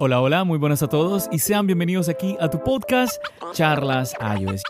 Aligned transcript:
Hola, 0.00 0.20
hola, 0.20 0.44
muy 0.44 0.58
buenas 0.58 0.80
a 0.84 0.88
todos 0.88 1.28
y 1.32 1.40
sean 1.40 1.66
bienvenidos 1.66 2.08
aquí 2.08 2.36
a 2.38 2.48
tu 2.48 2.62
podcast 2.62 3.20
Charlas 3.52 4.14
iOS. 4.38 4.62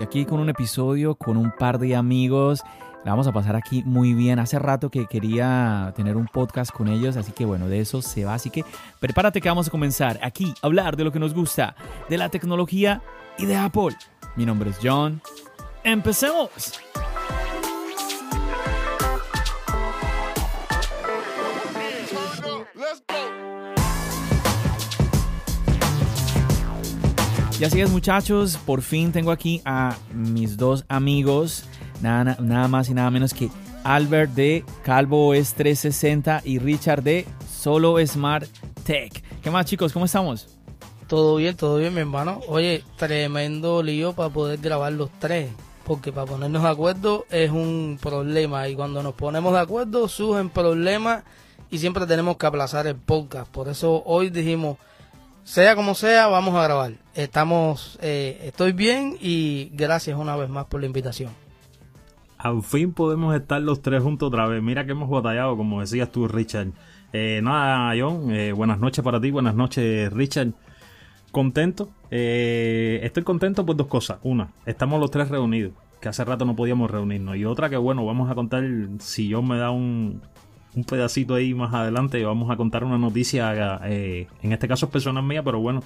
Y 0.00 0.02
aquí 0.02 0.24
con 0.24 0.40
un 0.40 0.48
episodio 0.48 1.14
con 1.14 1.36
un 1.36 1.52
par 1.56 1.78
de 1.78 1.94
amigos. 1.94 2.64
La 3.04 3.12
vamos 3.12 3.28
a 3.28 3.32
pasar 3.32 3.54
aquí 3.54 3.84
muy 3.84 4.12
bien. 4.12 4.40
Hace 4.40 4.58
rato 4.58 4.90
que 4.90 5.06
quería 5.06 5.92
tener 5.94 6.16
un 6.16 6.26
podcast 6.26 6.72
con 6.72 6.88
ellos, 6.88 7.16
así 7.16 7.30
que 7.30 7.44
bueno, 7.44 7.68
de 7.68 7.78
eso 7.78 8.02
se 8.02 8.24
va. 8.24 8.34
Así 8.34 8.50
que 8.50 8.64
prepárate 8.98 9.40
que 9.40 9.48
vamos 9.48 9.68
a 9.68 9.70
comenzar 9.70 10.18
aquí 10.20 10.52
a 10.62 10.66
hablar 10.66 10.96
de 10.96 11.04
lo 11.04 11.12
que 11.12 11.20
nos 11.20 11.32
gusta, 11.32 11.76
de 12.08 12.18
la 12.18 12.28
tecnología 12.28 13.02
y 13.38 13.46
de 13.46 13.54
Apple. 13.54 13.96
Mi 14.34 14.44
nombre 14.44 14.70
es 14.70 14.78
John. 14.82 15.22
¡Empecemos! 15.84 16.80
Y 27.60 27.64
así 27.64 27.80
es 27.80 27.90
muchachos, 27.90 28.56
por 28.56 28.82
fin 28.82 29.10
tengo 29.10 29.32
aquí 29.32 29.60
a 29.64 29.96
mis 30.14 30.56
dos 30.56 30.84
amigos, 30.88 31.64
nada, 32.00 32.36
nada 32.40 32.68
más 32.68 32.88
y 32.88 32.94
nada 32.94 33.10
menos 33.10 33.34
que 33.34 33.50
Albert 33.82 34.32
de 34.34 34.64
Calvo 34.84 35.34
es 35.34 35.54
360 35.54 36.42
y 36.44 36.60
Richard 36.60 37.02
de 37.02 37.26
Solo 37.50 37.96
Smart 38.06 38.48
Tech. 38.84 39.24
¿Qué 39.42 39.50
más 39.50 39.66
chicos? 39.66 39.92
¿Cómo 39.92 40.04
estamos? 40.04 40.46
Todo 41.08 41.34
bien, 41.34 41.56
todo 41.56 41.78
bien, 41.78 41.92
mi 41.94 42.00
hermano. 42.00 42.40
Oye, 42.46 42.84
tremendo 42.96 43.82
lío 43.82 44.12
para 44.12 44.28
poder 44.28 44.60
grabar 44.60 44.92
los 44.92 45.10
tres, 45.18 45.50
porque 45.84 46.12
para 46.12 46.26
ponernos 46.26 46.62
de 46.62 46.68
acuerdo 46.68 47.26
es 47.28 47.50
un 47.50 47.98
problema 48.00 48.68
y 48.68 48.76
cuando 48.76 49.02
nos 49.02 49.14
ponemos 49.14 49.52
de 49.52 49.58
acuerdo 49.58 50.06
surgen 50.06 50.48
problemas 50.48 51.24
y 51.70 51.78
siempre 51.78 52.06
tenemos 52.06 52.36
que 52.36 52.46
aplazar 52.46 52.86
el 52.86 52.94
podcast. 52.94 53.50
Por 53.50 53.68
eso 53.68 54.00
hoy 54.06 54.30
dijimos, 54.30 54.76
sea 55.48 55.74
como 55.74 55.94
sea, 55.94 56.26
vamos 56.26 56.54
a 56.54 56.62
grabar. 56.62 56.92
Estamos, 57.14 57.98
eh, 58.02 58.38
estoy 58.44 58.72
bien 58.72 59.16
y 59.18 59.70
gracias 59.72 60.18
una 60.18 60.36
vez 60.36 60.50
más 60.50 60.66
por 60.66 60.80
la 60.80 60.86
invitación. 60.86 61.32
Al 62.36 62.62
fin 62.62 62.92
podemos 62.92 63.34
estar 63.34 63.60
los 63.62 63.80
tres 63.80 64.02
juntos 64.02 64.28
otra 64.28 64.46
vez. 64.46 64.62
Mira 64.62 64.84
que 64.84 64.92
hemos 64.92 65.08
batallado, 65.08 65.56
como 65.56 65.80
decías 65.80 66.12
tú, 66.12 66.28
Richard. 66.28 66.68
Eh, 67.14 67.40
nada, 67.42 67.94
John, 67.98 68.30
eh, 68.30 68.52
buenas 68.52 68.78
noches 68.78 69.02
para 69.02 69.18
ti, 69.22 69.30
buenas 69.30 69.54
noches, 69.54 70.12
Richard. 70.12 70.52
Contento. 71.32 71.88
Eh, 72.10 73.00
estoy 73.02 73.22
contento 73.22 73.64
por 73.64 73.74
dos 73.74 73.86
cosas. 73.86 74.18
Una, 74.24 74.52
estamos 74.66 75.00
los 75.00 75.10
tres 75.10 75.30
reunidos, 75.30 75.72
que 75.98 76.10
hace 76.10 76.26
rato 76.26 76.44
no 76.44 76.56
podíamos 76.56 76.90
reunirnos. 76.90 77.36
Y 77.36 77.46
otra 77.46 77.70
que, 77.70 77.78
bueno, 77.78 78.04
vamos 78.04 78.30
a 78.30 78.34
contar, 78.34 78.64
si 78.98 79.32
John 79.32 79.48
me 79.48 79.56
da 79.56 79.70
un, 79.70 80.20
un 80.74 80.84
pedacito 80.84 81.34
ahí 81.34 81.54
más 81.54 81.72
adelante, 81.74 82.24
vamos 82.24 82.50
a 82.50 82.56
contar 82.56 82.84
una 82.84 82.98
noticia, 82.98 83.80
eh, 83.84 84.26
en 84.42 84.52
este 84.52 84.68
caso 84.68 84.86
es 84.86 84.92
personal 84.92 85.24
mía, 85.24 85.42
pero 85.42 85.60
bueno, 85.60 85.82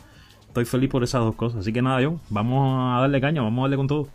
estoy 0.48 0.64
feliz 0.64 0.90
por 0.90 1.02
esas 1.02 1.22
dos 1.22 1.34
cosas. 1.34 1.60
Así 1.60 1.72
que 1.72 1.82
nada, 1.82 2.00
John, 2.04 2.20
vamos 2.30 2.96
a 2.96 3.00
darle 3.00 3.20
caña, 3.20 3.42
vamos 3.42 3.60
a 3.60 3.62
darle 3.62 3.76
con 3.76 3.86
todo. 3.86 4.08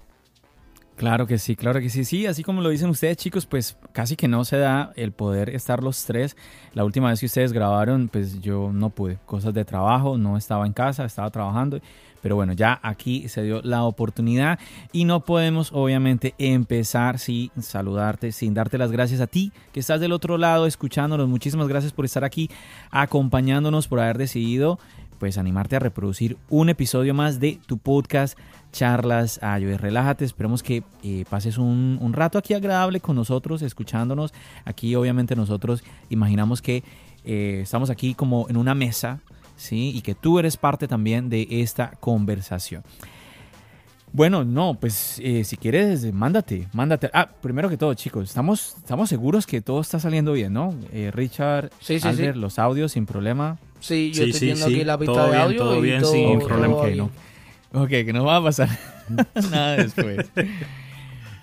Claro 0.98 1.28
que 1.28 1.38
sí, 1.38 1.56
claro 1.56 1.80
que 1.80 1.92
sí. 1.92 2.04
Sí, 2.04 2.26
así 2.26 2.42
como 2.42 2.60
lo 2.62 2.70
dicen 2.70 2.90
ustedes, 2.90 3.18
chicos, 3.18 3.46
pues 3.46 3.78
casi 3.92 4.16
que 4.16 4.28
no 4.28 4.44
se 4.46 4.58
da 4.58 4.94
el 4.96 5.12
poder 5.12 5.50
estar 5.50 5.84
los 5.84 6.04
tres. 6.06 6.36
La 6.74 6.84
última 6.84 7.10
vez 7.10 7.20
que 7.20 7.28
ustedes 7.28 7.54
grabaron, 7.54 8.10
pues 8.10 8.42
yo 8.42 8.72
no 8.74 8.90
pude. 8.90 9.20
Cosas 9.28 9.54
de 9.54 9.64
trabajo, 9.64 10.18
no 10.18 10.38
estaba 10.38 10.66
en 10.66 10.74
casa, 10.74 11.06
estaba 11.06 11.30
trabajando. 11.30 11.80
Pero 12.24 12.36
bueno, 12.36 12.54
ya 12.54 12.80
aquí 12.82 13.30
se 13.30 13.44
dio 13.44 13.62
la 13.62 13.84
oportunidad 13.84 14.58
y 14.92 15.06
no 15.06 15.20
podemos 15.20 15.72
obviamente 15.72 16.34
empezar 16.40 17.20
sin 17.20 17.52
saludarte, 17.62 18.32
sin 18.32 18.56
darte 18.56 18.80
las 18.80 18.92
gracias 18.92 19.22
a 19.22 19.28
ti 19.28 19.52
que 19.74 19.82
estás 19.82 20.02
del 20.02 20.12
otro 20.12 20.40
lado 20.40 20.66
escuchándonos. 20.66 21.30
Muchísimas 21.30 21.68
gracias 21.68 21.94
por 21.94 22.06
estar 22.06 22.24
aquí 22.24 22.50
acompañándonos, 22.90 23.88
por 23.88 24.00
haber 24.00 24.18
decidido 24.18 24.80
pues 25.20 25.38
animarte 25.38 25.76
a 25.76 25.80
reproducir 25.80 26.38
un 26.50 26.70
episodio 26.70 27.14
más 27.14 27.40
de 27.40 27.60
tu 27.66 27.78
podcast 27.78 28.38
charlas 28.72 29.40
iOS. 29.42 29.82
Relájate, 29.82 30.26
esperemos 30.26 30.64
que 30.64 30.84
eh, 31.04 31.26
pases 31.30 31.58
un, 31.58 31.98
un, 32.02 32.14
rato 32.14 32.38
aquí 32.38 32.54
agradable 32.54 33.00
con 33.00 33.16
nosotros, 33.16 33.62
escuchándonos. 33.62 34.34
Aquí 34.66 34.96
obviamente 34.96 35.36
nosotros 35.36 35.84
imaginamos 36.10 36.62
que 36.62 36.84
eh, 37.24 37.60
estamos 37.64 37.90
aquí 37.90 38.14
como 38.14 38.48
en 38.50 38.58
una 38.58 38.74
mesa, 38.74 39.20
¿sí? 39.58 39.92
Y 39.94 40.02
que 40.02 40.16
tú 40.16 40.40
eres 40.40 40.56
parte 40.56 40.88
también 40.88 41.30
de 41.30 41.48
esta 41.50 41.92
conversación. 42.00 42.84
Bueno, 44.14 44.44
no, 44.44 44.76
pues 44.80 45.20
eh, 45.24 45.44
si 45.44 45.58
quieres, 45.58 46.12
mándate, 46.14 46.68
mándate. 46.74 47.10
Ah, 47.14 47.30
primero 47.42 47.70
que 47.70 47.78
todo, 47.78 47.94
chicos, 47.94 48.30
estamos, 48.30 48.76
estamos 48.78 49.10
seguros 49.10 49.46
que 49.46 49.62
todo 49.62 49.82
está 49.82 50.00
saliendo 50.00 50.34
bien, 50.34 50.54
¿no? 50.54 50.74
Eh, 50.92 51.12
Richard, 51.14 51.70
sí, 51.80 52.00
sí, 52.00 52.08
Albert, 52.08 52.38
los 52.38 52.58
audios 52.58 52.94
sin 52.94 53.06
problema. 53.06 53.60
Sí, 53.80 54.12
yo 54.14 54.24
estoy 54.24 54.48
viendo 54.48 54.66
aquí 54.66 54.84
la 54.84 54.98
pista 54.98 55.14
todo 55.14 55.24
de 55.26 55.32
bien, 55.32 55.42
audio. 55.42 55.58
todo 55.60 55.78
y 55.78 55.82
bien, 55.82 56.02
todo, 56.02 56.12
sin 56.12 56.40
todo 56.40 56.48
problema. 56.48 56.76
no. 56.96 57.12
Ok, 57.74 57.90
que 57.90 58.14
no 58.14 58.24
va 58.24 58.38
a 58.38 58.44
pasar 58.44 58.70
nada 59.52 59.76
después. 59.76 60.26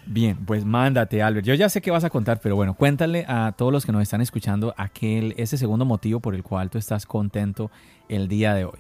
Bien, 0.07 0.37
pues 0.45 0.65
mándate, 0.65 1.23
Albert. 1.23 1.47
Yo 1.47 1.55
ya 1.55 1.69
sé 1.69 1.81
que 1.81 1.91
vas 1.91 2.05
a 2.05 2.11
contar, 2.11 2.41
pero 2.41 2.57
bueno, 2.57 2.75
cuéntale 2.75 3.25
a 3.29 3.53
todos 3.57 3.73
los 3.73 3.87
que 3.87 3.93
nos 3.93 4.03
están 4.03 4.21
escuchando 4.21 4.75
aquel, 4.77 5.35
ese 5.37 5.57
segundo 5.57 5.85
motivo 5.85 6.21
por 6.21 6.35
el 6.35 6.43
cual 6.43 6.71
tú 6.71 6.79
estás 6.79 7.07
contento 7.07 7.71
el 8.09 8.27
día 8.29 8.55
de 8.55 8.65
hoy. 8.65 8.79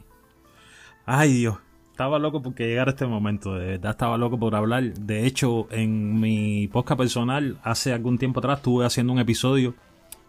Ay, 1.06 1.32
Dios. 1.32 1.56
Estaba 1.94 2.18
loco 2.18 2.42
porque 2.42 2.66
llegara 2.66 2.90
este 2.90 3.06
momento, 3.06 3.54
de 3.54 3.66
verdad 3.66 3.92
estaba 3.92 4.18
loco 4.18 4.36
por 4.36 4.56
hablar. 4.56 4.82
De 4.94 5.26
hecho, 5.26 5.68
en 5.70 6.18
mi 6.18 6.66
podcast 6.66 6.98
personal, 6.98 7.56
hace 7.62 7.92
algún 7.92 8.18
tiempo 8.18 8.40
atrás, 8.40 8.58
estuve 8.58 8.84
haciendo 8.84 9.12
un 9.12 9.20
episodio 9.20 9.76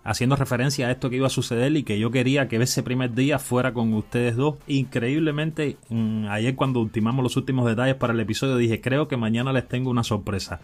haciendo 0.04 0.36
referencia 0.36 0.86
a 0.86 0.92
esto 0.92 1.10
que 1.10 1.16
iba 1.16 1.26
a 1.26 1.32
suceder 1.32 1.76
y 1.76 1.82
que 1.82 1.98
yo 1.98 2.12
quería 2.12 2.48
que 2.48 2.58
ese 2.58 2.84
primer 2.84 3.16
día 3.16 3.40
fuera 3.40 3.74
con 3.74 3.92
ustedes 3.96 4.36
dos. 4.36 4.60
Increíblemente, 4.68 5.78
mm, 5.90 6.28
ayer 6.28 6.54
cuando 6.54 6.82
ultimamos 6.82 7.24
los 7.24 7.36
últimos 7.36 7.66
detalles 7.66 7.96
para 7.96 8.14
el 8.14 8.20
episodio, 8.20 8.58
dije, 8.58 8.80
creo 8.80 9.08
que 9.08 9.18
mañana 9.18 9.52
les 9.52 9.68
tengo 9.68 9.90
una 9.90 10.04
sorpresa. 10.04 10.62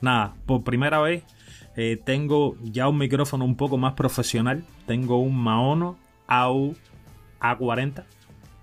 Nada, 0.00 0.34
por 0.46 0.64
primera 0.64 0.98
vez 0.98 1.24
eh, 1.76 2.00
tengo 2.02 2.56
ya 2.62 2.88
un 2.88 2.96
micrófono 2.96 3.44
un 3.44 3.54
poco 3.54 3.76
más 3.76 3.92
profesional. 3.92 4.64
Tengo 4.86 5.18
un 5.18 5.36
Maono 5.36 5.98
AU 6.26 6.74
A40. 7.38 8.04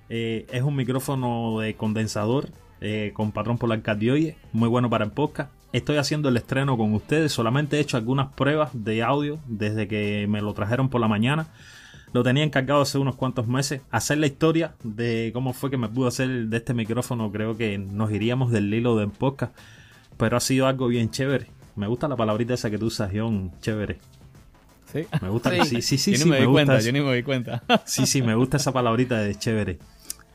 Eh, 0.10 0.46
es 0.52 0.62
un 0.62 0.75
micrófono 0.75 1.60
de 1.60 1.75
condensador 1.75 2.50
eh, 2.81 3.12
con 3.13 3.31
patrón 3.31 3.57
polar 3.57 3.81
cardioide, 3.81 4.38
muy 4.54 4.69
bueno 4.69 4.90
para 4.90 5.06
el 5.06 5.12
podcast. 5.12 5.52
Estoy 5.74 5.98
haciendo 5.98 6.30
el 6.30 6.38
estreno 6.38 6.78
con 6.78 6.94
ustedes, 6.94 7.31
solamente 7.31 7.78
he 7.78 7.80
hecho 7.81 7.98
algunas 7.98 8.31
pruebas 8.34 8.69
de 8.74 9.04
audio 9.04 9.40
desde 9.48 9.88
que 9.88 10.25
me 10.30 10.42
lo 10.42 10.54
trajeron 10.54 10.90
por 10.90 11.02
la 11.02 11.07
mañana. 11.07 11.48
Lo 12.13 12.24
tenía 12.24 12.44
encargado 12.44 12.81
hace 12.81 12.98
unos 12.98 13.16
cuantos 13.16 13.46
meses. 13.48 13.81
Hacer 13.92 14.19
la 14.19 14.28
historia 14.28 14.75
de 14.84 15.31
cómo 15.34 15.52
fue 15.52 15.69
que 15.69 15.78
me 15.78 15.90
pude 15.90 16.07
hacer 16.07 16.30
de 16.48 16.57
este 16.57 16.74
micrófono, 16.74 17.30
creo 17.30 17.57
que 17.57 17.78
nos 17.78 18.10
iríamos 18.12 18.52
del 18.52 18.74
hilo 18.74 18.96
del 18.96 19.10
podcast. 19.10 19.54
Pero 20.16 20.38
ha 20.38 20.40
sido 20.40 20.68
algo 20.68 20.88
bien 20.88 21.10
chévere. 21.12 21.48
Me 21.75 21.88
gusta 21.88 22.07
la 22.07 22.16
palabrita 22.16 22.54
esa 22.54 22.69
que 22.72 22.78
tú 22.78 22.86
usas, 22.86 23.12
John, 23.13 23.52
chévere. 23.60 23.98
Sí. 24.94 25.02
Me 25.22 25.28
gusta, 25.28 25.50
Sí. 25.66 25.66
sí, 25.66 25.81
sí, 25.81 25.98
sí, 25.98 26.12
yo 26.13 26.18
sí, 26.19 26.24
ni 26.24 26.30
me, 26.30 26.36
me 26.38 26.42
di 26.42 26.46
gusta 26.46 26.54
cuenta, 26.56 26.78
eso. 26.78 26.86
yo 26.86 26.94
ni 26.94 27.02
me 27.02 27.16
di 27.16 27.24
cuenta. 27.24 27.63
Sí, 27.84 28.06
sí, 28.06 28.22
me 28.22 28.34
gusta 28.36 28.56
esa 28.57 28.72
palabrita 28.72 29.19
de 29.19 29.36
chévere. 29.36 29.80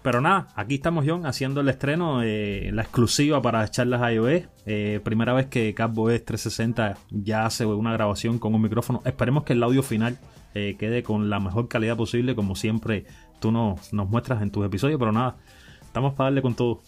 Pero 0.03 0.23
nada, 0.23 0.49
aquí 0.55 0.77
estamos, 0.77 1.05
John, 1.07 1.27
haciendo 1.27 1.61
el 1.61 1.69
estreno, 1.69 2.23
eh, 2.23 2.71
la 2.73 2.83
exclusiva 2.83 3.43
para 3.43 3.69
charlas 3.69 4.13
iOS. 4.13 4.45
Eh, 4.65 5.01
primera 5.05 5.35
vez 5.35 5.47
que 5.47 5.75
CapOS 5.75 6.25
360 6.25 6.97
ya 7.11 7.45
hace 7.45 7.67
una 7.67 7.93
grabación 7.93 8.39
con 8.39 8.55
un 8.55 8.63
micrófono. 8.63 9.03
Esperemos 9.05 9.45
que 9.45 9.53
el 9.53 9.63
audio 9.63 9.83
final 9.83 10.19
eh, 10.55 10.77
quede 10.79 11.03
con 11.03 11.29
la 11.29 11.39
mejor 11.39 11.69
calidad 11.69 11.99
posible, 11.99 12.35
como 12.35 12.57
siempre 12.57 13.05
tú 13.41 13.53
nos, 13.53 13.93
nos 13.93 14.09
muestras 14.09 14.41
en 14.41 14.51
tus 14.51 14.65
episodios. 14.65 14.99
Pero 14.99 15.13
nada, 15.13 15.37
estamos 15.83 16.15
para 16.15 16.29
darle 16.29 16.41
con 16.41 16.55
todo. 16.55 16.81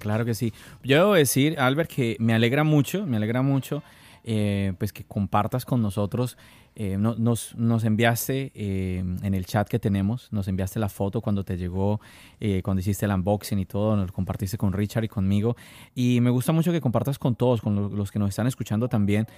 Claro 0.00 0.24
que 0.24 0.34
sí. 0.34 0.52
Yo 0.82 0.96
debo 0.96 1.14
decir, 1.14 1.60
Albert, 1.60 1.90
que 1.90 2.16
me 2.18 2.34
alegra 2.34 2.64
mucho, 2.64 3.06
me 3.06 3.18
alegra 3.18 3.42
mucho 3.42 3.84
eh, 4.28 4.72
pues 4.76 4.92
que 4.92 5.04
compartas 5.04 5.64
con 5.64 5.80
nosotros. 5.80 6.36
Eh, 6.74 6.98
nos, 6.98 7.54
nos, 7.54 7.84
enviaste 7.84 8.50
eh, 8.56 8.98
en 9.22 9.34
el 9.34 9.46
chat 9.46 9.68
que 9.68 9.78
tenemos, 9.78 10.32
nos 10.32 10.48
enviaste 10.48 10.80
la 10.80 10.88
foto 10.88 11.20
cuando 11.20 11.44
te 11.44 11.56
llegó, 11.56 12.00
cuando 12.64 12.80
hiciste 12.80 13.06
el 13.06 13.12
unboxing 13.12 13.60
y 13.60 13.66
todo, 13.66 13.96
nos 13.96 14.10
compartiste 14.10 14.58
con 14.58 14.72
Richard 14.72 15.04
y 15.04 15.08
conmigo. 15.08 15.56
Y 15.94 16.20
me 16.20 16.30
gusta 16.30 16.50
mucho 16.50 16.72
que 16.72 16.80
compartas 16.80 17.20
con 17.20 17.36
todos, 17.36 17.60
con 17.62 17.96
los 17.96 18.10
que 18.10 18.18
nos 18.18 18.30
están 18.30 18.48
escuchando 18.48 18.88
también 18.88 19.28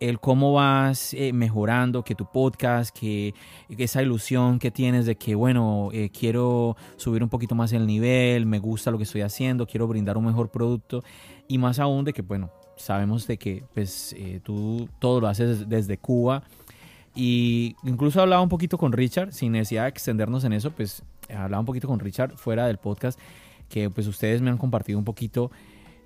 el 0.00 0.18
cómo 0.18 0.54
vas 0.54 1.14
mejorando, 1.34 2.02
que 2.02 2.14
tu 2.14 2.24
podcast, 2.24 2.98
que, 2.98 3.34
esa 3.68 4.02
ilusión 4.02 4.58
que 4.58 4.70
tienes 4.70 5.04
de 5.04 5.16
que, 5.16 5.34
bueno, 5.34 5.90
quiero 6.18 6.78
subir 6.96 7.22
un 7.22 7.28
poquito 7.28 7.54
más 7.54 7.74
el 7.74 7.86
nivel, 7.86 8.46
me 8.46 8.58
gusta 8.58 8.90
lo 8.90 8.96
que 8.96 9.04
estoy 9.04 9.20
haciendo, 9.20 9.66
quiero 9.66 9.86
brindar 9.86 10.16
un 10.16 10.24
mejor 10.24 10.50
producto 10.50 11.04
y 11.46 11.58
más 11.58 11.78
aún 11.78 12.06
de 12.06 12.14
que, 12.14 12.22
bueno, 12.22 12.50
sabemos 12.80 13.26
de 13.26 13.36
que 13.36 13.62
pues 13.74 14.14
eh, 14.18 14.40
tú 14.42 14.88
todo 14.98 15.20
lo 15.20 15.28
haces 15.28 15.68
desde 15.68 15.98
Cuba. 15.98 16.42
Y 17.14 17.76
incluso 17.82 18.20
hablaba 18.20 18.42
un 18.42 18.48
poquito 18.48 18.78
con 18.78 18.92
Richard 18.92 19.32
sin 19.32 19.52
necesidad 19.52 19.82
de 19.84 19.88
extendernos 19.88 20.44
en 20.44 20.52
eso 20.52 20.70
pues 20.70 21.02
hablaba 21.28 21.60
un 21.60 21.66
poquito 21.66 21.88
con 21.88 21.98
Richard 21.98 22.36
fuera 22.36 22.66
del 22.66 22.78
podcast 22.78 23.18
que 23.68 23.90
pues 23.90 24.06
ustedes 24.06 24.42
me 24.42 24.50
han 24.50 24.58
compartido 24.58 24.98
un 24.98 25.04
poquito 25.04 25.50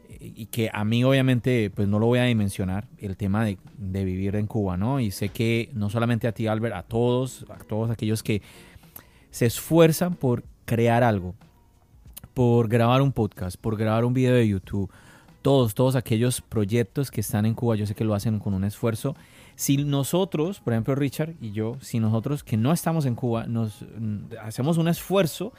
eh, 0.09 0.33
y 0.35 0.47
que 0.47 0.71
a 0.73 0.85
mí 0.85 1.05
obviamente 1.05 1.71
pues 1.75 1.89
no 1.89 1.99
lo 1.99 2.07
voy 2.07 2.21
a 2.21 2.25
dimensionar 2.25 2.87
el 2.99 3.17
tema 3.17 3.45
de, 3.45 3.59
de, 3.77 4.05
vivir 4.05 4.37
en 4.37 4.47
Cuba 4.47 4.77
no 4.77 5.01
y 5.01 5.11
sé 5.11 5.29
que 5.31 5.71
no 5.75 5.91
solamente 5.91 6.29
a 6.29 6.33
ti 6.33 6.47
Albert 6.47 6.75
a 6.75 6.83
todos 6.83 7.45
a 7.51 7.65
todos 7.65 7.91
aquellos 7.91 8.23
que 8.23 8.43
se 9.31 9.47
esfuerzan 9.47 10.15
por 10.15 10.45
crear 10.65 11.03
algo 11.03 11.35
por 12.35 12.69
grabar 12.69 13.03
un 13.03 13.13
podcast 13.13 13.57
por 13.57 13.77
grabar 13.77 14.05
un 14.05 14.15
video 14.15 14.35
de 14.35 14.49
YouTube 14.49 14.91
todos, 15.45 15.75
todos 15.75 15.95
aquellos 15.95 16.41
proyectos 16.41 17.11
que 17.11 17.21
están 17.21 17.45
en 17.45 17.53
Cuba, 17.53 17.77
yo 17.77 17.87
sé 17.87 17.95
que 17.95 18.03
lo 18.03 18.15
hacen 18.15 18.39
con 18.39 18.55
un 18.55 18.65
esfuerzo. 18.65 19.15
Si 19.57 19.77
nosotros, 19.77 20.61
por 20.61 20.73
ejemplo 20.73 20.95
Richard 20.95 21.35
y 21.39 21.53
yo, 21.53 21.77
si 21.83 22.01
nosotros 22.01 22.43
que 22.43 22.57
no 22.57 22.73
estamos 22.73 23.05
en 23.05 23.15
Cuba, 23.15 23.47
nos 23.47 23.83
mm, 23.83 24.37
hacemos 24.43 24.79
un 24.79 24.89
esfuerzo, 24.89 25.53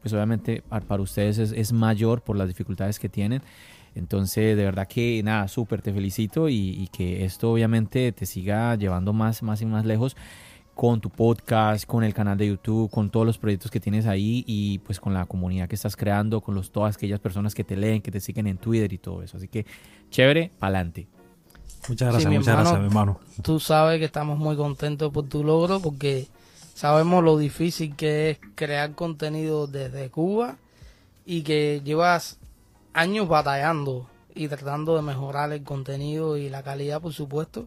pues 0.00 0.14
obviamente 0.14 0.62
para 0.88 1.02
ustedes 1.02 1.38
es, 1.38 1.72
mayor 1.74 2.22
por 2.22 2.38
las 2.38 2.48
dificultades 2.48 2.98
que 2.98 3.10
tienen. 3.10 3.42
Entonces, 3.94 4.56
de 4.56 4.64
verdad 4.64 4.88
que 4.88 5.20
nada, 5.22 5.48
súper, 5.48 5.82
te 5.82 5.92
felicito 5.92 6.48
y, 6.48 6.70
y, 6.70 6.88
que 6.88 7.26
esto 7.26 7.52
obviamente 7.52 8.12
te 8.12 8.24
siga 8.24 8.74
llevando 8.76 9.12
más, 9.12 9.42
más 9.42 9.60
y 9.60 9.66
más 9.66 9.84
lejos 9.84 10.16
con 10.76 11.00
tu 11.00 11.08
podcast, 11.08 11.86
con 11.86 12.04
el 12.04 12.12
canal 12.12 12.36
de 12.36 12.48
YouTube, 12.48 12.90
con 12.90 13.08
todos 13.08 13.24
los 13.24 13.38
proyectos 13.38 13.70
que 13.70 13.80
tienes 13.80 14.04
ahí 14.04 14.44
y 14.46 14.78
pues 14.80 15.00
con 15.00 15.14
la 15.14 15.24
comunidad 15.24 15.68
que 15.70 15.74
estás 15.74 15.96
creando, 15.96 16.42
con 16.42 16.54
los, 16.54 16.70
todas 16.70 16.96
aquellas 16.96 17.18
personas 17.18 17.54
que 17.54 17.64
te 17.64 17.76
leen, 17.76 18.02
que 18.02 18.10
te 18.10 18.20
siguen 18.20 18.46
en 18.46 18.58
Twitter 18.58 18.92
y 18.92 18.98
todo 18.98 19.22
eso. 19.22 19.38
Así 19.38 19.48
que 19.48 19.64
chévere, 20.10 20.50
pa'lante. 20.58 21.08
Muchas 21.88 22.12
gracias, 22.12 22.30
muchas 22.30 22.56
gracias, 22.56 22.78
mi 22.78 22.86
hermano. 22.86 23.18
Tú 23.42 23.58
sabes 23.58 23.98
que 23.98 24.04
estamos 24.04 24.38
muy 24.38 24.54
contentos 24.54 25.10
por 25.10 25.26
tu 25.26 25.42
logro 25.42 25.80
porque 25.80 26.28
sabemos 26.74 27.24
lo 27.24 27.38
difícil 27.38 27.96
que 27.96 28.32
es 28.32 28.38
crear 28.54 28.94
contenido 28.94 29.66
desde 29.66 30.10
Cuba 30.10 30.56
y 31.24 31.40
que 31.40 31.80
llevas 31.84 32.38
años 32.92 33.28
batallando 33.28 34.10
y 34.34 34.48
tratando 34.48 34.94
de 34.94 35.00
mejorar 35.00 35.52
el 35.52 35.62
contenido 35.62 36.36
y 36.36 36.50
la 36.50 36.62
calidad, 36.62 37.00
por 37.00 37.14
supuesto. 37.14 37.66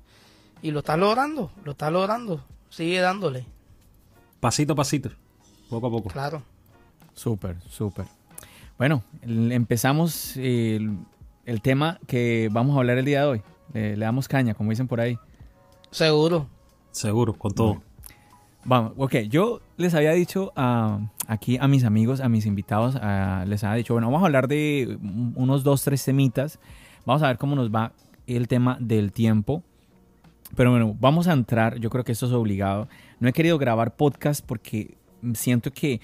Y 0.62 0.70
lo 0.70 0.80
estás 0.80 1.00
logrando, 1.00 1.50
lo 1.64 1.72
estás 1.72 1.92
logrando 1.92 2.44
sigue 2.70 3.00
dándole. 3.00 3.46
Pasito 4.40 4.74
a 4.74 4.76
pasito, 4.76 5.10
poco 5.70 5.88
a 5.88 5.92
poco. 5.92 6.10
Claro. 6.10 6.42
Súper, 7.14 7.58
súper. 7.70 8.06
Bueno, 8.78 9.04
empezamos 9.22 10.38
el, 10.38 10.98
tema 11.62 12.00
que 12.08 12.48
vamos 12.50 12.78
a 12.78 12.80
hablar 12.80 12.98
el 12.98 13.04
día 13.04 13.24
de 13.24 13.28
hoy. 13.28 13.42
Le, 13.74 13.98
damos 13.98 14.30
caña, 14.30 14.54
como 14.54 14.70
dicen 14.70 14.88
por 14.88 15.02
ahí. 15.02 15.18
Seguro. 15.92 16.48
Seguro, 16.92 17.34
con 17.34 17.52
todo. 17.52 17.82
Vamos, 18.64 18.94
ok, 18.96 19.16
yo 19.30 19.60
les 19.76 19.94
había 19.96 20.14
dicho 20.14 20.54
aquí 20.56 21.58
a 21.60 21.68
mis 21.68 21.84
amigos, 21.84 22.22
a 22.22 22.30
mis 22.30 22.46
invitados, 22.46 22.96
les 22.96 23.64
había 23.66 23.76
dicho, 23.76 23.94
bueno, 23.94 24.08
vamos 24.08 24.24
a 24.24 24.28
hablar 24.28 24.48
de 24.48 24.98
unos 25.36 25.64
dos, 25.64 25.84
tres 25.84 26.06
temitas. 26.06 26.58
Vamos 27.06 27.22
a 27.22 27.28
ver 27.28 27.38
cómo 27.38 27.58
nos 27.58 27.70
va 27.70 27.92
el 28.28 28.48
tema 28.48 28.78
del 28.80 29.12
tiempo. 29.12 29.64
Pero 30.56 30.72
bueno, 30.72 30.96
vamos 31.00 31.28
a 31.28 31.34
entrar, 31.34 31.80
yo 31.80 31.90
creo 31.90 32.04
que 32.04 32.12
esto 32.12 32.26
es 32.26 32.32
obligado. 32.32 32.88
No 33.20 33.30
he 33.30 33.34
querido 33.34 33.58
grabar 33.58 33.96
podcast 33.96 34.46
porque 34.46 34.96
siento 35.34 35.72
que 35.72 36.02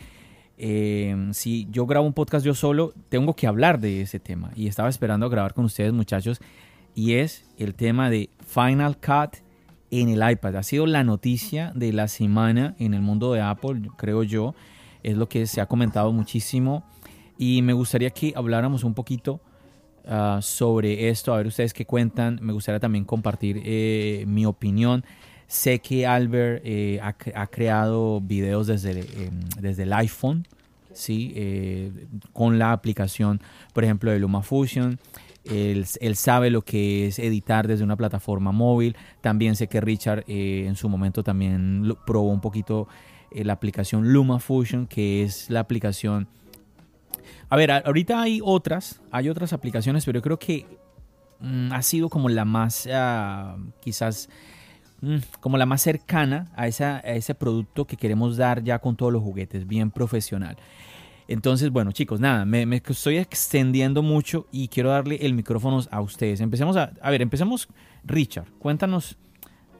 eh, 0.57 1.29
si 1.31 1.67
yo 1.71 1.85
grabo 1.85 2.05
un 2.05 2.13
podcast 2.13 2.45
yo 2.45 2.53
solo, 2.53 2.93
tengo 3.09 3.35
que 3.35 3.47
hablar 3.47 3.79
de 3.79 4.01
ese 4.01 4.19
tema. 4.19 4.51
Y 4.55 4.67
estaba 4.67 4.89
esperando 4.89 5.29
grabar 5.29 5.53
con 5.53 5.65
ustedes 5.65 5.93
muchachos. 5.93 6.39
Y 6.93 7.13
es 7.13 7.45
el 7.57 7.75
tema 7.75 8.09
de 8.09 8.29
Final 8.45 8.97
Cut 8.97 9.37
en 9.91 10.09
el 10.09 10.29
iPad. 10.29 10.55
Ha 10.55 10.63
sido 10.63 10.85
la 10.85 11.03
noticia 11.03 11.71
de 11.75 11.91
la 11.91 12.07
semana 12.07 12.75
en 12.79 12.93
el 12.93 13.01
mundo 13.01 13.33
de 13.33 13.41
Apple, 13.41 13.89
creo 13.97 14.23
yo. 14.23 14.55
Es 15.03 15.17
lo 15.17 15.27
que 15.27 15.45
se 15.45 15.61
ha 15.61 15.65
comentado 15.65 16.11
muchísimo. 16.13 16.85
Y 17.37 17.61
me 17.61 17.73
gustaría 17.73 18.11
que 18.11 18.33
habláramos 18.35 18.83
un 18.83 18.93
poquito 18.93 19.41
Ah, 20.07 20.39
sobre 20.41 21.09
esto, 21.09 21.33
a 21.33 21.37
ver 21.37 21.47
ustedes 21.47 21.73
qué 21.73 21.85
cuentan. 21.85 22.39
Me 22.41 22.53
gustaría 22.53 22.79
también 22.79 23.05
compartir 23.05 23.61
eh, 23.65 24.25
mi 24.27 24.45
opinión. 24.45 25.03
Sé 25.47 25.79
que 25.79 26.05
Albert 26.05 26.61
eh, 26.65 26.99
ha, 27.01 27.47
creado 27.47 28.21
videos 28.21 28.67
desde, 28.67 28.99
em, 28.99 29.39
desde 29.59 29.83
el 29.83 29.93
iPhone, 29.93 30.47
¿sí? 30.93 31.33
Eh, 31.35 31.91
con 32.33 32.57
la 32.59 32.71
aplicación, 32.71 33.41
por 33.73 33.83
ejemplo, 33.83 34.11
de 34.11 34.19
LumaFusion. 34.19 34.99
Él, 35.43 35.85
él, 35.99 36.15
sabe 36.15 36.49
lo 36.49 36.63
que 36.63 37.07
es 37.07 37.19
editar 37.19 37.67
desde 37.67 37.83
una 37.83 37.95
plataforma 37.95 38.51
móvil. 38.51 38.95
También 39.21 39.55
sé 39.55 39.67
que 39.67 39.79
Richard 39.81 40.23
en 40.27 40.75
su 40.75 40.89
momento 40.89 41.23
también 41.23 41.95
probó 42.07 42.31
un 42.31 42.41
poquito 42.41 42.87
la 43.31 43.53
aplicación 43.53 44.11
LumaFusion, 44.11 44.87
que 44.87 45.21
es 45.21 45.51
la 45.51 45.59
aplicación 45.59 46.27
a 47.49 47.55
ver, 47.55 47.71
ahorita 47.71 48.21
hay 48.21 48.39
otras, 48.43 49.01
hay 49.11 49.29
otras 49.29 49.53
aplicaciones, 49.53 50.05
pero 50.05 50.19
yo 50.19 50.23
creo 50.23 50.39
que 50.39 50.65
mm, 51.39 51.71
ha 51.71 51.81
sido 51.81 52.09
como 52.09 52.29
la 52.29 52.45
más, 52.45 52.87
ah, 52.91 53.57
quizás, 53.81 54.29
mm, 55.01 55.17
como 55.39 55.57
la 55.57 55.65
más 55.65 55.81
cercana 55.81 56.51
a, 56.55 56.67
esa, 56.67 56.99
ese 56.99 57.35
producto 57.35 57.85
que 57.85 57.97
queremos 57.97 58.37
dar 58.37 58.63
ya 58.63 58.79
con 58.79 58.95
todos 58.95 59.13
los 59.13 59.21
juguetes, 59.21 59.67
bien 59.67 59.91
profesional. 59.91 60.57
Entonces, 61.27 61.71
bueno, 61.71 61.91
chicos, 61.91 62.19
nada, 62.19 62.45
me, 62.45 62.63
estoy 62.85 63.17
extendiendo 63.17 64.03
mucho 64.03 64.47
y 64.51 64.67
quiero 64.67 64.89
darle 64.91 65.17
el 65.21 65.33
micrófono 65.33 65.81
a 65.89 66.01
ustedes. 66.01 66.39
Empecemos 66.39 66.77
a, 66.77 66.93
a 67.01 67.09
ver, 67.09 67.21
empecemos, 67.21 67.67
Richard, 68.03 68.47
cuéntanos, 68.59 69.17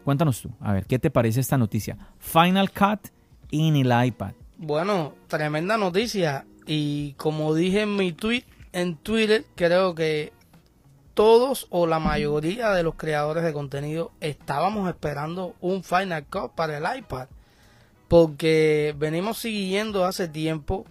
cuéntanos 0.04 0.42
tú, 0.42 0.50
a 0.60 0.74
ver, 0.74 0.86
¿qué 0.88 0.98
te 0.98 1.12
parece 1.12 1.40
esta 1.40 1.58
noticia? 1.58 1.98
Final 2.18 2.72
Cut 2.72 3.10
en 3.52 3.76
el 3.76 4.08
iPad. 4.08 4.34
Bueno, 4.58 5.14
tremenda 5.28 5.78
noticia. 5.78 6.46
Y 6.66 7.14
como 7.14 7.54
dije 7.54 7.82
en 7.82 7.96
mi 7.96 8.12
tweet, 8.12 8.46
en 8.72 8.98
Twitter, 8.98 9.46
creo 9.56 9.96
que 9.96 10.34
todos 11.14 11.68
o 11.70 11.88
la 11.88 12.00
mayoría 12.00 12.72
de 12.72 12.84
los 12.84 12.96
creadores 12.96 13.44
de 13.44 13.54
contenido 13.54 14.12
estábamos 14.20 14.90
esperando 14.90 15.56
un 15.62 15.84
Final 15.84 16.26
Cut 16.26 16.52
para 16.52 16.78
el 16.78 16.98
iPad. 17.00 17.28
Porque 18.08 18.94
venimos 18.98 19.38
siguiendo 19.40 20.06
hace 20.06 20.28
tiempo 20.28 20.86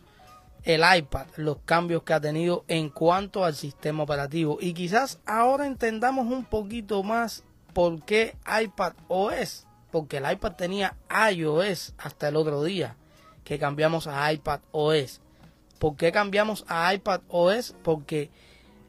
el 0.62 0.82
iPad, 0.96 1.26
los 1.36 1.58
cambios 1.64 2.02
que 2.02 2.14
ha 2.14 2.20
tenido 2.20 2.64
en 2.68 2.88
cuanto 2.88 3.44
al 3.44 3.54
sistema 3.54 4.02
operativo. 4.02 4.58
Y 4.60 4.72
quizás 4.72 5.20
ahora 5.26 5.66
entendamos 5.66 6.26
un 6.26 6.44
poquito 6.44 7.02
más 7.02 7.44
por 7.72 8.02
qué 8.02 8.36
iPad 8.62 8.94
OS. 9.08 9.66
Porque 9.92 10.16
el 10.16 10.32
iPad 10.32 10.52
tenía 10.56 10.96
iOS 11.30 11.94
hasta 11.98 12.28
el 12.28 12.36
otro 12.36 12.64
día 12.64 12.96
que 13.44 13.58
cambiamos 13.58 14.06
a 14.06 14.32
iPad 14.32 14.60
OS. 14.72 15.20
¿Por 15.78 15.96
qué 15.96 16.12
cambiamos 16.12 16.64
a 16.68 16.92
iPad 16.94 17.20
OS? 17.28 17.74
Porque 17.82 18.30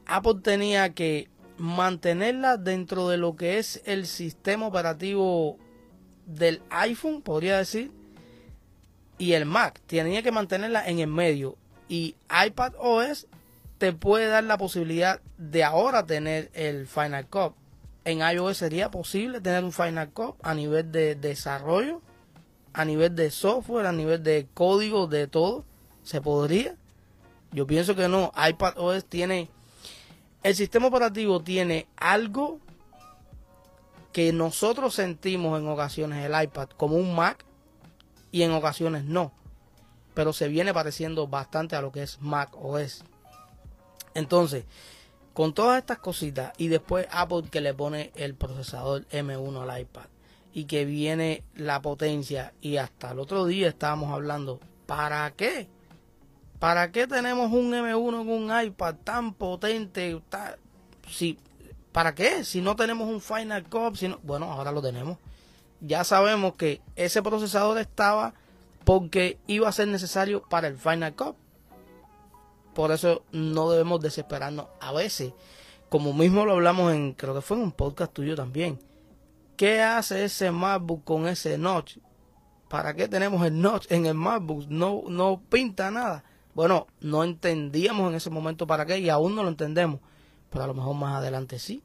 Apple 0.06 0.36
tenía 0.42 0.94
que 0.94 1.28
mantenerla 1.58 2.56
dentro 2.56 3.08
de 3.08 3.16
lo 3.16 3.36
que 3.36 3.58
es 3.58 3.82
el 3.86 4.06
sistema 4.06 4.66
operativo 4.66 5.58
del 6.26 6.62
iPhone, 6.70 7.22
podría 7.22 7.58
decir, 7.58 7.92
y 9.18 9.32
el 9.32 9.46
Mac. 9.46 9.80
Tenía 9.86 10.22
que 10.22 10.32
mantenerla 10.32 10.86
en 10.86 10.98
el 10.98 11.08
medio. 11.08 11.56
Y 11.88 12.16
iPad 12.46 12.74
OS 12.78 13.26
te 13.78 13.92
puede 13.92 14.26
dar 14.26 14.44
la 14.44 14.58
posibilidad 14.58 15.20
de 15.38 15.64
ahora 15.64 16.06
tener 16.06 16.50
el 16.54 16.86
Final 16.86 17.26
Cut. 17.28 17.54
En 18.04 18.20
iOS 18.20 18.58
sería 18.58 18.90
posible 18.90 19.40
tener 19.40 19.64
un 19.64 19.72
Final 19.72 20.10
Cut 20.10 20.36
a 20.42 20.54
nivel 20.54 20.92
de 20.92 21.14
desarrollo, 21.14 22.02
a 22.72 22.84
nivel 22.84 23.14
de 23.16 23.30
software, 23.30 23.86
a 23.86 23.92
nivel 23.92 24.22
de 24.22 24.46
código, 24.54 25.06
de 25.06 25.26
todo. 25.26 25.64
Se 26.06 26.20
podría. 26.20 26.76
Yo 27.50 27.66
pienso 27.66 27.96
que 27.96 28.06
no. 28.06 28.30
iPad 28.36 28.74
OS 28.78 29.04
tiene. 29.06 29.50
El 30.44 30.54
sistema 30.54 30.86
operativo 30.86 31.42
tiene 31.42 31.88
algo 31.96 32.60
que 34.12 34.32
nosotros 34.32 34.94
sentimos 34.94 35.60
en 35.60 35.66
ocasiones 35.66 36.24
el 36.24 36.40
iPad 36.40 36.68
como 36.76 36.94
un 36.94 37.12
Mac 37.16 37.44
y 38.30 38.42
en 38.42 38.52
ocasiones 38.52 39.04
no. 39.04 39.32
Pero 40.14 40.32
se 40.32 40.46
viene 40.46 40.72
pareciendo 40.72 41.26
bastante 41.26 41.74
a 41.74 41.82
lo 41.82 41.90
que 41.90 42.04
es 42.04 42.20
Mac 42.20 42.50
OS. 42.54 43.02
Entonces, 44.14 44.64
con 45.34 45.54
todas 45.54 45.78
estas 45.78 45.98
cositas 45.98 46.52
y 46.56 46.68
después 46.68 47.08
Apple 47.10 47.48
que 47.50 47.60
le 47.60 47.74
pone 47.74 48.12
el 48.14 48.36
procesador 48.36 49.08
M1 49.08 49.68
al 49.68 49.80
iPad 49.80 50.06
y 50.54 50.66
que 50.66 50.84
viene 50.84 51.42
la 51.56 51.82
potencia 51.82 52.54
y 52.60 52.76
hasta 52.76 53.10
el 53.10 53.18
otro 53.18 53.44
día 53.44 53.66
estábamos 53.66 54.12
hablando, 54.12 54.60
¿para 54.86 55.28
qué? 55.32 55.68
¿Para 56.66 56.90
qué 56.90 57.06
tenemos 57.06 57.52
un 57.52 57.72
M1 57.72 58.10
con 58.10 58.28
un 58.28 58.60
iPad 58.60 58.96
tan 59.04 59.34
potente? 59.34 60.20
si, 61.08 61.38
¿Para 61.92 62.12
qué? 62.12 62.42
Si 62.42 62.60
no 62.60 62.74
tenemos 62.74 63.06
un 63.06 63.20
Final 63.20 63.68
Cut, 63.68 63.94
si 63.94 64.12
bueno, 64.24 64.50
ahora 64.50 64.72
lo 64.72 64.82
tenemos. 64.82 65.16
Ya 65.80 66.02
sabemos 66.02 66.56
que 66.56 66.82
ese 66.96 67.22
procesador 67.22 67.78
estaba 67.78 68.34
porque 68.84 69.38
iba 69.46 69.68
a 69.68 69.72
ser 69.72 69.86
necesario 69.86 70.42
para 70.42 70.66
el 70.66 70.76
Final 70.76 71.14
Cut. 71.14 71.36
Por 72.74 72.90
eso 72.90 73.22
no 73.30 73.70
debemos 73.70 74.00
desesperarnos 74.00 74.66
a 74.80 74.90
veces. 74.90 75.34
Como 75.88 76.12
mismo 76.14 76.46
lo 76.46 76.54
hablamos 76.54 76.92
en, 76.92 77.12
creo 77.12 77.32
que 77.32 77.42
fue 77.42 77.58
en 77.58 77.62
un 77.62 77.70
podcast 77.70 78.12
tuyo 78.12 78.34
también. 78.34 78.80
¿Qué 79.56 79.82
hace 79.82 80.24
ese 80.24 80.50
MacBook 80.50 81.04
con 81.04 81.28
ese 81.28 81.58
notch? 81.58 81.98
¿Para 82.68 82.92
qué 82.94 83.06
tenemos 83.06 83.46
el 83.46 83.60
notch 83.60 83.86
en 83.88 84.06
el 84.06 84.14
MacBook? 84.14 84.66
No, 84.68 85.04
no 85.06 85.40
pinta 85.48 85.92
nada. 85.92 86.24
Bueno, 86.56 86.86
no 87.02 87.22
entendíamos 87.22 88.08
en 88.08 88.14
ese 88.14 88.30
momento 88.30 88.66
para 88.66 88.86
qué 88.86 88.98
y 88.98 89.10
aún 89.10 89.34
no 89.34 89.42
lo 89.42 89.50
entendemos. 89.50 90.00
Pero 90.48 90.64
a 90.64 90.66
lo 90.66 90.72
mejor 90.72 90.96
más 90.96 91.16
adelante 91.16 91.58
sí. 91.58 91.82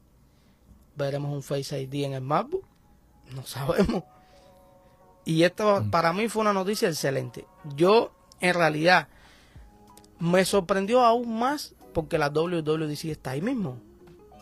Veremos 0.96 1.30
un 1.30 1.42
Face 1.42 1.78
ID 1.78 2.04
en 2.04 2.14
el 2.14 2.22
MacBook. 2.22 2.64
No 3.34 3.44
sabemos. 3.44 4.02
Y 5.26 5.42
esto 5.42 5.82
mm. 5.82 5.90
para 5.90 6.14
mí 6.14 6.26
fue 6.30 6.40
una 6.40 6.54
noticia 6.54 6.88
excelente. 6.88 7.46
Yo, 7.76 8.12
en 8.40 8.54
realidad, 8.54 9.08
me 10.18 10.42
sorprendió 10.46 11.02
aún 11.02 11.38
más 11.38 11.74
porque 11.92 12.16
la 12.16 12.30
WWDC 12.30 13.04
está 13.04 13.32
ahí 13.32 13.42
mismo. 13.42 13.76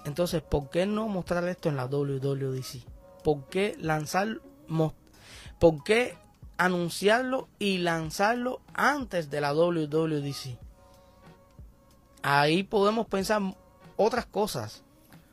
Entonces, 0.05 0.43
¿por 0.43 0.71
qué 0.71 0.87
no 0.87 1.09
mostrar 1.09 1.43
esto 1.49 1.69
en 1.69 1.77
la 1.77 1.87
WWDC? 1.87 2.85
¿Por 3.25 3.49
qué 3.49 3.75
lanzar, 3.81 4.41
por 5.59 5.83
qué 5.83 6.17
anunciarlo 6.61 7.49
y 7.59 7.79
lanzarlo 7.79 8.61
antes 8.75 9.31
de 9.31 9.41
la 9.41 9.55
WWDC? 9.55 10.59
Ahí 12.23 12.65
podemos 12.65 13.07
pensar 13.07 13.41
otras 13.97 14.27
cosas. 14.27 14.83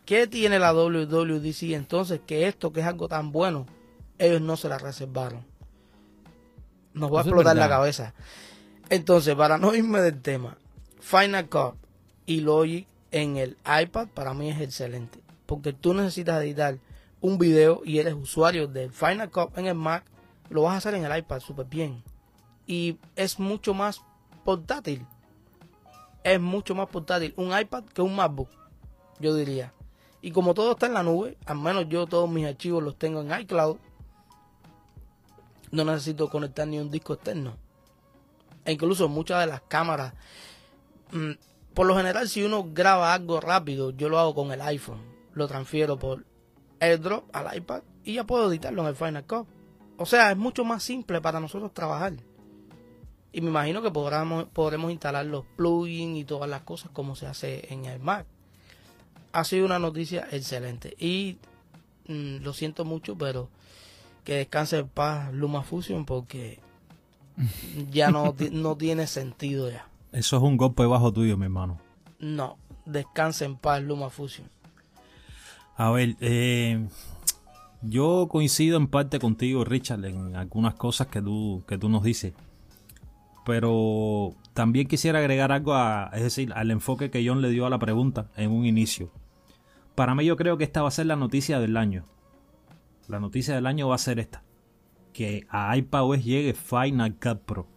¿Qué 0.06 0.28
tiene 0.28 0.58
la 0.58 0.74
WWDC 0.74 1.74
entonces 1.74 2.22
que 2.26 2.48
esto 2.48 2.72
que 2.72 2.80
es 2.80 2.86
algo 2.86 3.10
tan 3.10 3.34
bueno, 3.34 3.66
ellos 4.18 4.40
no 4.40 4.56
se 4.56 4.70
la 4.70 4.78
reservaron? 4.78 5.46
Nos 6.94 7.14
va 7.14 7.20
a 7.20 7.24
explotar 7.24 7.58
la 7.58 7.68
cabeza. 7.68 8.14
Entonces, 8.90 9.36
para 9.36 9.58
no 9.58 9.76
irme 9.76 10.00
del 10.00 10.22
tema, 10.22 10.58
Final 11.02 11.50
Cut 11.50 11.76
y 12.26 12.40
Logic 12.40 12.88
en 13.12 13.36
el 13.36 13.58
iPad 13.66 14.08
para 14.14 14.34
mí 14.34 14.50
es 14.50 14.62
excelente. 14.62 15.20
Porque 15.46 15.74
tú 15.74 15.94
necesitas 15.94 16.42
editar 16.42 16.78
un 17.20 17.38
video 17.38 17.82
y 17.84 18.00
eres 18.00 18.14
usuario 18.14 18.68
del 18.68 18.92
Final 18.92 19.30
Cut 19.30 19.58
en 19.58 19.68
el 19.68 19.76
Mac, 19.76 20.06
lo 20.50 20.64
vas 20.64 20.74
a 20.74 20.78
hacer 20.78 20.96
en 20.96 21.06
el 21.06 21.18
iPad 21.18 21.40
súper 21.40 21.66
bien. 21.66 22.04
Y 22.66 22.98
es 23.16 23.40
mucho 23.40 23.74
más 23.74 24.02
portátil. 24.44 25.06
Es 26.24 26.40
mucho 26.40 26.76
más 26.76 26.88
portátil 26.88 27.34
un 27.38 27.58
iPad 27.58 27.84
que 27.86 28.02
un 28.02 28.16
MacBook, 28.16 28.50
yo 29.20 29.34
diría. 29.36 29.74
Y 30.22 30.32
como 30.32 30.54
todo 30.54 30.72
está 30.72 30.88
en 30.88 30.94
la 30.94 31.04
nube, 31.04 31.38
al 31.46 31.58
menos 31.58 31.88
yo 31.88 32.08
todos 32.08 32.30
mis 32.30 32.46
archivos 32.46 32.84
los 32.84 32.98
tengo 32.98 33.22
en 33.22 33.40
iCloud, 33.42 33.78
no 35.72 35.86
necesito 35.86 36.30
conectar 36.30 36.68
ni 36.68 36.80
un 36.80 36.90
disco 36.92 37.14
externo 37.14 37.56
e 38.68 38.74
incluso 38.74 39.08
muchas 39.08 39.40
de 39.40 39.48
las 39.48 39.62
cámaras. 39.62 40.14
Mm, 41.12 41.32
por 41.74 41.88
lo 41.88 41.96
general, 41.96 42.28
si 42.28 42.44
uno 42.44 42.68
graba 42.74 43.14
algo 43.14 43.40
rápido, 43.40 43.92
yo 43.92 44.10
lo 44.10 44.20
hago 44.20 44.36
con 44.36 44.52
el 44.52 44.62
iPhone. 44.62 45.00
Lo 45.34 45.48
transfiero 45.48 45.98
por 45.98 46.26
AirDrop 46.82 47.34
al 47.34 47.56
iPad 47.56 47.84
y 48.04 48.16
ya 48.16 48.26
puedo 48.26 48.52
editarlo 48.52 48.82
en 48.82 48.90
el 48.90 48.96
Final 48.96 49.26
Cut. 49.26 49.48
O 49.98 50.06
sea, 50.06 50.32
es 50.32 50.38
mucho 50.38 50.64
más 50.64 50.84
simple 50.84 51.22
para 51.22 51.40
nosotros 51.40 51.74
trabajar. 51.74 52.14
Y 53.32 53.42
me 53.42 53.50
imagino 53.50 53.82
que 53.82 53.92
podremos, 53.92 54.46
podremos 54.46 54.92
instalar 54.92 55.26
los 55.26 55.46
plugins 55.56 56.18
y 56.18 56.24
todas 56.24 56.50
las 56.50 56.62
cosas 56.62 56.92
como 56.92 57.16
se 57.16 57.28
hace 57.28 57.74
en 57.74 57.86
el 57.86 58.00
Mac. 58.00 58.26
Ha 59.32 59.44
sido 59.44 59.66
una 59.66 59.80
noticia 59.80 60.28
excelente. 60.32 60.96
Y 61.00 61.38
mm, 62.08 62.38
lo 62.44 62.54
siento 62.54 62.86
mucho, 62.86 63.18
pero 63.18 63.50
que 64.24 64.36
descanse 64.36 64.80
en 64.80 64.88
paz 64.88 65.34
LumaFusion 65.34 66.06
porque 66.06 66.60
ya 67.92 68.12
no, 68.12 68.36
no 68.52 68.76
tiene 68.76 69.08
sentido 69.08 69.70
ya. 69.70 69.88
Eso 70.12 70.38
es 70.38 70.44
un 70.44 70.58
golpe 70.58 70.86
bajo 70.86 71.12
tuyo, 71.12 71.38
mi 71.38 71.46
hermano. 71.46 71.80
No, 72.20 72.58
descansa 72.86 73.46
en 73.46 73.56
paz, 73.58 73.84
Luma 73.84 74.10
Fusion. 74.10 74.50
A 75.76 75.92
ver, 75.92 76.16
eh, 76.22 76.88
yo 77.82 78.28
coincido 78.30 78.78
en 78.78 78.88
parte 78.88 79.20
contigo, 79.20 79.64
Richard, 79.64 80.04
en 80.06 80.36
algunas 80.36 80.76
cosas 80.76 81.08
que 81.08 81.22
tú, 81.22 81.64
que 81.68 81.78
tú 81.78 81.90
nos 81.90 82.04
dices. 82.04 82.34
Pero 83.46 84.36
también 84.54 84.88
quisiera 84.88 85.20
agregar 85.20 85.52
algo 85.52 85.74
a, 85.74 86.10
es 86.14 86.24
decir, 86.24 86.52
al 86.54 86.72
enfoque 86.72 87.10
que 87.10 87.26
John 87.26 87.42
le 87.42 87.50
dio 87.50 87.66
a 87.66 87.70
la 87.70 87.80
pregunta 87.80 88.30
en 88.36 88.52
un 88.52 88.66
inicio. 88.66 89.12
Para 89.96 90.16
mí 90.16 90.26
yo 90.26 90.36
creo 90.36 90.58
que 90.58 90.64
esta 90.64 90.82
va 90.82 90.90
a 90.90 90.92
ser 90.92 91.06
la 91.06 91.16
noticia 91.16 91.60
del 91.60 91.78
año. 91.78 92.04
La 93.08 93.20
noticia 93.20 93.56
del 93.56 93.66
año 93.66 93.88
va 93.88 93.96
a 93.96 94.00
ser 94.00 94.20
esta 94.20 94.44
que 95.18 95.48
a 95.50 95.76
iPadOS 95.76 96.24
llegue 96.24 96.54
Final 96.54 97.16
Cut 97.16 97.40
Pro. 97.40 97.68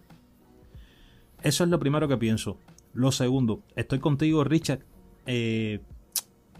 Eso 1.43 1.65
es 1.65 1.71
lo 1.71 1.79
primero 1.79 2.07
que 2.07 2.19
pienso. 2.19 2.59
Lo 2.93 3.13
segundo, 3.13 3.63
estoy 3.77 3.99
contigo, 3.99 4.45
Richard, 4.45 4.81
eh, 5.25 5.81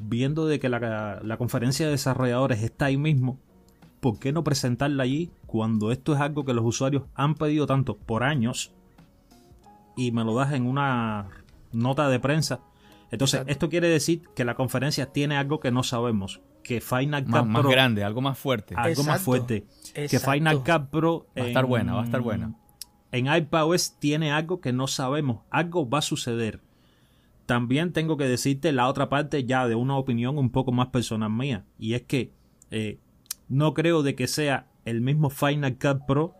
viendo 0.01 0.47
de 0.47 0.59
que 0.59 0.69
la, 0.69 1.21
la, 1.23 1.37
conferencia 1.37 1.87
de 1.87 1.93
desarrolladores 1.93 2.63
está 2.63 2.87
ahí 2.87 2.97
mismo. 2.97 3.39
¿Por 4.01 4.19
qué 4.19 4.33
no 4.33 4.45
presentarla 4.45 5.03
allí 5.03 5.31
cuando 5.47 5.93
esto 5.93 6.15
es 6.15 6.21
algo 6.21 6.45
que 6.45 6.55
los 6.55 6.65
usuarios 6.65 7.05
han 7.15 7.35
pedido 7.35 7.67
tanto 7.67 7.97
por 7.97 8.23
años 8.23 8.73
y 9.97 10.11
me 10.13 10.25
lo 10.25 10.35
das 10.35 10.53
en 10.53 10.67
una 10.67 11.29
nota 11.73 12.09
de 12.09 12.19
prensa? 12.19 12.61
Entonces, 13.11 13.43
esto 13.47 13.69
quiere 13.69 13.89
decir 13.89 14.23
que 14.35 14.45
la 14.45 14.55
conferencia 14.55 15.13
tiene 15.13 15.37
algo 15.37 15.61
que 15.61 15.71
no 15.71 15.83
sabemos 15.83 16.41
que 16.63 16.81
Final 16.81 17.25
Cut 17.25 17.47
más, 17.47 17.61
Pro. 17.63 17.71
grande, 17.71 18.05
algo 18.05 18.21
más 18.21 18.39
fuerte. 18.39 18.75
Algo 18.77 19.03
más 19.05 19.21
fuerte. 19.21 19.67
Que 19.95 20.19
Final 20.19 20.63
Cut 20.63 20.91
Pro. 20.91 21.27
Va 21.37 21.43
a 21.43 21.47
estar 21.47 21.67
buena, 21.67 21.95
va 21.95 22.03
a 22.03 22.05
estar 22.05 22.21
buena. 22.21 22.55
En 23.13 23.33
iPadOS 23.33 23.99
tiene 23.99 24.33
algo 24.33 24.61
que 24.61 24.73
no 24.73 24.87
sabemos. 24.87 25.41
Algo 25.51 25.89
va 25.89 25.99
a 25.99 26.03
suceder. 26.03 26.61
También 27.51 27.93
tengo 27.93 28.17
que 28.17 28.29
decirte 28.29 28.71
la 28.71 28.87
otra 28.87 29.09
parte 29.09 29.45
ya 29.45 29.67
de 29.67 29.75
una 29.75 29.97
opinión 29.97 30.39
un 30.39 30.51
poco 30.51 30.71
más 30.71 30.87
personal 30.91 31.31
mía. 31.31 31.65
Y 31.81 31.95
es 31.95 32.03
que 32.03 32.33
eh, 32.71 33.01
no 33.49 33.75
creo 33.75 34.05
de 34.05 34.15
que 34.15 34.29
sea 34.29 34.69
el 34.85 35.01
mismo 35.01 35.31
Final 35.31 35.77
Cut 35.77 36.07
Pro 36.07 36.33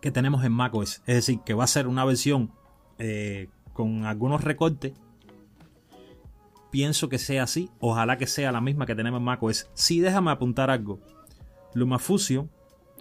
que 0.00 0.10
tenemos 0.10 0.42
en 0.44 0.52
macOS. 0.52 1.02
Es 1.04 1.14
decir, 1.14 1.40
que 1.44 1.52
va 1.52 1.64
a 1.64 1.66
ser 1.66 1.88
una 1.88 2.06
versión 2.06 2.52
eh, 2.96 3.48
con 3.74 4.06
algunos 4.06 4.42
recortes 4.42 4.94
pienso 6.70 7.10
que 7.10 7.18
sea 7.18 7.42
así. 7.42 7.68
Ojalá 7.80 8.16
que 8.16 8.26
sea 8.26 8.52
la 8.52 8.62
misma 8.62 8.86
que 8.86 8.94
tenemos 8.94 9.18
en 9.18 9.24
macOS. 9.24 9.68
Sí, 9.74 10.00
déjame 10.00 10.30
apuntar 10.30 10.70
algo. 10.70 11.00
LumaFusion 11.74 12.50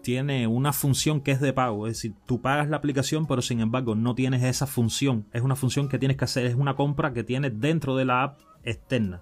tiene 0.01 0.47
una 0.47 0.73
función 0.73 1.21
que 1.21 1.31
es 1.31 1.41
de 1.41 1.53
pago. 1.53 1.87
Es 1.87 1.97
decir, 1.97 2.13
tú 2.25 2.41
pagas 2.41 2.69
la 2.69 2.77
aplicación, 2.77 3.27
pero 3.27 3.41
sin 3.41 3.59
embargo 3.59 3.95
no 3.95 4.15
tienes 4.15 4.43
esa 4.43 4.67
función. 4.67 5.25
Es 5.33 5.41
una 5.41 5.55
función 5.55 5.89
que 5.89 5.99
tienes 5.99 6.17
que 6.17 6.25
hacer. 6.25 6.45
Es 6.45 6.55
una 6.55 6.75
compra 6.75 7.13
que 7.13 7.23
tienes 7.23 7.59
dentro 7.59 7.95
de 7.95 8.05
la 8.05 8.23
app 8.23 8.39
externa. 8.63 9.21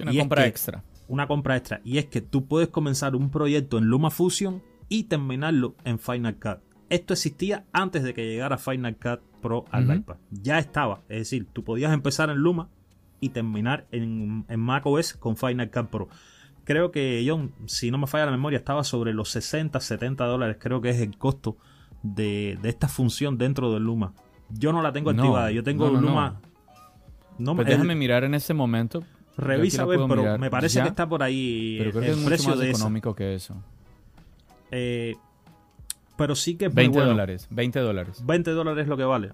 una 0.00 0.14
compra 0.14 0.46
extra. 0.46 0.84
Una 1.08 1.26
compra 1.26 1.56
extra. 1.56 1.80
Y 1.84 1.98
es 1.98 2.06
que 2.06 2.20
tú 2.20 2.46
puedes 2.46 2.68
comenzar 2.68 3.14
un 3.14 3.30
proyecto 3.30 3.78
en 3.78 3.84
LumaFusion 3.84 4.62
y 4.88 5.04
terminarlo 5.04 5.74
en 5.84 5.98
Final 5.98 6.36
Cut. 6.36 6.58
Esto 6.88 7.14
existía 7.14 7.64
antes 7.72 8.02
de 8.02 8.14
que 8.14 8.26
llegara 8.26 8.58
Final 8.58 8.96
Cut 8.96 9.20
Pro 9.40 9.64
al 9.70 9.96
iPad. 9.96 10.16
Ya 10.30 10.58
estaba. 10.58 11.02
Es 11.08 11.18
decir, 11.18 11.46
tú 11.52 11.64
podías 11.64 11.92
empezar 11.92 12.30
en 12.30 12.38
Luma 12.38 12.68
y 13.20 13.30
terminar 13.30 13.86
en, 13.90 14.44
en 14.48 14.60
macOS 14.60 15.14
con 15.14 15.36
Final 15.36 15.70
Cut 15.70 15.86
Pro. 15.88 16.08
Creo 16.66 16.90
que, 16.90 17.24
John, 17.24 17.52
si 17.66 17.92
no 17.92 17.98
me 17.98 18.08
falla 18.08 18.24
la 18.24 18.32
memoria, 18.32 18.56
estaba 18.56 18.82
sobre 18.82 19.14
los 19.14 19.30
60, 19.30 19.78
70 19.78 20.24
dólares. 20.24 20.56
Creo 20.58 20.80
que 20.80 20.90
es 20.90 21.00
el 21.00 21.16
costo 21.16 21.56
de, 22.02 22.58
esta 22.64 22.88
función 22.88 23.38
dentro 23.38 23.72
de 23.72 23.78
Luma. 23.78 24.14
Yo 24.50 24.72
no 24.72 24.82
la 24.82 24.92
tengo 24.92 25.10
activada. 25.10 25.52
Yo 25.52 25.62
tengo 25.62 25.88
Luma. 25.88 26.40
No, 27.38 27.54
pues 27.54 27.68
déjame 27.68 27.94
mirar 27.94 28.24
en 28.24 28.34
ese 28.34 28.52
momento. 28.52 29.04
Revisa, 29.36 29.84
ver, 29.84 30.00
pero 30.08 30.38
me 30.38 30.50
parece 30.50 30.82
que 30.82 30.88
está 30.88 31.08
por 31.08 31.22
ahí 31.22 31.76
pero 31.78 31.90
creo 31.92 32.02
que 32.02 32.10
es 32.10 32.16
precio 32.24 32.48
mucho 32.48 32.60
más 32.60 32.68
económico 32.68 33.14
que 33.14 33.34
eso. 33.34 33.62
Eh, 34.72 35.14
pero 36.16 36.34
sí 36.34 36.56
que 36.56 36.66
es 36.66 36.74
20 36.74 36.98
dólares. 36.98 37.46
20 37.50 37.78
dólares. 37.78 38.24
20 38.26 38.50
dólares 38.50 38.82
es 38.82 38.88
lo 38.88 38.96
que 38.96 39.04
vale. 39.04 39.30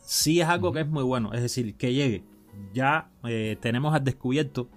Sí 0.00 0.40
es 0.40 0.48
algo 0.48 0.72
que 0.72 0.80
es 0.80 0.88
muy 0.88 1.02
bueno, 1.02 1.34
es 1.34 1.42
decir, 1.42 1.76
que 1.76 1.92
llegue. 1.92 2.24
Ya 2.72 3.10
eh, 3.24 3.58
tenemos 3.60 3.94
al 3.94 4.04
descubierto 4.04 4.70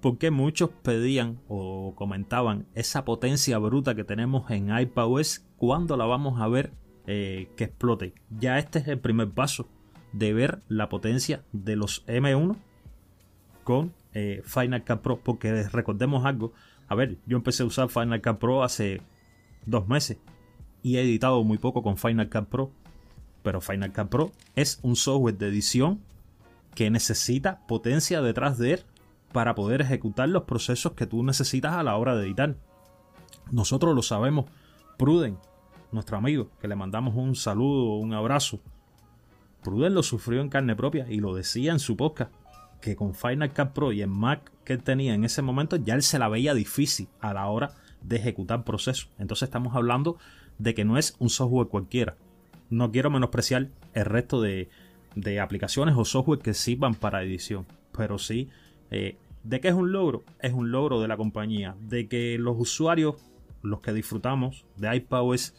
porque 0.00 0.30
muchos 0.30 0.70
pedían 0.82 1.40
o 1.48 1.94
comentaban 1.94 2.66
esa 2.74 3.04
potencia 3.04 3.58
bruta 3.58 3.94
que 3.94 4.04
tenemos 4.04 4.50
en 4.50 4.76
iPadOS 4.76 5.44
cuando 5.56 5.96
la 5.96 6.06
vamos 6.06 6.40
a 6.40 6.48
ver 6.48 6.72
eh, 7.06 7.50
que 7.56 7.64
explote. 7.64 8.14
Ya 8.30 8.58
este 8.58 8.78
es 8.78 8.88
el 8.88 8.98
primer 8.98 9.30
paso 9.30 9.68
de 10.12 10.32
ver 10.32 10.62
la 10.68 10.88
potencia 10.88 11.44
de 11.52 11.76
los 11.76 12.06
M1 12.06 12.56
con 13.64 13.92
eh, 14.14 14.42
Final 14.44 14.84
Cut 14.84 15.00
Pro. 15.00 15.20
Porque 15.20 15.64
recordemos 15.64 16.24
algo. 16.24 16.52
A 16.88 16.94
ver, 16.94 17.18
yo 17.26 17.36
empecé 17.36 17.62
a 17.62 17.66
usar 17.66 17.88
Final 17.88 18.22
Cut 18.22 18.38
Pro 18.38 18.62
hace 18.62 19.02
dos 19.66 19.86
meses 19.88 20.18
y 20.82 20.96
he 20.96 21.02
editado 21.02 21.44
muy 21.44 21.58
poco 21.58 21.82
con 21.82 21.96
Final 21.96 22.30
Cut 22.30 22.46
Pro. 22.46 22.70
Pero 23.42 23.60
Final 23.60 23.92
Cut 23.92 24.08
Pro 24.08 24.32
es 24.54 24.80
un 24.82 24.96
software 24.96 25.36
de 25.36 25.48
edición 25.48 26.00
que 26.74 26.90
necesita 26.90 27.66
potencia 27.66 28.22
detrás 28.22 28.58
de 28.58 28.74
él 28.74 28.80
para 29.32 29.54
poder 29.54 29.80
ejecutar 29.80 30.28
los 30.28 30.44
procesos 30.44 30.92
que 30.92 31.06
tú 31.06 31.22
necesitas 31.22 31.74
a 31.74 31.82
la 31.82 31.96
hora 31.96 32.16
de 32.16 32.26
editar. 32.26 32.56
Nosotros 33.50 33.94
lo 33.94 34.02
sabemos. 34.02 34.46
Pruden, 34.96 35.38
nuestro 35.92 36.16
amigo, 36.16 36.50
que 36.60 36.68
le 36.68 36.76
mandamos 36.76 37.14
un 37.14 37.34
saludo, 37.34 37.96
un 37.96 38.12
abrazo. 38.12 38.60
Pruden 39.62 39.94
lo 39.94 40.02
sufrió 40.02 40.40
en 40.40 40.48
carne 40.48 40.76
propia 40.76 41.06
y 41.08 41.20
lo 41.20 41.34
decía 41.34 41.72
en 41.72 41.80
su 41.80 41.96
podcast 41.96 42.32
que 42.80 42.96
con 42.96 43.14
Final 43.14 43.52
Cut 43.52 43.70
Pro 43.70 43.92
y 43.92 44.00
el 44.00 44.08
Mac 44.08 44.50
que 44.64 44.72
él 44.72 44.82
tenía 44.82 45.14
en 45.14 45.24
ese 45.24 45.42
momento 45.42 45.76
ya 45.76 45.94
él 45.94 46.02
se 46.02 46.18
la 46.18 46.28
veía 46.28 46.54
difícil 46.54 47.08
a 47.20 47.34
la 47.34 47.46
hora 47.46 47.72
de 48.02 48.16
ejecutar 48.16 48.64
procesos. 48.64 49.10
Entonces 49.18 49.48
estamos 49.48 49.74
hablando 49.76 50.16
de 50.58 50.74
que 50.74 50.84
no 50.84 50.96
es 50.96 51.14
un 51.18 51.28
software 51.28 51.68
cualquiera. 51.68 52.16
No 52.70 52.90
quiero 52.90 53.10
menospreciar 53.10 53.68
el 53.92 54.04
resto 54.04 54.40
de, 54.40 54.70
de 55.14 55.40
aplicaciones 55.40 55.94
o 55.96 56.04
software 56.04 56.38
que 56.38 56.54
sirvan 56.54 56.94
para 56.94 57.22
edición, 57.22 57.66
pero 57.92 58.18
sí 58.18 58.48
eh, 58.90 59.16
¿De 59.42 59.60
qué 59.60 59.68
es 59.68 59.74
un 59.74 59.92
logro? 59.92 60.24
Es 60.40 60.52
un 60.52 60.70
logro 60.70 61.00
de 61.00 61.08
la 61.08 61.16
compañía. 61.16 61.74
De 61.80 62.08
que 62.08 62.36
los 62.38 62.56
usuarios, 62.58 63.16
los 63.62 63.80
que 63.80 63.92
disfrutamos 63.92 64.66
de 64.76 64.94
iPadOS, 64.96 65.54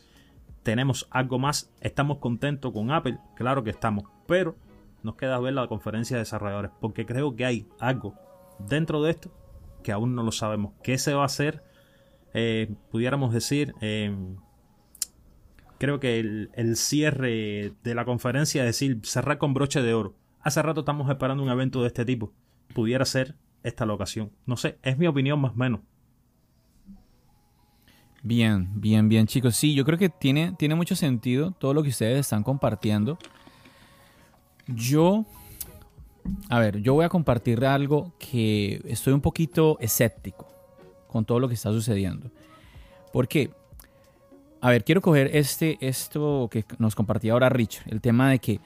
tenemos 0.64 1.08
algo 1.10 1.40
más. 1.40 1.72
Estamos 1.82 2.20
contentos 2.20 2.72
con 2.74 2.92
Apple, 2.92 3.18
claro 3.36 3.64
que 3.64 3.72
estamos. 3.72 4.06
Pero 4.28 4.56
nos 5.02 5.16
queda 5.16 5.40
ver 5.40 5.54
la 5.54 5.68
conferencia 5.68 6.18
de 6.18 6.22
desarrolladores. 6.22 6.72
Porque 6.80 7.06
creo 7.06 7.36
que 7.36 7.46
hay 7.46 7.68
algo 7.80 8.14
dentro 8.60 9.02
de 9.02 9.12
esto 9.12 9.32
que 9.84 9.92
aún 9.92 10.14
no 10.14 10.22
lo 10.22 10.32
sabemos. 10.32 10.74
¿Qué 10.84 11.00
se 11.00 11.16
va 11.16 11.24
a 11.24 11.26
hacer? 11.26 11.64
Eh, 12.36 12.72
pudiéramos 12.92 13.34
decir, 13.34 13.74
em, 13.82 14.38
creo 15.80 16.00
que 16.00 16.20
el, 16.20 16.52
el, 16.54 16.78
cierre 16.78 17.74
de 17.84 17.96
la 17.96 18.06
conferencia 18.06 18.62
es 18.62 18.68
decir, 18.68 19.00
cerrar 19.04 19.40
con 19.40 19.56
broche 19.56 19.82
de 19.82 19.96
oro. 19.96 20.14
Hace 20.40 20.62
rato 20.62 20.82
estamos 20.82 21.10
esperando 21.10 21.44
un 21.44 21.50
evento 21.50 21.82
de 21.82 21.88
este 21.88 22.06
tipo 22.06 22.32
pudiera 22.72 23.06
ser 23.06 23.36
esta 23.64 23.86
locación. 23.86 24.32
No 24.46 24.58
sé, 24.58 24.78
es 24.82 24.98
mi 24.98 25.08
opinión 25.08 25.40
más 25.40 25.52
o 25.52 25.56
menos. 25.56 25.82
Bien, 28.24 28.70
bien, 28.76 29.10
bien, 29.10 29.26
chicos. 29.26 29.56
Sí, 29.56 29.74
yo 29.74 29.84
creo 29.84 29.98
que 29.98 30.10
tiene, 30.10 30.54
tiene 30.58 30.76
mucho 30.76 30.96
sentido 30.96 31.52
todo 31.52 31.74
lo 31.74 31.82
que 31.82 31.90
ustedes 31.90 32.20
están 32.20 32.44
compartiendo. 32.44 33.18
Yo, 34.68 35.26
a 36.50 36.60
ver, 36.60 36.82
yo 36.82 36.94
voy 36.94 37.06
a 37.06 37.10
compartir 37.10 37.66
algo 37.66 38.14
que 38.20 38.82
estoy 38.86 39.14
un 39.14 39.22
poquito 39.22 39.78
escéptico 39.80 40.48
con 41.08 41.26
todo 41.26 41.40
lo 41.40 41.48
que 41.48 41.56
está 41.56 41.72
sucediendo. 41.72 42.30
¿Por 43.12 43.28
qué? 43.28 43.52
A 44.62 44.70
ver, 44.70 44.84
quiero 44.84 45.02
coger 45.02 45.36
este, 45.36 45.78
esto 45.82 46.48
que 46.52 46.64
nos 46.78 46.94
compartía 46.94 47.34
ahora 47.34 47.50
Rich, 47.50 47.82
el 47.88 48.02
tema 48.02 48.30
de 48.30 48.38
que 48.38 48.60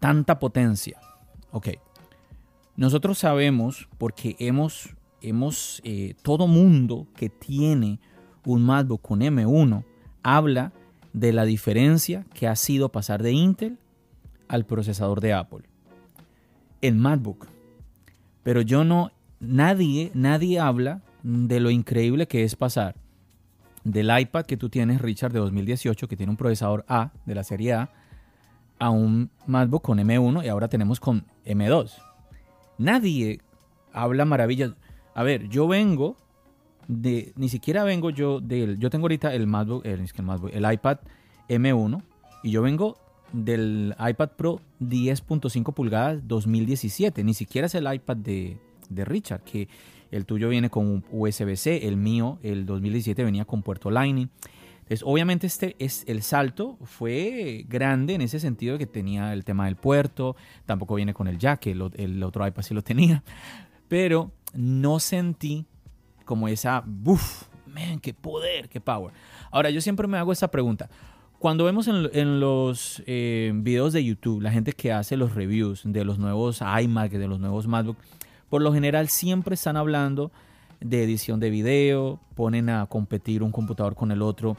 tanta 0.00 0.40
potencia. 0.40 0.98
Ok, 1.52 1.68
nosotros 2.76 3.18
sabemos, 3.18 3.88
porque 3.98 4.36
hemos, 4.38 4.94
hemos 5.20 5.80
eh, 5.84 6.14
todo 6.22 6.46
mundo 6.46 7.06
que 7.16 7.28
tiene 7.28 8.00
un 8.44 8.64
MacBook 8.64 9.02
con 9.02 9.20
M1 9.20 9.84
habla 10.22 10.72
de 11.12 11.32
la 11.32 11.44
diferencia 11.44 12.26
que 12.34 12.46
ha 12.46 12.56
sido 12.56 12.90
pasar 12.90 13.22
de 13.22 13.32
Intel 13.32 13.78
al 14.48 14.66
procesador 14.66 15.20
de 15.20 15.32
Apple. 15.32 15.64
El 16.82 16.96
MacBook. 16.96 17.48
Pero 18.42 18.60
yo 18.60 18.84
no, 18.84 19.10
nadie, 19.40 20.10
nadie 20.14 20.60
habla 20.60 21.02
de 21.22 21.58
lo 21.60 21.70
increíble 21.70 22.28
que 22.28 22.44
es 22.44 22.54
pasar 22.54 22.94
del 23.86 24.10
iPad 24.18 24.44
que 24.46 24.56
tú 24.56 24.68
tienes, 24.68 25.00
Richard, 25.00 25.32
de 25.32 25.38
2018, 25.38 26.08
que 26.08 26.16
tiene 26.16 26.30
un 26.30 26.36
procesador 26.36 26.84
A 26.88 27.12
de 27.24 27.34
la 27.36 27.44
serie 27.44 27.72
A, 27.72 27.90
a 28.78 28.90
un 28.90 29.30
MacBook 29.46 29.82
con 29.82 29.98
M1 29.98 30.44
y 30.44 30.48
ahora 30.48 30.68
tenemos 30.68 30.98
con 30.98 31.24
M2. 31.44 32.05
Nadie 32.78 33.40
habla 33.92 34.24
maravillas. 34.24 34.72
A 35.14 35.22
ver, 35.22 35.48
yo 35.48 35.66
vengo 35.66 36.16
de, 36.88 37.32
ni 37.36 37.48
siquiera 37.48 37.84
vengo 37.84 38.10
yo 38.10 38.40
del, 38.40 38.78
yo 38.78 38.90
tengo 38.90 39.04
ahorita 39.04 39.34
el 39.34 39.46
MacBook, 39.46 39.84
el, 39.84 40.72
iPad 40.72 40.98
M1 41.48 42.02
y 42.42 42.50
yo 42.50 42.62
vengo 42.62 42.96
del 43.32 43.94
iPad 43.98 44.30
Pro 44.36 44.60
10.5 44.80 45.74
pulgadas 45.74 46.26
2017, 46.28 47.24
ni 47.24 47.34
siquiera 47.34 47.66
es 47.66 47.74
el 47.74 47.92
iPad 47.92 48.16
de, 48.18 48.58
de 48.88 49.04
Richard, 49.04 49.42
que 49.42 49.68
el 50.10 50.26
tuyo 50.26 50.48
viene 50.48 50.70
con 50.70 51.04
USB-C, 51.10 51.88
el 51.88 51.96
mío, 51.96 52.38
el 52.42 52.66
2017 52.66 53.24
venía 53.24 53.44
con 53.44 53.62
puerto 53.62 53.90
Lightning. 53.90 54.28
Entonces, 54.86 55.02
obviamente 55.04 55.48
este 55.48 55.74
es 55.80 56.04
el 56.06 56.22
salto 56.22 56.78
fue 56.84 57.64
grande 57.68 58.14
en 58.14 58.20
ese 58.20 58.38
sentido 58.38 58.74
de 58.74 58.78
que 58.78 58.86
tenía 58.86 59.32
el 59.32 59.44
tema 59.44 59.64
del 59.64 59.74
puerto, 59.74 60.36
tampoco 60.64 60.94
viene 60.94 61.12
con 61.12 61.26
el 61.26 61.38
jack, 61.38 61.66
el, 61.66 61.90
el 61.96 62.22
otro 62.22 62.46
iPad 62.46 62.62
sí 62.62 62.72
lo 62.72 62.82
tenía, 62.82 63.24
pero 63.88 64.30
no 64.54 65.00
sentí 65.00 65.66
como 66.24 66.46
esa, 66.46 66.84
¡buf! 66.86 67.44
Man, 67.66 67.98
qué 68.00 68.14
poder, 68.14 68.68
qué 68.68 68.80
power. 68.80 69.12
Ahora, 69.50 69.70
yo 69.70 69.80
siempre 69.80 70.06
me 70.06 70.18
hago 70.18 70.32
esta 70.32 70.48
pregunta. 70.48 70.88
Cuando 71.38 71.64
vemos 71.64 71.88
en, 71.88 72.40
los 72.40 73.02
eh, 73.06 73.52
videos 73.56 73.92
de 73.92 74.02
YouTube, 74.02 74.40
la 74.40 74.50
gente 74.50 74.72
que 74.72 74.92
hace 74.92 75.16
los 75.16 75.34
reviews 75.34 75.82
de 75.84 76.04
los 76.04 76.18
nuevos 76.18 76.62
iMac, 76.62 77.10
de 77.10 77.28
los 77.28 77.40
nuevos 77.40 77.66
MacBook, 77.66 77.98
por 78.48 78.62
lo 78.62 78.72
general 78.72 79.08
siempre 79.08 79.54
están 79.54 79.76
hablando 79.76 80.32
de 80.80 81.02
edición 81.04 81.40
de 81.40 81.50
video, 81.50 82.20
ponen 82.34 82.70
a 82.70 82.86
competir 82.86 83.42
un 83.42 83.52
computador 83.52 83.94
con 83.94 84.10
el 84.12 84.22
otro 84.22 84.56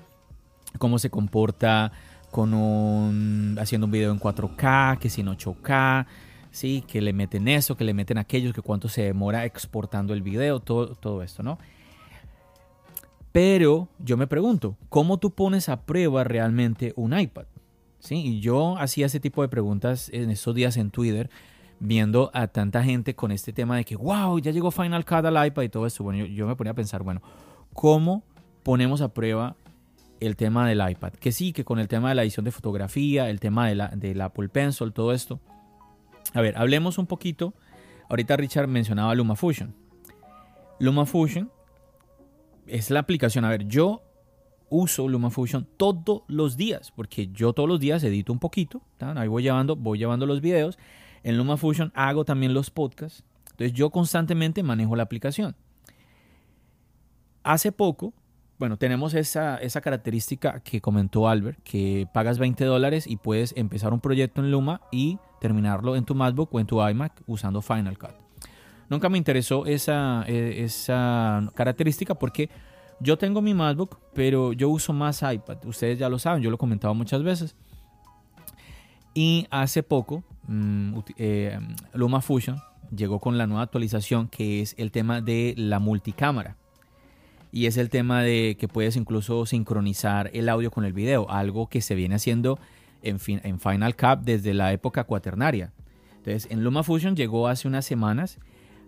cómo 0.77 0.99
se 0.99 1.09
comporta 1.09 1.91
con 2.31 2.53
un, 2.53 3.57
haciendo 3.59 3.85
un 3.85 3.91
video 3.91 4.11
en 4.11 4.19
4K, 4.19 4.99
que 4.99 5.09
sin 5.09 5.27
8K, 5.27 6.05
¿sí? 6.51 6.83
que 6.87 7.01
le 7.01 7.13
meten 7.13 7.47
eso, 7.47 7.77
que 7.77 7.83
le 7.83 7.93
meten 7.93 8.17
aquellos, 8.17 8.53
que 8.53 8.61
cuánto 8.61 8.89
se 8.89 9.03
demora 9.03 9.45
exportando 9.45 10.13
el 10.13 10.21
video, 10.21 10.59
todo, 10.59 10.95
todo 10.95 11.23
esto, 11.23 11.43
¿no? 11.43 11.57
Pero 13.31 13.87
yo 13.99 14.17
me 14.17 14.27
pregunto, 14.27 14.77
¿cómo 14.89 15.19
tú 15.19 15.31
pones 15.31 15.69
a 15.69 15.81
prueba 15.81 16.23
realmente 16.23 16.93
un 16.95 17.17
iPad? 17.17 17.45
¿Sí? 17.99 18.15
Y 18.15 18.39
yo 18.39 18.77
hacía 18.77 19.05
ese 19.05 19.19
tipo 19.19 19.41
de 19.41 19.47
preguntas 19.47 20.09
en 20.11 20.31
esos 20.31 20.55
días 20.55 20.77
en 20.77 20.91
Twitter, 20.91 21.29
viendo 21.79 22.31
a 22.33 22.47
tanta 22.47 22.83
gente 22.83 23.15
con 23.15 23.31
este 23.31 23.53
tema 23.53 23.77
de 23.77 23.85
que, 23.85 23.95
wow, 23.95 24.39
ya 24.39 24.51
llegó 24.51 24.71
Final 24.71 25.05
Cut 25.05 25.25
al 25.25 25.47
iPad 25.47 25.63
y 25.63 25.69
todo 25.69 25.85
eso. 25.85 26.03
Bueno, 26.03 26.25
yo, 26.25 26.25
yo 26.25 26.47
me 26.47 26.55
ponía 26.55 26.71
a 26.71 26.75
pensar, 26.75 27.03
bueno, 27.03 27.21
¿cómo 27.73 28.23
ponemos 28.63 29.01
a 29.01 29.13
prueba 29.13 29.55
el 30.19 30.35
tema 30.35 30.67
del 30.67 30.87
iPad. 30.89 31.13
Que 31.13 31.31
sí, 31.31 31.53
que 31.53 31.65
con 31.65 31.79
el 31.79 31.87
tema 31.87 32.09
de 32.09 32.15
la 32.15 32.23
edición 32.23 32.45
de 32.45 32.51
fotografía, 32.51 33.29
el 33.29 33.39
tema 33.39 33.67
de 33.67 33.75
la, 33.75 33.87
del 33.89 34.21
Apple 34.21 34.49
Pencil, 34.49 34.93
todo 34.93 35.13
esto. 35.13 35.39
A 36.33 36.41
ver, 36.41 36.57
hablemos 36.57 36.97
un 36.97 37.07
poquito. 37.07 37.53
Ahorita 38.09 38.37
Richard 38.37 38.67
mencionaba 38.67 39.13
LumaFusion. 39.15 39.75
LumaFusion 40.79 41.51
es 42.67 42.89
la 42.89 42.99
aplicación. 42.99 43.45
A 43.45 43.49
ver, 43.49 43.67
yo 43.67 44.01
uso 44.69 45.07
LumaFusion 45.07 45.67
todos 45.77 46.23
los 46.27 46.57
días, 46.57 46.91
porque 46.91 47.27
yo 47.27 47.53
todos 47.53 47.69
los 47.69 47.79
días 47.79 48.03
edito 48.03 48.33
un 48.33 48.39
poquito. 48.39 48.81
Ahí 48.99 49.27
voy 49.27 49.43
llevando, 49.43 49.75
voy 49.75 49.97
llevando 49.97 50.25
los 50.25 50.41
videos. 50.41 50.77
En 51.23 51.37
LumaFusion 51.37 51.91
hago 51.95 52.25
también 52.25 52.53
los 52.53 52.69
podcasts. 52.69 53.23
Entonces 53.51 53.73
yo 53.73 53.89
constantemente 53.89 54.63
manejo 54.63 54.95
la 54.95 55.03
aplicación. 55.03 55.55
Hace 57.43 57.71
poco 57.71 58.13
bueno, 58.59 58.77
tenemos 58.77 59.13
esa, 59.13 59.57
esa 59.57 59.81
característica 59.81 60.61
que 60.61 60.81
comentó 60.81 61.27
Albert, 61.27 61.59
que 61.63 62.07
pagas 62.11 62.39
20 62.39 62.65
dólares 62.65 63.05
y 63.05 63.17
puedes 63.17 63.53
empezar 63.55 63.93
un 63.93 63.99
proyecto 63.99 64.41
en 64.41 64.51
Luma 64.51 64.81
y 64.91 65.19
terminarlo 65.39 65.95
en 65.95 66.05
tu 66.05 66.15
MacBook 66.15 66.53
o 66.53 66.59
en 66.59 66.65
tu 66.65 66.85
iMac 66.87 67.21
usando 67.27 67.61
Final 67.61 67.99
Cut. 67.99 68.15
Nunca 68.89 69.09
me 69.09 69.17
interesó 69.19 69.65
esa, 69.67 70.23
e, 70.27 70.63
esa 70.63 71.51
característica 71.53 72.15
porque 72.15 72.49
yo 72.99 73.17
tengo 73.17 73.43
mi 73.43 73.53
MacBook, 73.53 73.99
pero 74.15 74.53
yo 74.53 74.69
uso 74.69 74.91
más 74.91 75.21
iPad. 75.21 75.63
Ustedes 75.65 75.99
ya 75.99 76.09
lo 76.09 76.17
saben, 76.17 76.41
yo 76.41 76.49
lo 76.49 76.55
he 76.55 76.59
comentado 76.59 76.95
muchas 76.95 77.21
veces. 77.21 77.55
Y 79.13 79.45
hace 79.51 79.83
poco, 79.83 80.23
mm, 80.47 80.99
eh, 81.17 81.59
Luma 81.93 82.21
Fusion 82.21 82.59
llegó 82.95 83.19
con 83.19 83.37
la 83.37 83.45
nueva 83.45 83.63
actualización 83.63 84.29
que 84.29 84.61
es 84.61 84.73
el 84.79 84.91
tema 84.91 85.21
de 85.21 85.53
la 85.57 85.77
multicámara 85.77 86.55
y 87.51 87.65
es 87.65 87.77
el 87.77 87.89
tema 87.89 88.21
de 88.21 88.57
que 88.59 88.67
puedes 88.67 88.95
incluso 88.95 89.45
sincronizar 89.45 90.29
el 90.33 90.49
audio 90.49 90.71
con 90.71 90.85
el 90.85 90.93
video, 90.93 91.29
algo 91.29 91.67
que 91.67 91.81
se 91.81 91.95
viene 91.95 92.15
haciendo 92.15 92.59
en, 93.01 93.19
Final 93.19 93.95
Cut 93.95 94.19
desde 94.21 94.53
la 94.53 94.73
época 94.73 95.05
cuaternaria. 95.05 95.71
Entonces, 96.17 96.47
en 96.51 96.63
LumaFusion 96.63 97.15
llegó 97.15 97.47
hace 97.47 97.67
unas 97.67 97.85
semanas. 97.85 98.39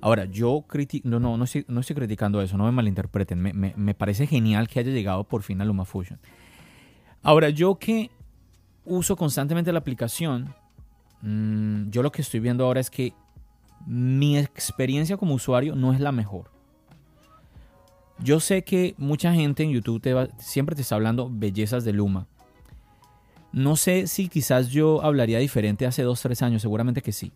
Ahora, 0.02 0.26
yo 0.26 0.66
no, 1.04 1.20
no, 1.20 1.38
no, 1.38 1.44
estoy, 1.44 1.66
no 1.68 1.82
estoy 1.82 1.96
criticando 1.96 2.42
eso, 2.42 2.58
no 2.58 2.66
me 2.66 2.72
malinterpreten. 2.72 3.40
Me, 3.40 3.54
me, 3.54 3.94
parece 3.94 4.28
genial 4.28 4.68
que 4.68 4.80
haya 4.80 4.92
llegado 4.92 5.24
por 5.24 5.44
fin 5.44 5.62
a 5.62 5.66
LumaFusion. 5.66 6.20
Ahora, 7.22 7.50
yo 7.50 7.76
que 7.76 8.12
uso 8.86 9.16
constantemente 9.16 9.72
la 9.72 9.80
aplicación, 9.80 10.54
mm, 11.22 11.90
yo 11.90 12.02
lo 12.02 12.12
que 12.12 12.22
estoy 12.22 12.40
viendo 12.40 12.66
ahora 12.66 12.80
es 12.80 12.90
que 12.90 13.14
mi 13.86 14.38
experiencia 14.38 15.18
como 15.18 15.34
usuario 15.34 15.76
no 15.76 15.94
es 15.94 16.00
la 16.00 16.12
mejor. 16.12 16.59
Yo 18.22 18.42
sé 18.42 18.64
que 18.64 18.96
mucha 18.98 19.34
gente 19.34 19.64
en 19.64 19.72
YouTube 19.72 20.30
siempre 20.40 20.76
te 20.76 20.82
está 20.82 20.96
hablando 20.96 21.30
bellezas 21.32 21.86
de 21.86 21.94
Luma. 21.94 22.28
No 23.54 23.78
sé 23.78 24.08
si 24.08 24.28
quizás 24.28 24.70
yo 24.70 25.02
hablaría 25.04 25.40
diferente 25.40 25.86
hace 25.86 26.04
dos, 26.04 26.22
tres 26.22 26.42
años, 26.42 26.62
seguramente 26.62 27.02
que 27.02 27.14
sí. 27.14 27.32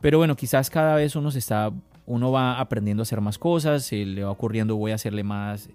Pero 0.00 0.18
bueno, 0.18 0.34
quizás 0.34 0.70
cada 0.70 0.96
vez 0.96 1.14
uno 1.16 1.30
se 1.30 1.38
está, 1.38 1.70
uno 2.06 2.32
va 2.32 2.58
aprendiendo 2.58 3.02
a 3.02 3.04
hacer 3.04 3.20
más 3.20 3.38
cosas, 3.38 3.84
se 3.84 4.04
le 4.04 4.24
va 4.24 4.30
ocurriendo 4.30 4.74
voy 4.76 4.90
a 4.90 4.96
hacerle 4.96 5.22
más, 5.22 5.68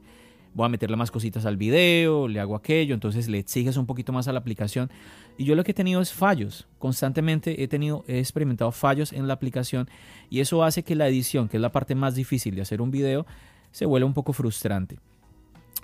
voy 0.54 0.65
a 0.65 0.70
meterle 0.70 0.98
más 0.98 1.12
cositas 1.12 1.46
al 1.46 1.56
video, 1.56 2.28
le 2.28 2.39
hago 2.39 2.56
aquello, 2.56 2.96
entonces 2.96 3.30
le 3.30 3.38
exiges 3.38 3.78
un 3.78 3.86
poquito 3.86 4.12
más 4.12 4.28
a 4.28 4.34
la 4.34 4.39
aplicación. 4.39 4.89
Y 5.38 5.46
yo 5.46 5.56
lo 5.56 5.63
que 5.63 5.72
he 5.72 5.76
tenido 5.76 6.02
es 6.02 6.12
fallos. 6.12 6.67
Constantemente 6.80 7.63
he 7.63 7.67
tenido, 7.67 8.04
he 8.08 8.17
experimentado 8.17 8.72
fallos 8.72 9.13
en 9.13 9.28
la 9.28 9.36
aplicación 9.36 9.88
y 10.32 10.39
eso 10.39 10.63
hace 10.63 10.84
que 10.84 10.96
la 10.96 11.08
edición, 11.08 11.48
que 11.48 11.58
es 11.58 11.62
la 11.62 11.72
parte 11.72 11.93
más 11.93 12.15
difícil 12.15 12.56
de 12.56 12.63
hacer 12.63 12.82
un 12.82 12.89
video, 12.89 13.28
se 13.72 13.86
vuelve 13.86 14.06
un 14.06 14.14
poco 14.14 14.34
frustrante. 14.34 15.00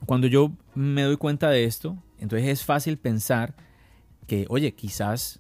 Cuando 0.06 0.28
yo 0.28 0.52
me 0.76 1.04
doy 1.04 1.18
cuenta 1.18 1.50
de 1.50 1.64
esto, 1.66 1.98
entonces 2.20 2.50
es 2.50 2.66
fácil 2.66 2.98
pensar 2.98 3.56
que, 4.28 4.46
oye, 4.50 4.74
quizás 4.74 5.40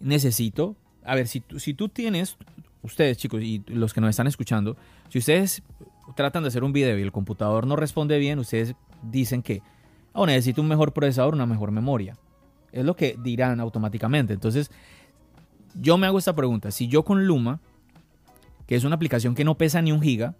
necesito, 0.00 0.76
a 1.04 1.14
ver, 1.14 1.28
si, 1.28 1.42
si 1.58 1.74
tú 1.74 1.88
tienes, 1.88 2.36
ustedes 2.82 3.18
chicos 3.18 3.42
y 3.42 3.62
los 3.66 3.92
que 3.92 4.00
nos 4.00 4.10
están 4.10 4.26
escuchando, 4.26 4.76
si 5.08 5.18
ustedes 5.18 5.62
tratan 6.14 6.42
de 6.42 6.48
hacer 6.48 6.64
un 6.64 6.72
video 6.72 6.98
y 6.98 7.02
el 7.02 7.12
computador 7.12 7.66
no 7.66 7.76
responde 7.76 8.18
bien, 8.18 8.38
ustedes 8.38 8.74
dicen 9.02 9.42
que, 9.42 9.62
oh, 10.12 10.26
necesito 10.26 10.62
un 10.62 10.68
mejor 10.68 10.92
procesador, 10.92 11.34
una 11.34 11.46
mejor 11.46 11.70
memoria. 11.70 12.16
Es 12.72 12.84
lo 12.84 12.96
que 12.96 13.16
dirán 13.22 13.60
automáticamente. 13.60 14.32
Entonces, 14.32 14.70
yo 15.74 15.98
me 15.98 16.06
hago 16.06 16.18
esta 16.18 16.34
pregunta. 16.34 16.70
Si 16.70 16.88
yo 16.88 17.04
con 17.04 17.26
Luma, 17.26 17.60
que 18.66 18.74
es 18.74 18.84
una 18.84 18.96
aplicación 18.96 19.34
que 19.34 19.44
no 19.44 19.56
pesa 19.56 19.82
ni 19.82 19.92
un 19.92 20.02
giga, 20.02 20.34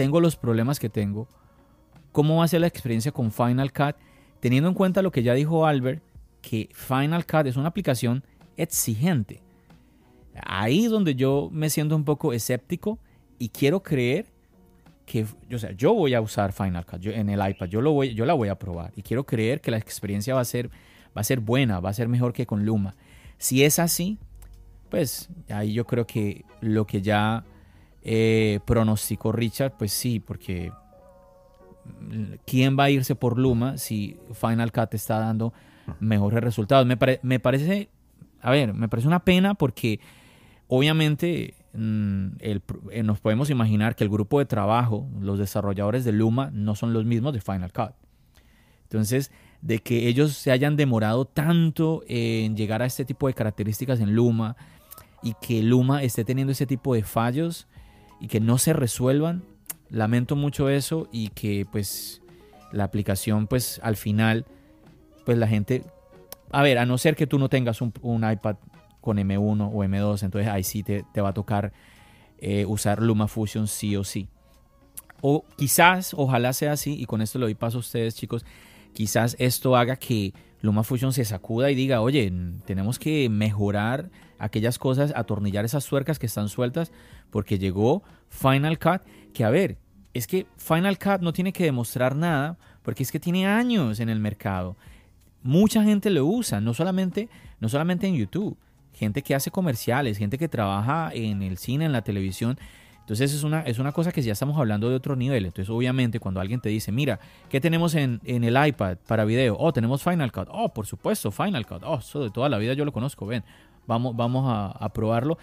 tengo 0.00 0.18
los 0.22 0.34
problemas 0.34 0.80
que 0.80 0.88
tengo, 0.88 1.28
¿cómo 2.10 2.38
va 2.38 2.44
a 2.44 2.48
ser 2.48 2.62
la 2.62 2.66
experiencia 2.66 3.12
con 3.12 3.30
Final 3.30 3.70
Cut? 3.70 3.96
Teniendo 4.40 4.70
en 4.70 4.74
cuenta 4.74 5.02
lo 5.02 5.10
que 5.10 5.22
ya 5.22 5.34
dijo 5.34 5.66
Albert, 5.66 6.02
que 6.40 6.70
Final 6.72 7.26
Cut 7.26 7.44
es 7.44 7.58
una 7.58 7.68
aplicación 7.68 8.24
exigente. 8.56 9.42
Ahí 10.42 10.86
es 10.86 10.90
donde 10.90 11.16
yo 11.16 11.50
me 11.52 11.68
siento 11.68 11.96
un 11.96 12.06
poco 12.06 12.32
escéptico 12.32 12.98
y 13.38 13.50
quiero 13.50 13.82
creer 13.82 14.24
que, 15.04 15.26
o 15.54 15.58
sea, 15.58 15.72
yo 15.72 15.92
voy 15.92 16.14
a 16.14 16.22
usar 16.22 16.54
Final 16.54 16.86
Cut 16.86 17.04
en 17.04 17.28
el 17.28 17.46
iPad, 17.46 17.66
yo, 17.66 17.82
lo 17.82 17.92
voy, 17.92 18.14
yo 18.14 18.24
la 18.24 18.32
voy 18.32 18.48
a 18.48 18.58
probar 18.58 18.94
y 18.96 19.02
quiero 19.02 19.26
creer 19.26 19.60
que 19.60 19.70
la 19.70 19.76
experiencia 19.76 20.34
va 20.34 20.40
a, 20.40 20.46
ser, 20.46 20.70
va 21.14 21.20
a 21.20 21.24
ser 21.24 21.40
buena, 21.40 21.78
va 21.78 21.90
a 21.90 21.92
ser 21.92 22.08
mejor 22.08 22.32
que 22.32 22.46
con 22.46 22.64
Luma. 22.64 22.96
Si 23.36 23.64
es 23.64 23.78
así, 23.78 24.16
pues 24.88 25.28
ahí 25.50 25.74
yo 25.74 25.84
creo 25.84 26.06
que 26.06 26.46
lo 26.62 26.86
que 26.86 27.02
ya 27.02 27.44
eh, 28.02 28.60
pronosticó 28.64 29.32
Richard, 29.32 29.74
pues 29.78 29.92
sí, 29.92 30.20
porque 30.20 30.72
mm, 32.00 32.34
¿quién 32.46 32.78
va 32.78 32.84
a 32.84 32.90
irse 32.90 33.14
por 33.14 33.38
Luma 33.38 33.78
si 33.78 34.18
Final 34.32 34.72
Cut 34.72 34.94
está 34.94 35.18
dando 35.18 35.52
mejores 35.98 36.42
resultados? 36.42 36.86
Me, 36.86 36.96
me 37.22 37.40
parece, 37.40 37.88
a 38.40 38.50
ver, 38.50 38.74
me 38.74 38.88
parece 38.88 39.08
una 39.08 39.24
pena 39.24 39.54
porque 39.54 40.00
obviamente 40.68 41.54
Mm, 41.72 42.30
eh, 42.40 43.02
nos 43.04 43.20
podemos 43.20 43.48
imaginar 43.48 43.94
que 43.94 44.02
el 44.02 44.10
grupo 44.10 44.40
de 44.40 44.46
trabajo, 44.46 45.08
los 45.20 45.38
desarrolladores 45.38 46.04
de 46.04 46.12
Luma, 46.12 46.50
no 46.52 46.74
son 46.74 46.92
los 46.92 47.04
mismos 47.04 47.32
de 47.32 47.40
Final 47.40 47.72
Cut. 47.72 47.92
Entonces, 48.84 49.30
de 49.62 49.78
que 49.78 50.08
ellos 50.08 50.32
se 50.32 50.50
hayan 50.50 50.76
demorado 50.76 51.26
tanto 51.26 52.02
en 52.08 52.56
llegar 52.56 52.82
a 52.82 52.86
este 52.86 53.04
tipo 53.04 53.28
de 53.28 53.34
características 53.34 54.00
en 54.00 54.14
Luma 54.16 54.56
y 55.22 55.34
que 55.40 55.62
Luma 55.62 56.02
esté 56.02 56.24
teniendo 56.24 56.52
ese 56.52 56.66
tipo 56.66 56.94
de 56.94 57.04
fallos 57.04 57.68
y 58.20 58.28
que 58.28 58.40
no 58.40 58.58
se 58.58 58.72
resuelvan, 58.72 59.42
lamento 59.88 60.36
mucho 60.36 60.68
eso 60.68 61.08
y 61.10 61.28
que 61.30 61.66
pues 61.70 62.22
la 62.72 62.84
aplicación 62.84 63.46
pues 63.46 63.80
al 63.82 63.96
final 63.96 64.46
pues 65.24 65.36
la 65.38 65.48
gente 65.48 65.84
a 66.50 66.62
ver, 66.62 66.78
a 66.78 66.86
no 66.86 66.98
ser 66.98 67.16
que 67.16 67.26
tú 67.26 67.38
no 67.38 67.48
tengas 67.48 67.80
un, 67.80 67.92
iPad 68.30 68.56
con 69.00 69.18
M1 69.18 69.70
o 69.72 69.84
M2, 69.84 70.22
entonces 70.24 70.50
ahí 70.50 70.64
sí 70.64 70.82
te, 70.82 71.04
va 71.20 71.30
a 71.30 71.34
tocar 71.34 71.72
eh, 72.38 72.64
usar 72.66 73.02
LumaFusion 73.02 73.68
sí 73.68 73.96
o 73.96 74.04
sí. 74.04 74.28
O 75.20 75.44
quizás, 75.56 76.12
ojalá 76.14 76.52
sea 76.52 76.72
así, 76.72 77.00
y 77.00 77.04
con 77.04 77.22
esto 77.22 77.38
le 77.38 77.46
doy 77.46 77.54
paso 77.54 77.78
a 77.78 77.80
ustedes 77.80 78.14
chicos, 78.14 78.44
quizás 78.94 79.36
esto 79.38 79.76
haga 79.76 79.96
que 79.96 80.34
LumaFusion 80.62 81.12
se 81.12 81.24
sacuda 81.24 81.70
y 81.70 81.74
diga, 81.74 82.00
oye, 82.00 82.32
tenemos 82.64 82.98
que 82.98 83.28
mejorar 83.28 84.10
aquellas 84.40 84.78
cosas, 84.78 85.12
atornillar 85.14 85.64
esas 85.64 85.86
tuercas 85.86 86.18
que 86.18 86.26
están 86.26 86.48
sueltas, 86.48 86.90
porque 87.30 87.58
llegó 87.58 88.02
Final 88.28 88.78
Cut, 88.78 89.02
que 89.32 89.44
a 89.44 89.50
ver, 89.50 89.78
es 90.14 90.26
que 90.26 90.46
Final 90.56 90.98
Cut 90.98 91.20
no 91.20 91.32
tiene 91.32 91.52
que 91.52 91.64
demostrar 91.64 92.16
nada, 92.16 92.58
porque 92.82 93.02
es 93.02 93.12
que 93.12 93.20
tiene 93.20 93.46
años 93.46 94.00
en 94.00 94.08
el 94.08 94.18
mercado. 94.18 94.76
Mucha 95.42 95.84
gente 95.84 96.10
lo 96.10 96.26
usa, 96.26 96.60
no 96.60 96.74
solamente, 96.74 97.28
no 97.60 97.68
solamente 97.68 98.06
en 98.06 98.16
YouTube 98.16 98.58
gente 99.00 99.22
que 99.22 99.34
hace 99.34 99.50
comerciales, 99.50 100.18
gente 100.18 100.36
que 100.36 100.48
trabaja 100.48 101.10
en 101.14 101.42
el 101.42 101.56
cine, 101.56 101.86
en 101.86 101.92
la 101.92 102.02
televisión. 102.02 102.58
Entonces 103.00 103.32
es 103.32 103.42
una, 103.42 103.62
es 103.62 103.78
una 103.78 103.92
cosa 103.92 104.12
que 104.12 104.22
ya 104.22 104.32
estamos 104.32 104.58
hablando 104.58 104.88
de 104.88 104.94
otro 104.94 105.16
nivel. 105.16 105.46
Entonces 105.46 105.70
obviamente 105.70 106.20
cuando 106.20 106.38
alguien 106.38 106.60
te 106.60 106.68
dice, 106.68 106.92
mira, 106.92 107.18
¿qué 107.48 107.60
tenemos 107.60 107.94
en, 107.94 108.20
el 108.24 108.66
iPad 108.66 108.98
para 109.06 109.24
video? 109.24 109.56
Oh, 109.58 109.72
tenemos 109.72 110.02
Final 110.02 110.30
Cut. 110.30 110.48
Oh, 110.50 110.68
por 110.68 110.86
supuesto, 110.86 111.30
Final 111.30 111.66
Cut. 111.66 111.82
Oh, 111.84 111.98
eso 111.98 112.22
de 112.22 112.30
toda 112.30 112.48
la 112.48 112.58
vida 112.58 112.74
yo 112.74 112.84
lo 112.84 112.92
conozco. 112.92 113.26
Ven, 113.26 113.42
vamos, 113.90 114.16
vamos 114.16 114.44
a, 114.46 114.88
probarlo. 114.90 115.36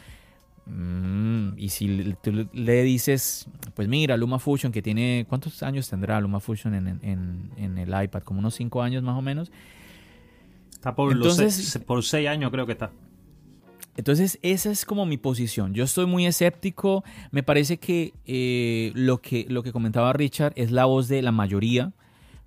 Mm, 0.66 1.58
y 1.58 1.70
si 1.70 2.16
tú 2.24 2.48
le 2.54 2.84
dices, 2.84 3.48
pues 3.76 3.88
mira, 3.88 4.18
LumaFusion 4.18 4.72
que 4.72 4.82
tiene, 4.82 5.26
¿cuántos 5.28 5.62
años 5.64 5.90
tendrá 5.90 6.20
LumaFusion 6.22 6.74
en, 6.74 6.88
en, 7.04 7.52
en 7.58 7.78
el 7.78 8.04
iPad? 8.04 8.24
Como 8.24 8.40
unos 8.40 8.56
5 8.56 8.82
años 8.82 9.04
más 9.04 9.18
o 9.18 9.22
menos. 9.22 9.52
Está 10.72 10.96
por, 10.96 11.12
Entonces, 11.12 11.80
por 11.86 12.04
6 12.04 12.28
años 12.28 12.52
creo 12.52 12.66
que 12.66 12.72
está. 12.72 12.92
Entonces, 13.98 14.40
esa 14.44 14.72
es 14.72 14.86
como 14.86 15.06
mi 15.06 15.18
posición. 15.18 15.74
Yo 15.74 15.84
estoy 15.84 16.06
muy 16.06 16.26
escéptico. 16.26 17.04
Me 17.32 17.44
parece 17.44 17.78
que, 17.78 18.14
eh, 18.26 18.92
lo 18.94 19.20
que 19.22 19.46
lo 19.50 19.64
que 19.64 19.72
comentaba 19.72 20.14
Richard 20.14 20.54
es 20.56 20.72
la 20.72 20.86
voz 20.86 21.08
de 21.08 21.22
la 21.22 21.32
mayoría. 21.32 21.94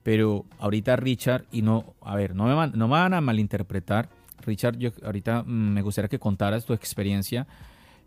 Pero 0.02 0.46
ahorita 0.58 0.96
Richard, 0.96 1.44
y 1.52 1.62
no, 1.62 1.94
a 2.00 2.14
ver, 2.14 2.34
no 2.34 2.44
me 2.44 2.68
no 2.68 2.88
van 2.88 3.12
a 3.12 3.20
malinterpretar. 3.20 4.08
Richard, 4.44 4.78
yo 4.78 4.90
ahorita 5.04 5.42
mm, 5.42 5.72
me 5.72 5.82
gustaría 5.82 6.08
que 6.08 6.18
contaras 6.18 6.64
tu 6.64 6.72
experiencia, 6.72 7.46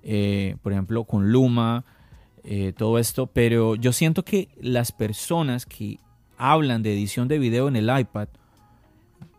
eh, 0.04 0.56
por 0.62 0.72
ejemplo, 0.72 1.04
con 1.06 1.32
Luma, 1.32 1.86
eh, 2.44 2.74
todo 2.76 2.98
esto. 2.98 3.28
Pero 3.28 3.76
yo 3.76 3.94
siento 3.94 4.24
que 4.24 4.50
las 4.62 4.92
personas 4.92 5.66
que 5.66 6.00
hablan 6.38 6.84
de 6.84 6.94
edición 6.94 7.28
de 7.28 7.40
video 7.40 7.68
en 7.68 7.76
el 7.76 7.90
iPad, 7.98 8.28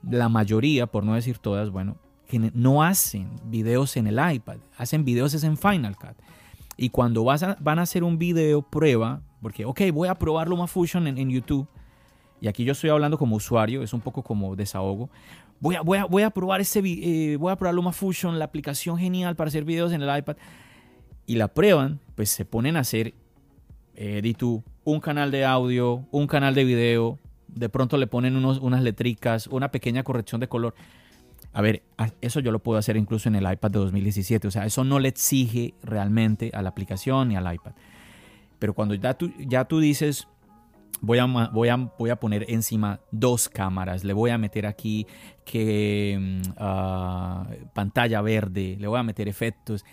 la 0.09 0.29
mayoría, 0.29 0.87
por 0.87 1.05
no 1.05 1.15
decir 1.15 1.39
todas, 1.39 1.71
bueno, 1.71 1.97
que 2.29 2.39
no 2.39 2.83
hacen 2.83 3.29
videos 3.45 3.97
en 3.97 4.07
el 4.07 4.19
iPad, 4.35 4.57
hacen 4.77 5.05
videos 5.05 5.43
en 5.45 5.57
Final 5.57 5.97
Cut. 5.97 6.17
Y 6.77 6.91
cuando 6.91 7.25
vas 7.25 7.45
van 7.61 7.79
a 7.79 7.83
hacer 7.83 8.03
un 8.03 8.19
video 8.19 8.63
prueba, 8.63 9.21
porque, 9.41 9.65
ok, 9.65 9.83
voy 9.93 10.09
a 10.09 10.15
probar 10.15 10.49
LumaFusion 10.49 11.07
en, 11.07 11.19
en 11.19 11.31
YouTube, 11.31 11.69
y 12.41 12.49
aquí 12.49 12.65
yo 12.65 12.73
estoy 12.73 12.91
hablando 12.91 13.17
como 13.17 13.37
usuario, 13.37 13.83
es 13.83 13.93
un 13.93 14.01
poco 14.01 14.23
como 14.23 14.57
desahogo, 14.57 15.09
voy 15.61 15.77
a, 15.77 15.81
voy 15.81 15.99
a, 15.99 16.05
voy 16.05 16.23
a 16.23 16.31
probar 16.31 16.61
ese 16.61 16.81
eh, 16.85 17.37
voy 17.37 17.53
a 17.53 17.57
probar 17.57 17.75
LumaFusion, 17.75 18.39
la 18.39 18.47
aplicación 18.47 18.99
genial 18.99 19.37
para 19.37 19.49
hacer 19.49 19.65
videos 19.65 19.93
en 19.93 20.03
el 20.03 20.19
iPad, 20.19 20.37
y 21.27 21.37
la 21.37 21.49
prueban, 21.49 22.01
pues 22.15 22.31
se 22.31 22.45
ponen 22.45 22.77
a 22.77 22.81
hacer, 22.81 23.15
eh, 23.97 24.35
un 24.85 25.01
canal 25.01 25.31
de 25.31 25.45
audio, 25.45 26.05
un 26.11 26.27
canal 26.27 26.55
de 26.55 26.65
video, 26.65 27.19
de 27.49 27.69
pronto 27.69 27.97
le 27.97 28.07
ponen 28.07 28.37
unos, 28.37 28.59
unas 28.59 28.83
letricas, 28.83 29.47
una 29.47 29.71
pequeña 29.71 30.03
corrección 30.03 30.41
de 30.41 30.49
color 30.49 30.75
a 31.55 31.63
ver, 31.63 31.85
eso 32.21 32.41
yo 32.41 32.51
lo 32.51 32.59
puedo 32.59 32.81
hacer 32.81 32.97
incluso 32.97 33.29
en 33.29 33.37
el 33.37 33.51
iPad 33.51 33.71
de 33.71 33.79
2017. 33.79 34.49
O 34.49 34.51
sea, 34.51 34.67
eso 34.67 34.83
no 34.83 34.99
le 34.99 35.09
exige 35.09 35.75
realmente 35.85 36.51
a 36.53 36.63
la 36.63 36.71
aplicación 36.71 37.29
ni 37.29 37.37
al 37.37 37.55
iPad. 37.55 37.73
Pero 38.59 38.75
cuando 38.75 38.95
ya 38.95 39.15
tú, 39.15 39.33
ya 39.39 39.65
tú 39.65 39.79
dices, 39.79 40.27
voy 41.01 41.19
a, 41.19 41.27
voy, 41.27 41.69
a, 41.69 41.77
voy 41.77 42.11
a 42.11 42.17
poner 42.17 42.47
encima 42.49 43.01
dos 43.11 43.49
cámaras, 43.49 44.05
le 44.05 44.13
voy 44.13 44.31
a 44.31 44.39
meter 44.39 44.67
aquí 44.67 45.07
que 45.45 46.41
ah, 46.59 47.49
pantalla 47.75 48.21
verde, 48.23 48.77
le 48.79 48.87
voy 48.87 48.99
a 48.99 49.03
meter 49.03 49.29
efectos. 49.29 49.85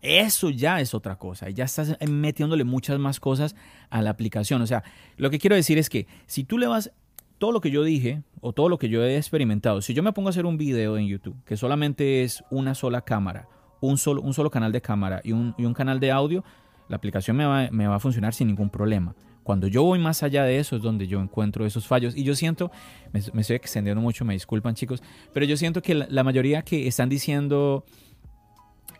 Eso 0.00 0.50
ya 0.50 0.80
es 0.80 0.94
otra 0.94 1.16
cosa. 1.16 1.50
Ya 1.50 1.64
estás 1.64 1.96
metiéndole 2.08 2.64
muchas 2.64 2.98
más 2.98 3.20
cosas 3.20 3.54
a 3.90 4.00
la 4.00 4.10
aplicación. 4.10 4.62
O 4.62 4.66
sea, 4.66 4.82
lo 5.16 5.30
que 5.30 5.38
quiero 5.38 5.54
decir 5.54 5.78
es 5.78 5.90
que 5.90 6.06
si 6.26 6.44
tú 6.44 6.58
le 6.58 6.66
vas 6.66 6.92
todo 7.38 7.52
lo 7.52 7.60
que 7.60 7.70
yo 7.70 7.82
dije 7.82 8.22
o 8.40 8.52
todo 8.52 8.68
lo 8.68 8.78
que 8.78 8.88
yo 8.88 9.02
he 9.04 9.16
experimentado, 9.16 9.82
si 9.82 9.94
yo 9.94 10.02
me 10.02 10.12
pongo 10.12 10.28
a 10.28 10.30
hacer 10.30 10.46
un 10.46 10.56
video 10.56 10.96
en 10.96 11.06
YouTube 11.06 11.36
que 11.44 11.56
solamente 11.56 12.22
es 12.22 12.42
una 12.50 12.74
sola 12.74 13.02
cámara, 13.02 13.48
un 13.80 13.98
solo, 13.98 14.22
un 14.22 14.32
solo 14.32 14.50
canal 14.50 14.72
de 14.72 14.80
cámara 14.80 15.20
y 15.24 15.32
un, 15.32 15.54
y 15.58 15.64
un 15.64 15.74
canal 15.74 16.00
de 16.00 16.10
audio, 16.10 16.44
la 16.88 16.96
aplicación 16.96 17.36
me 17.36 17.44
va, 17.44 17.68
me 17.70 17.86
va 17.86 17.96
a 17.96 18.00
funcionar 18.00 18.32
sin 18.32 18.46
ningún 18.46 18.70
problema. 18.70 19.14
Cuando 19.42 19.66
yo 19.66 19.82
voy 19.82 19.98
más 19.98 20.22
allá 20.22 20.44
de 20.44 20.58
eso 20.58 20.76
es 20.76 20.82
donde 20.82 21.06
yo 21.06 21.20
encuentro 21.20 21.66
esos 21.66 21.86
fallos. 21.86 22.16
Y 22.16 22.22
yo 22.22 22.34
siento, 22.34 22.70
me, 23.12 23.20
estoy 23.40 23.56
extendiendo 23.56 24.00
mucho, 24.00 24.24
me 24.24 24.34
disculpan 24.34 24.74
chicos, 24.74 25.02
pero 25.32 25.44
yo 25.46 25.56
siento 25.56 25.82
que 25.82 25.94
la, 25.94 26.24
mayoría 26.24 26.62
que 26.62 26.86
están 26.86 27.08
diciendo, 27.08 27.84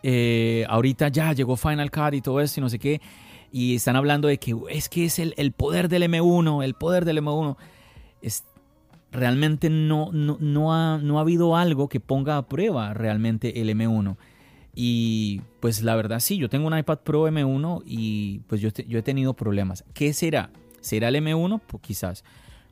eh, 0.03 0.65
ahorita 0.67 1.07
ya 1.07 1.33
llegó 1.33 1.55
Final 1.55 1.91
Cut 1.91 2.13
y 2.13 2.21
todo 2.21 2.41
eso 2.41 2.59
y 2.59 2.61
no 2.61 2.69
sé 2.69 2.79
qué, 2.79 3.01
y 3.51 3.75
están 3.75 3.95
hablando 3.95 4.27
de 4.27 4.37
que 4.37 4.55
es 4.69 4.89
que 4.89 5.05
es 5.05 5.19
el, 5.19 5.51
poder 5.51 5.87
del 5.87 6.03
M1, 6.03 6.63
el 6.63 6.73
poder 6.73 7.05
del 7.05 7.19
M1. 7.19 7.55
Es, 8.21 8.43
realmente 9.11 9.69
no, 9.69 10.09
no, 10.11 10.37
no, 10.39 10.73
ha, 10.73 10.97
no 10.97 11.19
ha 11.19 11.21
habido 11.21 11.55
algo 11.55 11.87
que 11.87 11.99
ponga 11.99 12.37
a 12.37 12.47
prueba 12.47 12.93
realmente 12.93 13.61
el 13.61 13.69
M1. 13.69 14.17
Y 14.75 15.41
pues 15.59 15.83
la 15.83 15.95
verdad 15.95 16.19
sí, 16.19 16.37
yo 16.37 16.49
tengo 16.49 16.67
un 16.67 16.77
iPad 16.77 16.99
Pro 16.99 17.27
M1 17.27 17.83
y 17.85 18.39
pues 18.47 18.59
yo, 18.61 18.69
yo 18.87 18.99
he 18.99 19.03
tenido 19.03 19.33
problemas. 19.33 19.83
¿Qué 19.93 20.13
será? 20.13 20.49
¿Será 20.81 21.09
el 21.09 21.15
M1? 21.15 21.61
Pues 21.67 21.81
quizás. 21.83 22.23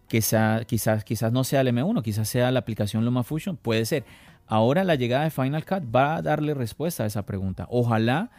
Quizás, 0.07 0.65
quizás, 0.65 1.03
quizás 1.05 1.31
no 1.31 1.43
sea 1.43 1.61
el 1.61 1.67
M1, 1.67 2.03
quizás 2.03 2.27
sea 2.27 2.51
la 2.51 2.59
aplicación 2.59 3.05
LumaFusion, 3.05 3.55
puede 3.55 3.85
ser. 3.85 4.03
Ahora 4.45 4.83
la 4.83 4.95
llegada 4.95 5.23
de 5.23 5.29
Final 5.29 5.63
Cut 5.63 5.83
va 5.95 6.17
a 6.17 6.21
darle 6.21 6.53
respuesta 6.53 7.03
a 7.03 7.05
esa 7.05 7.25
pregunta. 7.25 7.67
Ojalá, 7.69 8.29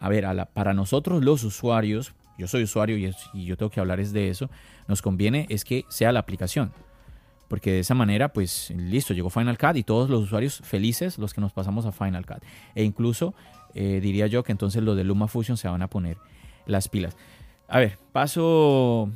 a 0.00 0.08
ver, 0.08 0.26
para 0.52 0.74
nosotros 0.74 1.22
los 1.22 1.44
usuarios, 1.44 2.14
yo 2.36 2.48
soy 2.48 2.64
usuario 2.64 2.96
y, 2.96 3.44
yo 3.44 3.56
tengo 3.56 3.70
que 3.70 3.78
hablar 3.78 4.00
es 4.00 4.12
de 4.12 4.28
eso, 4.30 4.50
nos 4.88 5.00
conviene 5.00 5.46
es 5.50 5.64
que 5.64 5.84
sea 5.88 6.10
la 6.10 6.18
aplicación 6.18 6.72
porque 7.48 7.72
de 7.72 7.78
esa 7.80 7.94
manera, 7.94 8.32
pues 8.32 8.70
listo, 8.76 9.14
llegó 9.14 9.30
Final 9.30 9.58
Cut 9.58 9.76
y 9.76 9.82
todos 9.82 10.10
los 10.10 10.22
usuarios 10.22 10.60
felices 10.62 11.18
los 11.18 11.34
que 11.34 11.40
nos 11.40 11.52
pasamos 11.52 11.86
a 11.86 11.92
Final 11.92 12.26
Cut. 12.26 12.42
E 12.74 12.84
incluso 12.84 13.34
eh, 13.74 14.00
diría 14.02 14.26
yo 14.26 14.44
que 14.44 14.52
entonces 14.52 14.82
los 14.82 14.96
de 14.96 15.04
LumaFusion 15.04 15.56
se 15.56 15.68
van 15.68 15.82
a 15.82 15.88
poner 15.88 16.18
las 16.66 16.88
pilas. 16.88 17.16
A 17.66 17.78
ver, 17.78 17.98
paso 18.12 19.10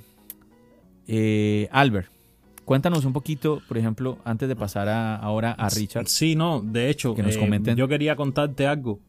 eh, 1.07 1.69
Albert. 1.71 2.11
Cuéntanos 2.65 3.05
un 3.05 3.13
poquito, 3.13 3.61
por 3.67 3.77
ejemplo, 3.77 4.19
antes 4.25 4.49
de 4.49 4.55
pasar 4.55 4.89
ahora 4.89 5.53
a 5.53 5.69
Richard. 5.69 6.07
Sí, 6.07 6.37
no, 6.37 6.61
de 6.61 6.91
hecho, 6.91 7.15
que 7.15 7.23
nos 7.23 7.37
eh, 7.37 7.39
comenten. 7.39 7.77
yo 7.77 7.89
quería 7.89 8.15
contarte 8.15 8.67
algo. 8.67 9.01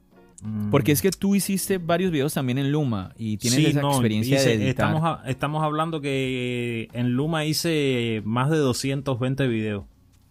Mm. 0.44 0.72
Porque 0.72 0.92
es 0.92 1.02
que 1.02 1.12
tú 1.12 1.36
hiciste 1.36 1.78
varios 1.78 2.12
videos 2.12 2.34
también 2.34 2.58
en 2.58 2.72
Luma 2.72 3.14
y 3.18 3.38
tienes 3.38 3.60
esa 3.60 3.80
experiencia 3.80 4.42
de 4.42 4.54
editar. 4.54 4.94
Estamos, 4.94 5.20
estamos 5.26 5.64
hablando 5.64 6.02
que 6.02 6.90
en 6.94 7.14
Luma 7.14 7.46
hice 7.46 8.22
más 8.26 8.50
de 8.50 8.58
220 8.58 9.48
videos. 9.48 9.86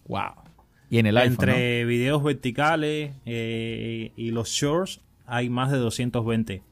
Wow. 0.07 0.35
Y 0.91 0.99
en 0.99 1.07
el 1.07 1.17
iPhone, 1.17 1.49
Entre 1.49 1.85
videos 1.87 2.23
verticales 2.23 3.15
eh, 3.25 4.13
y 4.15 4.31
los 4.31 4.51
shorts 4.51 5.01
hay 5.27 5.49
más 5.49 5.71
de 5.71 5.79
220. 5.79 6.63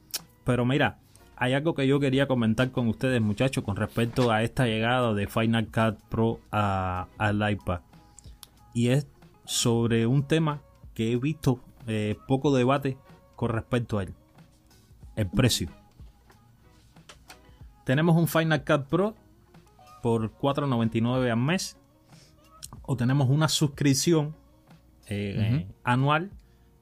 Pero 0.44 0.66
mira, 0.66 0.98
hay 1.36 1.54
algo 1.54 1.74
que 1.74 1.86
yo 1.86 1.98
quería 1.98 2.26
comentar 2.26 2.70
con 2.70 2.88
ustedes, 2.88 3.22
muchachos, 3.22 3.64
con 3.64 3.76
respecto 3.76 4.30
a 4.30 4.42
esta 4.42 4.66
llegada 4.66 5.14
de 5.14 5.26
Final 5.26 5.68
Cut 5.68 5.98
Pro 6.10 6.40
al 6.50 7.52
iPad. 7.52 7.80
Y 8.74 8.88
es 8.88 9.06
sobre 9.46 10.06
un 10.06 10.24
tema 10.24 10.60
que 10.92 11.12
he 11.12 11.16
visto 11.16 11.60
eh, 11.86 12.16
poco 12.28 12.54
debate 12.54 12.98
con 13.40 13.48
respecto 13.48 13.98
a 13.98 14.02
él. 14.02 14.12
El 15.16 15.30
precio. 15.30 15.70
Tenemos 17.86 18.14
un 18.14 18.28
Final 18.28 18.62
Cut 18.66 18.84
Pro 18.84 19.14
por 20.02 20.30
4.99 20.36 21.30
al 21.30 21.38
mes. 21.38 21.78
O 22.82 22.98
tenemos 22.98 23.30
una 23.30 23.48
suscripción 23.48 24.36
eh, 25.06 25.66
anual 25.84 26.30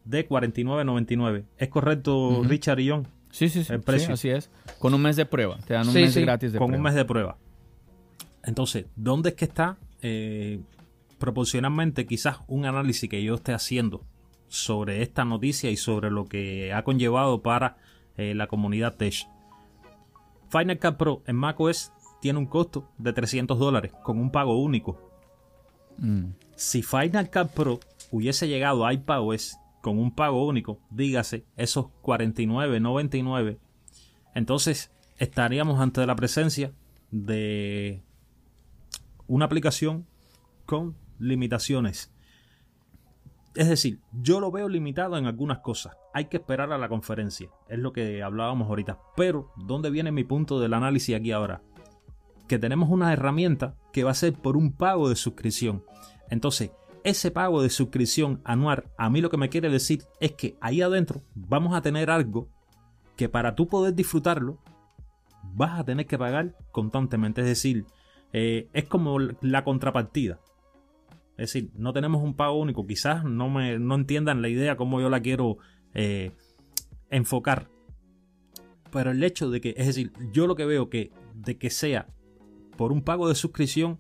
de 0.05 0.29
49.99. 0.29 1.45
¿Es 1.59 1.69
correcto, 1.69 2.43
Richard 2.43 2.81
y 2.81 2.91
John? 2.91 3.07
Sí, 3.31 3.49
sí, 3.49 3.63
sí. 3.63 3.73
El 3.73 3.81
precio. 3.81 4.15
así 4.15 4.29
es. 4.29 4.51
Con 4.81 4.95
un 4.95 5.03
mes 5.03 5.15
de 5.15 5.27
prueba. 5.27 5.59
Te 5.59 5.75
dan 5.75 5.87
un 5.87 5.95
mes 5.95 6.17
gratis 6.17 6.51
de 6.51 6.59
Con 6.59 6.75
un 6.75 6.83
mes 6.83 6.95
de 6.95 7.05
prueba. 7.05 7.39
Entonces, 8.43 8.87
¿dónde 8.97 9.29
es 9.29 9.35
que 9.37 9.45
está 9.45 9.79
eh, 10.03 10.59
proporcionalmente 11.19 12.05
quizás 12.05 12.39
un 12.49 12.65
análisis 12.65 13.09
que 13.09 13.23
yo 13.23 13.37
esté 13.37 13.53
haciendo 13.53 14.03
sobre 14.49 15.03
esta 15.03 15.25
noticia 15.25 15.71
y 15.71 15.77
sobre 15.77 16.11
lo 16.11 16.27
que 16.27 16.73
ha 16.73 16.83
conllevado 16.85 17.43
para 17.43 17.77
eh, 18.17 18.35
la 18.35 18.47
comunidad 18.47 18.97
Tech. 18.97 19.29
Final 20.51 20.79
Cut 20.79 20.97
Pro 20.97 21.23
en 21.27 21.37
macOS 21.37 21.93
tiene 22.21 22.39
un 22.39 22.47
costo 22.47 22.89
de 22.99 23.13
300 23.13 23.59
dólares 23.59 23.93
con 24.03 24.19
un 24.19 24.31
pago 24.31 24.61
único. 24.61 24.99
Mm. 25.99 26.31
Si 26.57 26.83
Final 26.83 27.31
Cut 27.31 27.49
Pro 27.49 27.81
hubiese 28.11 28.49
llegado 28.49 28.87
a 28.87 28.93
iPadOS 28.93 29.59
con 29.81 29.99
un 29.99 30.15
pago 30.15 30.47
único, 30.47 30.81
dígase 30.91 31.45
esos 31.57 31.87
49.99, 32.03 33.59
entonces 34.35 34.91
estaríamos 35.19 35.81
ante 35.81 36.05
la 36.07 36.17
presencia 36.17 36.73
de 37.11 38.03
una 39.27 39.45
aplicación 39.45 40.07
con 40.67 40.97
limitaciones 41.19 42.13
es 43.59 43.69
decir, 43.69 43.99
yo 44.13 44.39
lo 44.39 44.53
veo 44.53 44.69
limitado 44.69 45.17
en 45.19 45.27
algunas 45.27 45.59
cosas. 45.59 45.97
Hay 46.15 46.27
que 46.27 46.37
esperar 46.37 46.73
a 46.73 46.79
la 46.79 46.89
conferencia. 46.89 47.51
Es 47.69 47.81
lo 47.81 47.93
que 47.93 48.23
hablábamos 48.23 48.69
ahorita. 48.69 49.01
Pero, 49.17 49.51
¿dónde 49.57 49.91
viene 49.91 50.13
mi 50.13 50.23
punto 50.23 50.61
del 50.61 50.75
análisis 50.75 51.17
aquí 51.17 51.33
ahora? 51.33 51.61
Que 52.47 52.61
tenemos 52.61 52.89
una 52.89 53.13
herramienta 53.13 53.75
que 53.93 54.05
va 54.05 54.13
a 54.13 54.15
ser 54.15 54.35
por 54.35 54.57
un 54.57 54.71
pago 54.71 55.09
de 55.09 55.17
suscripción. 55.17 55.83
Entonces, 56.31 56.71
ese 57.03 57.33
pago 57.33 57.61
de 57.61 57.69
suscripción 57.69 58.41
anual, 58.45 58.85
a 58.97 59.11
mí 59.11 59.21
lo 59.21 59.29
que 59.29 59.39
me 59.39 59.49
quiere 59.49 59.71
decir 59.71 60.05
es 60.21 60.35
que 60.35 60.57
ahí 60.61 60.81
adentro 60.81 61.23
vamos 61.35 61.75
a 61.75 61.83
tener 61.83 62.11
algo 62.11 62.49
que 63.17 63.29
para 63.29 63.57
tú 63.57 63.67
poder 63.67 63.93
disfrutarlo, 63.93 64.59
vas 65.43 65.81
a 65.81 65.85
tener 65.85 66.07
que 66.07 66.17
pagar 66.17 66.55
constantemente. 66.71 67.41
Es 67.41 67.49
decir, 67.49 67.87
eh, 68.33 68.69
es 68.73 68.85
como 68.85 69.19
la 69.19 69.65
contrapartida. 69.65 70.39
Es 71.39 71.53
decir, 71.53 71.71
no 71.75 71.93
tenemos 71.93 72.23
un 72.23 72.35
pago 72.35 72.59
único. 72.59 72.87
Quizás 72.87 73.25
no, 73.25 73.49
me, 73.49 73.79
no 73.79 73.95
entiendan 73.95 74.43
la 74.43 74.49
idea 74.49 74.77
como 74.77 75.01
yo 75.01 75.09
la 75.09 75.21
quiero 75.21 75.59
eh, 75.95 76.33
enfocar. 77.11 77.69
Pero 78.91 79.13
el 79.13 79.23
hecho 79.23 79.49
de 79.49 79.61
que, 79.61 79.75
es 79.77 79.87
decir, 79.87 80.13
yo 80.33 80.47
lo 80.47 80.57
que 80.57 80.67
veo 80.67 80.91
que 80.91 81.13
de 81.35 81.57
que 81.57 81.71
sea 81.71 82.09
por 82.77 82.91
un 82.91 83.03
pago 83.03 83.29
de 83.29 83.35
suscripción, 83.37 83.99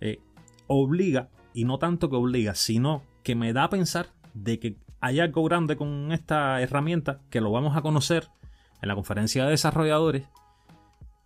eh, 0.00 0.20
obliga, 0.66 1.30
y 1.54 1.64
no 1.64 1.78
tanto 1.78 2.10
que 2.10 2.16
obliga, 2.16 2.54
sino 2.54 3.02
que 3.22 3.34
me 3.34 3.52
da 3.52 3.64
a 3.64 3.70
pensar 3.70 4.08
de 4.34 4.58
que 4.58 4.76
hay 5.00 5.20
algo 5.20 5.44
grande 5.44 5.76
con 5.76 6.12
esta 6.12 6.60
herramienta 6.60 7.22
que 7.30 7.40
lo 7.40 7.52
vamos 7.52 7.76
a 7.76 7.82
conocer 7.82 8.28
en 8.82 8.88
la 8.88 8.94
conferencia 8.94 9.44
de 9.44 9.50
desarrolladores 9.50 10.28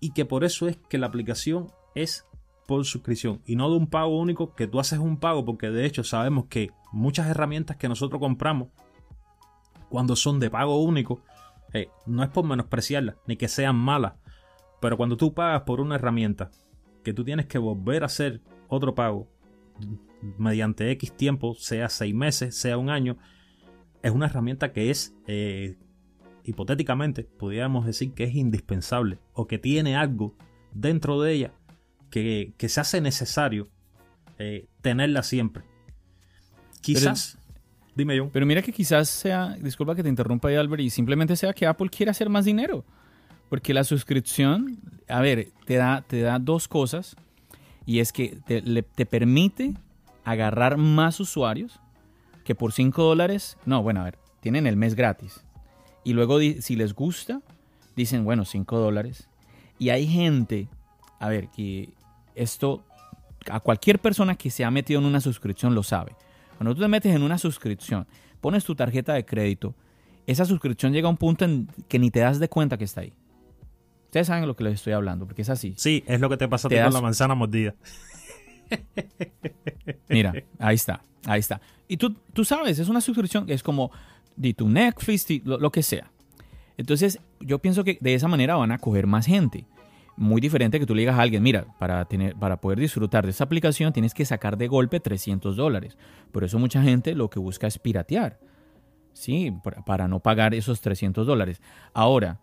y 0.00 0.12
que 0.12 0.24
por 0.24 0.44
eso 0.44 0.68
es 0.68 0.76
que 0.76 0.98
la 0.98 1.07
aplicación 1.07 1.72
es 1.94 2.26
por 2.68 2.85
suscripción 2.85 3.40
y 3.46 3.57
no 3.57 3.70
de 3.70 3.78
un 3.78 3.87
pago 3.87 4.20
único 4.20 4.54
que 4.54 4.66
tú 4.66 4.78
haces 4.78 4.98
un 4.98 5.16
pago 5.16 5.42
porque 5.42 5.70
de 5.70 5.87
hecho 5.87 6.04
sabemos 6.04 6.48
que 6.50 6.70
muchas 6.92 7.26
herramientas 7.26 7.78
que 7.78 7.88
nosotros 7.88 8.20
compramos 8.20 8.68
cuando 9.88 10.14
son 10.16 10.38
de 10.38 10.50
pago 10.50 10.78
único 10.83 11.22
eh, 11.72 11.88
no 12.04 12.22
es 12.22 12.28
por 12.28 12.44
menospreciarlas 12.44 13.16
ni 13.26 13.37
que 13.37 13.48
sean 13.48 13.74
malas 13.74 14.16
pero 14.83 14.98
cuando 14.98 15.16
tú 15.16 15.33
pagas 15.33 15.62
por 15.62 15.81
una 15.81 15.94
herramienta 15.94 16.50
que 17.02 17.14
tú 17.14 17.24
tienes 17.24 17.46
que 17.46 17.57
volver 17.57 18.02
a 18.02 18.07
hacer 18.07 18.42
otro 18.68 18.94
pago 18.94 19.31
mediante 20.37 20.90
X 20.90 21.16
tiempo 21.16 21.54
sea 21.54 21.88
seis 21.88 22.14
meses 22.14 22.54
sea 22.54 22.76
un 22.76 22.90
año 22.90 23.16
es 24.02 24.12
una 24.12 24.26
herramienta 24.26 24.74
que 24.74 24.90
es 24.90 25.16
eh, 25.26 25.78
hipotéticamente 26.44 27.24
podríamos 27.24 27.87
decir 27.87 28.12
que 28.12 28.24
es 28.24 28.35
indispensable 28.35 29.20
o 29.33 29.46
que 29.46 29.57
tiene 29.57 29.96
algo 29.96 30.37
dentro 30.74 31.22
de 31.22 31.33
ella 31.33 31.54
que, 32.11 32.55
se 32.68 32.81
hace 32.81 33.01
necesario 33.01 33.68
eh, 34.38 34.66
tenerla 34.81 35.23
siempre. 35.23 35.64
Quizás. 36.81 37.38
dime 37.94 38.16
yo. 38.16 38.31
Pero 38.31 38.47
mira 38.47 38.62
que 38.62 38.73
quizás 38.73 39.09
sea, 39.09 39.57
disculpa 39.61 39.94
que 39.94 40.03
te 40.03 40.09
interrumpa 40.09 40.49
ahí 40.49 40.57
Albert, 40.57 40.83
y 40.83 40.90
simplemente 40.90 41.37
sea 41.37 41.53
que 41.53 41.66
Apple 41.66 41.90
quiere 41.90 42.11
hacer 42.11 42.29
más 42.29 42.44
dinero. 42.44 42.85
Porque 43.49 43.73
la 43.73 43.85
suscripción, 43.85 44.79
a 45.09 45.21
ver, 45.21 45.49
te 45.64 45.77
da, 45.77 46.03
te 46.07 46.21
da 46.21 46.38
dos 46.38 46.68
cosas. 46.68 47.16
Y 47.87 48.01
es 48.01 48.12
que 48.12 48.38
te, 48.47 48.62
te 48.83 49.07
permite 49.07 49.75
agarrar 50.25 50.77
más 50.77 51.21
usuarios 51.21 51.81
que 52.44 52.55
por 52.55 52.73
5 52.73 53.03
dólares, 53.03 53.57
no, 53.64 53.83
bueno, 53.83 54.01
a 54.01 54.05
ver, 54.05 54.18
tienen 54.40 54.66
el 54.66 54.77
mes 54.77 54.94
gratis. 54.94 55.44
Y 56.05 56.12
luego 56.12 56.38
si 56.61 56.77
les 56.77 56.94
gusta, 56.94 57.40
dicen, 57.97 58.25
bueno, 58.25 58.44
5 58.44 58.79
dólares. 58.79 59.29
Y 59.79 59.90
hay 59.90 60.07
gente, 60.07 60.68
a 61.18 61.29
ver, 61.29 61.49
que 61.49 61.92
esto 62.38 62.85
a 63.51 63.61
cualquier 63.61 63.98
persona 63.98 64.37
que 64.37 64.51
se 64.51 64.64
ha 64.64 64.70
metido 64.70 65.01
en 65.01 65.07
una 65.07 65.20
suscripción 65.20 65.74
lo 65.74 65.83
sabe. 65.83 66.14
Cuando 66.57 66.74
tú 66.74 66.81
te 66.81 66.88
metes 66.88 67.14
en 67.14 67.22
una 67.22 67.38
suscripción, 67.38 68.07
pones 68.40 68.64
tu 68.64 68.74
tarjeta 68.74 69.14
de 69.14 69.24
crédito, 69.24 69.74
esa 70.27 70.44
suscripción 70.44 70.92
llega 70.92 71.07
a 71.07 71.11
un 71.11 71.16
punto 71.16 71.44
en 71.44 71.68
que 71.88 71.98
ni 71.98 72.11
te 72.11 72.20
das 72.20 72.38
de 72.38 72.48
cuenta 72.48 72.77
que 72.77 72.85
está 72.85 73.03
ahí. 73.03 73.12
Ustedes 74.07 74.27
saben 74.27 74.46
lo 74.46 74.57
que 74.57 74.64
les 74.64 74.74
estoy 74.74 74.92
hablando, 74.92 75.27
porque 75.27 75.42
es 75.42 75.51
así. 75.51 75.74
Sí, 75.77 76.03
es 76.07 76.20
lo 76.20 76.29
que 76.29 76.37
te 76.37 76.48
pasa 76.48 76.68
a 76.68 76.70
ti 76.70 76.77
con 76.77 76.92
la 76.92 77.01
manzana 77.01 77.35
mordida. 77.35 77.74
Mira, 80.09 80.35
ahí 80.59 80.74
está, 80.74 81.03
ahí 81.27 81.40
está. 81.40 81.61
Y 81.88 81.96
tú, 81.96 82.14
tú 82.33 82.44
sabes, 82.44 82.79
es 82.79 82.88
una 82.88 83.01
suscripción, 83.01 83.46
es 83.48 83.62
como 83.62 83.90
de 84.37 84.55
tu 84.55 84.68
Netflix, 84.68 85.27
lo, 85.44 85.59
lo, 85.59 85.70
que 85.70 85.83
sea. 85.83 86.11
Entonces, 86.77 87.18
yo 87.40 87.59
pienso 87.59 87.85
que 87.85 87.98
de 88.01 88.14
esa 88.14 88.29
manera 88.29 88.57
van 88.57 88.72
a 88.72 88.79
coger 88.79 89.07
más 89.07 89.27
gente. 89.27 89.66
Muy 90.18 90.40
diferente 90.40 90.81
que 90.81 90.87
tú 90.87 90.94
le 90.94 91.02
digas 91.02 91.18
a 91.18 91.22
alguien, 91.22 91.42
mira, 91.42 91.66
para, 91.78 92.04
tener, 92.04 92.35
para 92.35 92.61
poder 92.61 92.81
disfrutar 92.81 93.24
de 93.24 93.31
esa 93.31 93.44
aplicación 93.44 93.92
tienes 93.92 94.14
que 94.14 94.24
sacar 94.24 94.59
de 94.59 94.66
golpe 94.66 95.00
300 95.00 95.57
dólares. 95.57 95.96
Por 96.33 96.42
eso 96.42 96.59
mucha 96.59 96.83
gente 96.83 97.14
lo 97.14 97.31
que 97.31 97.38
busca 97.38 97.66
es 97.66 97.78
piratear. 97.78 98.40
Sí, 99.12 99.52
para 99.87 100.09
no 100.09 100.20
pagar 100.20 100.54
esos 100.54 100.81
300 100.81 101.26
dólares. 101.26 101.62
Ahora, 101.94 102.40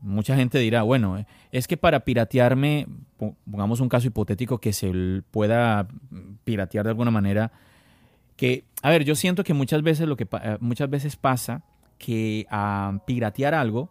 Mucha 0.00 0.36
gente 0.36 0.58
dirá, 0.58 0.82
bueno, 0.82 1.18
eh, 1.18 1.26
es 1.52 1.66
que 1.66 1.76
para 1.76 2.00
piratearme, 2.00 2.86
pongamos 3.16 3.80
un 3.80 3.88
caso 3.88 4.06
hipotético 4.06 4.58
que 4.58 4.72
se 4.72 4.92
pueda 5.30 5.88
piratear 6.44 6.84
de 6.84 6.90
alguna 6.90 7.10
manera, 7.10 7.50
que, 8.36 8.64
a 8.82 8.90
ver, 8.90 9.04
yo 9.04 9.14
siento 9.14 9.42
que 9.42 9.54
muchas 9.54 9.82
veces 9.82 10.06
lo 10.06 10.16
que 10.16 10.28
eh, 10.42 10.58
muchas 10.60 10.90
veces 10.90 11.16
pasa 11.16 11.62
que 11.96 12.46
a 12.50 13.00
piratear 13.06 13.54
algo 13.54 13.88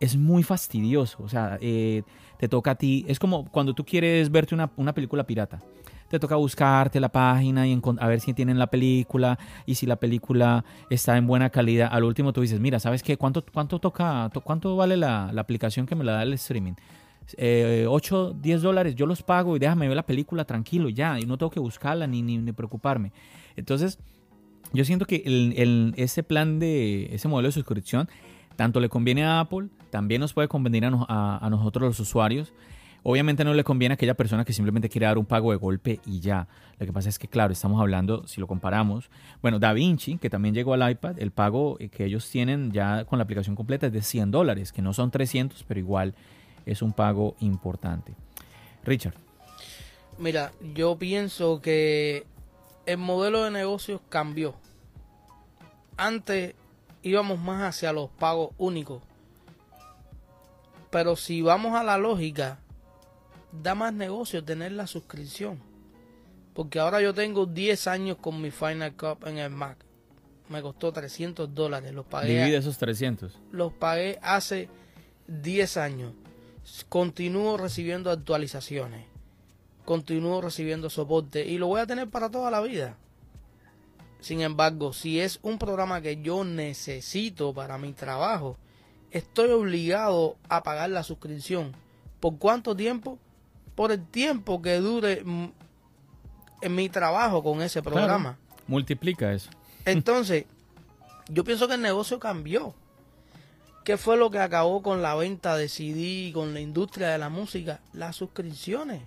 es 0.00 0.16
muy 0.16 0.42
fastidioso, 0.42 1.22
o 1.22 1.28
sea, 1.28 1.58
eh, 1.60 2.02
te 2.38 2.48
toca 2.48 2.72
a 2.72 2.74
ti, 2.74 3.04
es 3.08 3.18
como 3.18 3.50
cuando 3.50 3.74
tú 3.74 3.84
quieres 3.84 4.30
verte 4.30 4.54
una, 4.54 4.70
una 4.76 4.94
película 4.94 5.24
pirata 5.24 5.60
te 6.08 6.18
toca 6.18 6.36
buscarte 6.36 7.00
la 7.00 7.10
página 7.10 7.66
y 7.66 7.80
a 7.98 8.06
ver 8.06 8.20
si 8.20 8.34
tienen 8.34 8.58
la 8.58 8.68
película 8.68 9.38
y 9.66 9.74
si 9.74 9.86
la 9.86 9.96
película 9.96 10.64
está 10.90 11.16
en 11.16 11.26
buena 11.26 11.50
calidad. 11.50 11.88
Al 11.92 12.04
último 12.04 12.32
tú 12.32 12.40
dices, 12.40 12.60
mira, 12.60 12.80
¿sabes 12.80 13.02
qué? 13.02 13.16
¿Cuánto, 13.16 13.44
cuánto 13.52 13.78
toca, 13.78 14.30
cuánto 14.42 14.76
vale 14.76 14.96
la, 14.96 15.28
aplicación 15.36 15.86
que 15.86 15.94
me 15.94 16.04
la 16.04 16.12
da 16.12 16.22
el 16.22 16.32
streaming? 16.34 16.74
Eh, 17.36 17.84
8, 17.86 18.36
10 18.40 18.62
dólares, 18.62 18.94
yo 18.94 19.04
los 19.04 19.22
pago 19.22 19.54
y 19.54 19.58
déjame 19.58 19.86
ver 19.86 19.96
la 19.96 20.06
película 20.06 20.46
tranquilo 20.46 20.88
ya, 20.88 21.20
y 21.20 21.26
no 21.26 21.36
tengo 21.36 21.50
que 21.50 21.60
buscarla 21.60 22.06
ni, 22.06 22.22
ni, 22.22 22.52
preocuparme. 22.52 23.12
Entonces, 23.54 23.98
yo 24.72 24.84
siento 24.86 25.04
que 25.04 25.22
el, 25.26 25.92
ese 25.96 26.22
plan 26.22 26.58
de, 26.58 27.14
ese 27.14 27.28
modelo 27.28 27.48
de 27.48 27.52
suscripción, 27.52 28.08
tanto 28.58 28.80
le 28.80 28.88
conviene 28.88 29.24
a 29.24 29.38
Apple, 29.38 29.68
también 29.90 30.20
nos 30.20 30.32
puede 30.32 30.48
convenir 30.48 30.84
a, 30.84 31.48
nosotros 31.48 31.90
los 31.90 32.00
usuarios. 32.00 32.52
Obviamente 33.04 33.44
no 33.44 33.54
le 33.54 33.62
conviene 33.62 33.92
a 33.92 33.94
aquella 33.94 34.14
persona 34.14 34.44
que 34.44 34.52
simplemente 34.52 34.88
quiere 34.88 35.06
dar 35.06 35.16
un 35.16 35.26
pago 35.26 35.52
de 35.52 35.58
golpe 35.58 36.00
y 36.04 36.18
ya. 36.18 36.48
Lo 36.80 36.84
que 36.84 36.92
pasa 36.92 37.08
es 37.08 37.20
que, 37.20 37.28
claro, 37.28 37.52
estamos 37.52 37.80
hablando, 37.80 38.26
si 38.26 38.40
lo 38.40 38.48
comparamos, 38.48 39.10
bueno, 39.42 39.60
Da 39.60 39.72
Vinci, 39.72 40.18
que 40.18 40.28
también 40.28 40.56
llegó 40.56 40.74
al 40.74 40.90
iPad, 40.90 41.20
el 41.20 41.30
pago 41.30 41.78
que 41.92 42.04
ellos 42.04 42.28
tienen 42.28 42.72
ya 42.72 43.04
con 43.04 43.20
la 43.20 43.22
aplicación 43.22 43.54
completa 43.54 43.86
es 43.86 43.92
de 43.92 44.02
100 44.02 44.32
dólares, 44.32 44.72
que 44.72 44.82
no 44.82 44.92
son 44.92 45.12
300, 45.12 45.62
pero 45.62 45.78
igual 45.78 46.16
es 46.66 46.82
un 46.82 46.92
pago 46.92 47.36
importante. 47.38 48.16
Richard. 48.82 49.14
Mira, 50.18 50.50
yo 50.74 50.98
pienso 50.98 51.60
que 51.60 52.26
el 52.86 52.98
modelo 52.98 53.44
de 53.44 53.52
negocios 53.52 54.00
cambió. 54.08 54.56
Antes 55.96 56.56
íbamos 57.08 57.38
más 57.38 57.62
hacia 57.62 57.92
los 57.92 58.10
pagos 58.10 58.50
únicos. 58.58 59.02
Pero 60.90 61.16
si 61.16 61.42
vamos 61.42 61.74
a 61.74 61.84
la 61.84 61.98
lógica, 61.98 62.58
da 63.52 63.74
más 63.74 63.92
negocio 63.92 64.44
tener 64.44 64.72
la 64.72 64.86
suscripción. 64.86 65.58
Porque 66.54 66.80
ahora 66.80 67.00
yo 67.00 67.14
tengo 67.14 67.46
10 67.46 67.86
años 67.86 68.16
con 68.20 68.40
mi 68.40 68.50
Final 68.50 68.94
Cut 68.96 69.26
en 69.26 69.38
el 69.38 69.50
Mac. 69.50 69.78
Me 70.48 70.62
costó 70.62 70.92
300 70.92 71.54
dólares. 71.54 71.92
Los 71.92 72.06
pagué. 72.06 72.28
Divide 72.28 72.56
esos 72.56 72.78
300. 72.78 73.38
Los 73.52 73.72
pagué 73.72 74.18
hace 74.22 74.68
10 75.28 75.76
años. 75.76 76.14
Continúo 76.88 77.56
recibiendo 77.58 78.10
actualizaciones. 78.10 79.04
Continúo 79.84 80.40
recibiendo 80.40 80.90
soporte. 80.90 81.46
Y 81.46 81.58
lo 81.58 81.66
voy 81.68 81.80
a 81.80 81.86
tener 81.86 82.08
para 82.08 82.30
toda 82.30 82.50
la 82.50 82.60
vida. 82.60 82.96
Sin 84.20 84.40
embargo, 84.40 84.92
si 84.92 85.20
es 85.20 85.38
un 85.42 85.58
programa 85.58 86.00
que 86.00 86.20
yo 86.20 86.44
necesito 86.44 87.54
para 87.54 87.78
mi 87.78 87.92
trabajo, 87.92 88.56
estoy 89.10 89.50
obligado 89.50 90.36
a 90.48 90.62
pagar 90.62 90.90
la 90.90 91.02
suscripción. 91.02 91.72
¿Por 92.20 92.38
cuánto 92.38 92.74
tiempo? 92.74 93.18
por 93.78 93.92
el 93.92 94.04
tiempo 94.04 94.60
que 94.60 94.74
dure 94.78 95.20
en 95.20 96.74
mi 96.74 96.88
trabajo 96.88 97.44
con 97.44 97.62
ese 97.62 97.80
programa. 97.80 98.36
multiplica 98.66 99.32
eso. 99.32 99.50
Entonces, 99.84 100.46
yo 101.28 101.44
pienso 101.44 101.68
que 101.68 101.74
el 101.74 101.82
negocio 101.82 102.18
cambió. 102.18 102.74
¿Qué 103.84 103.96
fue 103.96 104.16
lo 104.16 104.32
que 104.32 104.40
acabó 104.40 104.82
con 104.82 105.00
la 105.00 105.14
venta 105.14 105.56
de 105.56 105.68
CD, 105.68 106.32
con 106.34 106.54
la 106.54 106.60
industria 106.60 107.10
de 107.10 107.18
la 107.18 107.28
música? 107.28 107.78
Las 107.92 108.16
suscripciones. 108.16 109.02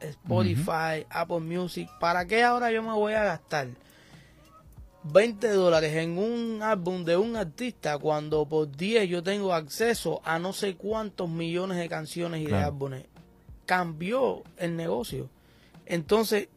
Spotify, 0.00 1.04
Apple 1.10 1.40
Music. 1.40 1.90
¿Para 2.00 2.24
qué 2.24 2.42
ahora 2.42 2.72
yo 2.72 2.82
me 2.82 2.94
voy 2.94 3.12
a 3.12 3.24
gastar 3.24 3.68
20 5.04 5.48
dólares 5.48 5.94
en 5.96 6.18
un 6.18 6.62
álbum 6.62 7.04
de 7.04 7.16
un 7.16 7.36
artista 7.36 7.98
cuando 7.98 8.46
por 8.46 8.70
10 8.70 9.08
yo 9.08 9.22
tengo 9.22 9.52
acceso 9.52 10.20
a 10.24 10.38
no 10.38 10.52
sé 10.52 10.76
cuántos 10.76 11.28
millones 11.28 11.76
de 11.78 11.88
canciones 11.88 12.40
y 12.40 12.46
de 12.46 12.56
álbumes? 12.56 13.04
cambió 13.66 14.42
el 14.56 14.76
negocio. 14.76 15.28
Entonces, 15.86 16.48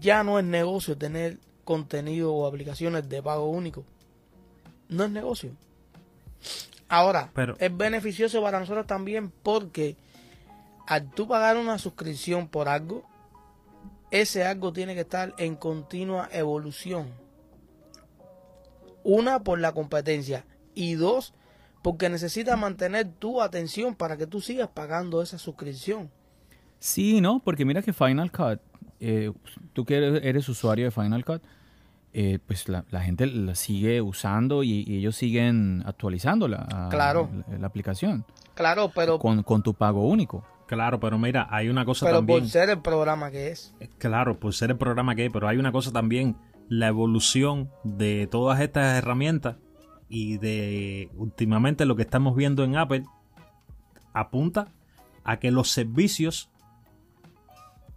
ya 0.00 0.22
no 0.22 0.38
es 0.38 0.44
negocio 0.44 0.96
tener 0.96 1.38
contenido 1.64 2.34
o 2.34 2.46
aplicaciones 2.46 3.08
de 3.08 3.22
pago 3.22 3.48
único. 3.48 3.84
No 4.88 5.04
es 5.04 5.10
negocio. 5.10 5.52
Ahora, 6.88 7.30
Pero, 7.34 7.56
es 7.58 7.76
beneficioso 7.76 8.42
para 8.42 8.58
nosotros 8.58 8.86
también 8.86 9.30
porque 9.42 9.96
al 10.86 11.10
tú 11.10 11.28
pagar 11.28 11.56
una 11.56 11.78
suscripción 11.78 12.48
por 12.48 12.68
algo, 12.68 13.04
ese 14.10 14.44
algo 14.44 14.72
tiene 14.72 14.94
que 14.94 15.02
estar 15.02 15.34
en 15.38 15.54
continua 15.54 16.28
evolución. 16.32 17.06
Una, 19.02 19.42
por 19.42 19.58
la 19.60 19.72
competencia. 19.72 20.44
Y 20.74 20.94
dos, 20.94 21.34
porque 21.82 22.08
necesitas 22.08 22.58
mantener 22.58 23.08
tu 23.08 23.42
atención 23.42 23.94
para 23.94 24.16
que 24.16 24.26
tú 24.26 24.40
sigas 24.40 24.68
pagando 24.68 25.22
esa 25.22 25.38
suscripción. 25.38 26.10
Sí, 26.78 27.20
¿no? 27.20 27.40
Porque 27.40 27.64
mira 27.64 27.82
que 27.82 27.92
Final 27.92 28.32
Cut, 28.32 28.60
eh, 29.00 29.32
tú 29.72 29.84
que 29.84 29.96
eres, 30.22 30.48
usuario 30.48 30.86
de 30.86 30.90
Final 30.90 31.24
Cut, 31.24 31.42
eh, 32.12 32.38
pues 32.44 32.68
la, 32.68 32.82
gente 33.00 33.26
la 33.26 33.54
sigue 33.54 34.00
usando 34.00 34.62
y, 34.62 34.84
ellos 34.88 35.14
siguen 35.14 35.82
actualizando 35.86 36.48
la, 36.48 36.88
claro. 36.90 37.30
la, 37.58 37.66
aplicación. 37.66 38.24
Claro, 38.54 38.90
pero... 38.94 39.18
Con, 39.18 39.42
con, 39.42 39.62
tu 39.62 39.74
pago 39.74 40.06
único. 40.08 40.44
Claro, 40.66 41.00
pero 41.00 41.18
mira, 41.18 41.48
hay 41.50 41.68
una 41.68 41.84
cosa 41.84 42.06
pero 42.06 42.18
también... 42.18 42.38
Pero 42.38 42.44
por 42.44 42.52
ser 42.52 42.70
el 42.70 42.80
programa 42.80 43.30
que 43.30 43.48
es. 43.48 43.74
Eh, 43.80 43.88
claro, 43.98 44.38
por 44.38 44.54
ser 44.54 44.70
el 44.70 44.76
programa 44.76 45.14
que 45.14 45.26
es, 45.26 45.32
pero 45.32 45.48
hay 45.48 45.58
una 45.58 45.72
cosa 45.72 45.92
también, 45.92 46.36
la 46.70 46.86
evolución 46.86 47.68
de 47.82 48.28
todas 48.30 48.60
estas 48.60 48.96
herramientas 48.96 49.56
y 50.08 50.38
de 50.38 51.10
últimamente 51.16 51.84
lo 51.84 51.96
que 51.96 52.02
estamos 52.02 52.36
viendo 52.36 52.62
en 52.62 52.76
Apple 52.76 53.04
apunta 54.14 54.68
a 55.24 55.40
que 55.40 55.50
los 55.50 55.70
servicios 55.70 56.48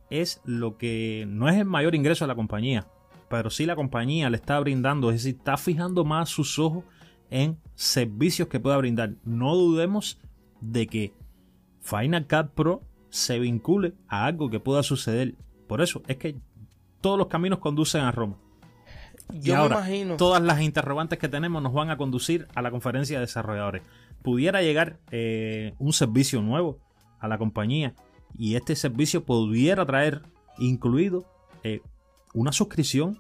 es 0.10 0.42
lo 0.44 0.78
que 0.78 1.26
no 1.30 1.48
es 1.50 1.56
el 1.56 1.66
mayor 1.66 1.94
ingreso 1.94 2.26
de 2.26 2.30
la 2.30 2.36
compañía, 2.36 2.88
pero 3.30 3.52
sí 3.52 3.68
la 3.68 3.76
compañía 3.76 4.32
le 4.32 4.38
está 4.38 4.60
brindando, 4.60 5.12
es 5.12 5.18
decir, 5.18 5.38
está 5.38 5.56
fijando 5.56 6.04
más 6.04 6.30
sus 6.30 6.58
ojos 6.58 6.84
en 7.30 7.60
servicios 7.76 8.48
que 8.48 8.60
pueda 8.60 8.78
brindar. 8.78 9.14
No 9.24 9.56
dudemos 9.56 10.20
de 10.62 10.88
que 10.88 11.14
Final 11.82 12.28
Cut 12.28 12.54
Pro 12.56 12.82
se 13.10 13.38
vincule 13.38 13.94
a 14.08 14.26
algo 14.26 14.50
que 14.50 14.60
pueda 14.60 14.82
suceder. 14.82 15.36
Por 15.68 15.82
eso 15.82 16.02
es 16.08 16.18
que 16.18 16.38
todos 17.02 17.20
los 17.20 17.28
caminos 17.28 17.60
conducen 17.60 18.02
a 18.02 18.12
Roma. 18.12 18.38
Yo 19.34 19.58
ahora, 19.58 19.78
imagino. 19.78 20.18
Todas 20.18 20.42
las 20.42 20.62
interrogantes 20.62 21.20
que 21.20 21.28
tenemos 21.28 21.62
nos 21.62 21.74
van 21.74 21.90
a 21.90 21.98
conducir 21.98 22.48
a 22.56 22.62
la 22.62 22.72
conferencia 22.72 23.18
de 23.18 23.26
desarrolladores. 23.26 23.82
Pudiera 24.22 24.62
llegar 24.62 25.00
eh, 25.12 25.74
un 25.80 25.94
servicio 25.94 26.42
nuevo 26.42 26.80
a 27.20 27.28
la 27.28 27.38
compañía 27.38 27.94
y 28.38 28.56
este 28.56 28.76
servicio 28.76 29.26
pudiera 29.26 29.86
traer 29.86 30.22
incluido 30.58 31.26
eh, 31.64 31.82
una 32.34 32.52
suscripción 32.52 33.20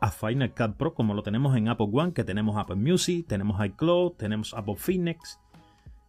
a 0.00 0.10
Final 0.10 0.54
Cut 0.54 0.76
Pro 0.76 0.94
como 0.94 1.14
lo 1.14 1.22
tenemos 1.22 1.56
en 1.56 1.68
Apple 1.68 1.88
One, 1.92 2.12
que 2.12 2.24
tenemos 2.24 2.56
Apple 2.56 2.76
Music, 2.76 3.26
tenemos 3.28 3.64
iCloud, 3.64 4.12
tenemos 4.12 4.54
Apple 4.54 4.76
Phoenix 4.76 5.38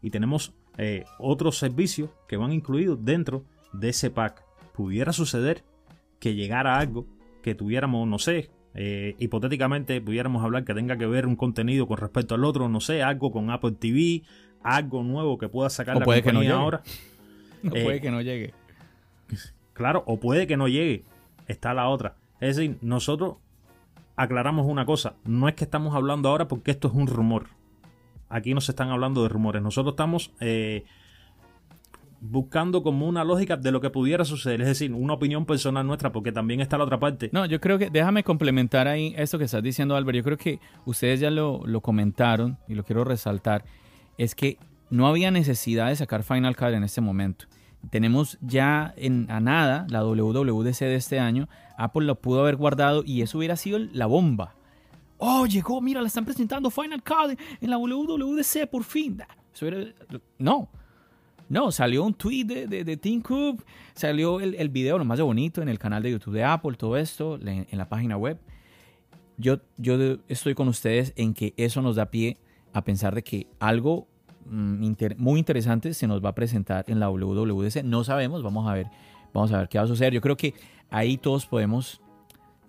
y 0.02 0.10
tenemos 0.10 0.54
eh, 0.78 1.04
otros 1.20 1.58
servicios 1.58 2.10
que 2.28 2.38
van 2.38 2.54
incluidos 2.54 3.04
dentro 3.04 3.44
de 3.74 3.90
ese 3.90 4.10
pack. 4.10 4.44
Pudiera 4.74 5.12
suceder 5.12 5.64
que 6.20 6.36
llegara 6.36 6.78
algo 6.78 7.06
que 7.42 7.56
tuviéramos, 7.56 8.08
no 8.08 8.20
sé, 8.20 8.50
eh, 8.74 9.16
hipotéticamente 9.20 10.00
pudiéramos 10.02 10.44
hablar 10.44 10.64
que 10.64 10.74
tenga 10.74 10.98
que 10.98 11.06
ver 11.06 11.26
un 11.28 11.36
contenido 11.36 11.88
con 11.88 11.98
respecto 11.98 12.36
al 12.36 12.46
otro, 12.46 12.70
no 12.70 12.80
sé, 12.80 13.04
algo 13.04 13.32
con 13.32 13.50
Apple 13.50 13.74
TV, 13.74 14.24
algo 14.64 15.04
nuevo 15.04 15.38
que 15.38 15.50
pueda 15.50 15.70
sacar 15.70 15.98
la 15.98 16.06
puede 16.06 16.24
compañía 16.24 16.50
que 16.50 16.56
no 16.56 16.62
ahora. 16.62 16.82
puede 17.70 17.96
eh, 17.96 18.02
que 18.02 18.12
no 18.12 18.22
llegue. 18.22 18.54
Claro, 19.74 20.04
o 20.06 20.20
puede 20.20 20.48
que 20.48 20.58
no 20.58 20.68
llegue. 20.68 21.04
Está 21.48 21.74
la 21.74 21.90
otra. 21.90 22.16
Es 22.40 22.56
decir, 22.56 22.78
nosotros 22.82 23.36
aclaramos 24.16 24.68
una 24.68 24.86
cosa. 24.86 25.16
No 25.26 25.48
es 25.48 25.56
que 25.56 25.64
estamos 25.64 25.96
hablando 25.96 26.30
ahora 26.30 26.48
porque 26.48 26.72
esto 26.72 26.88
es 26.88 26.94
un 26.94 27.08
rumor. 27.08 27.48
Aquí 28.30 28.54
no 28.54 28.62
se 28.62 28.72
están 28.72 28.90
hablando 28.90 29.24
de 29.24 29.30
rumores. 29.30 29.62
Nosotros 29.62 29.94
estamos 29.94 30.32
eh, 30.40 30.86
buscando 32.22 32.84
como 32.84 33.08
una 33.08 33.24
lógica 33.24 33.58
de 33.58 33.72
lo 33.72 33.82
que 33.82 33.90
pudiera 33.90 34.24
suceder, 34.24 34.62
es 34.62 34.68
decir, 34.68 34.94
una 34.94 35.14
opinión 35.14 35.46
personal 35.46 35.86
nuestra, 35.86 36.12
porque 36.12 36.32
también 36.32 36.62
está 36.62 36.78
la 36.78 36.84
otra 36.84 37.00
parte. 37.00 37.30
No, 37.34 37.46
yo 37.48 37.60
creo 37.60 37.80
que, 37.80 37.90
déjame 37.90 38.24
complementar 38.24 38.88
ahí 38.88 39.14
esto 39.18 39.40
que 39.40 39.46
estás 39.46 39.64
diciendo, 39.64 39.96
Álvaro, 39.96 40.16
yo 40.16 40.24
creo 40.24 40.38
que 40.38 40.60
ustedes 40.86 41.20
ya 41.20 41.32
lo, 41.32 41.66
lo 41.66 41.82
comentaron 41.82 42.60
y 42.68 42.76
lo 42.76 42.84
quiero 42.84 43.04
resaltar, 43.04 43.66
es 44.20 44.36
que 44.36 44.60
no 44.92 45.08
había 45.08 45.32
necesidad 45.32 45.88
de 45.88 45.96
sacar 45.96 46.22
Final 46.22 46.56
Cut 46.56 46.70
en 46.70 46.84
este 46.84 47.02
momento. 47.02 47.46
Tenemos 47.90 48.38
ya 48.42 48.94
en, 48.98 49.30
a 49.32 49.40
nada 49.40 49.88
la 49.90 50.04
WWDC 50.04 50.80
de 50.82 50.96
este 50.96 51.20
año, 51.20 51.50
Apple 51.76 52.06
lo 52.06 52.22
pudo 52.22 52.42
haber 52.42 52.56
guardado 52.56 53.02
y 53.04 53.24
eso 53.24 53.40
hubiera 53.40 53.56
sido 53.56 53.80
la 53.80 54.06
bomba. 54.06 54.54
Oh, 55.18 55.48
llegó, 55.48 55.82
mira, 55.82 56.02
la 56.02 56.08
están 56.08 56.26
presentando 56.26 56.70
Final 56.70 57.02
Cut 57.02 57.40
en 57.62 57.70
la 57.70 57.78
WWDC 57.80 58.70
por 58.70 58.84
fin. 58.84 59.24
no, 60.38 60.70
no, 61.52 61.70
salió 61.70 62.06
un 62.06 62.14
tweet 62.14 62.46
de, 62.46 62.86
de, 62.86 62.98
Tim 62.98 63.22
Cook, 63.22 63.66
salió 63.94 64.40
el, 64.40 64.56
el, 64.56 64.70
video, 64.70 64.98
lo 64.98 65.04
más 65.04 65.20
bonito, 65.20 65.62
en 65.62 65.68
el 65.68 65.78
canal 65.78 66.02
de 66.02 66.12
YouTube 66.12 66.34
de 66.34 66.46
Apple, 66.46 66.78
todo 66.78 66.96
esto, 66.96 67.38
en, 67.46 67.68
la 67.74 67.90
página 67.90 68.16
web. 68.16 68.40
Yo, 69.36 69.58
yo 69.76 69.98
estoy 70.30 70.56
con 70.56 70.70
ustedes 70.70 71.12
en 71.18 71.34
que 71.34 71.54
eso 71.58 71.82
nos 71.82 71.98
da 71.98 72.06
pie 72.06 72.38
a 72.72 72.86
pensar 72.86 73.14
de 73.14 73.24
que 73.24 73.48
algo 73.60 74.08
mm, 74.46 74.94
muy 75.18 75.40
interesante 75.40 75.94
se 75.94 76.08
nos 76.08 76.24
va 76.24 76.30
a 76.30 76.36
presentar 76.36 76.86
en 76.88 77.02
la 77.02 77.10
WWDC. 77.10 77.84
No 77.84 78.06
sabemos, 78.06 78.44
vamos 78.44 78.66
a 78.70 78.74
ver, 78.74 78.88
vamos 79.34 79.52
a 79.52 79.58
ver 79.58 79.68
qué 79.68 79.78
va 79.78 79.84
a 79.84 79.88
suceder. 79.88 80.14
Yo 80.14 80.22
creo 80.22 80.38
que 80.38 80.54
ahí 80.90 81.18
todos 81.18 81.46
podemos, 81.46 82.00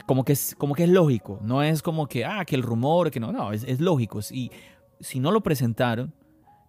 como 0.07 0.25
que 0.25 0.33
es, 0.33 0.57
como 0.59 0.75
que 0.75 0.83
es 0.83 0.91
lógico, 0.91 1.39
no 1.45 1.63
es 1.63 1.83
como 1.83 2.09
que, 2.09 2.25
ah, 2.25 2.45
que 2.45 2.57
el 2.57 2.65
rumor, 2.65 3.13
que 3.13 3.21
no, 3.21 3.31
no, 3.31 3.53
es, 3.53 3.63
es 3.63 3.81
lógico. 3.81 4.19
Y 4.33 4.51
si 4.99 5.21
no 5.21 5.31
lo 5.31 5.41
presentaron, 5.41 6.13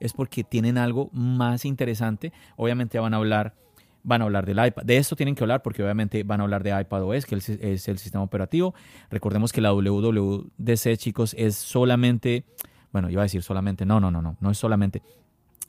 es 0.04 0.14
porque 0.14 0.44
tienen 0.44 0.78
algo 0.78 1.10
más 1.14 1.64
interesante. 1.64 2.34
Obviamente 2.58 3.00
van 3.00 3.14
a 3.14 3.18
hablar 3.18 3.56
van 4.04 4.22
a 4.22 4.26
hablar 4.26 4.46
del 4.46 4.64
iPad. 4.64 4.84
De 4.84 4.98
esto 4.98 5.16
tienen 5.16 5.34
que 5.34 5.46
hablar 5.46 5.62
porque 5.64 5.82
obviamente 5.82 6.24
van 6.24 6.42
a 6.42 6.44
hablar 6.44 6.62
de 6.62 6.78
iPadOS, 6.78 7.26
que 7.26 7.36
es 7.36 7.88
el 7.88 7.98
sistema 7.98 8.22
operativo. 8.22 8.76
Recordemos 9.10 9.54
que 9.54 9.62
la 9.62 9.74
WWDC, 9.74 10.98
chicos, 10.98 11.34
es 11.38 11.56
solamente, 11.56 12.44
bueno, 12.92 13.10
iba 13.10 13.22
a 13.22 13.24
decir 13.24 13.42
solamente, 13.42 13.86
no, 13.86 14.02
no, 14.02 14.12
no, 14.12 14.22
no, 14.22 14.36
no 14.42 14.52
es 14.52 14.58
solamente. 14.58 15.02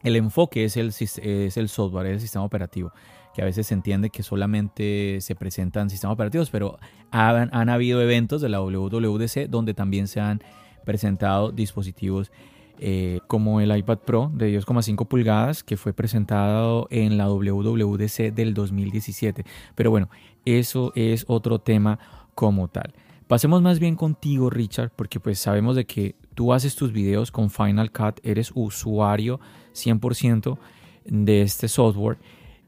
El 0.02 0.16
enfoque 0.16 0.64
es 0.64 0.76
el, 0.76 0.88
es 0.88 1.56
el 1.56 1.68
software, 1.68 2.06
es 2.06 2.14
el 2.14 2.20
sistema 2.20 2.44
operativo, 2.44 2.92
que 3.34 3.42
a 3.42 3.44
veces 3.44 3.68
se 3.68 3.74
entiende 3.74 4.10
que 4.10 4.24
solamente 4.24 5.18
se 5.20 5.36
presentan 5.36 5.88
sistemas 5.88 6.14
operativos, 6.14 6.50
pero 6.50 6.78
han, 7.12 7.50
han 7.54 7.68
habido 7.68 8.02
eventos 8.02 8.42
de 8.42 8.48
la 8.48 8.60
WWDC 8.60 9.48
donde 9.48 9.74
también 9.74 10.08
se 10.08 10.20
han 10.20 10.42
presentado 10.84 11.52
dispositivos 11.52 12.32
eh, 12.78 13.20
como 13.26 13.60
el 13.60 13.76
iPad 13.76 13.98
Pro 13.98 14.30
de 14.34 14.58
10,5 14.58 15.06
pulgadas 15.06 15.62
que 15.62 15.76
fue 15.76 15.92
presentado 15.92 16.86
en 16.90 17.16
la 17.16 17.28
WWDC 17.28 18.32
del 18.34 18.54
2017. 18.54 19.44
Pero 19.74 19.90
bueno, 19.90 20.08
eso 20.44 20.92
es 20.94 21.24
otro 21.28 21.58
tema 21.60 21.98
como 22.34 22.68
tal. 22.68 22.94
Pasemos 23.26 23.62
más 23.62 23.78
bien 23.78 23.96
contigo, 23.96 24.50
Richard, 24.50 24.90
porque 24.94 25.18
pues 25.18 25.38
sabemos 25.38 25.76
de 25.76 25.86
que 25.86 26.14
tú 26.34 26.52
haces 26.52 26.76
tus 26.76 26.92
videos 26.92 27.30
con 27.30 27.50
Final 27.50 27.90
Cut, 27.90 28.20
eres 28.22 28.52
usuario 28.54 29.40
100% 29.72 30.58
de 31.06 31.42
este 31.42 31.68
software, 31.68 32.18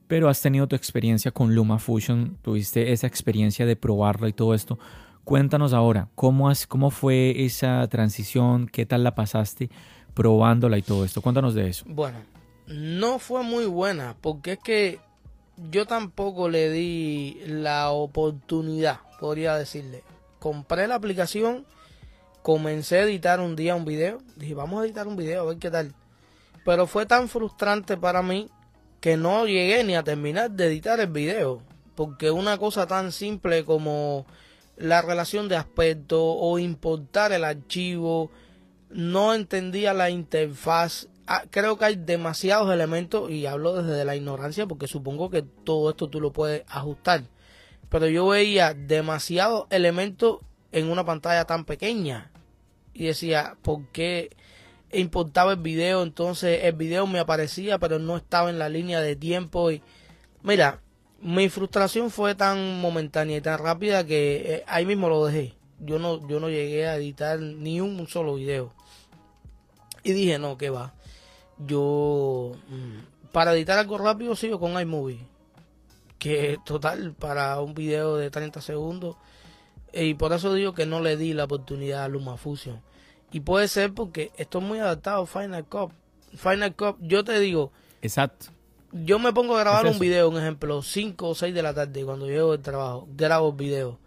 pero 0.07 0.29
has 0.29 0.41
tenido 0.41 0.67
tu 0.67 0.75
experiencia 0.75 1.31
con 1.31 1.55
LumaFusion, 1.55 2.39
tuviste 2.41 2.93
esa 2.93 3.07
experiencia 3.07 3.67
de 3.67 3.77
probarla 3.77 4.29
y 4.29 4.33
todo 4.33 4.55
esto. 4.55 4.79
Cuéntanos 5.25 5.73
ahora, 5.73 6.09
¿cómo, 6.15 6.51
cómo 6.69 6.91
fue 6.91 7.45
esa 7.45 7.87
transición? 7.89 8.67
¿Qué 8.67 8.87
tal 8.87 9.03
la 9.03 9.15
pasaste? 9.15 9.71
Probándola 10.17 10.79
y 10.79 10.83
todo 10.83 11.05
esto. 11.05 11.21
Cuéntanos 11.21 11.55
de 11.55 11.69
eso. 11.69 11.85
Bueno, 11.87 12.19
no 12.67 13.19
fue 13.19 13.45
muy 13.45 13.67
buena 13.67 14.17
porque 14.21 14.53
es 14.53 14.59
que 14.59 14.99
yo 15.71 15.87
tampoco 15.87 16.49
le 16.49 16.71
di 16.71 17.39
la 17.47 17.91
oportunidad, 17.91 19.01
podría 19.21 19.57
decirle. 19.57 20.03
Compré 20.41 20.89
la 20.89 20.95
aplicación, 20.95 21.67
comencé 22.43 22.99
a 22.99 23.03
editar 23.03 23.41
un 23.41 23.57
día 23.57 23.77
un 23.77 23.85
video, 23.85 24.19
dije, 24.37 24.55
vamos 24.55 24.81
a 24.81 24.87
editar 24.87 25.07
un 25.07 25.17
video, 25.17 25.43
a 25.43 25.47
ver 25.47 25.59
qué 25.59 25.71
tal. 25.71 25.95
Pero 26.65 26.87
fue 26.87 27.05
tan 27.05 27.29
frustrante 27.29 27.99
para 27.99 28.23
mí 28.23 28.49
que 29.01 29.19
no 29.19 29.45
llegué 29.47 29.85
ni 29.85 29.97
a 29.97 30.03
terminar 30.03 30.51
de 30.51 30.67
editar 30.67 30.99
el 30.99 31.09
video, 31.09 31.61
porque 31.95 32.31
una 32.31 32.57
cosa 32.57 32.87
tan 32.87 33.13
simple 33.13 33.67
como 33.67 34.25
la 34.79 35.03
relación 35.03 35.49
de 35.49 35.57
aspecto 35.57 36.25
o 36.25 36.59
importar 36.59 37.33
el 37.33 37.45
archivo, 37.45 38.31
no 38.91 39.35
entendía 39.35 39.95
la 39.95 40.11
interfaz. 40.11 41.09
Ah, 41.27 41.45
creo 41.51 41.77
que 41.77 41.85
hay 41.87 41.97
demasiados 41.97 42.73
elementos 42.73 43.31
y 43.31 43.47
hablo 43.47 43.83
desde 43.83 44.05
la 44.05 44.17
ignorancia 44.17 44.67
porque 44.67 44.87
supongo 44.87 45.31
que 45.31 45.43
todo 45.43 45.91
esto 45.91 46.09
tú 46.09 46.21
lo 46.21 46.33
puedes 46.33 46.65
ajustar. 46.69 47.25
Pero 47.89 48.09
yo 48.09 48.29
veía 48.29 48.75
demasiados 48.75 49.67
elementos 49.71 50.39
en 50.73 50.91
una 50.91 51.05
pantalla 51.05 51.45
tan 51.45 51.65
pequeña 51.65 52.31
y 52.93 53.07
decía, 53.07 53.57
¿por 53.63 53.87
qué 53.93 54.31
importaba 54.93 55.53
el 55.53 55.61
video? 55.61 56.03
Entonces 56.03 56.65
el 56.65 56.75
video 56.75 57.07
me 57.07 57.19
aparecía 57.19 57.79
pero 57.79 57.99
no 57.99 58.17
estaba 58.17 58.51
en 58.51 58.59
la 58.59 58.69
línea 58.69 59.01
de 59.01 59.17
tiempo 59.17 59.71
y 59.71 59.83
mira, 60.43 60.81
mi 61.21 61.49
frustración 61.49 62.11
fue 62.11 62.35
tan 62.35 62.81
momentánea 62.81 63.39
y 63.39 63.41
tan 63.41 63.59
rápida 63.59 64.05
que 64.07 64.55
eh, 64.55 64.65
ahí 64.67 64.87
mismo 64.87 65.09
lo 65.09 65.25
dejé. 65.27 65.55
Yo 65.81 65.99
no, 65.99 66.27
yo 66.29 66.41
no 66.41 66.49
llegué 66.49 66.87
a 66.87 66.97
editar 66.97 67.39
ni 67.39 67.81
un 67.81 68.07
solo 68.09 68.35
video. 68.35 68.73
Y 70.03 70.13
dije, 70.13 70.39
no, 70.39 70.57
que 70.57 70.71
va. 70.71 70.95
Yo, 71.59 72.53
mm, 72.69 73.31
para 73.33 73.55
editar 73.55 73.79
algo 73.79 73.99
rápido, 73.99 74.37
sigo 74.37 74.61
con 74.61 74.81
iMovie. 74.81 75.27
Que 76.19 76.59
total, 76.65 77.13
para 77.13 77.61
un 77.61 77.75
video 77.75 78.17
de 78.17 78.31
30 78.31 78.61
segundos. 78.61 79.17
Y 79.93 80.15
por 80.15 80.33
eso 80.33 80.55
digo 80.55 80.75
que 80.75 80.87
no 80.87 81.01
le 81.01 81.17
di 81.17 81.33
la 81.33 81.45
oportunidad 81.45 82.05
a 82.05 82.09
LumaFusion. 82.09 82.81
Y 83.33 83.41
puede 83.41 83.69
ser 83.69 83.93
porque 83.93 84.31
estoy 84.37 84.63
muy 84.63 84.79
adaptado 84.79 85.23
a 85.23 85.27
Final 85.27 85.65
Cut. 85.65 85.91
Final 86.37 86.75
Cut, 86.75 86.97
yo 87.01 87.25
te 87.25 87.39
digo. 87.41 87.73
Exacto. 88.03 88.47
Yo 88.93 89.19
me 89.19 89.33
pongo 89.33 89.57
a 89.57 89.61
grabar 89.61 89.87
un 89.87 89.99
video, 89.99 90.29
un 90.29 90.39
ejemplo, 90.39 90.81
5 90.81 91.29
o 91.29 91.35
6 91.35 91.55
de 91.55 91.63
la 91.63 91.75
tarde 91.75 92.05
cuando 92.05 92.27
llego 92.27 92.53
del 92.53 92.63
trabajo. 92.63 93.09
Grabo 93.17 93.51
el 93.51 93.57
video. 93.57 93.99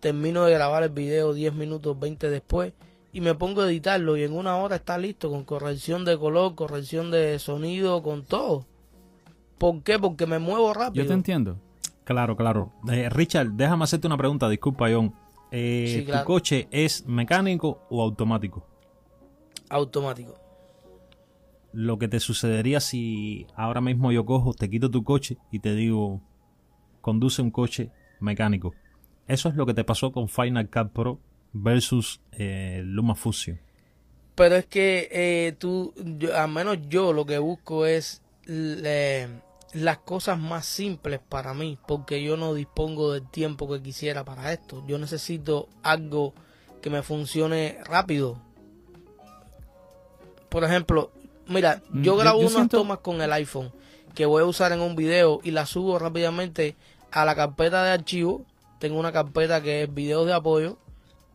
Termino 0.00 0.44
de 0.44 0.54
grabar 0.54 0.82
el 0.82 0.90
video 0.90 1.32
10 1.32 1.54
minutos, 1.54 1.98
20 1.98 2.30
después 2.30 2.72
y 3.16 3.22
me 3.22 3.34
pongo 3.34 3.62
a 3.62 3.66
editarlo 3.66 4.18
y 4.18 4.24
en 4.24 4.34
una 4.34 4.58
hora 4.58 4.76
está 4.76 4.98
listo 4.98 5.30
con 5.30 5.44
corrección 5.44 6.04
de 6.04 6.18
color, 6.18 6.54
corrección 6.54 7.10
de 7.10 7.38
sonido, 7.38 8.02
con 8.02 8.26
todo. 8.26 8.66
¿Por 9.56 9.82
qué? 9.82 9.98
Porque 9.98 10.26
me 10.26 10.38
muevo 10.38 10.74
rápido. 10.74 11.02
Yo 11.02 11.08
te 11.08 11.14
entiendo. 11.14 11.58
Claro, 12.04 12.36
claro. 12.36 12.74
Eh, 12.92 13.08
Richard, 13.08 13.52
déjame 13.52 13.84
hacerte 13.84 14.06
una 14.06 14.18
pregunta, 14.18 14.50
disculpa, 14.50 14.88
John. 14.92 15.14
Eh, 15.50 16.06
¿Tu 16.06 16.24
coche 16.24 16.68
es 16.70 17.06
mecánico 17.06 17.86
o 17.88 18.02
automático? 18.02 18.66
Automático. 19.70 20.34
Lo 21.72 21.98
que 21.98 22.08
te 22.08 22.20
sucedería 22.20 22.80
si 22.80 23.46
ahora 23.56 23.80
mismo 23.80 24.12
yo 24.12 24.26
cojo, 24.26 24.52
te 24.52 24.68
quito 24.68 24.90
tu 24.90 25.04
coche 25.04 25.38
y 25.50 25.60
te 25.60 25.74
digo, 25.74 26.20
conduce 27.00 27.40
un 27.40 27.50
coche 27.50 27.90
mecánico. 28.20 28.74
Eso 29.28 29.48
es 29.48 29.56
lo 29.56 29.66
que 29.66 29.74
te 29.74 29.84
pasó 29.84 30.12
con 30.12 30.28
Final 30.28 30.68
Cut 30.68 30.90
Pro 30.92 31.18
versus 31.52 32.20
eh, 32.32 32.82
LumaFusion. 32.84 33.60
Pero 34.34 34.56
es 34.56 34.66
que 34.66 35.08
eh, 35.10 35.54
tú, 35.58 35.94
al 36.34 36.50
menos 36.50 36.78
yo 36.88 37.12
lo 37.12 37.24
que 37.24 37.38
busco 37.38 37.86
es 37.86 38.22
las 39.72 39.98
cosas 40.04 40.38
más 40.38 40.66
simples 40.66 41.20
para 41.26 41.54
mí, 41.54 41.78
porque 41.86 42.22
yo 42.22 42.36
no 42.36 42.54
dispongo 42.54 43.12
del 43.12 43.28
tiempo 43.28 43.68
que 43.68 43.82
quisiera 43.82 44.24
para 44.24 44.52
esto. 44.52 44.84
Yo 44.86 44.98
necesito 44.98 45.68
algo 45.82 46.34
que 46.82 46.90
me 46.90 47.02
funcione 47.02 47.78
rápido. 47.84 48.38
Por 50.48 50.64
ejemplo, 50.64 51.10
mira, 51.48 51.82
mm, 51.90 52.02
yo 52.02 52.16
grabo 52.16 52.40
unas 52.40 52.68
tomas 52.68 52.98
con 52.98 53.20
el 53.20 53.32
iPhone 53.32 53.72
que 54.14 54.26
voy 54.26 54.42
a 54.42 54.46
usar 54.46 54.72
en 54.72 54.80
un 54.80 54.96
video 54.96 55.40
y 55.42 55.50
la 55.50 55.66
subo 55.66 55.98
rápidamente 55.98 56.76
a 57.10 57.24
la 57.24 57.34
carpeta 57.34 57.82
de 57.82 57.90
archivo. 57.90 58.44
Tengo 58.78 58.98
una 58.98 59.12
carpeta 59.12 59.62
que 59.62 59.82
es 59.84 59.94
videos 59.94 60.26
de 60.26 60.34
apoyo 60.34 60.78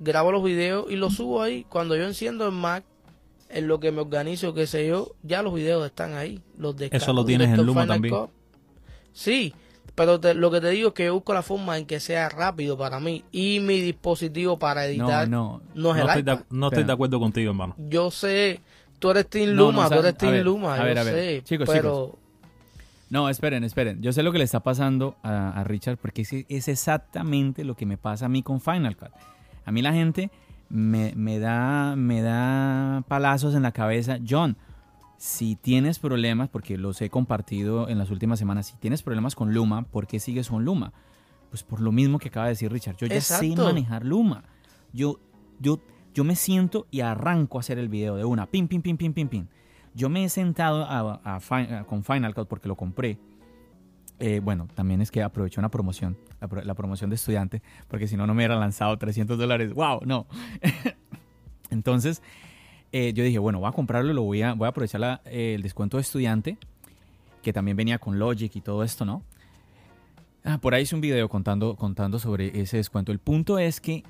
grabo 0.02 0.32
los 0.32 0.44
videos 0.44 0.86
y 0.90 0.96
los 0.96 1.16
subo 1.16 1.42
ahí. 1.42 1.66
Cuando 1.70 1.96
yo 1.96 2.06
enciendo 2.06 2.46
el 2.46 2.52
Mac, 2.52 2.84
en 3.50 3.68
lo 3.68 3.80
que 3.80 3.92
me 3.92 4.02
organizo, 4.02 4.54
qué 4.54 4.68
sé 4.68 4.88
yo, 4.88 5.14
ya 5.24 5.42
los 5.42 5.54
videos 5.54 5.86
están 5.86 6.16
ahí. 6.16 6.42
Los 6.58 6.76
Eso 6.80 7.14
lo 7.14 7.24
tienes 7.24 7.50
en 7.50 7.66
Luma 7.66 7.86
también. 7.86 8.16
Sí, 9.14 9.54
pero 9.94 10.20
lo 10.34 10.52
que 10.52 10.62
te 10.62 10.70
digo 10.70 10.90
es 10.90 10.94
que 10.94 11.06
yo 11.06 11.14
busco 11.14 11.34
la 11.34 11.44
forma 11.44 11.78
en 11.78 11.86
que 11.86 12.00
sea 12.00 12.30
rápido 12.30 12.78
para 12.78 13.00
mí 13.00 13.24
y 13.32 13.60
mi 13.60 13.82
dispositivo 13.82 14.58
para 14.58 14.86
editar 14.86 15.28
no, 15.28 15.62
no, 15.76 15.94
es 15.94 16.02
el 16.02 16.08
estoy 16.08 16.24
De, 16.24 16.40
no 16.50 16.68
estoy 16.68 16.84
de 16.86 16.94
acuerdo 16.94 17.20
contigo, 17.20 17.52
hermano. 17.52 17.76
Yo 17.78 18.10
sé, 18.10 18.62
tú 19.00 19.12
eres 19.12 19.28
Team 19.28 19.50
Luma, 19.50 19.90
tú 19.90 20.00
eres 20.00 20.18
Team 20.18 20.36
Luma, 20.44 20.76
a 20.76 20.84
ver, 20.84 20.98
a 20.98 21.04
ver. 21.04 21.14
Sé, 21.14 21.42
chicos, 21.44 21.70
pero... 21.72 22.18
No, 23.12 23.28
esperen, 23.28 23.66
esperen. 23.66 24.02
Yo 24.02 24.14
sé 24.14 24.24
lo 24.24 24.32
que 24.32 24.38
le 24.38 24.46
está 24.46 24.62
pasando 24.62 25.18
a, 25.22 25.66
Richard 25.66 25.98
porque 25.98 26.22
es, 26.22 26.32
es, 26.48 26.70
exactamente 26.70 27.66
lo 27.66 27.76
que 27.76 27.86
me 27.86 27.98
pasa 27.98 28.28
a 28.28 28.30
mí 28.30 28.42
con 28.42 28.62
Final 28.62 28.96
Cut. 28.96 29.10
A 29.66 29.72
mí 29.74 29.82
la 29.82 29.92
gente 29.92 30.32
me, 30.70 31.38
da, 31.38 31.98
me 31.98 32.22
da 32.22 33.04
palazos 33.10 33.54
en 33.54 33.64
la 33.64 33.74
cabeza. 33.74 34.18
John, 34.26 34.56
si 35.18 35.58
tienes 35.58 36.00
problemas, 36.00 36.48
porque 36.48 36.78
los 36.78 37.02
he 37.02 37.10
compartido 37.10 37.90
en 37.90 37.98
las 37.98 38.12
últimas 38.12 38.40
semanas, 38.40 38.68
si 38.68 38.78
tienes 38.78 39.04
problemas 39.04 39.36
con 39.36 39.54
Luma, 39.54 39.84
¿por 39.84 40.08
qué 40.08 40.22
sigues 40.22 40.48
con 40.48 40.64
Luma? 40.64 40.94
Pues 41.50 41.64
por 41.64 41.82
lo 41.82 41.92
mismo 41.92 42.18
que 42.18 42.30
acaba 42.30 42.46
de 42.46 42.54
decir 42.54 42.72
Richard. 42.72 42.96
Yo 42.96 43.08
ya 43.08 43.20
sé 43.20 43.54
manejar 43.58 44.06
Luma. 44.06 44.46
Yo, 44.94 45.20
yo, 45.60 45.82
yo 46.14 46.24
me 46.24 46.38
siento 46.38 46.88
y 46.92 47.02
arranco 47.02 47.58
a 47.58 47.60
hacer 47.60 47.78
el 47.78 47.90
video 47.90 48.16
de 48.16 48.24
una. 48.24 48.46
Pim, 48.46 48.70
pim, 48.70 48.82
pim, 48.82 48.96
pim, 48.96 49.12
pim, 49.12 49.28
pim. 49.28 49.48
Yo 49.94 50.10
me 50.10 50.24
he 50.24 50.30
sentado 50.30 50.88
con 51.88 52.04
Final 52.04 52.34
Cut 52.34 52.48
porque 52.48 52.68
lo 52.68 52.76
compré. 52.76 53.18
Eh, 54.20 54.40
bueno, 54.40 54.68
también 54.76 55.02
es 55.02 55.10
que 55.10 55.24
aproveché 55.24 55.60
una 55.60 55.70
promoción, 55.70 56.16
la, 56.40 56.48
pro- 56.48 56.62
la 56.64 56.74
promoción 56.76 57.10
de 57.10 57.16
estudiante, 57.16 57.62
porque 57.88 58.08
si 58.08 58.16
no, 58.16 58.28
no 58.28 58.34
me 58.36 58.40
hubiera 58.42 58.56
lanzado 58.56 58.96
300 58.98 59.38
dólares. 59.38 59.74
¡Wow! 59.74 60.02
No. 60.06 60.28
Entonces, 61.70 62.22
eh, 62.92 63.14
yo 63.14 63.24
dije, 63.24 63.40
bueno, 63.40 63.60
voy 63.60 63.70
a 63.70 63.72
comprarlo, 63.72 64.14
lo 64.14 64.24
voy 64.24 64.42
a, 64.42 64.54
voy 64.54 64.66
a 64.66 64.70
aprovechar 64.70 65.22
eh, 65.26 65.54
el 65.56 65.62
descuento 65.64 65.98
de 65.98 66.02
estudiante, 66.02 66.58
que 67.42 67.52
también 67.54 67.76
venía 67.78 67.98
con 67.98 68.20
Logic 68.20 68.56
y 68.56 68.62
todo 68.62 68.84
esto, 68.84 69.06
¿no? 69.06 69.24
Ah, 70.44 70.58
por 70.60 70.74
ahí 70.74 70.84
hice 70.84 70.96
un 70.96 71.02
video 71.02 71.30
contando, 71.30 71.76
contando 71.76 72.20
sobre 72.20 72.60
ese 72.62 72.78
descuento. 72.78 73.12
El 73.12 73.20
punto 73.20 73.58
es 73.60 73.80
que 73.82 74.04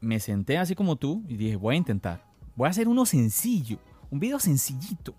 me 0.00 0.20
senté 0.20 0.56
así 0.58 0.74
como 0.74 0.96
tú 0.96 1.22
y 1.28 1.36
dije, 1.36 1.56
voy 1.56 1.74
a 1.74 1.78
intentar. 1.78 2.24
Voy 2.56 2.66
a 2.66 2.70
hacer 2.70 2.88
uno 2.88 3.04
sencillo, 3.06 3.78
un 4.10 4.20
video 4.20 4.38
sencillito. 4.38 5.14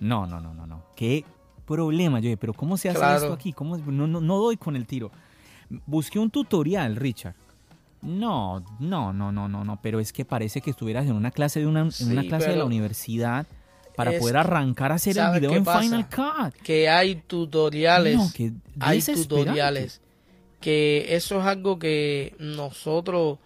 No, 0.00 0.26
no, 0.26 0.40
no, 0.40 0.54
no, 0.54 0.66
no. 0.66 0.84
Qué 0.96 1.24
problema. 1.66 2.18
Yo 2.20 2.24
dije, 2.24 2.36
pero 2.36 2.52
¿cómo 2.54 2.76
se 2.76 2.88
hace 2.88 2.98
Claro. 2.98 3.16
esto 3.16 3.32
aquí? 3.32 3.52
¿Cómo? 3.52 3.76
No, 3.78 4.06
no, 4.06 4.20
no 4.20 4.36
doy 4.38 4.56
con 4.56 4.76
el 4.76 4.86
tiro. 4.86 5.10
Busqué 5.86 6.18
un 6.18 6.30
tutorial, 6.30 6.96
Richard. 6.96 7.34
No, 8.00 8.60
no, 8.78 9.12
no, 9.12 9.32
no, 9.32 9.48
no, 9.48 9.64
no. 9.64 9.78
Pero 9.82 10.00
es 10.00 10.12
que 10.12 10.24
parece 10.24 10.60
que 10.60 10.70
estuvieras 10.70 11.06
en 11.06 11.12
una 11.12 11.30
clase 11.30 11.60
de 11.60 11.66
una, 11.66 11.80
en 12.00 12.10
una 12.12 12.22
clase 12.22 12.50
de 12.50 12.56
la 12.56 12.64
universidad 12.64 13.46
para 13.96 14.16
poder 14.18 14.36
arrancar 14.36 14.92
a 14.92 14.94
hacer 14.94 15.10
el 15.10 15.24
¿sabes 15.24 15.40
video 15.40 15.54
en 15.56 15.64
pasa? 15.64 15.80
Final 15.80 16.08
Cut. 16.08 16.54
que 16.62 16.88
hay 16.88 17.16
tutoriales, 17.16 18.16
No, 18.16 18.30
que 18.32 18.52
hay 18.78 19.02
tutoriales, 19.02 20.00
que 20.60 21.16
eso 21.16 21.40
es 21.40 21.44
algo 21.44 21.80
que 21.80 22.36
nosotros 22.38 23.38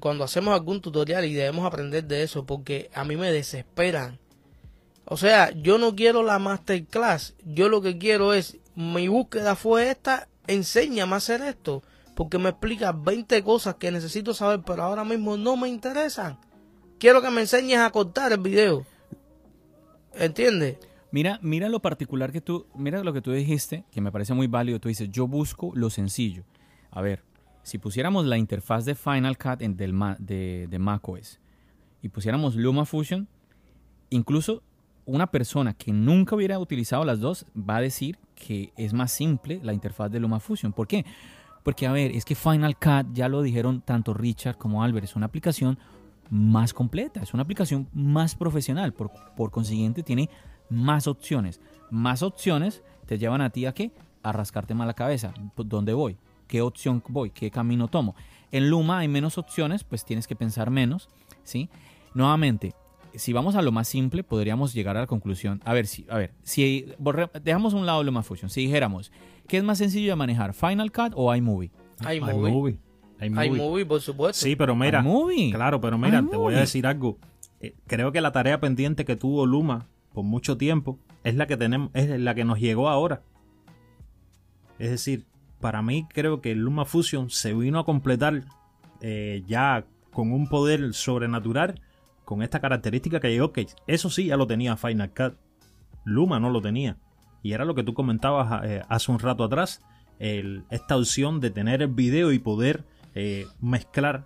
cuando 0.00 0.24
hacemos 0.24 0.52
algún 0.52 0.80
tutorial 0.80 1.24
y 1.24 1.32
debemos 1.34 1.64
aprender 1.64 2.04
de 2.04 2.24
eso, 2.24 2.44
porque 2.44 2.90
a 2.94 3.04
mí 3.04 3.16
me 3.16 3.30
desesperan. 3.30 4.18
O 5.04 5.16
sea, 5.16 5.50
yo 5.50 5.78
no 5.78 5.94
quiero 5.94 6.22
la 6.22 6.38
masterclass, 6.38 7.34
yo 7.44 7.68
lo 7.68 7.82
que 7.82 7.98
quiero 7.98 8.34
es, 8.34 8.58
mi 8.74 9.08
búsqueda 9.08 9.56
fue 9.56 9.90
esta, 9.90 10.28
enséñame 10.46 11.14
a 11.14 11.16
hacer 11.16 11.42
esto, 11.42 11.82
porque 12.14 12.38
me 12.38 12.50
explicas 12.50 12.94
20 13.02 13.42
cosas 13.42 13.74
que 13.76 13.90
necesito 13.90 14.32
saber, 14.34 14.60
pero 14.64 14.82
ahora 14.82 15.04
mismo 15.04 15.36
no 15.36 15.56
me 15.56 15.68
interesan. 15.68 16.38
Quiero 16.98 17.20
que 17.20 17.30
me 17.30 17.40
enseñes 17.40 17.78
a 17.78 17.90
cortar 17.90 18.32
el 18.32 18.38
video. 18.38 18.86
¿Entiendes? 20.14 20.78
Mira, 21.10 21.38
mira 21.42 21.68
lo 21.68 21.80
particular 21.80 22.32
que 22.32 22.40
tú, 22.40 22.66
mira 22.74 23.02
lo 23.02 23.12
que 23.12 23.20
tú 23.20 23.32
dijiste, 23.32 23.84
que 23.90 24.00
me 24.00 24.12
parece 24.12 24.34
muy 24.34 24.46
válido. 24.46 24.80
Tú 24.80 24.88
dices, 24.88 25.10
yo 25.10 25.26
busco 25.26 25.72
lo 25.74 25.90
sencillo. 25.90 26.44
A 26.90 27.02
ver, 27.02 27.22
si 27.62 27.78
pusiéramos 27.78 28.24
la 28.24 28.38
interfaz 28.38 28.84
de 28.84 28.94
Final 28.94 29.36
Cut 29.36 29.62
en 29.62 29.76
del 29.76 29.94
de, 30.18 30.66
de 30.70 30.78
macOS 30.78 31.40
y 32.02 32.08
pusiéramos 32.08 32.56
LumaFusion, 32.56 33.28
incluso 34.10 34.62
una 35.04 35.26
persona 35.26 35.74
que 35.74 35.92
nunca 35.92 36.36
hubiera 36.36 36.58
utilizado 36.58 37.04
las 37.04 37.20
dos 37.20 37.46
va 37.56 37.76
a 37.76 37.80
decir 37.80 38.18
que 38.34 38.72
es 38.76 38.92
más 38.92 39.12
simple 39.12 39.60
la 39.62 39.72
interfaz 39.72 40.10
de 40.10 40.20
LumaFusion. 40.20 40.72
¿Por 40.72 40.86
qué? 40.86 41.04
Porque, 41.62 41.86
a 41.86 41.92
ver, 41.92 42.10
es 42.12 42.24
que 42.24 42.34
Final 42.34 42.76
Cut, 42.76 43.12
ya 43.12 43.28
lo 43.28 43.42
dijeron 43.42 43.82
tanto 43.82 44.14
Richard 44.14 44.58
como 44.58 44.82
Albert, 44.82 45.04
es 45.04 45.16
una 45.16 45.26
aplicación 45.26 45.78
más 46.30 46.72
completa, 46.72 47.22
es 47.22 47.34
una 47.34 47.42
aplicación 47.42 47.88
más 47.92 48.34
profesional, 48.34 48.92
por, 48.92 49.10
por 49.36 49.50
consiguiente 49.50 50.02
tiene 50.02 50.28
más 50.70 51.06
opciones. 51.06 51.60
Más 51.90 52.22
opciones 52.22 52.82
te 53.06 53.18
llevan 53.18 53.42
a 53.42 53.50
ti 53.50 53.66
a 53.66 53.74
qué? 53.74 53.92
A 54.22 54.32
rascarte 54.32 54.74
más 54.74 54.86
la 54.86 54.94
cabeza. 54.94 55.34
¿Dónde 55.56 55.92
voy? 55.92 56.16
¿Qué 56.46 56.62
opción 56.62 57.02
voy? 57.08 57.30
¿Qué 57.30 57.50
camino 57.50 57.88
tomo? 57.88 58.14
En 58.50 58.68
Luma 58.68 58.98
hay 58.98 59.08
menos 59.08 59.38
opciones, 59.38 59.84
pues 59.84 60.04
tienes 60.04 60.26
que 60.26 60.36
pensar 60.36 60.70
menos, 60.70 61.08
¿sí? 61.42 61.70
Nuevamente, 62.14 62.74
si 63.14 63.32
vamos 63.32 63.54
a 63.56 63.62
lo 63.62 63.72
más 63.72 63.88
simple, 63.88 64.22
podríamos 64.24 64.72
llegar 64.74 64.96
a 64.96 65.00
la 65.00 65.06
conclusión. 65.06 65.60
A 65.64 65.72
ver, 65.72 65.86
si, 65.86 66.06
a 66.08 66.16
ver, 66.18 66.32
si 66.42 66.86
borre- 66.98 67.30
dejamos 67.42 67.74
a 67.74 67.76
un 67.76 67.86
lado 67.86 68.02
LumaFusion, 68.02 68.50
si 68.50 68.62
dijéramos, 68.62 69.12
¿qué 69.48 69.58
es 69.58 69.64
más 69.64 69.78
sencillo 69.78 70.10
de 70.12 70.16
manejar, 70.16 70.54
Final 70.54 70.90
Cut 70.92 71.12
o 71.14 71.34
iMovie? 71.34 71.70
iMovie. 72.00 72.50
iMovie. 72.50 72.78
iMovie. 73.20 73.46
iMovie, 73.46 73.86
por 73.86 74.00
supuesto. 74.00 74.44
Sí, 74.44 74.56
pero 74.56 74.74
mira, 74.74 75.00
iMovie. 75.00 75.52
claro, 75.52 75.80
pero 75.80 75.98
mira, 75.98 76.22
te 76.28 76.36
voy 76.36 76.54
a 76.54 76.60
decir 76.60 76.86
algo. 76.86 77.18
Eh, 77.60 77.74
creo 77.86 78.10
que 78.12 78.20
la 78.20 78.32
tarea 78.32 78.58
pendiente 78.60 79.04
que 79.04 79.14
tuvo 79.16 79.46
Luma 79.46 79.86
por 80.12 80.24
mucho 80.24 80.56
tiempo 80.56 80.98
es 81.22 81.36
la 81.36 81.46
que 81.46 81.56
tenemos, 81.56 81.90
es 81.94 82.08
la 82.20 82.34
que 82.34 82.44
nos 82.44 82.58
llegó 82.58 82.88
ahora. 82.88 83.22
Es 84.78 84.90
decir, 84.90 85.26
para 85.60 85.80
mí 85.82 86.06
creo 86.12 86.40
que 86.40 86.50
el 86.52 86.58
Luma 86.58 86.84
Fusion 86.84 87.30
se 87.30 87.54
vino 87.54 87.78
a 87.78 87.84
completar 87.84 88.42
eh, 89.00 89.42
ya 89.46 89.84
con 90.12 90.32
un 90.32 90.48
poder 90.48 90.92
sobrenatural 90.92 91.80
con 92.24 92.42
esta 92.42 92.60
característica 92.60 93.20
que 93.20 93.30
llegó 93.30 93.52
que 93.52 93.66
eso 93.86 94.10
sí 94.10 94.26
ya 94.26 94.36
lo 94.36 94.46
tenía 94.46 94.76
Final 94.76 95.10
Cut. 95.12 95.34
Luma 96.04 96.40
no 96.40 96.50
lo 96.50 96.60
tenía. 96.60 96.96
Y 97.42 97.52
era 97.52 97.64
lo 97.64 97.74
que 97.74 97.82
tú 97.82 97.94
comentabas 97.94 98.64
eh, 98.64 98.82
hace 98.88 99.10
un 99.12 99.18
rato 99.18 99.44
atrás, 99.44 99.80
el- 100.18 100.64
esta 100.70 100.96
opción 100.96 101.40
de 101.40 101.50
tener 101.50 101.82
el 101.82 101.88
video 101.88 102.32
y 102.32 102.38
poder 102.38 102.84
eh, 103.14 103.46
mezclar 103.60 104.24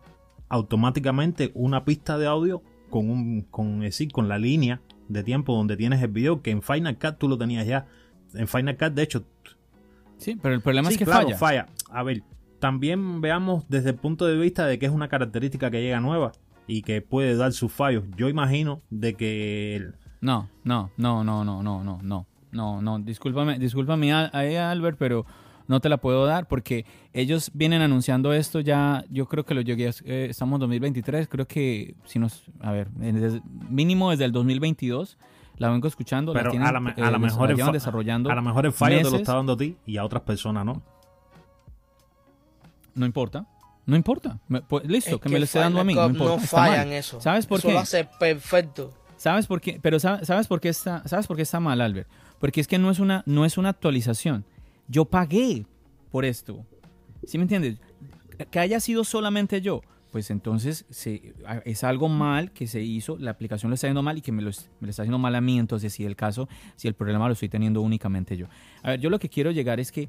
automáticamente 0.48 1.50
una 1.54 1.84
pista 1.84 2.18
de 2.18 2.26
audio 2.26 2.62
con 2.90 3.10
un 3.10 3.42
con, 3.42 3.82
es 3.82 3.94
decir, 3.98 4.12
con 4.12 4.28
la 4.28 4.38
línea 4.38 4.80
de 5.08 5.22
tiempo 5.22 5.54
donde 5.56 5.76
tienes 5.76 6.00
el 6.02 6.08
video 6.08 6.40
que 6.42 6.50
en 6.50 6.62
Final 6.62 6.98
Cut 6.98 7.18
tú 7.18 7.28
lo 7.28 7.36
tenías 7.38 7.66
ya. 7.66 7.86
En 8.34 8.46
Final 8.48 8.76
Cut, 8.76 8.92
de 8.92 9.02
hecho, 9.02 9.24
Sí, 10.18 10.34
pero 10.40 10.54
el 10.54 10.62
problema 10.62 10.88
sí, 10.88 10.94
es 10.94 10.98
que 10.98 11.04
claro, 11.04 11.24
falla. 11.36 11.36
falla. 11.36 11.66
A 11.90 12.02
ver, 12.02 12.22
también 12.58 13.20
veamos 13.20 13.64
desde 13.68 13.90
el 13.90 13.96
punto 13.96 14.24
de 14.26 14.36
vista 14.38 14.66
de 14.66 14.78
que 14.78 14.86
es 14.86 14.92
una 14.92 15.08
característica 15.08 15.70
que 15.70 15.82
llega 15.82 16.00
nueva 16.00 16.32
y 16.66 16.82
que 16.82 17.00
puede 17.02 17.36
dar 17.36 17.52
sus 17.52 17.72
fallos. 17.72 18.04
Yo 18.16 18.28
imagino 18.28 18.80
de 18.90 19.14
que 19.14 19.76
el- 19.76 19.94
No, 20.20 20.48
no, 20.64 20.90
no, 20.96 21.22
no, 21.24 21.44
no, 21.44 21.62
no, 21.62 21.82
no, 21.84 21.98
no, 22.02 22.26
no, 22.52 22.82
no. 22.82 22.98
Discúlpame, 23.00 23.58
discúlpame 23.58 24.12
a, 24.12 24.26
Albert, 24.70 24.96
pero 24.98 25.26
no 25.68 25.80
te 25.80 25.88
la 25.88 25.96
puedo 25.98 26.26
dar 26.26 26.46
porque 26.48 26.84
ellos 27.12 27.50
vienen 27.54 27.82
anunciando 27.82 28.32
esto 28.32 28.60
ya. 28.60 29.04
Yo 29.10 29.26
creo 29.26 29.44
que 29.44 29.54
lo 29.54 29.60
llegué. 29.60 29.90
eh, 30.04 30.26
estamos 30.30 30.56
en 30.56 30.60
2023. 30.60 31.28
Creo 31.28 31.46
que 31.46 31.94
si 32.04 32.18
nos, 32.18 32.44
a 32.60 32.72
ver, 32.72 32.88
desde- 32.90 33.42
mínimo 33.68 34.10
desde 34.10 34.24
el 34.24 34.32
2022 34.32 35.18
la 35.58 35.70
vengo 35.70 35.86
escuchando. 35.88 36.32
la 36.34 36.40
pero 36.40 36.50
tienen, 36.50 36.68
a 36.68 36.72
la, 36.72 36.90
eh, 36.90 36.94
a 37.02 37.10
la 37.10 37.10
des- 37.12 37.20
mejor 37.20 37.48
la 37.56 37.72
desarrollando. 37.72 38.30
a 38.30 38.34
lo 38.34 38.42
mejor 38.42 38.66
el 38.66 38.72
fallo 38.72 38.96
te 38.98 39.10
lo 39.10 39.16
está 39.16 39.34
dando 39.34 39.52
a 39.52 39.56
ti 39.56 39.76
y 39.86 39.96
a 39.96 40.04
otras 40.04 40.22
personas, 40.22 40.64
¿no? 40.64 40.82
No 42.94 43.04
importa. 43.06 43.46
No 43.86 43.96
importa. 43.96 44.38
Me- 44.48 44.60
pues, 44.62 44.84
listo, 44.84 45.14
Es 45.16 45.20
que, 45.20 45.28
me 45.28 45.38
lo 45.38 45.44
esté 45.44 45.60
dando 45.60 45.80
a 45.80 45.84
mí. 45.84 45.94
No. 45.94 46.08
No 46.08 46.34
está 46.36 46.46
falla 46.48 46.76
mal. 46.78 46.86
en 46.88 46.92
eso. 46.94 47.20
¿Sabes 47.20 47.46
por 47.46 47.58
eso 47.60 47.68
qué? 47.68 47.74
lo 47.74 47.80
hace 47.80 48.04
perfecto. 48.18 48.92
¿Sabes 49.16 49.46
por 49.46 49.60
qué? 49.60 49.78
Pero 49.80 49.98
sa- 50.00 50.24
¿sabes 50.24 50.46
por 50.46 50.60
qué 50.60 50.68
está, 50.68 51.06
¿sabes 51.08 51.26
por 51.26 51.36
qué 51.36 51.42
está 51.42 51.60
mal, 51.60 51.80
Albert? 51.80 52.08
Porque 52.38 52.60
es 52.60 52.66
que 52.66 52.78
no 52.78 52.90
es 52.90 52.98
una, 52.98 53.22
no 53.26 53.44
es 53.44 53.56
una 53.56 53.70
actualización. 53.70 54.44
Yo 54.88 55.04
pagué 55.06 55.64
por 56.10 56.24
esto. 56.24 56.66
¿Sí 57.26 57.38
me 57.38 57.42
entiendes? 57.44 57.78
Que 58.50 58.58
haya 58.58 58.78
sido 58.80 59.04
solamente 59.04 59.60
yo. 59.62 59.80
Pues 60.12 60.30
entonces 60.30 60.84
se- 60.90 61.34
es 61.64 61.84
algo 61.84 62.08
mal 62.08 62.50
que 62.52 62.66
se 62.66 62.80
hizo, 62.82 63.16
la 63.18 63.30
aplicación 63.32 63.70
lo 63.70 63.74
está 63.74 63.86
haciendo 63.86 64.02
mal 64.02 64.18
y 64.18 64.20
que 64.22 64.32
me 64.32 64.42
lo, 64.42 64.50
me 64.80 64.86
lo 64.86 64.90
está 64.90 65.02
haciendo 65.02 65.18
mal 65.18 65.34
a 65.34 65.40
mí. 65.40 65.58
Entonces, 65.58 65.92
si 65.92 66.04
el 66.04 66.16
caso, 66.16 66.48
si 66.76 66.88
el 66.88 66.94
problema 66.94 67.26
lo 67.26 67.32
estoy 67.34 67.48
teniendo 67.48 67.80
únicamente 67.82 68.36
yo. 68.36 68.46
A 68.82 68.90
ver, 68.90 69.00
yo 69.00 69.10
lo 69.10 69.18
que 69.18 69.28
quiero 69.28 69.50
llegar 69.50 69.78
es 69.80 69.92
que 69.92 70.08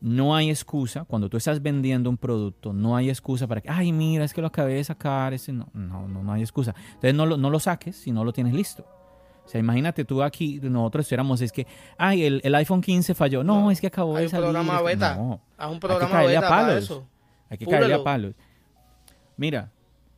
no 0.00 0.34
hay 0.36 0.50
excusa, 0.50 1.04
cuando 1.04 1.28
tú 1.28 1.36
estás 1.36 1.60
vendiendo 1.62 2.08
un 2.08 2.16
producto, 2.16 2.72
no 2.72 2.94
hay 2.96 3.08
excusa 3.10 3.46
para 3.46 3.60
que, 3.60 3.68
ay, 3.68 3.92
mira, 3.92 4.24
es 4.24 4.32
que 4.32 4.40
lo 4.40 4.46
acabé 4.46 4.74
de 4.74 4.84
sacar, 4.84 5.34
ese 5.34 5.52
no, 5.52 5.68
no, 5.74 6.06
no, 6.06 6.22
no 6.22 6.32
hay 6.32 6.42
excusa. 6.42 6.74
Entonces 6.88 7.14
no 7.14 7.26
lo, 7.26 7.36
no 7.36 7.50
lo 7.50 7.58
saques 7.60 7.96
si 7.96 8.12
no 8.12 8.24
lo 8.24 8.32
tienes 8.32 8.54
listo. 8.54 8.86
O 9.44 9.48
sea, 9.50 9.58
imagínate 9.60 10.04
tú 10.04 10.22
aquí, 10.22 10.60
nosotros 10.62 11.04
estuviéramos, 11.06 11.40
es 11.40 11.50
que, 11.52 11.66
ay, 11.96 12.22
el, 12.24 12.40
el 12.44 12.54
iPhone 12.54 12.80
15 12.82 13.14
falló. 13.14 13.42
No, 13.42 13.62
No, 13.62 13.70
es 13.70 13.80
que 13.80 13.86
acabó 13.86 14.16
de 14.18 14.24
un 14.24 14.28
salir. 14.30 14.44
programa 14.44 14.74
es 14.74 14.78
que- 14.80 14.84
beta. 14.86 15.14
No, 15.16 15.40
Haz 15.56 15.66
un 15.68 15.72
hay 15.74 15.80
que 15.80 15.86
programa 15.86 16.12
caerle 16.12 16.36
a 16.36 16.40
para 16.42 16.50
palos. 16.66 16.84
eso. 16.84 17.06
Hay 17.50 17.58
que 17.58 17.66
caerle 17.66 17.94
a 17.94 18.04
palos. 18.04 18.34
Mira, 19.36 19.72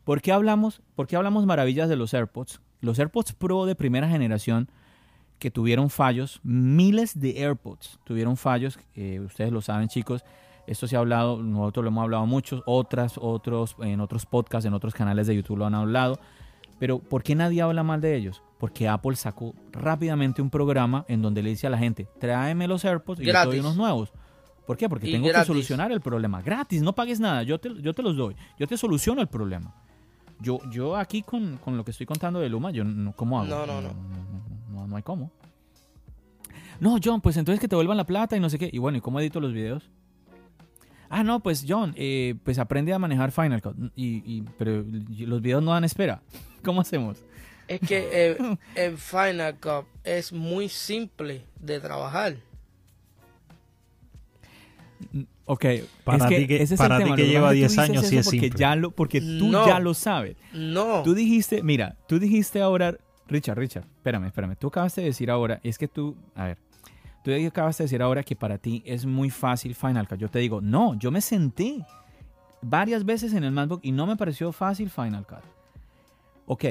¿por 0.05 0.21
qué 0.21 0.33
hablamos, 0.33 0.83
por 0.95 1.07
qué 1.07 1.17
hablamos 1.17 1.47
maravillas 1.47 1.89
de 1.89 1.97
los 1.97 2.13
AirPods? 2.15 2.61
Los 2.81 2.99
AirPods 2.99 3.33
Pro 3.35 3.67
de 3.67 3.75
primera 3.75 4.09
generación 4.09 4.69
que 5.41 5.51
tuvieron 5.51 5.91
fallos, 5.91 6.39
miles 6.45 7.19
de 7.19 7.43
AirPods 7.43 7.99
tuvieron 8.05 8.37
fallos, 8.37 8.79
eh, 8.95 9.19
ustedes 9.19 9.51
lo 9.51 9.61
saben 9.61 9.89
chicos, 9.89 10.23
esto 10.69 10.87
se 10.87 10.95
ha 10.95 11.01
hablado, 11.01 11.43
nosotros 11.43 11.83
lo 11.83 11.89
hemos 11.89 12.03
hablado 12.05 12.27
mucho, 12.27 12.63
otras, 12.67 13.15
otros, 13.21 13.75
en 13.81 14.01
otros 14.01 14.27
podcasts, 14.27 14.67
en 14.67 14.75
otros 14.75 14.95
canales 14.95 15.27
de 15.27 15.35
YouTube 15.35 15.59
lo 15.59 15.67
han 15.67 15.75
hablado, 15.75 16.21
pero 16.79 17.01
¿por 17.01 17.23
qué 17.25 17.35
nadie 17.35 17.61
habla 17.63 17.83
mal 17.83 18.01
de 18.01 18.15
ellos? 18.15 18.43
Porque 18.59 18.87
Apple 18.89 19.17
sacó 19.17 19.55
rápidamente 19.73 20.41
un 20.43 20.51
programa 20.51 21.05
en 21.09 21.23
donde 21.23 21.43
le 21.43 21.51
dice 21.51 21.67
a 21.67 21.71
la 21.71 21.79
gente, 21.79 22.07
tráeme 22.21 22.69
los 22.69 22.85
AirPods 22.85 23.21
y 23.21 23.25
yo 23.25 23.33
te 23.33 23.39
doy 23.39 23.47
Gratis. 23.47 23.61
unos 23.61 23.77
nuevos. 23.77 24.13
¿Por 24.67 24.77
qué? 24.77 24.89
Porque 24.89 25.09
Y 25.09 25.13
tengo 25.13 25.25
que 25.25 25.33
gratis. 25.33 25.49
solucionar 25.49 25.91
el 25.91 26.01
problema. 26.01 26.43
Gratis, 26.43 26.81
no 26.83 26.95
pagues 26.95 27.19
nada, 27.19 27.43
yo 27.43 27.59
te, 27.59 27.71
yo 27.83 27.93
te 27.93 28.03
los 28.03 28.17
doy, 28.17 28.37
yo 28.59 28.67
te 28.69 28.77
soluciono 28.77 29.21
el 29.21 29.27
problema. 29.27 29.75
Yo, 30.39 30.59
yo 30.71 30.97
aquí 30.97 31.23
con, 31.23 31.57
con 31.59 31.77
lo 31.77 31.85
que 31.85 31.91
estoy 31.91 32.07
contando 32.07 32.39
de 32.41 32.49
Luma, 32.49 32.71
yo 32.71 32.85
no, 32.85 33.13
¿cómo 33.13 33.41
hago? 33.41 33.49
No, 33.49 33.67
no, 33.67 33.81
no. 33.81 33.89
no, 33.89 33.93
no, 33.93 34.60
no, 34.71 34.87
no 34.87 34.97
hay 34.97 35.03
cómo. 35.03 35.31
No, 36.81 36.97
John, 37.03 37.21
pues 37.21 37.37
entonces 37.37 37.61
que 37.61 37.69
te 37.69 37.77
vuelvan 37.77 37.97
la 37.99 38.07
plata 38.07 38.37
y 38.37 38.41
no 38.41 38.49
sé 38.49 38.59
qué. 38.59 38.71
Y 38.73 38.79
bueno, 38.79 38.99
¿y 38.99 39.01
cómo 39.01 39.21
edito 39.21 39.39
los 39.41 39.53
videos? 39.53 39.91
Ah, 41.11 41.23
no, 41.25 41.41
pues 41.41 41.65
John, 41.69 41.93
eh, 41.97 42.37
pues 42.45 42.59
aprende 42.59 42.93
a 42.93 42.99
manejar 42.99 43.33
Final 43.33 43.61
Cut. 43.61 43.77
Y, 43.97 44.23
y- 44.25 44.45
pero 44.57 44.85
los 45.27 45.43
videos 45.43 45.63
no 45.63 45.73
dan 45.73 45.85
espera. 45.85 46.23
¿Cómo 46.65 46.81
hacemos? 46.81 47.19
Es 47.69 47.81
que 47.81 48.09
eh, 48.13 48.57
el 48.77 48.97
Final 48.97 49.57
Cut 49.61 49.87
es 50.05 50.33
muy 50.33 50.69
simple 50.69 51.43
de 51.61 51.81
trabajar. 51.81 52.37
Ok, 55.47 55.65
Para 56.05 56.19
es 56.25 56.27
que 56.31 56.37
ti 56.41 56.47
que- 56.47 56.63
ese 56.63 56.75
es 56.75 56.79
para 56.79 56.97
el 56.97 57.03
ti 57.03 57.05
tema. 57.07 57.17
que 57.17 57.27
lleva 57.27 57.49
pasa 57.49 57.55
es 57.55 57.59
10 57.59 57.69
tú 57.75 57.81
dices 57.83 57.91
años, 57.91 58.07
sí 58.07 58.17
es 58.19 58.25
porque 58.27 58.41
simple. 58.41 58.59
Ya 58.61 58.77
lo, 58.77 58.91
porque 58.93 59.21
tú 59.21 59.49
No. 59.49 59.67
ya 59.67 59.81
lo 59.81 59.95
sabes. 59.95 60.37
No. 60.53 61.03
Tú 61.03 61.15
dijiste, 61.15 61.63
mira, 61.63 61.97
tú 62.07 62.19
dijiste 62.21 62.61
ahora, 62.61 62.97
Richard, 63.31 63.59
Richard, 63.59 63.85
espérame, 63.97 64.27
espérame. 64.27 64.57
Tú 64.57 64.69
acabaste 64.69 65.01
de 65.01 65.09
decir 65.09 65.31
ahora, 65.31 65.61
es 65.63 65.79
que 65.79 65.89
tú, 65.89 66.17
a 66.35 66.47
ver, 66.47 66.59
tú 67.23 67.31
acabaste 67.47 67.83
de 67.83 67.87
decir 67.87 68.03
ahora 68.03 68.23
que 68.23 68.35
para 68.37 68.59
ti 68.59 68.83
es 68.85 69.07
muy 69.07 69.31
fácil 69.31 69.75
Final 69.75 70.09
Cut. 70.09 70.19
Yo 70.19 70.29
te 70.29 70.41
digo, 70.41 70.61
no, 70.61 70.95
yo 70.95 71.11
me 71.11 71.21
senté 71.21 71.85
varias 72.61 73.05
veces 73.05 73.33
en 73.33 73.45
el 73.45 73.53
MacBook 73.53 73.81
y 73.83 73.93
no 73.93 74.07
me 74.07 74.17
pareció 74.17 74.53
fácil 74.53 74.91
Final 74.91 75.27
Cut. 75.27 75.45
Ok, 76.47 76.65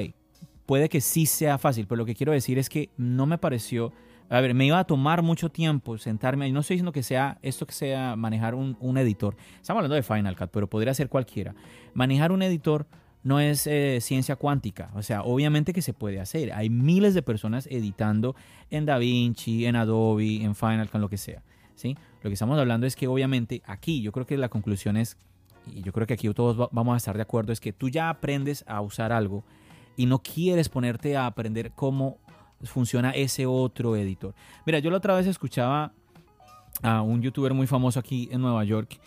puede 0.66 0.88
que 0.88 1.00
sí 1.00 1.26
sea 1.26 1.56
fácil, 1.56 1.86
pero 1.86 1.96
lo 1.96 2.06
que 2.06 2.14
quiero 2.14 2.32
decir 2.32 2.58
es 2.58 2.68
que 2.68 2.90
no 2.96 3.26
me 3.26 3.38
pareció. 3.38 3.92
A 4.28 4.40
ver, 4.40 4.54
me 4.54 4.66
iba 4.66 4.78
a 4.78 4.84
tomar 4.84 5.22
mucho 5.22 5.50
tiempo 5.50 5.98
sentarme. 5.98 6.46
Y 6.46 6.52
no 6.52 6.60
estoy 6.60 6.74
diciendo 6.74 6.92
que 6.92 7.02
sea 7.02 7.38
esto 7.42 7.66
que 7.66 7.72
sea 7.72 8.14
manejar 8.14 8.54
un, 8.54 8.76
un 8.78 8.98
editor. 8.98 9.34
Estamos 9.60 9.78
hablando 9.78 9.96
de 9.96 10.02
Final 10.02 10.36
Cut, 10.36 10.50
pero 10.52 10.68
podría 10.68 10.94
ser 10.94 11.08
cualquiera. 11.08 11.54
Manejar 11.94 12.30
un 12.30 12.42
editor 12.42 12.86
no 13.22 13.38
es 13.40 13.66
eh, 13.66 13.98
ciencia 14.00 14.36
cuántica. 14.36 14.90
O 14.94 15.02
sea, 15.02 15.22
obviamente 15.22 15.72
que 15.72 15.82
se 15.82 15.92
puede 15.92 16.20
hacer. 16.20 16.52
Hay 16.52 16.70
miles 16.70 17.14
de 17.14 17.22
personas 17.22 17.66
editando 17.70 18.34
en 18.70 18.86
DaVinci, 18.86 19.66
en 19.66 19.76
Adobe, 19.76 20.42
en 20.42 20.54
Final 20.54 20.88
Cut, 20.88 21.00
lo 21.00 21.08
que 21.08 21.18
sea. 21.18 21.42
¿sí? 21.74 21.96
Lo 22.22 22.30
que 22.30 22.34
estamos 22.34 22.58
hablando 22.58 22.86
es 22.86 22.96
que 22.96 23.06
obviamente 23.08 23.62
aquí, 23.66 24.00
yo 24.02 24.12
creo 24.12 24.26
que 24.26 24.36
la 24.38 24.48
conclusión 24.48 24.96
es, 24.96 25.16
y 25.66 25.82
yo 25.82 25.92
creo 25.92 26.06
que 26.06 26.14
aquí 26.14 26.28
todos 26.32 26.58
va- 26.58 26.68
vamos 26.72 26.94
a 26.94 26.96
estar 26.96 27.16
de 27.16 27.22
acuerdo, 27.22 27.52
es 27.52 27.60
que 27.60 27.72
tú 27.72 27.88
ya 27.88 28.08
aprendes 28.08 28.64
a 28.66 28.80
usar 28.80 29.12
algo 29.12 29.44
y 29.96 30.06
no 30.06 30.22
quieres 30.22 30.68
ponerte 30.68 31.16
a 31.16 31.26
aprender 31.26 31.72
cómo 31.72 32.18
funciona 32.62 33.10
ese 33.10 33.44
otro 33.46 33.96
editor. 33.96 34.34
Mira, 34.66 34.78
yo 34.78 34.90
la 34.90 34.96
otra 34.98 35.14
vez 35.14 35.26
escuchaba 35.26 35.92
a 36.82 37.02
un 37.02 37.20
youtuber 37.20 37.52
muy 37.52 37.66
famoso 37.66 37.98
aquí 38.00 38.28
en 38.32 38.40
Nueva 38.40 38.64
York 38.64 38.98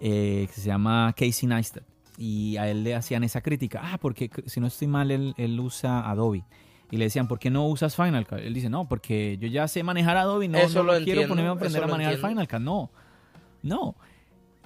eh, 0.00 0.48
que 0.52 0.60
se 0.60 0.66
llama 0.66 1.12
Casey 1.16 1.48
Neistat 1.48 1.84
y 2.22 2.56
a 2.56 2.68
él 2.68 2.84
le 2.84 2.94
hacían 2.94 3.24
esa 3.24 3.40
crítica. 3.40 3.80
Ah, 3.82 3.98
porque 3.98 4.30
si 4.46 4.60
no 4.60 4.68
estoy 4.68 4.86
mal, 4.86 5.10
él, 5.10 5.34
él 5.36 5.58
usa 5.58 6.08
Adobe. 6.08 6.44
Y 6.88 6.96
le 6.96 7.06
decían, 7.06 7.26
¿por 7.26 7.40
qué 7.40 7.50
no 7.50 7.66
usas 7.66 7.96
Final 7.96 8.28
Cut? 8.28 8.38
Él 8.38 8.54
dice, 8.54 8.70
no, 8.70 8.86
porque 8.86 9.38
yo 9.40 9.48
ya 9.48 9.66
sé 9.66 9.82
manejar 9.82 10.16
Adobe, 10.16 10.46
no, 10.46 10.58
Eso 10.58 10.84
no 10.84 10.92
lo 10.92 11.04
quiero 11.04 11.22
entiendo, 11.22 11.28
ponerme 11.28 11.48
a 11.48 11.52
aprender 11.52 11.82
a 11.82 11.86
manejar 11.88 12.12
entiendo. 12.12 12.28
Final 12.28 12.48
Cut. 12.48 12.60
No, 12.60 12.90
no. 13.62 13.96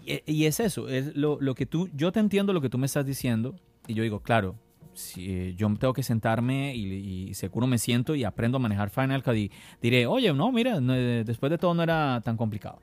Y, 0.05 0.21
y 0.31 0.45
es 0.45 0.61
eso, 0.61 0.87
es 0.91 1.17
lo, 1.17 1.39
lo 1.41 1.55
que 1.55 1.65
tú, 1.65 1.89
yo 1.95 2.13
te 2.13 2.21
entiendo 2.21 2.53
lo 2.53 2.61
que 2.61 2.69
tú 2.69 2.77
me 2.77 2.85
estás 2.85 3.07
diciendo 3.07 3.55
y 3.87 3.95
yo 3.95 4.03
digo, 4.03 4.21
claro, 4.21 4.57
si, 4.93 5.31
eh, 5.31 5.55
yo 5.57 5.73
tengo 5.79 5.95
que 5.95 6.03
sentarme 6.03 6.77
y, 6.77 7.29
y 7.31 7.35
seguro 7.35 7.67
me 7.67 7.79
siento 7.79 8.15
y 8.15 8.25
aprendo 8.25 8.57
a 8.57 8.59
manejar 8.59 8.91
Final 8.91 9.23
Cut 9.23 9.35
y 9.35 9.51
diré, 9.81 10.07
oye, 10.07 10.31
no, 10.35 10.53
mira, 10.53 10.79
no, 10.79 10.95
eh, 10.95 11.25
después 11.25 11.49
de 11.49 11.57
todo 11.57 11.73
no 11.73 11.83
era 11.83 12.21
tan 12.23 12.37
complicado. 12.37 12.81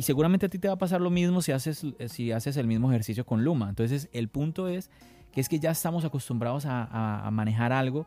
Y 0.00 0.02
seguramente 0.02 0.46
a 0.46 0.48
ti 0.48 0.58
te 0.58 0.66
va 0.66 0.72
a 0.74 0.78
pasar 0.78 1.02
lo 1.02 1.10
mismo 1.10 1.42
si 1.42 1.52
haces, 1.52 1.84
si 2.08 2.32
haces 2.32 2.56
el 2.56 2.66
mismo 2.66 2.88
ejercicio 2.90 3.26
con 3.26 3.44
Luma. 3.44 3.68
Entonces, 3.68 4.08
el 4.14 4.28
punto 4.28 4.66
es 4.66 4.88
que 5.30 5.42
es 5.42 5.48
que 5.50 5.58
ya 5.60 5.72
estamos 5.72 6.06
acostumbrados 6.06 6.64
a, 6.64 6.84
a- 6.84 7.26
a 7.26 7.30
manejar 7.30 7.70
algo 7.74 8.06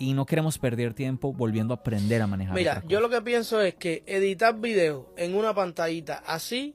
y 0.00 0.14
no 0.14 0.26
queremos 0.26 0.58
perder 0.58 0.94
tiempo 0.94 1.32
volviendo 1.32 1.74
a 1.74 1.76
aprender 1.76 2.22
a 2.22 2.26
manejar. 2.26 2.56
Mira, 2.56 2.82
yo 2.88 3.00
lo 3.00 3.08
que 3.08 3.22
pienso 3.22 3.60
es 3.60 3.74
que 3.76 4.02
editar 4.06 4.58
video 4.58 5.14
en 5.16 5.36
una 5.36 5.54
pantallita 5.54 6.24
así, 6.26 6.74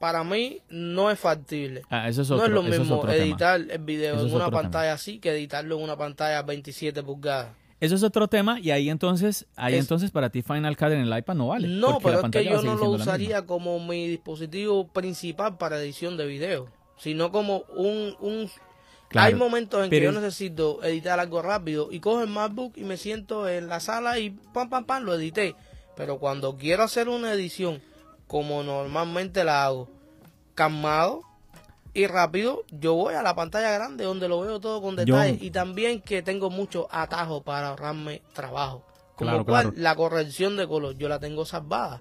para 0.00 0.24
mí 0.24 0.60
no 0.68 1.08
es 1.10 1.18
factible. 1.20 1.82
Ah, 1.88 2.08
eso 2.08 2.22
es 2.22 2.30
no 2.30 2.36
otro, 2.36 2.46
es 2.46 2.52
lo 2.52 2.62
es 2.72 2.80
mismo 2.80 3.00
tema. 3.00 3.14
editar 3.14 3.60
el 3.60 3.78
video 3.78 4.16
Eso 4.16 4.26
en 4.26 4.34
una 4.34 4.46
tema. 4.46 4.62
pantalla 4.62 4.92
así 4.94 5.20
que 5.20 5.30
editarlo 5.30 5.76
en 5.78 5.84
una 5.84 5.96
pantalla 5.96 6.42
27 6.42 7.00
pulgadas. 7.04 7.50
Eso 7.80 7.94
es 7.94 8.02
otro 8.02 8.28
tema 8.28 8.60
y 8.60 8.70
ahí 8.72 8.90
entonces, 8.90 9.46
ahí 9.56 9.74
Es- 9.74 9.80
entonces 9.80 10.10
para 10.10 10.28
ti 10.30 10.42
Final 10.42 10.76
Cut 10.76 10.88
en 10.88 11.00
el 11.00 11.18
iPad 11.18 11.34
no 11.34 11.48
vale. 11.48 11.66
No, 11.66 11.98
pero 12.00 12.20
es 12.20 12.30
que 12.30 12.44
yo 12.44 12.62
no 12.62 12.74
lo 12.76 12.90
usaría 12.90 13.46
como 13.46 13.80
mi 13.80 14.06
dispositivo 14.06 14.86
principal 14.88 15.56
para 15.56 15.80
edición 15.80 16.16
de 16.18 16.26
video, 16.26 16.68
sino 16.98 17.32
como 17.32 17.64
un... 17.74 18.14
un... 18.20 18.50
Claro, 19.08 19.26
Hay 19.28 19.34
momentos 19.34 19.82
en 19.82 19.90
que 19.90 20.00
yo 20.00 20.10
es- 20.10 20.14
necesito 20.14 20.84
editar 20.84 21.18
algo 21.18 21.42
rápido 21.42 21.88
y 21.90 21.98
cojo 22.00 22.22
el 22.22 22.28
MacBook 22.28 22.76
y 22.76 22.84
me 22.84 22.96
siento 22.96 23.48
en 23.48 23.66
la 23.66 23.80
sala 23.80 24.18
y 24.20 24.30
pam, 24.30 24.68
pam, 24.70 24.84
pam, 24.84 25.02
lo 25.02 25.14
edité. 25.14 25.56
Pero 25.96 26.18
cuando 26.18 26.56
quiero 26.56 26.84
hacer 26.84 27.08
una 27.08 27.32
edición 27.32 27.82
como 28.28 28.62
normalmente 28.62 29.42
la 29.42 29.64
hago, 29.64 29.88
calmado 30.54 31.22
y 31.94 32.06
rápido, 32.06 32.64
yo 32.70 32.94
voy 32.94 33.14
a 33.14 33.22
la 33.22 33.34
pantalla 33.34 33.70
grande 33.72 34.04
donde 34.04 34.28
lo 34.28 34.40
veo 34.40 34.60
todo 34.60 34.80
con 34.80 34.96
detalle 34.96 35.38
Yo- 35.38 35.44
y 35.44 35.50
también 35.50 36.00
que 36.00 36.22
tengo 36.22 36.50
muchos 36.50 36.86
atajos 36.90 37.42
para 37.42 37.68
ahorrarme 37.68 38.22
trabajo. 38.32 38.84
Como 39.16 39.30
Claro, 39.30 39.44
cual, 39.44 39.62
claro. 39.64 39.76
la 39.82 39.94
corrección 39.96 40.56
de 40.56 40.66
color, 40.66 40.96
yo 40.96 41.08
la 41.08 41.18
tengo 41.18 41.44
salvada. 41.44 42.00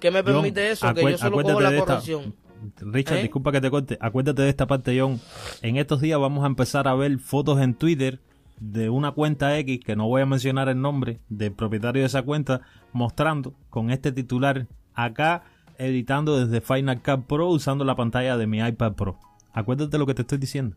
¿Qué 0.00 0.10
me 0.10 0.22
John, 0.22 0.32
permite 0.32 0.70
eso? 0.70 0.92
que 0.94 1.02
yo 1.02 1.18
solo 1.18 1.42
cojo 1.42 1.60
la 1.60 1.70
esta- 1.70 1.84
corrección. 1.84 2.34
Richard, 2.80 3.18
¿Eh? 3.18 3.22
disculpa 3.22 3.52
que 3.52 3.60
te 3.60 3.70
corte. 3.70 3.98
Acuérdate 4.00 4.40
de 4.42 4.48
esta 4.48 4.66
parte, 4.66 4.98
John. 4.98 5.20
En 5.60 5.76
estos 5.76 6.00
días 6.00 6.18
vamos 6.18 6.44
a 6.44 6.46
empezar 6.46 6.88
a 6.88 6.94
ver 6.94 7.18
fotos 7.18 7.60
en 7.60 7.74
Twitter 7.74 8.20
de 8.58 8.88
una 8.88 9.10
cuenta 9.12 9.58
X, 9.58 9.80
que 9.84 9.96
no 9.96 10.06
voy 10.08 10.22
a 10.22 10.26
mencionar 10.26 10.68
el 10.70 10.80
nombre 10.80 11.20
del 11.28 11.52
propietario 11.52 12.00
de 12.02 12.06
esa 12.06 12.22
cuenta, 12.22 12.62
mostrando 12.92 13.52
con 13.68 13.90
este 13.90 14.12
titular 14.12 14.66
acá, 14.94 15.42
editando 15.78 16.38
desde 16.44 16.60
Final 16.60 17.02
Cut 17.02 17.26
Pro 17.26 17.48
usando 17.48 17.84
la 17.84 17.94
pantalla 17.96 18.36
de 18.36 18.46
mi 18.46 18.58
iPad 18.60 18.92
Pro. 18.92 19.18
Acuérdate 19.52 19.98
lo 19.98 20.06
que 20.06 20.14
te 20.14 20.22
estoy 20.22 20.38
diciendo. 20.38 20.76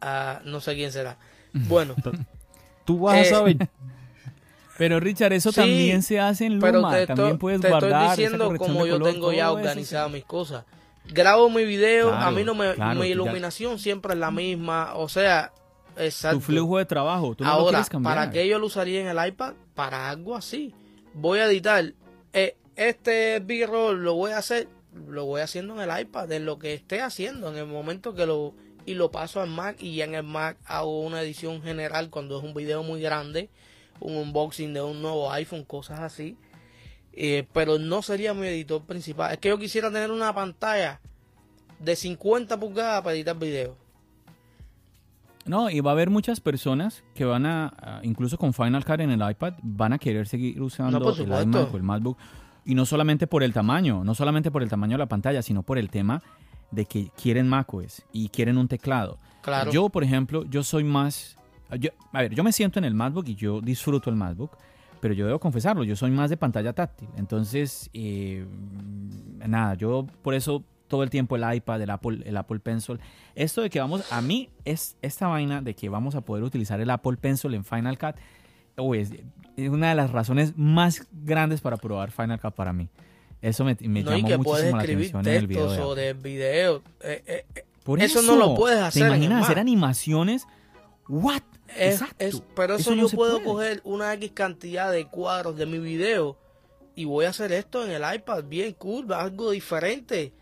Ah, 0.00 0.40
no 0.44 0.60
sé 0.60 0.74
quién 0.74 0.92
será. 0.92 1.16
Bueno, 1.52 1.94
Tú 2.84 2.98
vas 3.00 3.14
a 3.16 3.20
Eh, 3.20 3.24
saber. 3.26 3.56
Pero 4.78 4.98
Richard, 5.00 5.32
eso 5.34 5.50
Sí, 5.52 5.56
también 5.60 6.02
se 6.02 6.18
hace 6.18 6.46
en 6.46 6.58
pero 6.58 6.78
Luma. 6.78 6.92
te, 6.92 7.06
también 7.06 7.28
estoy- 7.28 7.38
puedes 7.38 7.60
te 7.60 7.68
guardar 7.68 8.10
estoy 8.10 8.24
diciendo 8.24 8.56
como 8.56 8.86
yo 8.86 8.98
color, 8.98 9.12
tengo 9.12 9.32
ya 9.32 9.52
organizadas 9.52 10.08
sí. 10.08 10.14
mis 10.14 10.24
cosas. 10.24 10.64
Grabo 11.08 11.50
mi 11.50 11.64
video, 11.64 12.12
a 12.12 12.30
mí 12.30 12.42
no 12.42 12.54
me, 12.54 12.74
claro, 12.74 12.98
mi 13.00 13.06
ya- 13.08 13.12
iluminación 13.12 13.78
siempre 13.78 14.14
es 14.14 14.18
la 14.18 14.30
misma, 14.30 14.94
o 14.94 15.08
sea, 15.08 15.52
exacto. 15.98 16.38
Tu 16.38 16.44
flujo 16.44 16.78
de 16.78 16.86
trabajo, 16.86 17.34
tú 17.34 17.44
no 17.44 17.50
lo 17.50 17.56
Ahora, 17.56 17.70
quieres 17.70 17.90
cambiar. 17.90 18.14
¿para 18.16 18.30
qué 18.30 18.48
yo 18.48 18.58
lo 18.58 18.66
usaría 18.66 19.00
en 19.02 19.06
el 19.16 19.26
iPad? 19.28 19.52
Para 19.74 20.08
algo 20.08 20.34
así. 20.34 20.74
Voy 21.12 21.38
a 21.40 21.44
editar 21.46 21.92
eh, 22.32 22.56
este 22.76 23.40
B-roll, 23.40 24.02
lo 24.02 24.14
voy 24.14 24.32
a 24.32 24.38
hacer, 24.38 24.68
lo 25.08 25.24
voy 25.24 25.40
haciendo 25.40 25.80
en 25.80 25.88
el 25.88 26.00
iPad, 26.00 26.30
en 26.32 26.44
lo 26.44 26.58
que 26.58 26.74
esté 26.74 27.00
haciendo, 27.00 27.48
en 27.48 27.56
el 27.56 27.66
momento 27.66 28.14
que 28.14 28.26
lo 28.26 28.54
y 28.84 28.94
lo 28.94 29.10
paso 29.10 29.40
al 29.40 29.48
Mac 29.48 29.76
y 29.80 29.96
ya 29.96 30.04
en 30.04 30.14
el 30.14 30.24
Mac 30.24 30.56
hago 30.64 31.02
una 31.02 31.22
edición 31.22 31.62
general 31.62 32.10
cuando 32.10 32.38
es 32.38 32.44
un 32.44 32.54
video 32.54 32.82
muy 32.82 33.00
grande, 33.00 33.48
un 34.00 34.16
unboxing 34.16 34.74
de 34.74 34.82
un 34.82 35.00
nuevo 35.02 35.30
iPhone, 35.32 35.64
cosas 35.64 36.00
así. 36.00 36.36
Eh, 37.12 37.46
pero 37.52 37.78
no 37.78 38.02
sería 38.02 38.34
mi 38.34 38.46
editor 38.46 38.82
principal. 38.82 39.32
Es 39.32 39.38
que 39.38 39.50
yo 39.50 39.58
quisiera 39.58 39.90
tener 39.90 40.10
una 40.10 40.34
pantalla 40.34 41.00
de 41.78 41.94
50 41.94 42.58
pulgadas 42.58 43.02
para 43.02 43.14
editar 43.14 43.38
video. 43.38 43.76
No, 45.44 45.68
y 45.68 45.80
va 45.80 45.90
a 45.90 45.94
haber 45.94 46.08
muchas 46.08 46.40
personas 46.40 47.02
que 47.14 47.24
van 47.24 47.46
a, 47.46 48.00
incluso 48.04 48.38
con 48.38 48.52
Final 48.54 48.84
Cut 48.84 49.00
en 49.00 49.10
el 49.10 49.28
iPad, 49.28 49.54
van 49.62 49.92
a 49.92 49.98
querer 49.98 50.28
seguir 50.28 50.62
usando 50.62 51.00
No, 51.00 51.10
el 51.10 51.42
iMac 51.42 51.74
o 51.74 51.76
el 51.76 51.82
MacBook. 51.82 52.16
Y 52.64 52.74
no 52.74 52.86
solamente 52.86 53.26
por 53.26 53.42
el 53.42 53.52
tamaño, 53.52 54.04
no 54.04 54.14
solamente 54.14 54.50
por 54.50 54.62
el 54.62 54.68
tamaño 54.68 54.92
de 54.94 54.98
la 54.98 55.06
pantalla, 55.06 55.42
sino 55.42 55.62
por 55.62 55.78
el 55.78 55.90
tema 55.90 56.22
de 56.70 56.84
que 56.86 57.10
quieren 57.20 57.48
macOS 57.48 58.02
y 58.12 58.28
quieren 58.28 58.56
un 58.58 58.68
teclado. 58.68 59.18
Claro. 59.42 59.70
Yo, 59.72 59.88
por 59.88 60.04
ejemplo, 60.04 60.44
yo 60.44 60.62
soy 60.62 60.84
más... 60.84 61.36
yo- 61.78 61.90
a 62.12 62.22
ver, 62.22 62.34
yo 62.34 62.44
me 62.44 62.52
siento 62.52 62.78
en 62.78 62.84
el 62.84 62.94
MacBook 62.94 63.26
y 63.28 63.34
yo 63.34 63.60
disfruto 63.60 64.08
el 64.10 64.16
MacBook, 64.16 64.56
pero 65.00 65.12
yo 65.14 65.26
debo 65.26 65.40
confesarlo, 65.40 65.82
yo 65.84 65.96
soy 65.96 66.12
más 66.12 66.30
de 66.30 66.36
pantalla 66.36 66.72
táctil. 66.72 67.08
Entonces, 67.16 67.90
eh, 67.92 68.46
nada, 69.46 69.74
yo 69.74 70.06
por 70.22 70.34
eso 70.34 70.62
todo 70.88 71.02
el 71.02 71.10
tiempo 71.10 71.36
el 71.36 71.54
iPad, 71.56 71.80
el 71.82 71.90
Apple, 71.90 72.20
el 72.24 72.36
Apple 72.36 72.60
Pencil. 72.60 73.00
Esto 73.34 73.62
de 73.62 73.70
que 73.70 73.80
vamos, 73.80 74.10
a 74.12 74.20
mí 74.20 74.50
es 74.64 74.96
esta 75.02 75.26
vaina 75.26 75.62
de 75.62 75.74
que 75.74 75.88
vamos 75.88 76.14
a 76.14 76.20
poder 76.20 76.44
utilizar 76.44 76.80
el 76.80 76.90
Apple 76.90 77.16
Pencil 77.16 77.54
en 77.54 77.64
Final 77.64 77.98
Cut, 77.98 78.14
uy, 78.76 78.98
es, 79.00 79.10
es 79.56 79.68
una 79.70 79.90
de 79.90 79.94
las 79.94 80.10
razones 80.10 80.54
más 80.56 81.06
grandes 81.12 81.60
para 81.60 81.76
probar 81.76 82.10
Final 82.10 82.40
Cut 82.40 82.54
para 82.54 82.72
mí. 82.72 82.88
Eso 83.40 83.64
me, 83.64 83.76
me 83.80 84.02
no, 84.02 84.16
y 84.16 84.22
llamó 84.22 84.28
que 84.28 84.38
muchísimo 84.38 84.76
la 84.76 84.82
escribir 84.82 85.06
atención 85.16 85.28
en 85.28 85.34
el 85.40 85.46
video. 85.46 85.70
de 85.70 85.76
sobre 85.76 86.08
el 86.10 86.14
video. 86.16 86.82
Eh, 87.00 87.22
eh, 87.26 87.44
eh, 87.56 87.64
por 87.82 88.00
Eso 88.00 88.22
no 88.22 88.36
lo 88.36 88.54
puedes 88.54 88.78
hacer 88.80 89.02
¿Te 89.02 89.08
en 89.08 89.14
imaginas 89.14 89.42
hacer 89.44 89.56
Mac. 89.56 89.62
animaciones? 89.62 90.46
¿What? 91.08 91.42
Es- 91.76 91.94
Exacto. 92.00 92.24
es- 92.24 92.42
pero 92.54 92.76
eso, 92.76 92.94
no 92.94 93.08
yo 93.08 93.16
puedo 93.16 93.42
puede. 93.42 93.44
coger 93.44 93.80
una 93.84 94.12
X 94.14 94.30
cantidad 94.32 94.92
de 94.92 95.06
cuadros 95.06 95.56
de 95.56 95.66
mi 95.66 95.78
video 95.78 96.36
y 96.94 97.04
voy 97.04 97.24
a 97.24 97.30
hacer 97.30 97.50
esto 97.52 97.84
en 97.84 97.90
el 97.90 98.14
iPad 98.14 98.44
bien 98.44 98.74
cool, 98.74 99.12
algo 99.12 99.50
diferente. 99.50 100.32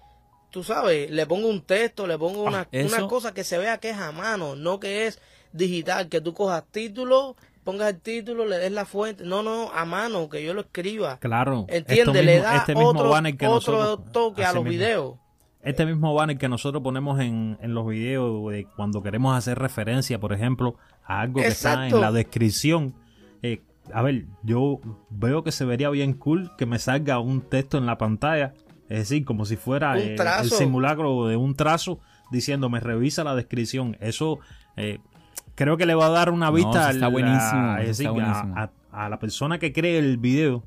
Tú 0.51 0.63
sabes, 0.65 1.11
le 1.11 1.27
pongo 1.27 1.49
un 1.49 1.63
texto, 1.63 2.07
le 2.07 2.19
pongo 2.19 2.43
una, 2.43 2.63
Ah, 2.63 2.69
eso- 2.73 2.97
una 2.97 3.09
cosa 3.09 3.33
que 3.33 3.45
se 3.45 3.57
vea 3.57 3.79
que 3.79 3.91
es 3.91 3.97
a 3.97 4.13
mano, 4.13 4.57
no 4.57 4.79
que 4.81 5.07
es 5.07 5.21
digital, 5.53 6.09
que 6.09 6.21
tú 6.21 6.35
cojas 6.35 6.65
título, 6.71 7.37
pongas 7.71 7.91
el 7.91 8.01
título, 8.01 8.47
le 8.47 8.59
des 8.59 8.73
la 8.73 8.85
fuente. 8.85 9.25
No, 9.25 9.43
no, 9.43 9.71
a 9.73 9.85
mano, 9.85 10.29
que 10.29 10.45
yo 10.45 10.55
lo 10.55 10.63
escriba. 10.63 11.19
Claro. 11.19 11.67
Entiende, 11.69 12.23
le 12.23 12.41
da 12.41 12.57
este 12.57 12.75
otro, 12.75 13.13
otro 13.49 13.99
toque 13.99 14.45
a 14.45 14.53
los 14.53 14.65
videos. 14.65 15.17
Este 15.63 15.85
mismo 15.85 16.15
banner 16.15 16.39
que 16.39 16.49
nosotros 16.49 16.83
ponemos 16.83 17.21
en, 17.21 17.59
en 17.61 17.75
los 17.75 17.87
videos 17.87 18.51
de 18.51 18.67
cuando 18.77 19.03
queremos 19.03 19.37
hacer 19.37 19.59
referencia, 19.59 20.19
por 20.19 20.33
ejemplo, 20.33 20.77
a 21.05 21.21
algo 21.21 21.41
que 21.41 21.49
está 21.49 21.87
en 21.87 22.01
la 22.01 22.11
descripción. 22.11 22.95
Eh, 23.43 23.61
a 23.93 24.03
ver, 24.03 24.25
yo 24.43 24.81
veo 25.11 25.45
que 25.45 25.53
se 25.53 25.65
vería 25.65 25.91
bien 25.91 26.15
cool 26.15 26.51
que 26.57 26.67
me 26.67 26.79
salga 26.79 27.19
un 27.19 27.43
texto 27.43 27.77
en 27.79 27.87
la 27.87 27.99
pantalla, 27.99 28.55
es 28.89 29.01
decir, 29.01 29.25
como 29.25 29.45
si 29.45 29.57
fuera 29.57 29.99
el 29.99 30.51
simulacro 30.51 31.27
de 31.27 31.37
un 31.37 31.55
trazo 31.55 32.01
diciéndome 32.31 32.81
revisa 32.81 33.23
la 33.23 33.35
descripción. 33.35 33.97
Eso 34.01 34.41
eh, 34.77 34.99
creo 35.61 35.77
que 35.77 35.85
le 35.85 35.95
va 35.95 36.07
a 36.07 36.11
dar 36.11 36.31
una 36.31 36.51
vista 36.51 36.89
a, 36.89 36.93
la 39.09 39.19
persona 39.19 39.59
que 39.59 39.75
cree 39.75 39.99
el 39.99 40.17
video. 40.17 40.65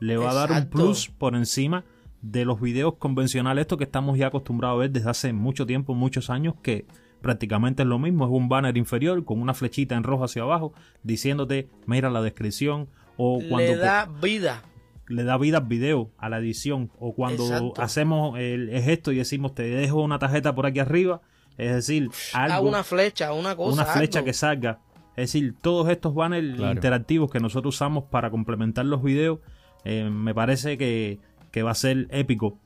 Le 0.00 0.18
va 0.18 0.32
a 0.32 0.34
dar 0.34 0.52
un 0.52 0.68
plus 0.68 1.08
por 1.08 1.34
encima 1.34 1.84
de 2.20 2.44
los 2.44 2.60
videos 2.60 2.96
convencionales, 2.98 3.62
esto 3.62 3.78
que 3.78 3.84
estamos 3.84 4.18
ya 4.18 4.26
acostumbrados 4.26 4.76
a 4.76 4.80
ver 4.80 4.90
desde 4.90 5.08
hace 5.08 5.32
mucho 5.32 5.64
tiempo, 5.64 5.94
muchos 5.94 6.28
años, 6.28 6.56
que 6.62 6.86
prácticamente 7.22 7.84
es 7.84 7.88
lo 7.88 7.98
mismo, 7.98 8.26
es 8.26 8.30
un 8.30 8.50
banner 8.50 8.76
inferior 8.76 9.24
con 9.24 9.40
una 9.40 9.54
flechita 9.54 9.94
en 9.94 10.02
rojo 10.02 10.24
hacia 10.24 10.42
abajo 10.42 10.74
diciéndote, 11.02 11.70
mira 11.86 12.10
la 12.10 12.20
descripción, 12.20 12.88
o 13.16 13.40
cuando... 13.48 13.72
Le 13.72 13.76
da 13.76 14.10
vida. 14.20 14.62
Le 15.08 15.24
da 15.24 15.38
vida 15.38 15.58
al 15.58 15.66
video, 15.66 16.10
a 16.18 16.28
la 16.28 16.38
edición, 16.38 16.90
o 16.98 17.14
cuando 17.14 17.72
hacemos 17.78 18.38
el, 18.38 18.68
gesto 18.82 19.10
y 19.10 19.16
decimos, 19.16 19.54
te 19.54 19.62
dejo 19.62 20.02
una 20.02 20.18
tarjeta 20.18 20.54
por 20.54 20.66
aquí 20.66 20.80
arriba, 20.80 21.22
es 21.58 21.74
decir, 21.74 22.10
algo... 22.32 22.68
una 22.68 22.84
flecha, 22.84 23.32
una 23.32 23.54
cosa. 23.56 23.82
Una 23.82 23.84
flecha 23.86 24.24
que 24.24 24.32
salga. 24.32 24.80
Es 25.16 25.32
decir, 25.32 25.54
todos 25.60 25.88
estos 25.88 26.14
banners 26.14 26.58
interactivos 26.58 27.30
que 27.30 27.38
nosotros 27.38 27.76
usamos 27.76 28.04
para 28.04 28.30
complementar 28.30 28.84
los 28.84 29.02
videos, 29.02 29.38
eh, 29.84 30.10
me 30.10 30.34
parece 30.34 30.76
que 30.76 31.20
que 31.54 31.62
va 31.62 31.70
a 31.70 31.76
ser 31.76 32.08
épico. 32.10 32.58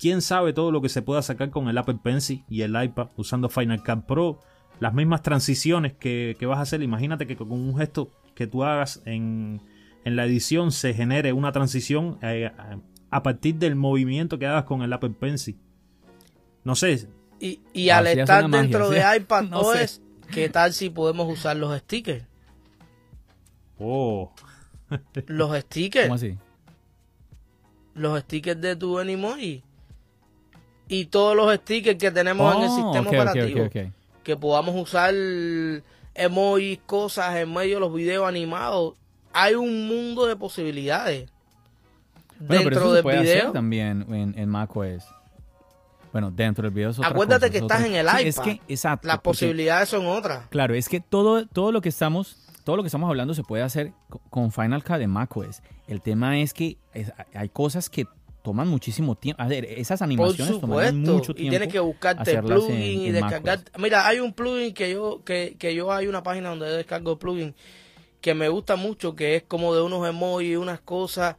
Quién 0.00 0.20
sabe 0.20 0.52
todo 0.52 0.72
lo 0.72 0.82
que 0.82 0.88
se 0.88 1.00
pueda 1.00 1.22
sacar 1.22 1.50
con 1.50 1.68
el 1.68 1.78
Apple 1.78 2.00
Pencil 2.02 2.42
y 2.48 2.62
el 2.62 2.70
iPad 2.70 3.10
usando 3.16 3.48
Final 3.48 3.84
Cut 3.84 4.04
Pro. 4.04 4.40
Las 4.80 4.94
mismas 4.94 5.22
transiciones 5.22 5.92
que, 5.92 6.36
vas 6.40 6.58
a 6.58 6.62
hacer. 6.62 6.82
Imagínate 6.82 7.28
que 7.28 7.36
con 7.36 7.52
un 7.52 7.76
gesto 7.76 8.10
que 8.34 8.48
tú 8.48 8.64
hagas 8.64 9.00
en, 9.04 9.60
la 10.04 10.24
edición 10.24 10.72
se 10.72 10.92
genere 10.92 11.32
una 11.32 11.52
transición 11.52 12.18
eh, 12.20 12.50
a 13.10 13.22
partir 13.22 13.54
del 13.60 13.76
movimiento 13.76 14.40
que 14.40 14.48
hagas 14.48 14.64
con 14.64 14.82
el 14.82 14.92
Apple 14.92 15.14
Pencil. 15.20 15.56
No 16.64 16.74
sé. 16.74 17.08
Y, 17.44 17.90
al 17.90 18.06
estar 18.06 18.48
dentro 18.48 18.88
de 18.88 19.02
iPad 19.16 19.42
no 19.44 19.74
es 19.74 20.00
¿qué 20.30 20.48
tal 20.48 20.72
si 20.72 20.90
podemos 20.90 21.28
usar 21.28 21.56
los 21.56 21.76
stickers? 21.80 22.24
Oh. 23.80 24.32
los 25.26 25.58
stickers. 25.58 26.06
¿Cómo 26.06 26.14
así? 26.14 26.38
los 27.94 28.20
stickers 28.20 28.60
de 28.60 28.76
tu 28.76 28.98
Animoji 28.98 29.62
y 30.88 31.06
todos 31.06 31.36
los 31.36 31.54
stickers 31.56 31.98
que 31.98 32.10
tenemos 32.10 32.54
en 32.54 32.62
el 32.62 32.68
oh, 32.68 32.76
sistema 32.76 33.08
operativo. 33.08 33.70
que 34.22 34.36
podamos 34.36 34.74
usar 34.76 35.14
emojis, 36.14 36.78
cosas 36.86 37.36
en 37.36 37.52
medio 37.52 37.76
de 37.76 37.80
los 37.80 37.94
videos 37.94 38.26
animados. 38.26 38.94
Hay 39.32 39.54
un 39.54 39.88
mundo 39.88 40.26
de 40.26 40.36
posibilidades. 40.36 41.30
dentro 42.38 42.92
del 42.92 43.04
video. 43.04 43.52
también 43.52 44.06
en, 44.12 44.38
en 44.38 44.48
macOS. 44.48 45.04
Bueno, 46.12 46.30
dentro 46.30 46.62
del 46.62 46.74
video 46.74 46.90
es 46.90 47.00
Acuérdate 47.00 47.50
que 47.50 47.58
estás 47.58 47.84
en 47.84 47.94
el 47.94 48.06
iPad. 48.06 48.58
exacto, 48.68 49.08
Las 49.08 49.20
posibilidades 49.20 49.88
son 49.88 50.06
otras. 50.06 50.46
Claro, 50.48 50.74
es 50.74 50.88
que 50.88 51.00
todo, 51.00 51.46
todo 51.46 51.72
lo 51.72 51.80
que 51.80 51.88
estamos 51.88 52.36
todo 52.64 52.76
lo 52.76 52.82
que 52.82 52.88
estamos 52.88 53.08
hablando 53.08 53.34
se 53.34 53.42
puede 53.42 53.62
hacer 53.64 53.92
con 54.30 54.52
Final 54.52 54.84
Cut 54.84 54.96
de 54.98 55.08
macOS. 55.08 55.62
El 55.88 56.00
tema 56.00 56.38
es 56.38 56.54
que 56.54 56.78
hay 57.34 57.48
cosas 57.48 57.90
que 57.90 58.06
toman 58.42 58.68
muchísimo 58.68 59.14
tiempo. 59.14 59.42
A 59.42 59.46
ver, 59.46 59.64
esas 59.64 60.02
animaciones 60.02 60.60
toman 60.60 61.00
mucho 61.00 61.34
tiempo. 61.34 61.42
Y 61.42 61.50
tienes 61.50 61.68
que 61.68 61.80
buscarte 61.80 62.42
plugin 62.42 62.80
y 62.80 63.10
descargar. 63.10 63.60
Mira, 63.78 64.06
hay 64.06 64.20
un 64.20 64.32
plugin 64.32 64.74
que 64.74 64.92
yo, 64.92 65.22
que, 65.24 65.56
que 65.58 65.74
yo 65.74 65.92
hay 65.92 66.06
una 66.06 66.22
página 66.22 66.50
donde 66.50 66.68
descargo 66.68 67.18
plugin 67.18 67.54
que 68.20 68.34
me 68.34 68.48
gusta 68.48 68.76
mucho, 68.76 69.14
que 69.14 69.36
es 69.36 69.42
como 69.42 69.74
de 69.74 69.82
unos 69.82 70.08
emojis 70.08 70.50
y 70.50 70.56
unas 70.56 70.80
cosas. 70.80 71.36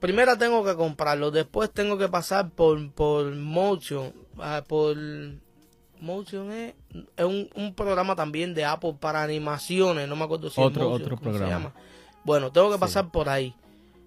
Primero 0.00 0.36
tengo 0.38 0.64
que 0.64 0.74
comprarlo, 0.74 1.30
después 1.30 1.70
tengo 1.70 1.98
que 1.98 2.08
pasar 2.08 2.50
por, 2.50 2.90
por 2.92 3.34
Motion, 3.34 4.12
ah, 4.38 4.64
por 4.66 4.96
Motion 6.00 6.50
es, 6.50 6.74
un, 7.18 7.74
programa 7.74 8.16
también 8.16 8.54
de 8.54 8.64
Apple 8.64 8.96
para 8.98 9.22
animaciones, 9.22 10.08
no 10.08 10.16
me 10.16 10.24
acuerdo 10.24 10.48
si 10.48 10.60
otro, 10.60 10.96
es 10.96 11.02
otro 11.02 11.16
programa. 11.18 11.46
Se 11.46 11.52
llama. 11.52 11.74
Bueno, 12.24 12.50
tengo 12.50 12.72
que 12.72 12.78
pasar 12.78 13.10
por 13.10 13.28
ahí. 13.28 13.54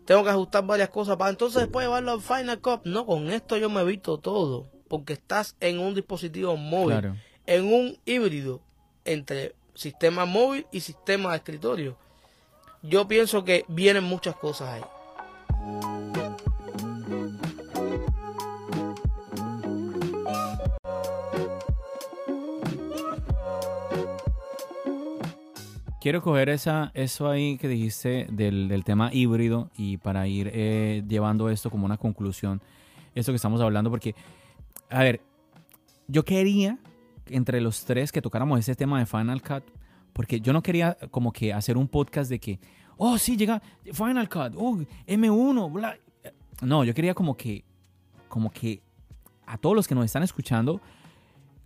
Tengo 0.05 0.23
que 0.23 0.29
ajustar 0.29 0.65
varias 0.65 0.89
cosas 0.89 1.15
para 1.15 1.29
entonces 1.29 1.61
después 1.61 1.85
llevarlo 1.85 2.11
al 2.11 2.21
Final 2.21 2.59
Cut. 2.59 2.81
No, 2.85 3.05
con 3.05 3.29
esto 3.29 3.55
yo 3.57 3.69
me 3.69 3.81
evito 3.81 4.17
todo, 4.17 4.67
porque 4.87 5.13
estás 5.13 5.55
en 5.59 5.79
un 5.79 5.95
dispositivo 5.95 6.57
móvil, 6.57 7.13
en 7.45 7.65
un 7.65 7.97
híbrido 8.05 8.61
entre 9.05 9.55
sistema 9.75 10.25
móvil 10.25 10.65
y 10.71 10.81
sistema 10.81 11.31
de 11.31 11.37
escritorio. 11.37 11.97
Yo 12.81 13.07
pienso 13.07 13.45
que 13.45 13.63
vienen 13.69 14.03
muchas 14.03 14.35
cosas 14.35 14.69
ahí. 14.69 14.81
Quiero 26.03 26.21
coger 26.21 26.49
esa, 26.49 26.91
eso 26.95 27.29
ahí 27.29 27.57
que 27.57 27.69
dijiste 27.69 28.27
del, 28.29 28.83
tema 28.83 29.09
híbrido 29.13 29.71
y 29.77 29.95
para 29.95 30.27
ir 30.27 30.51
eh, 30.53 31.01
llevando 31.07 31.49
esto 31.49 31.69
como 31.69 31.85
una 31.85 31.95
conclusión, 31.95 32.61
esto 33.15 33.31
que 33.31 33.37
estamos 33.37 33.61
hablando, 33.61 33.89
porque, 33.89 34.13
a 34.89 35.01
ver, 35.01 35.21
yo 36.09 36.25
quería 36.25 36.77
entre 37.27 37.61
los 37.61 37.85
tres 37.85 38.11
que 38.11 38.21
tocáramos 38.21 38.59
ese 38.59 38.75
tema 38.75 38.99
de 38.99 39.05
Final 39.05 39.41
Cut, 39.41 39.63
porque 40.11 40.41
yo 40.41 40.51
no 40.51 40.61
quería 40.61 40.97
como 41.09 41.31
que 41.31 41.53
hacer 41.53 41.77
un 41.77 41.87
podcast 41.87 42.29
de 42.29 42.39
que, 42.39 42.59
oh, 42.97 43.17
sí, 43.17 43.37
llega 43.37 43.61
Final 43.91 44.29
Cut, 44.29 44.53
oh, 44.57 44.77
M1, 45.07 45.71
bla. 45.71 45.97
No, 46.61 46.83
yo 46.83 46.93
quería 46.93 47.13
como 47.13 47.35
que, 47.35 47.63
como 48.27 48.51
que 48.51 48.81
a 49.45 49.57
todos 49.57 49.75
los 49.75 49.87
que 49.87 49.95
nos 49.95 50.05
están 50.05 50.23
escuchando, 50.23 50.81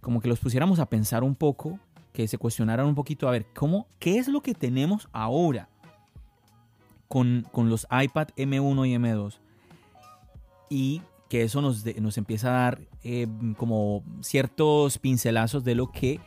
como 0.02 0.22
que 0.22 0.28
los 0.28 0.40
pusiéramos 0.40 0.80
a 0.80 0.88
pensar 0.88 1.24
un 1.24 1.36
poco 1.36 1.80
que 2.14 2.28
se 2.28 2.38
cuestionaran 2.38 2.88
un 2.88 2.96
poquito, 2.96 3.28
a 3.28 3.32
ver, 3.32 3.46
¿cómo, 3.54 3.88
¿qué 4.00 4.18
es 4.18 4.28
lo 4.28 4.42
que 4.42 4.56
tenemos 4.56 5.08
ahora 5.12 5.70
con, 7.08 7.46
los 7.54 7.86
iPad 7.92 8.30
M1 8.36 8.88
y 8.88 8.96
M2? 8.96 9.40
Y 10.70 11.02
que 11.30 11.44
eso 11.44 11.62
nos, 11.62 11.86
nos 11.98 12.18
empieza 12.18 12.50
a 12.50 12.62
dar 12.62 12.82
eh, 13.04 13.28
como 13.58 14.04
ciertos 14.22 14.98
pincelazos 14.98 15.64
de 15.64 15.76
lo 15.76 15.92
que 15.92 16.20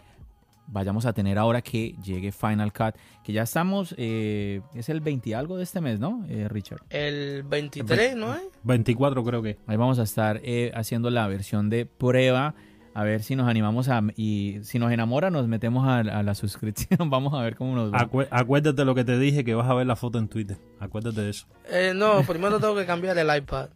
vayamos 0.71 1.07
a 1.07 1.12
tener 1.12 1.39
ahora 1.39 1.62
que 1.62 1.97
llegue 2.03 2.33
Final 2.33 2.73
Cut, 2.73 2.95
que 3.25 3.33
ya 3.33 3.43
estamos, 3.43 3.95
eh, 3.99 4.62
es 4.75 4.89
el 4.89 5.01
20 5.01 5.35
algo 5.35 5.57
de 5.57 5.64
este 5.64 5.81
mes, 5.81 6.01
¿no, 6.01 6.25
eh, 6.29 6.49
Richard? 6.49 6.81
El 6.91 7.43
23, 7.43 8.16
¿no 8.16 8.35
es? 8.35 8.43
24 8.62 9.25
creo 9.25 9.43
que. 9.43 9.59
Ahí 9.66 9.77
vamos 9.77 9.99
a 9.99 10.03
estar 10.03 10.41
haciendo 10.75 11.11
la 11.11 11.27
versión 11.29 11.71
de 11.71 11.87
prueba 11.87 12.55
a 12.95 13.05
ver 13.05 13.23
si 13.23 13.37
nos 13.37 13.49
animamos 13.49 13.89
a 13.89 14.03
y 14.16 14.59
si 14.62 14.79
nos 14.79 14.93
enamora 14.93 15.31
nos 15.31 15.47
metemos 15.47 15.87
a, 15.87 16.03
la 16.03 16.35
suscripción 16.35 16.99
vamos 17.11 17.35
a 17.35 17.43
ver 17.43 17.57
cómo 17.57 17.75
nos 17.75 17.93
va 17.93 18.09
acuérdate 18.31 18.85
lo 18.85 18.95
que 18.95 19.05
te 19.05 19.18
dije 19.18 19.45
que 19.45 19.55
vas 19.55 19.68
a 19.68 19.75
ver 19.75 19.87
la 19.87 19.97
foto 19.97 20.18
en 20.18 20.29
Twitter 20.29 20.59
acuérdate 20.79 21.21
de 21.21 21.31
eso 21.31 21.47
eh, 21.71 21.93
no 21.95 22.23
primero 22.23 22.59
tengo 22.59 22.75
que 22.75 22.87
cambiar 22.87 23.16
el 23.18 23.35
iPad 23.35 23.71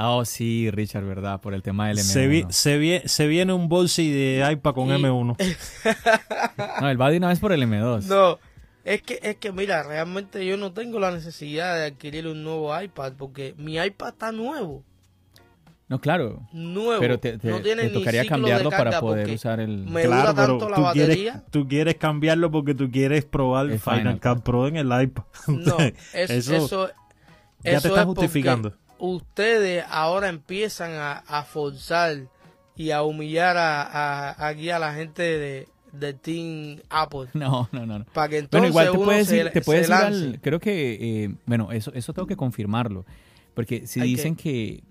Ah, 0.00 0.10
oh, 0.10 0.24
sí, 0.24 0.70
Richard, 0.70 1.04
¿verdad? 1.04 1.40
Por 1.40 1.54
el 1.54 1.62
tema 1.64 1.88
del 1.88 1.98
M1. 1.98 2.52
Se, 2.52 3.02
se, 3.08 3.26
viene 3.26 3.52
un 3.52 3.68
bolsi 3.68 4.12
de 4.12 4.48
iPad 4.52 4.72
con 4.72 4.90
M1. 4.90 5.36
no, 6.80 6.88
el 6.88 7.00
va 7.00 7.10
de 7.10 7.16
una 7.16 7.26
vez 7.26 7.40
por 7.40 7.50
el 7.50 7.60
M2. 7.64 8.04
No, 8.04 8.38
es 8.84 9.02
que, 9.02 9.18
es 9.20 9.38
que, 9.38 9.50
mira, 9.50 9.82
realmente 9.82 10.46
yo 10.46 10.56
no 10.56 10.72
tengo 10.72 11.00
la 11.00 11.10
necesidad 11.10 11.74
de 11.74 11.86
adquirir 11.86 12.28
un 12.28 12.44
nuevo 12.44 12.80
iPad 12.80 13.14
porque 13.18 13.56
mi 13.58 13.74
iPad 13.76 14.10
está 14.10 14.30
nuevo. 14.30 14.84
No, 15.88 16.00
claro. 16.00 16.46
Nuevo. 16.52 17.00
Pero 17.00 17.18
te, 17.18 17.36
tocaría 17.36 18.24
cambiarlo 18.24 18.70
para 18.70 19.00
poder 19.00 19.28
usar 19.30 19.58
el. 19.58 19.78
Me 19.78 20.02
claro, 20.02 20.32
tanto 20.32 20.68
la 20.68 20.76
tú 20.76 20.82
batería. 20.82 21.14
Quieres, 21.14 21.50
tú 21.50 21.66
quieres 21.66 21.96
cambiarlo 21.96 22.52
porque 22.52 22.76
tú 22.76 22.88
quieres 22.88 23.24
probar 23.24 23.68
el 23.68 23.80
Final, 23.80 24.20
Cut 24.20 24.44
Pro 24.44 24.68
en 24.68 24.76
el 24.76 24.86
iPad. 24.86 25.24
No, 25.48 25.76
eso, 26.12 26.54
eso, 26.54 26.88
ya 27.64 27.80
te 27.80 27.88
estás 27.88 28.04
justificando. 28.04 28.76
Ustedes 28.98 29.84
ahora 29.88 30.28
empiezan 30.28 30.92
a, 30.94 31.42
forzar 31.44 32.28
y 32.76 32.90
a 32.90 33.02
humillar 33.02 33.56
a, 33.56 33.82
a, 33.82 34.48
aquí 34.48 34.70
a 34.70 34.78
la 34.78 34.94
gente 34.94 35.22
de, 35.22 35.68
de 35.92 36.14
Team 36.14 36.80
Apple. 36.88 37.28
No, 37.34 37.68
no, 37.72 37.86
no. 37.86 38.04
Para 38.12 38.28
que 38.28 38.38
entonces 38.38 38.72
bueno, 38.72 38.90
igual 38.90 38.98
te 38.98 39.04
puedes 39.04 39.32
ir, 39.32 39.50
te 39.50 39.60
puedes 39.60 39.88
ir 39.88 39.94
al, 39.94 40.40
creo 40.40 40.60
que, 40.60 41.24
eh, 41.24 41.34
bueno, 41.46 41.72
eso, 41.72 41.92
eso 41.94 42.12
tengo 42.12 42.26
que 42.26 42.36
confirmarlo. 42.36 43.04
Porque 43.54 43.86
si 43.86 44.00
dicen 44.00 44.36
que 44.36 44.82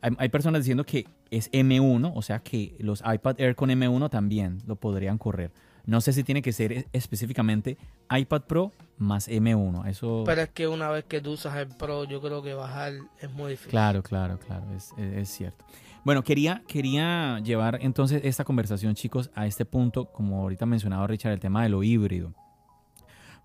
hay, 0.00 0.28
personas 0.30 0.62
diciendo 0.62 0.84
que 0.84 1.06
es 1.30 1.50
M1, 1.52 2.12
o 2.14 2.22
sea 2.22 2.40
que 2.40 2.74
los 2.78 3.00
iPad 3.00 3.38
Air 3.38 3.54
con 3.54 3.70
M1 3.70 4.08
también 4.10 4.58
lo 4.66 4.76
podrían 4.76 5.18
correr. 5.18 5.50
No 5.86 6.00
sé 6.00 6.12
si 6.12 6.24
tiene 6.24 6.42
que 6.42 6.52
ser 6.52 6.86
específicamente 6.92 7.78
iPad 8.10 8.42
Pro 8.42 8.72
más 8.98 9.28
M1. 9.28 9.88
Eso... 9.88 10.24
Pero 10.26 10.42
es 10.42 10.50
que 10.50 10.68
una 10.68 10.88
vez 10.90 11.04
que 11.04 11.20
tú 11.20 11.32
usas 11.32 11.56
el 11.56 11.68
Pro, 11.68 12.04
yo 12.04 12.20
creo 12.20 12.42
que 12.42 12.54
bajar 12.54 12.92
es 13.20 13.30
muy 13.32 13.52
difícil. 13.52 13.70
Claro, 13.70 14.02
claro, 14.02 14.38
claro, 14.38 14.66
es, 14.74 14.92
es, 14.98 15.28
cierto. 15.28 15.64
Bueno, 16.04 16.22
quería, 16.22 16.62
quería 16.66 17.40
llevar 17.40 17.78
entonces 17.82 18.22
esta 18.24 18.44
conversación, 18.44 18.94
chicos, 18.94 19.30
a 19.34 19.46
este 19.46 19.64
punto, 19.64 20.06
como 20.06 20.42
ahorita 20.42 20.66
mencionado 20.66 21.06
Richard, 21.06 21.32
el 21.32 21.40
tema 21.40 21.62
de 21.62 21.70
lo 21.70 21.82
híbrido. 21.82 22.34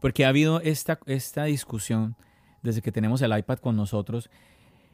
Porque 0.01 0.25
ha 0.25 0.29
habido 0.29 0.61
esta, 0.61 0.99
esta 1.05 1.45
discusión 1.45 2.15
desde 2.61 2.81
que 2.81 2.91
tenemos 2.91 3.21
el 3.21 3.37
iPad 3.37 3.59
con 3.59 3.75
nosotros 3.75 4.29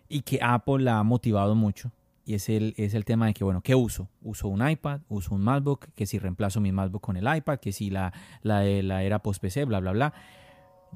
y 0.07 0.21
que 0.21 0.39
Apple 0.41 0.83
la 0.83 0.99
ha 0.99 1.03
motivado 1.03 1.55
mucho 1.55 1.91
y 2.25 2.35
es 2.35 2.49
el, 2.49 2.73
es 2.77 2.93
el 2.93 3.05
tema 3.05 3.25
de 3.27 3.33
que, 3.33 3.43
bueno, 3.43 3.61
¿qué 3.61 3.75
uso? 3.75 4.09
Uso 4.21 4.47
un 4.47 4.67
iPad, 4.67 5.01
uso 5.09 5.35
un 5.35 5.41
MacBook, 5.41 5.87
que 5.95 6.05
si 6.05 6.19
reemplazo 6.19 6.61
mi 6.61 6.71
MacBook 6.71 7.01
con 7.01 7.17
el 7.17 7.35
iPad, 7.35 7.59
que 7.59 7.71
si 7.71 7.89
la, 7.89 8.13
la, 8.43 8.63
la 8.63 9.03
era 9.03 9.19
post-PC, 9.19 9.65
bla, 9.65 9.79
bla, 9.79 9.91
bla. 9.91 10.13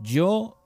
Yo 0.01 0.57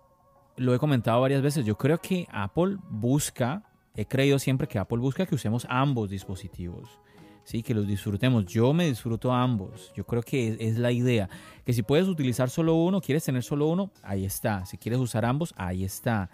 lo 0.57 0.75
he 0.75 0.79
comentado 0.79 1.21
varias 1.21 1.41
veces, 1.41 1.65
yo 1.65 1.77
creo 1.77 1.99
que 1.99 2.27
Apple 2.31 2.77
busca, 2.89 3.63
he 3.95 4.05
creído 4.05 4.39
siempre 4.39 4.67
que 4.67 4.79
Apple 4.79 4.97
busca 4.97 5.25
que 5.25 5.35
usemos 5.35 5.65
ambos 5.69 6.09
dispositivos. 6.09 6.99
Sí, 7.45 7.63
que 7.63 7.73
los 7.73 7.87
disfrutemos. 7.87 8.45
Yo 8.45 8.73
me 8.73 8.85
disfruto 8.85 9.31
ambos. 9.31 9.91
Yo 9.95 10.05
creo 10.05 10.21
que 10.21 10.49
es, 10.49 10.57
es, 10.59 10.77
la 10.77 10.91
idea. 10.91 11.29
Que 11.65 11.73
si 11.73 11.81
puedes 11.81 12.07
utilizar 12.07 12.51
solo 12.51 12.75
uno, 12.75 13.01
quieres 13.01 13.23
tener 13.23 13.41
solo 13.41 13.65
uno, 13.67 13.91
ahí 14.03 14.23
está. 14.23 14.67
Si 14.67 14.77
quieres 14.77 14.99
usar 14.99 15.25
ambos, 15.25 15.55
ahí 15.57 15.83
está. 15.83 16.29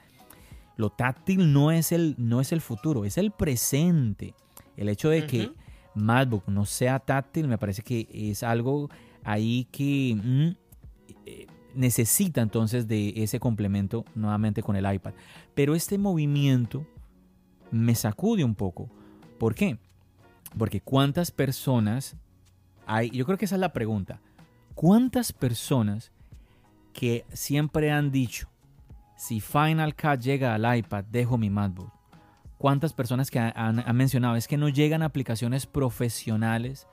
Lo 0.77 0.89
táctil 0.89 1.53
no 1.53 1.71
es 1.71 1.91
el, 1.91 2.15
no 2.17 2.41
es 2.41 2.51
el 2.51 2.61
futuro, 2.61 3.05
es 3.05 3.17
el 3.17 3.31
presente. 3.31 4.33
El 4.75 4.89
hecho 4.89 5.09
de 5.09 5.25
que 5.25 5.51
MacBook 5.93 6.47
no 6.47 6.65
sea 6.65 6.99
táctil 6.99 7.47
me 7.47 7.57
parece 7.57 7.81
que 7.81 8.07
es 8.11 8.43
algo 8.43 8.89
ahí 9.23 9.67
que 9.71 10.15
mm, 10.15 10.47
eh, 11.25 11.47
necesita 11.73 12.41
entonces 12.41 12.87
de 12.87 13.13
ese 13.15 13.39
complemento 13.39 14.05
nuevamente 14.15 14.61
con 14.61 14.75
el 14.75 14.91
iPad. 14.91 15.13
Pero 15.53 15.75
este 15.75 15.97
movimiento 15.97 16.85
me 17.71 17.95
sacude 17.95 18.43
un 18.43 18.55
poco. 18.55 18.89
¿Por 19.37 19.55
qué? 19.55 19.77
Porque 20.57 20.81
cuántas 20.81 21.31
personas 21.31 22.15
hay, 22.85 23.09
yo 23.09 23.25
creo 23.25 23.37
que 23.37 23.45
esa 23.45 23.55
es 23.55 23.61
la 23.61 23.73
pregunta. 23.73 24.19
¿Cuántas 24.73 25.31
personas 25.31 26.11
que 26.95 27.25
siempre 27.33 27.91
han 27.91 28.11
dicho, 28.11 28.47
si 29.15 29.39
Final 29.39 29.95
Cut 29.95 30.19
llega 30.19 30.53
al 30.53 30.77
iPad, 30.77 31.05
dejo 31.05 31.37
mi 31.37 31.49
MacBook. 31.49 31.91
¿Cuántas 32.57 32.93
personas 32.93 33.29
que 33.29 33.39
han, 33.39 33.83
mencionado 33.95 34.35
es 34.35 34.47
que 34.47 34.57
no 34.57 34.69
llegan 34.69 35.03
aplicaciones 35.03 35.65
profesionales 35.65 36.87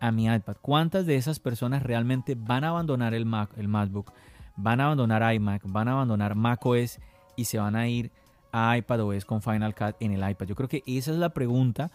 a 0.00 0.10
mi 0.10 0.26
iPad? 0.26 0.56
¿Cuántas 0.60 1.06
de 1.06 1.16
esas 1.16 1.38
personas 1.38 1.82
realmente 1.82 2.34
van 2.34 2.64
a 2.64 2.70
abandonar 2.70 3.14
el, 3.14 3.24
Mac, 3.24 3.50
el 3.56 3.68
MacBook, 3.68 4.12
van 4.56 4.80
a 4.80 4.86
abandonar 4.86 5.34
iMac, 5.34 5.62
van 5.66 5.88
a 5.88 5.92
abandonar 5.92 6.34
macOS 6.34 6.98
y 7.36 7.44
se 7.44 7.58
van 7.58 7.76
a 7.76 7.88
ir 7.88 8.10
a 8.52 8.76
iPadOS 8.76 9.24
con 9.24 9.40
Final 9.40 9.74
Cut 9.74 9.96
en 10.00 10.12
el 10.12 10.28
iPad? 10.28 10.46
Yo 10.46 10.54
creo 10.54 10.68
que 10.68 10.82
esa 10.86 11.12
es 11.12 11.16
la 11.16 11.30
pregunta. 11.30 11.90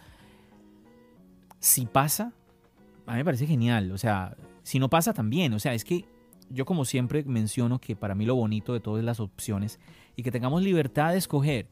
Si 1.58 1.86
pasa, 1.86 2.32
a 3.06 3.12
mí 3.12 3.18
me 3.18 3.24
parece 3.24 3.46
genial. 3.46 3.92
O 3.92 3.98
sea, 3.98 4.34
si 4.62 4.78
no 4.78 4.88
pasa 4.88 5.12
también. 5.12 5.52
O 5.52 5.58
sea, 5.58 5.74
es 5.74 5.84
que 5.84 6.06
yo 6.50 6.66
como 6.66 6.84
siempre 6.84 7.22
menciono 7.24 7.78
que 7.78 7.96
para 7.96 8.14
mí 8.14 8.26
lo 8.26 8.34
bonito 8.34 8.72
de 8.72 8.80
todas 8.80 9.04
las 9.04 9.20
opciones 9.20 9.78
y 10.16 10.22
que 10.22 10.30
tengamos 10.30 10.62
libertad 10.62 11.12
de 11.12 11.18
escoger. 11.18 11.66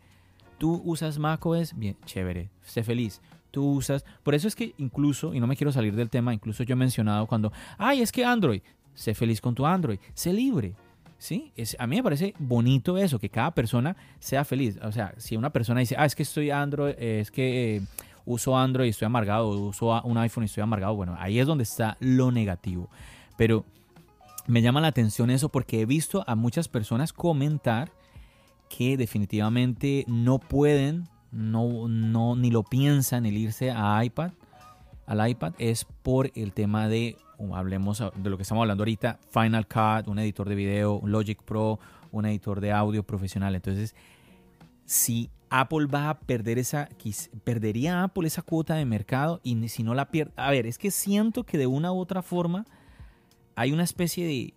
Tú 0.57 0.81
usas 0.85 1.19
macOS, 1.19 1.77
bien, 1.77 1.97
chévere, 2.07 2.51
sé 2.63 2.83
feliz. 2.83 3.21
Tú 3.51 3.73
usas, 3.73 4.05
por 4.23 4.35
eso 4.35 4.49
es 4.49 4.55
que 4.55 4.75
incluso, 4.79 5.35
y 5.35 5.41
no 5.41 5.47
me 5.47 5.57
quiero 5.57 5.73
salir 5.73 5.95
del 5.95 6.11
tema, 6.11 6.35
incluso 6.35 6.63
yo 6.63 6.75
he 6.75 6.77
mencionado 6.77 7.27
cuando, 7.27 7.53
ay, 7.77 8.03
es 8.03 8.13
que 8.13 8.25
Android, 8.25 8.63
sé 8.95 9.15
feliz 9.15 9.41
con 9.41 9.55
tu 9.55 9.67
Android, 9.67 9.99
sé 10.15 10.33
libre. 10.33 10.75
¿Sí? 11.21 11.53
Es, 11.57 11.77
a 11.81 11.89
mí 11.89 11.97
me 11.97 12.03
parece 12.05 12.33
bonito 12.39 12.97
eso, 12.97 13.19
que 13.19 13.29
cada 13.29 13.51
persona 13.51 13.97
sea 14.21 14.45
feliz. 14.45 14.79
O 14.83 14.93
sea, 14.93 15.15
si 15.17 15.37
una 15.37 15.51
persona 15.51 15.81
dice, 15.81 15.97
ah, 15.99 16.05
es 16.05 16.15
que 16.15 16.23
estoy 16.23 16.51
Android, 16.51 16.95
es 16.97 17.33
que 17.33 17.77
eh, 17.77 17.83
uso 18.25 18.57
Android 18.57 18.87
y 18.87 18.91
estoy 18.91 19.07
amargado, 19.07 19.49
uso 19.49 20.01
un 20.05 20.17
iPhone 20.19 20.45
y 20.45 20.47
estoy 20.47 20.63
amargado, 20.63 20.95
bueno, 20.95 21.17
ahí 21.19 21.41
es 21.41 21.47
donde 21.47 21.65
está 21.65 21.97
lo 21.99 22.31
negativo. 22.31 22.89
Pero 23.37 23.65
me 24.49 24.63
llama 24.63 24.81
la 24.81 24.89
atención 24.89 25.31
eso 25.31 25.51
porque 25.51 25.83
he 25.83 25.87
visto 25.87 26.25
a 26.27 26.35
muchas 26.35 26.69
personas 26.69 27.13
comentar 27.13 27.93
que 28.71 28.97
definitivamente 28.97 30.05
no 30.09 30.39
pueden, 30.39 31.09
no, 31.31 31.87
no, 31.87 32.35
ni 32.35 32.51
lo 32.51 32.63
piensan 32.63 33.27
el 33.27 33.37
irse 33.37 33.71
a 33.71 34.03
iPad, 34.03 34.33
al 35.07 35.29
iPad, 35.29 35.53
es 35.59 35.85
por 36.03 36.31
el 36.35 36.55
tema 36.55 36.89
de, 36.89 37.19
hablemos 37.55 37.99
de 37.99 38.31
lo 38.31 38.37
que 38.37 38.43
estamos 38.43 38.63
hablando 38.63 38.83
ahorita, 38.83 39.21
Final 39.31 39.67
Cut, 39.67 40.09
un 40.09 40.19
editor 40.19 40.49
de 40.49 40.55
video, 40.55 41.03
Logic 41.05 41.43
Pro, 41.43 41.79
un 42.11 42.25
editor 42.25 42.61
de 42.63 42.73
audio 42.73 43.03
profesional. 43.03 43.55
Entonces, 43.55 43.95
si 44.87 45.31
Apple 45.51 45.87
va 45.87 46.09
a 46.09 46.19
perder 46.21 46.59
esa, 46.59 46.89
perdería 47.45 48.03
Apple 48.03 48.27
esa 48.27 48.41
cuota 48.41 48.77
de 48.77 48.87
mercado 48.87 49.41
y 49.43 49.69
si 49.69 49.83
no 49.83 49.93
la 49.95 50.11
pierde, 50.11 50.33
a 50.37 50.51
ver, 50.51 50.67
es 50.67 50.79
que 50.79 50.91
siento 50.91 51.45
que 51.45 51.59
de 51.59 51.67
una 51.67 51.93
u 51.93 51.99
otra 51.99 52.23
forma, 52.23 52.65
hay 53.59 53.73
una 53.73 53.83
especie 53.83 54.25
de 54.25 54.55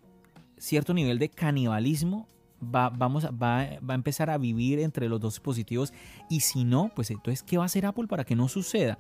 cierto 0.58 0.94
nivel 0.94 1.18
de 1.18 1.30
canibalismo. 1.30 2.28
Va, 2.64 2.90
vamos, 2.90 3.26
va, 3.26 3.68
va 3.80 3.94
a 3.94 3.96
empezar 3.96 4.30
a 4.30 4.38
vivir 4.38 4.78
entre 4.78 5.10
los 5.10 5.20
dos 5.20 5.34
dispositivos 5.34 5.92
y 6.30 6.42
si 6.42 6.64
no, 6.64 6.92
pues 6.96 7.10
entonces, 7.10 7.42
¿qué 7.42 7.58
va 7.58 7.64
a 7.64 7.66
hacer 7.66 7.88
Apple 7.88 8.06
para 8.06 8.24
que 8.24 8.36
no 8.36 8.48
suceda? 8.48 9.00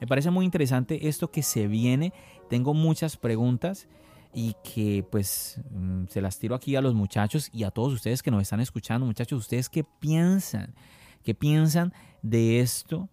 Me 0.00 0.06
parece 0.06 0.30
muy 0.30 0.46
interesante 0.46 1.08
esto 1.08 1.30
que 1.30 1.42
se 1.42 1.66
viene. 1.66 2.14
Tengo 2.48 2.72
muchas 2.72 3.18
preguntas 3.18 3.86
y 4.32 4.56
que 4.64 5.06
pues 5.10 5.60
mm, 5.70 6.06
se 6.08 6.22
las 6.22 6.38
tiro 6.38 6.54
aquí 6.54 6.74
a 6.76 6.80
los 6.80 6.94
muchachos 6.94 7.50
y 7.52 7.64
a 7.64 7.70
todos 7.70 7.92
ustedes 7.92 8.22
que 8.22 8.30
nos 8.30 8.40
están 8.40 8.60
escuchando. 8.60 9.04
Muchachos, 9.04 9.40
¿ustedes 9.40 9.68
qué 9.68 9.84
piensan? 9.84 10.74
¿Qué 11.22 11.34
piensan 11.34 11.92
de 12.22 12.60
esto? 12.60 13.10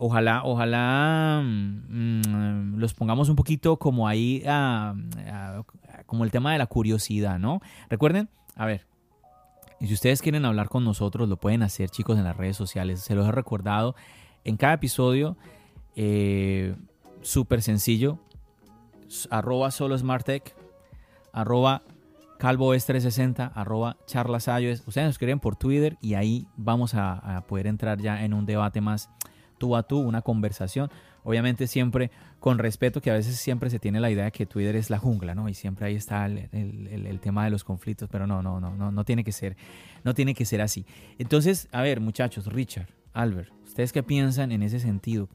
Ojalá, 0.00 0.42
ojalá 0.44 1.42
mm, 1.44 2.76
los 2.76 2.94
pongamos 2.94 3.28
un 3.28 3.36
poquito 3.36 3.76
como 3.78 4.08
ahí, 4.08 4.42
como 6.06 6.24
el 6.24 6.30
tema 6.30 6.52
de 6.52 6.58
la 6.58 6.66
curiosidad, 6.66 7.38
¿no? 7.38 7.60
Recuerden, 7.90 8.30
a 8.56 8.64
ver, 8.64 8.86
y 9.78 9.86
si 9.86 9.94
ustedes 9.94 10.22
quieren 10.22 10.46
hablar 10.46 10.70
con 10.70 10.84
nosotros, 10.84 11.28
lo 11.28 11.36
pueden 11.36 11.62
hacer, 11.62 11.90
chicos, 11.90 12.18
en 12.18 12.24
las 12.24 12.36
redes 12.36 12.56
sociales. 12.56 13.00
Se 13.00 13.14
los 13.14 13.28
he 13.28 13.32
recordado 13.32 13.94
en 14.44 14.56
cada 14.56 14.74
episodio, 14.74 15.36
eh, 15.96 16.74
súper 17.20 17.60
sencillo, 17.60 18.18
arroba 19.30 19.70
solo 19.70 19.98
SmartTech, 19.98 20.54
arroba 21.32 21.82
calvo 22.38 22.70
360 22.70 23.52
arroba 23.54 23.98
charlasayo. 24.06 24.72
Ustedes 24.72 25.04
nos 25.04 25.14
escriben 25.14 25.40
por 25.40 25.56
Twitter 25.56 25.98
y 26.00 26.14
ahí 26.14 26.46
vamos 26.56 26.94
a, 26.94 27.36
a 27.36 27.42
poder 27.42 27.66
entrar 27.66 28.00
ya 28.00 28.24
en 28.24 28.32
un 28.32 28.46
debate 28.46 28.80
más 28.80 29.10
tú 29.60 29.76
a 29.76 29.84
tú, 29.84 30.00
una 30.00 30.22
conversación. 30.22 30.90
Obviamente 31.22 31.66
siempre 31.66 32.10
con 32.40 32.58
respeto, 32.58 33.02
que 33.02 33.10
a 33.10 33.14
veces 33.14 33.36
siempre 33.36 33.68
se 33.68 33.78
tiene 33.78 34.00
la 34.00 34.10
idea 34.10 34.24
de 34.24 34.32
que 34.32 34.46
Twitter 34.46 34.74
es 34.74 34.88
la 34.88 34.98
jungla, 34.98 35.34
¿no? 35.34 35.48
Y 35.50 35.54
siempre 35.54 35.86
ahí 35.86 35.94
está 35.94 36.24
el, 36.24 37.20
tema 37.20 37.44
de 37.44 37.50
los 37.50 37.62
conflictos, 37.62 38.08
pero 38.10 38.26
no, 38.26 38.42
no, 38.42 38.58
no, 38.58 38.74
no, 38.74 38.90
no 38.90 39.04
tiene 39.04 39.22
que 39.22 39.32
ser, 39.32 39.56
no 40.02 40.14
tiene 40.14 40.34
que 40.34 40.46
ser 40.46 40.62
así. 40.62 40.86
Entonces, 41.18 41.68
a 41.72 41.82
ver, 41.82 42.00
muchachos, 42.00 42.46
Richard, 42.46 42.88
Albert, 43.12 43.52
¿ustedes 43.66 43.92
qué 43.92 44.02
piensan 44.02 44.50
en 44.50 44.62
ese 44.62 44.80
sentido? 44.80 45.28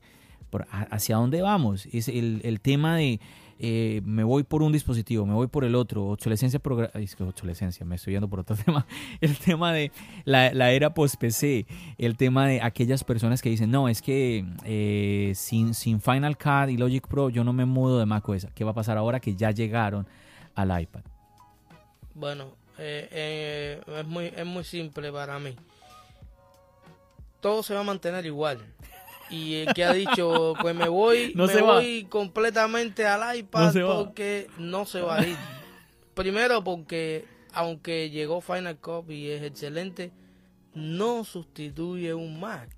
¿Hacia 0.89 1.17
dónde 1.17 1.41
vamos? 1.41 1.85
Es 1.91 2.07
el 2.07 2.59
tema 2.61 2.95
de 2.95 3.19
eh, 3.57 4.01
me 4.03 4.23
voy 4.23 4.43
por 4.43 4.61
un 4.61 4.73
dispositivo, 4.73 5.25
me 5.25 5.33
voy 5.33 5.47
por 5.47 5.63
el 5.63 5.75
otro, 5.75 6.07
obsolescencia 6.07 6.59
es 6.93 7.85
me 7.85 7.95
estoy 7.95 8.13
yendo 8.13 8.27
por 8.27 8.41
otro 8.41 8.55
tema, 8.65 8.85
el 9.21 9.37
tema 9.37 9.71
de 9.71 9.91
la, 10.25 10.71
era 10.71 10.93
post-PC, 10.93 11.65
el 11.97 12.17
tema 12.17 12.47
de 12.47 12.61
aquellas 12.61 13.03
personas 13.03 13.41
que 13.41 13.49
dicen, 13.49 13.71
no, 13.71 13.87
es 13.87 14.01
que 14.01 14.45
eh, 14.65 15.31
sin, 15.35 15.73
sin 15.73 16.01
Final 16.01 16.37
Cut 16.37 16.69
y 16.69 16.77
Logic 16.77 17.07
Pro 17.07 17.29
yo 17.29 17.43
no 17.43 17.53
me 17.53 17.65
mudo 17.65 17.99
de 17.99 18.05
macOS, 18.05 18.47
¿qué 18.53 18.63
va 18.65 18.71
a 18.71 18.75
pasar 18.75 18.97
ahora 18.97 19.19
que 19.21 19.35
ya 19.35 19.51
llegaron 19.51 20.05
al 20.53 20.81
iPad? 20.81 21.01
Bueno, 22.13 22.45
eh, 22.77 23.81
es, 23.87 24.05
muy, 24.05 24.25
es 24.35 24.45
muy 24.45 24.63
simple 24.65 25.11
para 25.11 25.39
mí. 25.39 25.55
Todo 27.39 27.63
se 27.63 27.73
va 27.73 27.81
a 27.81 27.83
mantener 27.83 28.25
igual 28.25 28.59
y 29.29 29.55
el 29.55 29.73
que 29.73 29.83
ha 29.83 29.93
dicho 29.93 30.53
pues 30.61 30.75
me 30.75 30.87
voy 30.87 31.33
me 31.35 31.61
voy 31.61 32.05
completamente 32.09 33.05
al 33.05 33.37
iPad 33.37 33.73
porque 33.95 34.47
no 34.57 34.85
se 34.85 35.01
va 35.01 35.17
a 35.17 35.27
ir. 35.27 35.37
Primero 36.13 36.63
porque 36.63 37.25
aunque 37.53 38.09
llegó 38.09 38.41
Final 38.41 38.77
Cut 38.77 39.09
y 39.09 39.29
es 39.29 39.43
excelente 39.43 40.11
no 40.73 41.23
sustituye 41.23 42.13
un 42.13 42.39
Mac. 42.39 42.69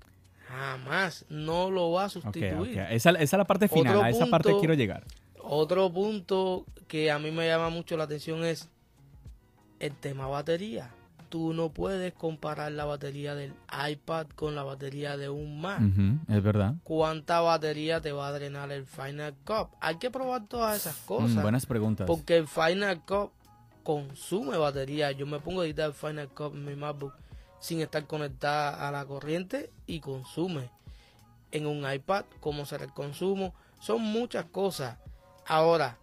Jamás. 0.46 1.26
No 1.28 1.70
lo 1.70 1.92
va 1.92 2.04
a 2.04 2.08
sustituir. 2.08 2.78
Esa, 2.90 3.10
es 3.10 3.32
la 3.32 3.44
parte 3.44 3.68
final 3.68 4.02
a 4.02 4.08
esa 4.08 4.26
parte 4.26 4.54
quiero 4.58 4.74
llegar. 4.74 5.04
Otro 5.42 5.92
punto 5.92 6.64
que 6.86 7.10
a 7.10 7.18
mí 7.18 7.30
me 7.30 7.46
llama 7.46 7.68
mucho 7.68 7.96
la 7.96 8.04
atención 8.04 8.44
es 8.44 8.70
el 9.78 9.94
tema 9.94 10.26
batería 10.26 10.90
tú 11.28 11.52
no 11.52 11.70
puedes 11.70 12.12
comparar 12.12 12.72
la 12.72 12.84
batería 12.84 13.34
del 13.34 13.54
iPad 13.90 14.26
con 14.34 14.54
la 14.54 14.62
batería 14.62 15.16
de 15.16 15.28
un 15.28 15.60
Mac. 15.60 15.80
Es 16.28 16.42
verdad. 16.42 16.74
¿Cuánta 16.84 17.40
batería 17.40 18.00
te 18.00 18.12
va 18.12 18.28
a 18.28 18.32
drenar 18.32 18.72
el 18.72 18.86
Final 18.86 19.34
Cut? 19.44 19.68
Hay 19.80 19.96
que 19.96 20.10
probar 20.10 20.46
todas 20.46 20.76
esas 20.76 20.96
cosas. 20.96 21.36
Mm, 21.36 21.42
buenas 21.42 21.66
preguntas. 21.66 22.06
Porque 22.06 22.36
el 22.36 22.48
Final 22.48 23.04
Cut 23.04 23.30
consume 23.82 24.56
batería. 24.56 25.12
Yo 25.12 25.26
me 25.26 25.40
pongo 25.40 25.62
a 25.62 25.66
editar 25.66 25.86
el 25.86 25.94
Final 25.94 26.28
Cut 26.28 26.54
en 26.54 26.64
mi 26.64 26.74
MacBook 26.74 27.14
sin 27.60 27.80
estar 27.80 28.06
conectada 28.06 28.86
a 28.86 28.92
la 28.92 29.04
corriente 29.04 29.70
y 29.86 30.00
consume. 30.00 30.70
En 31.50 31.66
un 31.66 31.90
iPad, 31.90 32.24
cómo 32.40 32.66
será 32.66 32.84
el 32.84 32.92
consumo. 32.92 33.54
Son 33.80 34.02
muchas 34.02 34.44
cosas. 34.46 34.98
Ahora, 35.46 35.96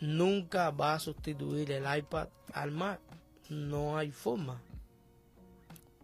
nunca 0.00 0.70
va 0.70 0.94
a 0.94 1.00
sustituir 1.00 1.72
el 1.72 1.84
iPad 1.98 2.28
al 2.52 2.70
Mac. 2.70 3.00
No 3.48 3.96
hay 3.96 4.10
forma. 4.10 4.60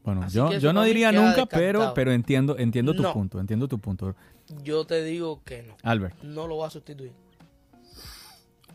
Bueno, 0.09 0.23
Así 0.23 0.37
yo, 0.39 0.51
yo 0.59 0.73
no 0.73 0.85
diría 0.85 1.13
nunca, 1.13 1.45
pero, 1.45 1.93
pero 1.95 2.13
entiendo, 2.13 2.57
entiendo 2.57 2.95
tu 2.95 3.03
No. 3.03 3.13
punto, 3.13 3.41
entiendo 3.41 3.69
tu 3.69 3.79
punto. 3.79 4.15
Yo 4.65 4.87
te 4.87 5.05
digo 5.05 5.43
que 5.45 5.63
no. 5.65 5.77
Albert. 5.83 6.23
No 6.23 6.47
lo 6.47 6.57
va 6.57 6.69
a 6.69 6.71
sustituir. 6.71 7.13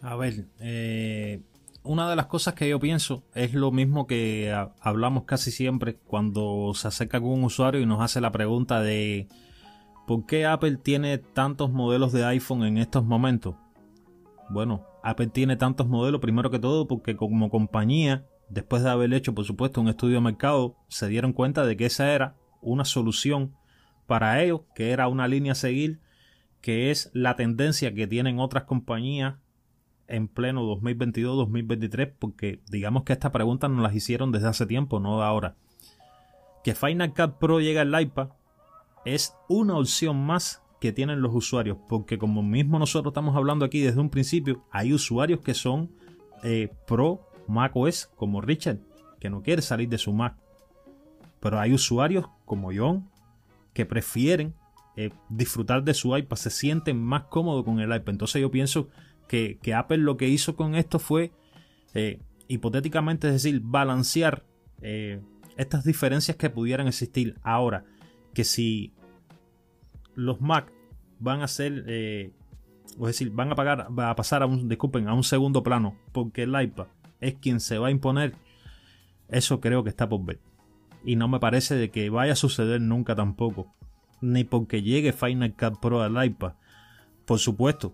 A 0.03 0.15
ver, 0.15 0.45
eh, 0.59 1.41
una 1.83 2.07
de 2.09 2.15
las 2.15 2.27
cosas 2.27 2.53
que 2.53 2.69
yo 2.69 2.79
pienso 2.79 3.23
es 3.33 3.55
lo 3.55 3.71
mismo 3.71 4.05
que 4.05 4.51
ha- 4.51 4.71
hablamos 4.79 5.23
casi 5.23 5.49
siempre 5.49 5.95
cuando 5.95 6.73
se 6.75 6.87
acerca 6.87 7.19
con 7.19 7.29
un 7.29 7.43
usuario 7.45 7.81
y 7.81 7.85
nos 7.87 8.01
hace 8.01 8.21
la 8.21 8.31
pregunta 8.31 8.81
de 8.81 9.27
¿por 10.05 10.27
qué 10.27 10.45
Apple 10.45 10.77
tiene 10.83 11.17
tantos 11.17 11.71
modelos 11.71 12.11
de 12.11 12.25
iPhone 12.25 12.63
en 12.63 12.77
estos 12.77 13.03
momentos? 13.05 13.55
Bueno, 14.49 14.85
Apple 15.01 15.27
tiene 15.27 15.55
tantos 15.55 15.87
modelos 15.87 16.21
primero 16.21 16.51
que 16.51 16.59
todo 16.59 16.85
porque 16.87 17.15
como 17.15 17.49
compañía, 17.49 18.23
después 18.49 18.83
de 18.83 18.89
haber 18.89 19.13
hecho 19.13 19.33
por 19.33 19.45
supuesto 19.45 19.81
un 19.81 19.87
estudio 19.87 20.15
de 20.15 20.21
mercado, 20.21 20.75
se 20.87 21.07
dieron 21.07 21.33
cuenta 21.33 21.65
de 21.65 21.77
que 21.77 21.85
esa 21.85 22.13
era 22.13 22.35
una 22.61 22.85
solución 22.85 23.55
para 24.07 24.41
ellos, 24.41 24.61
que 24.75 24.91
era 24.91 25.07
una 25.07 25.27
línea 25.27 25.53
a 25.53 25.55
seguir, 25.55 25.99
que 26.61 26.91
es 26.91 27.11
la 27.13 27.35
tendencia 27.35 27.93
que 27.93 28.07
tienen 28.07 28.39
otras 28.39 28.63
compañías 28.63 29.35
en 30.07 30.27
pleno 30.27 30.63
2022-2023, 30.77 32.13
porque 32.19 32.61
digamos 32.69 33.03
que 33.03 33.13
esta 33.13 33.31
pregunta 33.31 33.67
nos 33.67 33.81
las 33.81 33.95
hicieron 33.95 34.31
desde 34.31 34.47
hace 34.47 34.65
tiempo, 34.65 34.99
no 34.99 35.19
de 35.19 35.25
ahora. 35.25 35.55
Que 36.63 36.75
Final 36.75 37.13
Cut 37.13 37.37
Pro 37.39 37.59
llegue 37.59 37.79
al 37.79 38.01
iPad 38.01 38.29
es 39.05 39.35
una 39.49 39.77
opción 39.77 40.25
más 40.25 40.61
que 40.79 40.91
tienen 40.91 41.21
los 41.21 41.33
usuarios, 41.33 41.77
porque 41.87 42.17
como 42.17 42.43
mismo 42.43 42.79
nosotros 42.79 43.11
estamos 43.11 43.35
hablando 43.35 43.65
aquí 43.65 43.81
desde 43.81 43.99
un 43.99 44.09
principio, 44.09 44.65
hay 44.71 44.93
usuarios 44.93 45.39
que 45.39 45.53
son 45.53 45.91
eh, 46.43 46.73
pro 46.87 47.21
macOS, 47.47 48.09
como 48.15 48.41
Richard, 48.41 48.79
que 49.19 49.29
no 49.29 49.41
quiere 49.41 49.61
salir 49.61 49.89
de 49.89 49.97
su 49.97 50.13
Mac. 50.13 50.35
Pero 51.39 51.59
hay 51.59 51.73
usuarios 51.73 52.25
como 52.45 52.71
John 52.75 53.09
que 53.73 53.85
prefieren 53.85 54.53
eh, 54.95 55.11
disfrutar 55.29 55.83
de 55.83 55.93
su 55.93 56.15
iPad, 56.15 56.37
se 56.37 56.49
sienten 56.49 57.01
más 57.01 57.23
cómodos 57.23 57.65
con 57.65 57.79
el 57.79 57.95
iPad. 57.95 58.09
Entonces 58.09 58.41
yo 58.41 58.51
pienso 58.51 58.89
que, 59.27 59.57
que 59.61 59.73
Apple 59.73 59.97
lo 59.97 60.17
que 60.17 60.27
hizo 60.27 60.55
con 60.55 60.75
esto 60.75 60.99
fue, 60.99 61.31
eh, 61.93 62.19
hipotéticamente, 62.47 63.27
es 63.27 63.33
decir, 63.33 63.61
balancear 63.63 64.43
eh, 64.81 65.21
estas 65.57 65.83
diferencias 65.83 66.37
que 66.37 66.49
pudieran 66.49 66.87
existir. 66.87 67.37
Ahora, 67.41 67.85
que 68.33 68.43
si 68.43 68.93
los 70.15 70.41
Mac 70.41 70.71
van 71.19 71.41
a 71.41 71.47
ser, 71.47 71.89
es 71.89 72.33
decir, 72.99 73.31
van 73.31 73.51
a, 73.51 74.15
pasar 74.15 74.43
a 74.43 74.45
un, 74.45 74.71
a 75.07 75.13
un 75.13 75.23
segundo 75.23 75.63
plano, 75.63 75.97
porque 76.11 76.43
el 76.43 76.61
iPad 76.61 76.87
es 77.23 77.35
quien 77.35 77.59
se 77.59 77.77
va 77.77 77.87
a 77.87 77.91
imponer, 77.91 78.35
eso 79.29 79.59
creo 79.59 79.83
que 79.83 79.89
está 79.89 80.07
por 80.07 80.23
ver. 80.23 80.39
Y 81.03 81.15
no 81.15 81.27
me 81.27 81.39
parece 81.39 81.75
de 81.75 81.89
que 81.89 82.09
vaya 82.09 82.33
a 82.33 82.37
suceder 82.37 82.81
nunca 82.81 83.15
tampoco. 83.15 83.73
Ni 84.21 84.43
porque 84.43 84.81
llegue 84.81 85.11
Final 85.11 85.53
Cut 85.55 85.79
Pro 85.79 86.01
al 86.01 86.23
iPad. 86.23 86.53
Por 87.25 87.39
supuesto, 87.39 87.93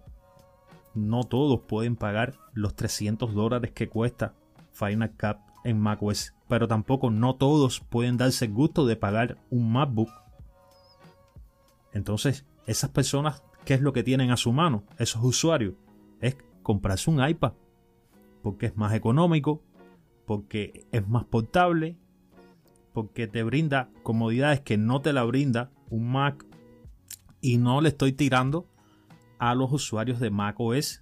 no 0.93 1.23
todos 1.23 1.61
pueden 1.61 1.95
pagar 1.95 2.35
los 2.53 2.75
300 2.75 3.33
dólares 3.33 3.71
que 3.71 3.89
cuesta 3.89 4.33
Final 4.73 5.11
Cut 5.11 5.37
en 5.63 5.79
macOS. 5.79 6.33
Pero 6.47 6.67
tampoco 6.67 7.09
no 7.09 7.35
todos 7.35 7.79
pueden 7.79 8.17
darse 8.17 8.45
el 8.45 8.53
gusto 8.53 8.85
de 8.85 8.95
pagar 8.95 9.37
un 9.49 9.71
MacBook. 9.71 10.09
Entonces, 11.93 12.45
esas 12.67 12.91
personas, 12.91 13.43
¿qué 13.65 13.73
es 13.73 13.81
lo 13.81 13.93
que 13.93 14.03
tienen 14.03 14.31
a 14.31 14.37
su 14.37 14.51
mano? 14.51 14.83
Esos 14.97 15.23
usuarios. 15.23 15.73
Es 16.21 16.37
comprarse 16.61 17.09
un 17.09 17.27
iPad. 17.27 17.53
Porque 18.41 18.67
es 18.67 18.77
más 18.77 18.93
económico. 18.93 19.63
Porque 20.25 20.85
es 20.91 21.07
más 21.07 21.25
portable. 21.25 21.97
Porque 22.93 23.27
te 23.27 23.43
brinda 23.43 23.89
comodidades 24.03 24.61
que 24.61 24.77
no 24.77 25.01
te 25.01 25.13
la 25.13 25.23
brinda 25.23 25.71
un 25.89 26.11
Mac. 26.11 26.45
Y 27.41 27.57
no 27.57 27.81
le 27.81 27.89
estoy 27.89 28.13
tirando 28.13 28.67
a 29.37 29.55
los 29.55 29.71
usuarios 29.71 30.19
de 30.19 30.29
macOS. 30.29 31.01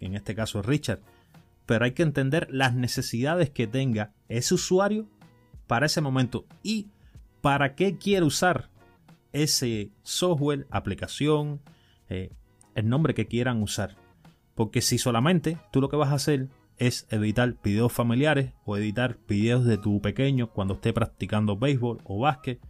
En 0.00 0.14
este 0.14 0.34
caso 0.34 0.62
Richard. 0.62 1.00
Pero 1.66 1.84
hay 1.84 1.92
que 1.92 2.02
entender 2.02 2.48
las 2.50 2.74
necesidades 2.74 3.50
que 3.50 3.66
tenga 3.66 4.14
ese 4.28 4.54
usuario 4.54 5.08
para 5.66 5.86
ese 5.86 6.00
momento. 6.00 6.46
Y 6.62 6.88
para 7.40 7.74
qué 7.74 7.98
quiere 7.98 8.24
usar 8.24 8.70
ese 9.32 9.90
software, 10.02 10.66
aplicación, 10.70 11.60
eh, 12.08 12.30
el 12.74 12.88
nombre 12.88 13.14
que 13.14 13.26
quieran 13.26 13.62
usar. 13.62 13.96
Porque 14.54 14.80
si 14.80 14.98
solamente 14.98 15.58
tú 15.70 15.80
lo 15.80 15.88
que 15.88 15.96
vas 15.96 16.10
a 16.10 16.14
hacer 16.14 16.48
es 16.78 17.06
editar 17.10 17.54
videos 17.62 17.92
familiares 17.92 18.52
o 18.64 18.76
editar 18.76 19.18
videos 19.28 19.64
de 19.64 19.78
tu 19.78 20.00
pequeño 20.00 20.50
cuando 20.50 20.74
esté 20.74 20.92
practicando 20.92 21.56
béisbol 21.56 22.00
o 22.04 22.18
básquet, 22.20 22.60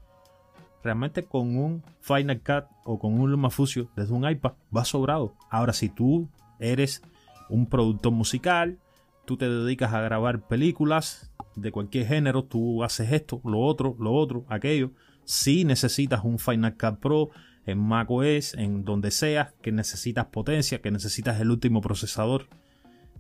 realmente 0.83 1.25
con 1.25 1.57
un 1.57 1.83
Final 2.01 2.41
Cut 2.41 2.65
o 2.85 2.99
con 2.99 3.19
un 3.19 3.31
LumaFusion 3.31 3.91
desde 3.97 4.15
un 4.15 4.29
iPad 4.29 4.53
va 4.75 4.85
sobrado. 4.85 5.35
Ahora, 5.51 5.73
si 5.73 5.89
tú 5.89 6.29
eres 6.61 7.03
un 7.49 7.67
productor 7.67 8.13
musical, 8.13 8.79
tú 9.25 9.37
te 9.37 9.49
dedicas 9.49 9.93
a 9.93 10.01
grabar 10.01 10.47
películas 10.47 11.33
de 11.57 11.73
cualquier 11.73 12.07
género, 12.07 12.45
tú 12.45 12.85
haces 12.85 13.13
esto, 13.13 13.41
lo 13.45 13.61
otro, 13.61 13.97
lo 13.99 14.13
otro, 14.13 14.45
aquello. 14.49 14.93
Si 15.25 15.65
necesitas 15.65 16.23
un 16.23 16.39
Final 16.39 16.77
Cut 16.77 17.01
Pro 17.01 17.31
en 17.67 17.79
macOS, 17.79 18.55
en 18.55 18.85
donde 18.85 19.11
sea, 19.11 19.53
que 19.61 19.73
necesitas 19.73 20.27
potencia, 20.27 20.81
que 20.81 20.93
necesitas 20.93 21.41
el 21.41 21.51
último 21.51 21.81
procesador, 21.81 22.47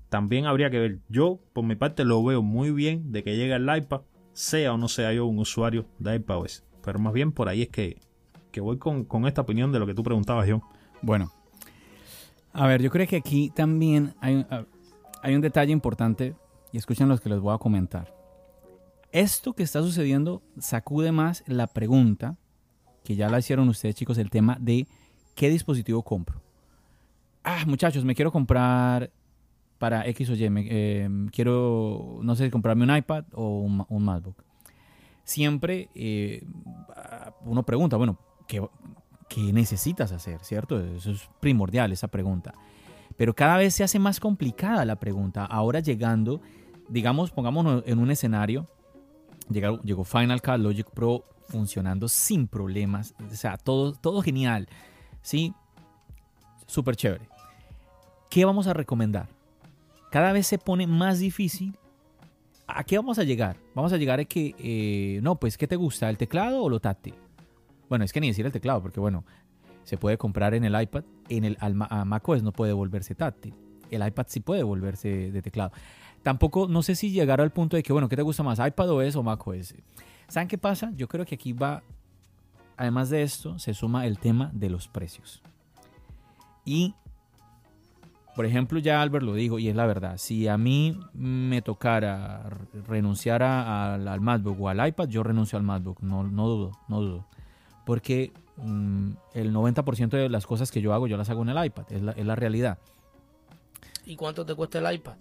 también 0.08 0.46
habría 0.46 0.70
que 0.70 0.78
ver. 0.78 0.98
Yo, 1.08 1.40
por 1.52 1.64
mi 1.64 1.74
parte, 1.76 2.04
lo 2.04 2.22
veo 2.24 2.42
muy 2.42 2.70
bien 2.70 3.12
de 3.12 3.22
que 3.24 3.36
llegue 3.36 3.54
el 3.54 3.68
iPad, 3.76 4.02
sea 4.32 4.72
o 4.74 4.76
no 4.78 4.88
sea 4.88 5.12
yo 5.12 5.26
un 5.26 5.38
usuario 5.38 5.86
de 5.98 6.16
iPadOS. 6.16 6.64
Pero 6.84 6.98
más 6.98 7.12
bien 7.12 7.32
por 7.32 7.48
ahí 7.48 7.62
es 7.62 7.68
que, 7.68 7.98
que 8.52 8.60
voy 8.60 8.78
con, 8.78 9.04
con 9.04 9.26
esta 9.26 9.40
opinión 9.40 9.72
de 9.72 9.78
lo 9.78 9.86
que 9.86 9.94
tú 9.94 10.02
preguntabas, 10.02 10.48
John. 10.48 10.62
Bueno, 11.02 11.32
a 12.52 12.66
ver, 12.66 12.80
yo 12.82 12.90
creo 12.90 13.06
que 13.06 13.16
aquí 13.16 13.50
también 13.54 14.14
hay, 14.20 14.34
un- 14.36 14.46
hay 15.22 15.34
un 15.34 15.40
detalle 15.40 15.72
importante 15.72 16.34
y 16.72 16.78
escuchen 16.78 17.08
los 17.08 17.20
que 17.20 17.28
les 17.28 17.40
voy 17.40 17.54
a 17.54 17.58
comentar. 17.58 18.14
Esto 19.12 19.52
que 19.54 19.62
está 19.62 19.82
sucediendo 19.82 20.42
sacude 20.58 21.12
más 21.12 21.42
la 21.46 21.66
pregunta 21.66 22.36
que 23.04 23.16
ya 23.16 23.28
la 23.28 23.38
hicieron 23.38 23.68
ustedes, 23.68 23.94
chicos, 23.94 24.18
el 24.18 24.30
tema 24.30 24.56
de 24.60 24.86
qué 25.34 25.48
dispositivo 25.48 26.02
compro. 26.02 26.40
Ah, 27.44 27.62
muchachos, 27.66 28.04
me 28.04 28.14
quiero 28.14 28.32
comprar 28.32 29.10
para 29.78 30.06
X 30.08 30.30
o 30.30 30.34
Y, 30.34 30.44
eh, 30.44 31.08
quiero, 31.32 32.20
no 32.22 32.34
sé, 32.34 32.50
comprarme 32.50 32.84
un 32.84 32.96
iPad 32.96 33.24
o 33.32 33.60
un, 33.60 33.78
ma- 33.78 33.86
un 33.88 34.04
MacBook. 34.04 34.36
Siempre 35.24 35.88
eh, 35.94 36.44
uno 37.44 37.62
pregunta, 37.64 37.96
bueno, 37.96 38.18
¿qué, 38.46 38.64
¿qué 39.28 39.52
necesitas 39.52 40.12
hacer? 40.12 40.40
¿Cierto? 40.44 40.80
Eso 40.80 41.10
es 41.10 41.28
primordial, 41.40 41.92
esa 41.92 42.08
pregunta. 42.08 42.54
Pero 43.16 43.34
cada 43.34 43.56
vez 43.56 43.74
se 43.74 43.82
hace 43.84 43.98
más 43.98 44.20
complicada 44.20 44.84
la 44.84 44.96
pregunta. 44.96 45.44
Ahora 45.44 45.80
llegando, 45.80 46.40
digamos, 46.88 47.30
pongámonos 47.30 47.82
en 47.86 47.98
un 47.98 48.10
escenario, 48.10 48.66
llegó, 49.50 49.80
llegó 49.82 50.04
Final 50.04 50.42
Cut 50.42 50.58
Logic 50.58 50.88
Pro 50.90 51.24
funcionando 51.48 52.08
sin 52.08 52.48
problemas, 52.48 53.14
o 53.30 53.34
sea, 53.34 53.56
todo, 53.56 53.92
todo 53.92 54.20
genial, 54.20 54.68
¿sí? 55.22 55.54
Súper 56.66 56.96
chévere. 56.96 57.28
¿Qué 58.28 58.44
vamos 58.44 58.66
a 58.66 58.72
recomendar? 58.72 59.28
Cada 60.10 60.32
vez 60.32 60.46
se 60.46 60.58
pone 60.58 60.86
más 60.86 61.18
difícil. 61.18 61.76
¿A 62.66 62.84
qué 62.84 62.96
vamos 62.96 63.18
a 63.18 63.24
llegar? 63.24 63.56
Vamos 63.74 63.92
a 63.92 63.96
llegar 63.96 64.18
a 64.18 64.24
que, 64.24 64.54
eh, 64.58 65.20
no, 65.22 65.36
pues, 65.36 65.56
¿qué 65.56 65.66
te 65.66 65.76
gusta? 65.76 66.10
¿El 66.10 66.18
teclado 66.18 66.62
o 66.62 66.68
lo 66.68 66.80
táctil? 66.80 67.14
Bueno, 67.88 68.04
es 68.04 68.12
que 68.12 68.20
ni 68.20 68.28
decir 68.28 68.44
el 68.44 68.52
teclado, 68.52 68.82
porque 68.82 68.98
bueno, 68.98 69.24
se 69.84 69.96
puede 69.96 70.18
comprar 70.18 70.54
en 70.54 70.64
el 70.64 70.80
iPad, 70.80 71.04
en 71.28 71.44
el 71.44 71.56
a 71.60 72.04
macOS 72.04 72.42
no 72.42 72.52
puede 72.52 72.72
volverse 72.72 73.14
táctil. 73.14 73.54
El 73.90 74.04
iPad 74.04 74.26
sí 74.28 74.40
puede 74.40 74.64
volverse 74.64 75.30
de 75.30 75.42
teclado. 75.42 75.70
Tampoco, 76.24 76.66
no 76.66 76.82
sé 76.82 76.96
si 76.96 77.12
llegar 77.12 77.40
al 77.40 77.52
punto 77.52 77.76
de 77.76 77.84
que, 77.84 77.92
bueno, 77.92 78.08
¿qué 78.08 78.16
te 78.16 78.22
gusta 78.22 78.42
más, 78.42 78.58
iPad 78.58 78.90
OS 78.90 79.14
o 79.14 79.22
macOS? 79.22 79.76
¿Saben 80.26 80.48
qué 80.48 80.58
pasa? 80.58 80.90
Yo 80.96 81.06
creo 81.06 81.24
que 81.24 81.36
aquí 81.36 81.52
va, 81.52 81.84
además 82.76 83.10
de 83.10 83.22
esto, 83.22 83.60
se 83.60 83.74
suma 83.74 84.06
el 84.06 84.18
tema 84.18 84.50
de 84.52 84.70
los 84.70 84.88
precios. 84.88 85.40
Y 86.64 86.96
Por 88.36 88.44
ejemplo, 88.44 88.78
ya 88.78 89.00
Albert 89.00 89.24
lo 89.24 89.32
dijo 89.32 89.58
y 89.58 89.68
es 89.68 89.74
la 89.74 89.86
verdad. 89.86 90.18
Si 90.18 90.46
a 90.46 90.58
mí 90.58 91.00
me 91.14 91.62
tocara 91.62 92.50
renunciar 92.86 93.42
al 93.42 94.20
MacBook 94.20 94.60
o 94.60 94.68
al 94.68 94.86
iPad, 94.86 95.08
yo 95.08 95.22
renuncio 95.22 95.56
al 95.56 95.64
MacBook. 95.64 96.02
No, 96.02 96.22
no 96.22 96.46
dudo, 96.46 96.72
no 96.86 97.00
dudo. 97.00 97.26
Porque 97.86 98.32
mm, 98.58 99.12
el 99.32 99.54
90% 99.54 100.10
de 100.10 100.28
las 100.28 100.46
cosas 100.46 100.70
que 100.70 100.82
yo 100.82 100.92
hago, 100.92 101.06
yo 101.06 101.16
las 101.16 101.30
hago 101.30 101.42
en 101.42 101.48
el 101.48 101.64
iPad. 101.64 101.84
Es 101.88 102.02
la, 102.02 102.12
es 102.12 102.26
la 102.26 102.36
realidad. 102.36 102.78
¿Y 104.04 104.16
cuánto 104.16 104.44
te 104.44 104.54
cuesta 104.54 104.78
el 104.80 104.94
iPad? 104.94 105.14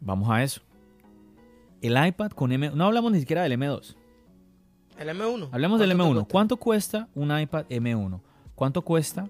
Vamos 0.00 0.28
a 0.28 0.42
eso. 0.42 0.60
El 1.82 2.04
iPad 2.04 2.32
con 2.32 2.50
M... 2.50 2.72
No 2.74 2.86
hablamos 2.86 3.12
ni 3.12 3.20
siquiera 3.20 3.44
del 3.44 3.52
M2. 3.52 3.94
¿El 4.98 5.08
M1? 5.08 5.50
Hablemos 5.52 5.78
del 5.78 5.92
M1. 5.92 6.26
¿Cuánto 6.28 6.56
cuesta 6.56 7.08
un 7.14 7.38
iPad 7.38 7.66
M1? 7.68 8.20
¿Cuánto 8.56 8.82
cuesta 8.82 9.28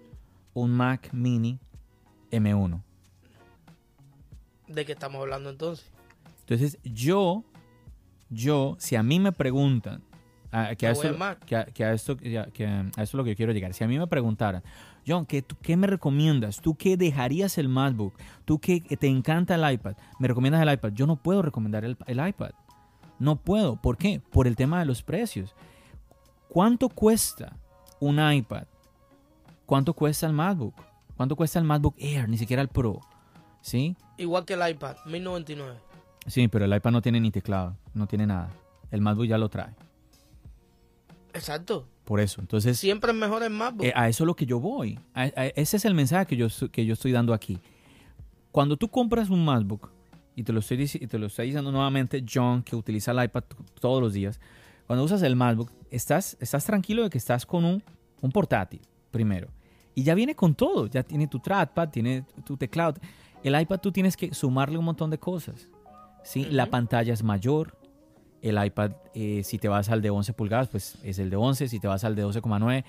un 0.55 0.71
Mac 0.71 1.11
Mini 1.13 1.59
M1? 2.31 2.84
¿De 4.69 4.85
qué 4.85 4.93
estamos 4.93 5.21
hablando 5.21 5.51
entonces? 5.51 5.91
Entonces, 6.41 6.79
yo, 6.85 7.45
yo, 8.31 8.77
si 8.79 8.97
a 8.97 9.03
mí 9.03 9.21
me 9.21 9.33
preguntan, 9.33 10.03
a, 10.51 10.75
que, 10.77 10.87
a 10.87 10.93
esto, 10.93 11.17
que, 11.47 11.57
a, 11.57 11.65
que, 11.65 11.85
a, 11.85 11.93
esto, 11.93 12.17
que, 12.17 12.39
a 12.39 12.49
esto 12.85 13.03
es 13.03 13.15
lo 13.15 13.25
que 13.25 13.31
yo 13.31 13.37
quiero 13.37 13.53
llegar, 13.53 13.75
si 13.75 13.83
a 13.83 13.89
mí 13.89 13.99
me 13.99 14.07
preguntaran, 14.07 14.63
John, 15.07 15.27
¿qué, 15.27 15.45
¿qué 15.63 15.77
me 15.77 15.87
recomiendas? 15.87 16.61
¿Tú 16.61 16.77
qué 16.77 16.97
dejarías 16.97 17.59
el 17.59 17.69
MacBook? 17.69 18.15
¿Tú 18.45 18.59
qué 18.59 18.81
te 18.81 19.07
encanta 19.07 19.55
el 19.55 19.75
iPad? 19.75 19.97
¿Me 20.19 20.29
recomiendas 20.29 20.63
el 20.63 20.73
iPad? 20.73 20.93
Yo 20.93 21.07
no 21.07 21.17
puedo 21.17 21.43
recomendar 21.43 21.85
el, 21.85 21.97
el 22.07 22.27
iPad. 22.27 22.53
No 23.19 23.37
puedo. 23.37 23.77
¿Por 23.77 23.99
qué? 23.99 24.21
Por 24.21 24.47
el 24.47 24.57
tema 24.57 24.79
de 24.79 24.87
los 24.87 25.03
precios. 25.03 25.55
¿Cuánto 26.49 26.89
cuesta 26.89 27.57
un 28.01 28.19
iPad? 28.19 28.65
¿Cuánto 29.67 29.93
cuesta 29.93 30.27
el 30.27 30.33
MacBook? 30.33 30.75
¿Cuánto 31.17 31.37
cuesta 31.37 31.59
el 31.59 31.65
MacBook 31.65 31.97
Air? 31.99 32.29
Ni 32.29 32.39
siquiera 32.39 32.63
el 32.63 32.69
Pro. 32.69 33.01
¿Sí? 33.65 33.97
Igual 34.19 34.45
que 34.45 34.53
el 34.53 34.69
iPad, 34.69 34.97
1099. 35.07 35.79
Sí, 36.27 36.49
pero 36.49 36.67
el 36.67 36.77
iPad 36.77 36.91
no 36.91 37.01
tiene 37.01 37.19
ni 37.19 37.31
teclado, 37.31 37.75
no 37.95 38.07
tiene 38.07 38.27
nada. 38.27 38.51
El 38.91 39.01
MacBook 39.01 39.27
ya 39.27 39.39
lo 39.39 39.49
trae. 39.49 39.73
Exacto. 41.33 41.89
Por 42.05 42.21
eso, 42.21 42.43
entonces... 42.43 42.79
Siempre 42.79 43.13
es 43.13 43.17
mejor 43.17 43.43
el 43.43 43.49
MacBook. 43.49 43.87
Eh, 43.87 43.93
a 43.97 44.11
eso 44.11 44.25
es 44.25 44.27
lo 44.27 44.37
que 44.37 44.45
yo 44.45 44.61
voy. 44.61 45.01
A, 45.15 45.23
a, 45.23 45.47
ese 45.47 45.79
es 45.79 45.87
el 45.87 45.95
mensaje 45.95 46.27
que 46.27 46.37
yo, 46.37 46.49
que 46.71 46.85
yo 46.85 46.93
estoy 46.93 47.13
dando 47.13 47.33
aquí. 47.33 47.59
Cuando 48.53 48.77
tú 48.77 48.89
compras 48.89 49.31
un 49.31 49.43
MacBook, 49.43 49.91
y 50.37 50.43
te 50.43 50.53
lo 50.53 50.61
estoy, 50.61 50.83
y 50.83 51.07
te 51.07 51.19
lo 51.19 51.27
estoy 51.27 51.47
diciendo 51.47 51.73
nuevamente 51.73 52.23
John, 52.31 52.63
que 52.63 52.77
utiliza 52.77 53.13
el 53.13 53.25
iPad 53.25 53.45
todos 53.81 54.03
los 54.03 54.13
días, 54.13 54.41
cuando 54.87 55.07
usas 55.07 55.23
el 55.23 55.37
MacBook, 55.37 55.73
estás, 55.91 56.37
estás 56.39 56.67
tranquilo 56.67 57.03
de 57.03 57.09
que 57.09 57.17
estás 57.17 57.47
con 57.47 57.65
un, 57.65 57.83
un 58.21 58.31
portátil, 58.31 58.83
primero. 59.11 59.49
Y 59.95 60.03
ya 60.03 60.15
viene 60.15 60.35
con 60.35 60.55
todo, 60.55 60.87
ya 60.87 61.03
tiene 61.03 61.29
tu 61.29 61.39
trackpad, 61.39 61.89
tiene 61.89 62.27
tu 62.45 62.59
teclado. 62.59 63.01
El 63.45 63.61
iPad 63.61 63.79
tú 63.79 63.93
tienes 63.93 64.17
que 64.17 64.35
sumarle 64.35 64.79
un 64.79 64.87
montón 64.87 65.11
de 65.11 65.19
cosas. 65.19 65.69
¿sí? 66.25 66.41
Uh 66.41 66.45
-huh. 66.45 66.51
La 66.51 66.67
pantalla 66.67 67.13
es 67.13 67.23
mayor. 67.23 67.79
El 68.43 68.63
iPad, 68.63 68.93
eh, 69.15 69.43
si 69.45 69.59
te 69.59 69.69
vas 69.69 69.89
al 69.91 70.03
de 70.03 70.11
11 70.11 70.33
pulgadas, 70.33 70.69
pues 70.69 70.97
es 71.03 71.19
el 71.19 71.31
de 71.31 71.37
11. 71.37 71.69
Si 71.69 71.79
te 71.79 71.87
vas 71.87 72.05
al 72.05 72.17
de 72.17 72.25
12,9, 72.25 72.85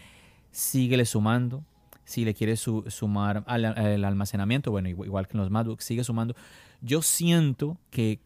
síguele 0.52 1.06
sumando. 1.06 1.64
Si 2.06 2.24
le 2.24 2.34
quieres 2.34 2.60
su 2.60 2.84
sumar 2.88 3.44
al, 3.48 3.66
al, 3.66 4.06
almacenamiento, 4.06 4.72
bueno, 4.72 4.90
igual 4.90 5.28
que 5.28 5.34
en 5.38 5.42
los 5.42 5.50
MacBooks, 5.50 5.84
sigue 5.84 6.04
sumando. 6.04 6.36
Yo 6.82 7.02
siento 7.02 7.78
que 7.90 8.20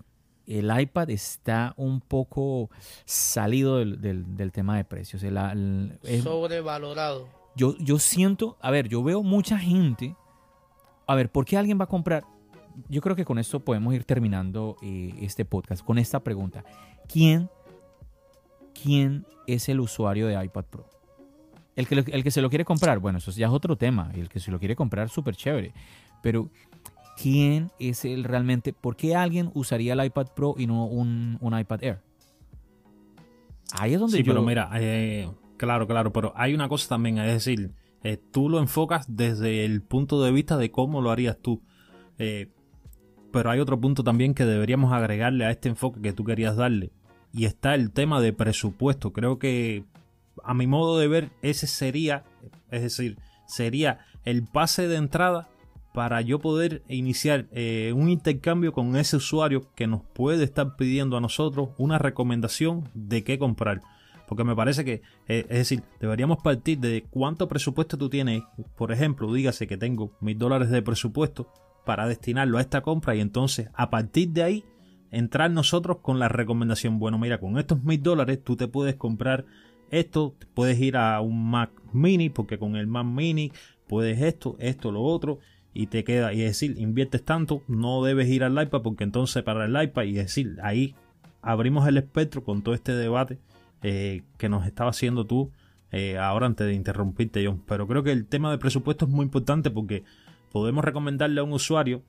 el 0.46 0.70
iPad 0.78 1.10
está 1.12 1.74
un 1.78 2.02
poco 2.02 2.70
salido 3.06 3.78
del, 3.78 4.02
del, 4.02 4.36
del 4.36 4.52
tema 4.52 4.76
de 4.78 4.84
precios. 4.84 5.24
El, 5.24 5.38
el, 5.38 6.00
el, 6.04 6.24
Sobrevalorado. 6.24 7.28
Yo, 7.56 7.76
yo 7.78 8.00
siento, 8.00 8.58
a 8.62 8.72
ver, 8.72 8.90
yo 8.90 9.02
veo 9.04 9.24
mucha 9.24 9.58
gente. 9.58 10.16
A 11.10 11.16
ver, 11.16 11.32
¿por 11.32 11.44
qué 11.44 11.58
alguien 11.58 11.80
va 11.80 11.86
a 11.86 11.88
comprar? 11.88 12.24
Yo 12.88 13.02
creo 13.02 13.16
que 13.16 13.26
con 13.26 13.40
esto 13.40 13.62
podemos 13.62 13.96
ir 13.96 14.04
terminando 14.04 14.78
eh, 14.84 15.12
este 15.22 15.44
podcast 15.44 15.84
con 15.84 15.98
esta 15.98 16.20
pregunta. 16.20 16.64
¿Quién, 17.12 17.50
¿Quién 18.80 19.26
es 19.48 19.70
el 19.70 19.80
usuario 19.80 20.28
de 20.28 20.46
iPad 20.46 20.66
Pro? 20.66 20.88
El 21.76 21.88
que, 21.88 21.96
el 21.96 22.24
que 22.24 22.30
se 22.30 22.44
lo 22.44 22.50
quiere 22.50 22.64
comprar, 22.64 23.00
bueno, 23.00 23.18
eso 23.18 23.32
ya 23.32 23.48
es 23.48 23.52
otro 23.52 23.76
tema. 23.76 24.12
El 24.14 24.30
que 24.30 24.40
se 24.40 24.52
lo 24.52 24.60
quiere 24.60 24.76
comprar, 24.76 25.10
súper 25.10 25.36
chévere. 25.36 25.74
Pero, 26.22 26.52
¿quién 27.20 27.72
es 27.80 28.06
el 28.06 28.24
realmente? 28.24 28.72
¿Por 28.72 28.96
qué 28.96 29.16
alguien 29.16 29.50
usaría 29.56 29.94
el 29.94 30.06
iPad 30.06 30.28
Pro 30.36 30.54
y 30.60 30.68
no 30.68 30.86
un, 30.86 31.40
un 31.42 31.60
iPad 31.60 31.84
Air? 31.86 32.02
Ahí 33.80 33.96
es 33.96 34.00
donde 34.00 34.18
sí, 34.18 34.24
yo... 34.24 34.34
pero 34.34 34.44
mira, 34.44 34.70
eh, 34.76 35.28
claro, 35.58 35.88
claro, 35.88 36.14
pero 36.14 36.34
hay 36.36 36.54
una 36.54 36.70
cosa 36.70 36.88
también, 36.88 37.18
es 37.18 37.34
decir, 37.34 37.72
eh, 38.04 38.18
tú 38.32 38.50
lo 38.50 38.60
enfocas 38.60 39.06
desde 39.08 39.66
el 39.66 39.82
punto 39.82 40.22
de 40.24 40.32
vista 40.32 40.58
de 40.58 40.72
cómo 40.72 41.02
lo 41.02 41.12
harías 41.12 41.38
tú. 41.40 41.62
Eh, 42.18 42.50
pero 43.32 43.52
hay 43.52 43.60
otro 43.60 43.80
punto 43.80 44.04
también 44.04 44.34
que 44.34 44.46
deberíamos 44.46 44.92
agregarle 44.94 45.46
a 45.46 45.52
este 45.52 45.70
enfoque 45.70 46.02
que 46.02 46.14
tú 46.14 46.24
querías 46.24 46.56
darle. 46.56 46.92
Y 47.32 47.46
está 47.46 47.76
el 47.76 47.92
tema 47.92 48.22
de 48.22 48.34
presupuesto. 48.34 49.14
Creo 49.14 49.38
que 49.38 49.84
a 50.44 50.54
mi 50.54 50.68
modo 50.68 50.98
de 50.98 51.08
ver 51.08 51.30
ese 51.42 51.68
sería, 51.68 52.24
es 52.72 52.82
decir, 52.82 53.18
sería 53.46 54.00
el 54.26 54.44
pase 54.44 54.88
de 54.88 54.96
entrada 54.96 55.50
para 55.94 56.22
yo 56.22 56.40
poder 56.40 56.84
iniciar 56.88 57.48
eh, 57.52 57.94
un 57.96 58.10
intercambio 58.10 58.74
con 58.74 58.96
ese 58.96 59.18
usuario 59.18 59.74
que 59.76 59.88
nos 59.88 60.02
puede 60.02 60.44
estar 60.44 60.76
pidiendo 60.76 61.18
a 61.18 61.22
nosotros 61.22 61.70
una 61.78 61.98
recomendación 61.98 62.90
de 62.94 63.24
qué 63.24 63.38
comprar. 63.38 63.82
Porque 64.30 64.44
me 64.44 64.56
parece 64.56 64.86
que, 64.86 65.02
eh, 65.28 65.48
es 65.50 65.58
decir, 65.58 65.82
deberíamos 66.00 66.38
partir 66.44 66.78
de 66.78 67.04
cuánto 67.10 67.48
presupuesto 67.48 67.98
tú 67.98 68.10
tienes. 68.10 68.44
Por 68.78 68.92
ejemplo, 68.92 69.34
dígase 69.34 69.66
que 69.66 69.76
tengo 69.76 70.12
mil 70.22 70.38
dólares 70.38 70.70
de 70.70 70.84
presupuesto 70.84 71.52
para 71.84 72.08
destinarlo 72.08 72.60
a 72.60 72.62
esta 72.62 72.82
compra 72.82 73.16
y 73.16 73.22
entonces 73.22 73.70
a 73.74 73.90
partir 73.90 74.30
de 74.30 74.44
ahí 74.44 74.66
entrar 75.10 75.50
nosotros 75.50 75.98
con 76.04 76.20
la 76.20 76.28
recomendación. 76.28 77.00
Bueno, 77.00 77.18
mira, 77.18 77.40
con 77.40 77.58
estos 77.58 77.84
mil 77.84 78.04
dólares 78.04 78.44
tú 78.44 78.56
te 78.56 78.68
puedes 78.68 78.98
comprar 78.98 79.48
esto, 79.90 80.36
puedes 80.54 80.80
ir 80.80 80.96
a 80.96 81.20
un 81.22 81.50
Mac 81.50 81.72
Mini 81.92 82.30
porque 82.30 82.60
con 82.60 82.76
el 82.76 82.86
Mac 82.86 83.08
Mini 83.08 83.52
puedes 83.88 84.22
esto, 84.22 84.58
esto, 84.60 84.92
lo 84.92 85.02
otro 85.02 85.40
y 85.74 85.88
te 85.88 86.04
queda, 86.04 86.34
y 86.34 86.42
es 86.42 86.50
decir, 86.50 86.78
inviertes 86.78 87.26
tanto, 87.26 87.64
no 87.68 88.04
debes 88.04 88.30
ir 88.30 88.44
al 88.44 88.62
iPad 88.62 88.84
porque 88.84 89.04
entonces 89.04 89.42
para 89.42 89.66
el 89.66 89.84
iPad, 89.84 90.04
y 90.04 90.20
es 90.20 90.26
decir, 90.26 90.58
ahí 90.62 90.94
abrimos 91.42 91.88
el 91.88 91.98
espectro 91.98 92.44
con 92.44 92.62
todo 92.62 92.76
este 92.76 92.92
debate 92.92 93.40
eh, 93.82 94.24
que 94.38 94.50
nos 94.50 94.66
estaba 94.66 94.90
haciendo 94.90 95.26
tú 95.26 95.52
eh, 95.92 96.18
ahora 96.18 96.46
antes 96.46 96.68
de 96.68 96.74
interrumpirte, 96.74 97.46
John. 97.46 97.64
Pero 97.66 97.88
creo 97.88 98.04
que 98.04 98.12
el 98.12 98.28
tema 98.28 98.52
de 98.52 98.58
presupuesto 98.58 99.06
es 99.06 99.12
muy 99.12 99.24
importante 99.24 99.70
porque 99.72 100.04
podemos 100.52 100.84
recomendarle 100.84 101.40
a 101.40 101.44
un 101.44 101.54
usuario, 101.54 102.04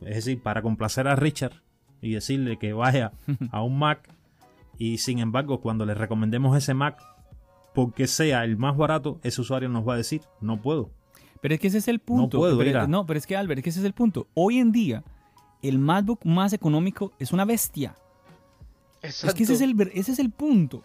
es 0.00 0.16
decir, 0.16 0.42
para 0.42 0.62
complacer 0.62 1.08
a 1.08 1.16
Richard 1.16 1.62
y 2.00 2.12
decirle 2.12 2.58
que 2.58 2.72
vaya 2.72 3.12
a 3.50 3.62
un 3.62 3.78
Mac 3.78 4.08
y 4.78 4.98
sin 4.98 5.18
embargo 5.18 5.60
cuando 5.60 5.86
le 5.86 5.94
recomendemos 5.94 6.56
ese 6.56 6.74
Mac, 6.74 7.02
porque 7.74 8.06
sea 8.06 8.44
el 8.44 8.56
más 8.56 8.76
barato, 8.76 9.20
ese 9.22 9.40
usuario 9.40 9.68
nos 9.68 9.86
va 9.86 9.94
a 9.94 9.96
decir, 9.96 10.22
no 10.40 10.60
puedo. 10.60 10.90
Pero 11.40 11.54
es 11.54 11.60
que 11.60 11.66
ese 11.66 11.78
es 11.78 11.88
el 11.88 11.98
punto. 11.98 12.38
No, 12.38 12.40
puedo, 12.40 12.58
pero, 12.58 12.86
no, 12.86 13.06
pero 13.06 13.18
es 13.18 13.26
que 13.26 13.36
Albert, 13.36 13.58
es 13.58 13.64
que 13.64 13.70
ese 13.70 13.80
es 13.80 13.84
el 13.84 13.92
punto. 13.92 14.28
Hoy 14.34 14.58
en 14.58 14.72
día, 14.72 15.04
el 15.62 15.78
MacBook 15.78 16.24
más 16.24 16.52
económico 16.52 17.12
es 17.18 17.32
una 17.32 17.44
bestia. 17.44 17.94
Exacto. 19.02 19.28
Es 19.28 19.34
que 19.34 19.42
ese 19.42 19.54
es 19.54 19.60
el, 19.60 19.90
ese 19.94 20.12
es 20.12 20.18
el 20.18 20.30
punto. 20.30 20.82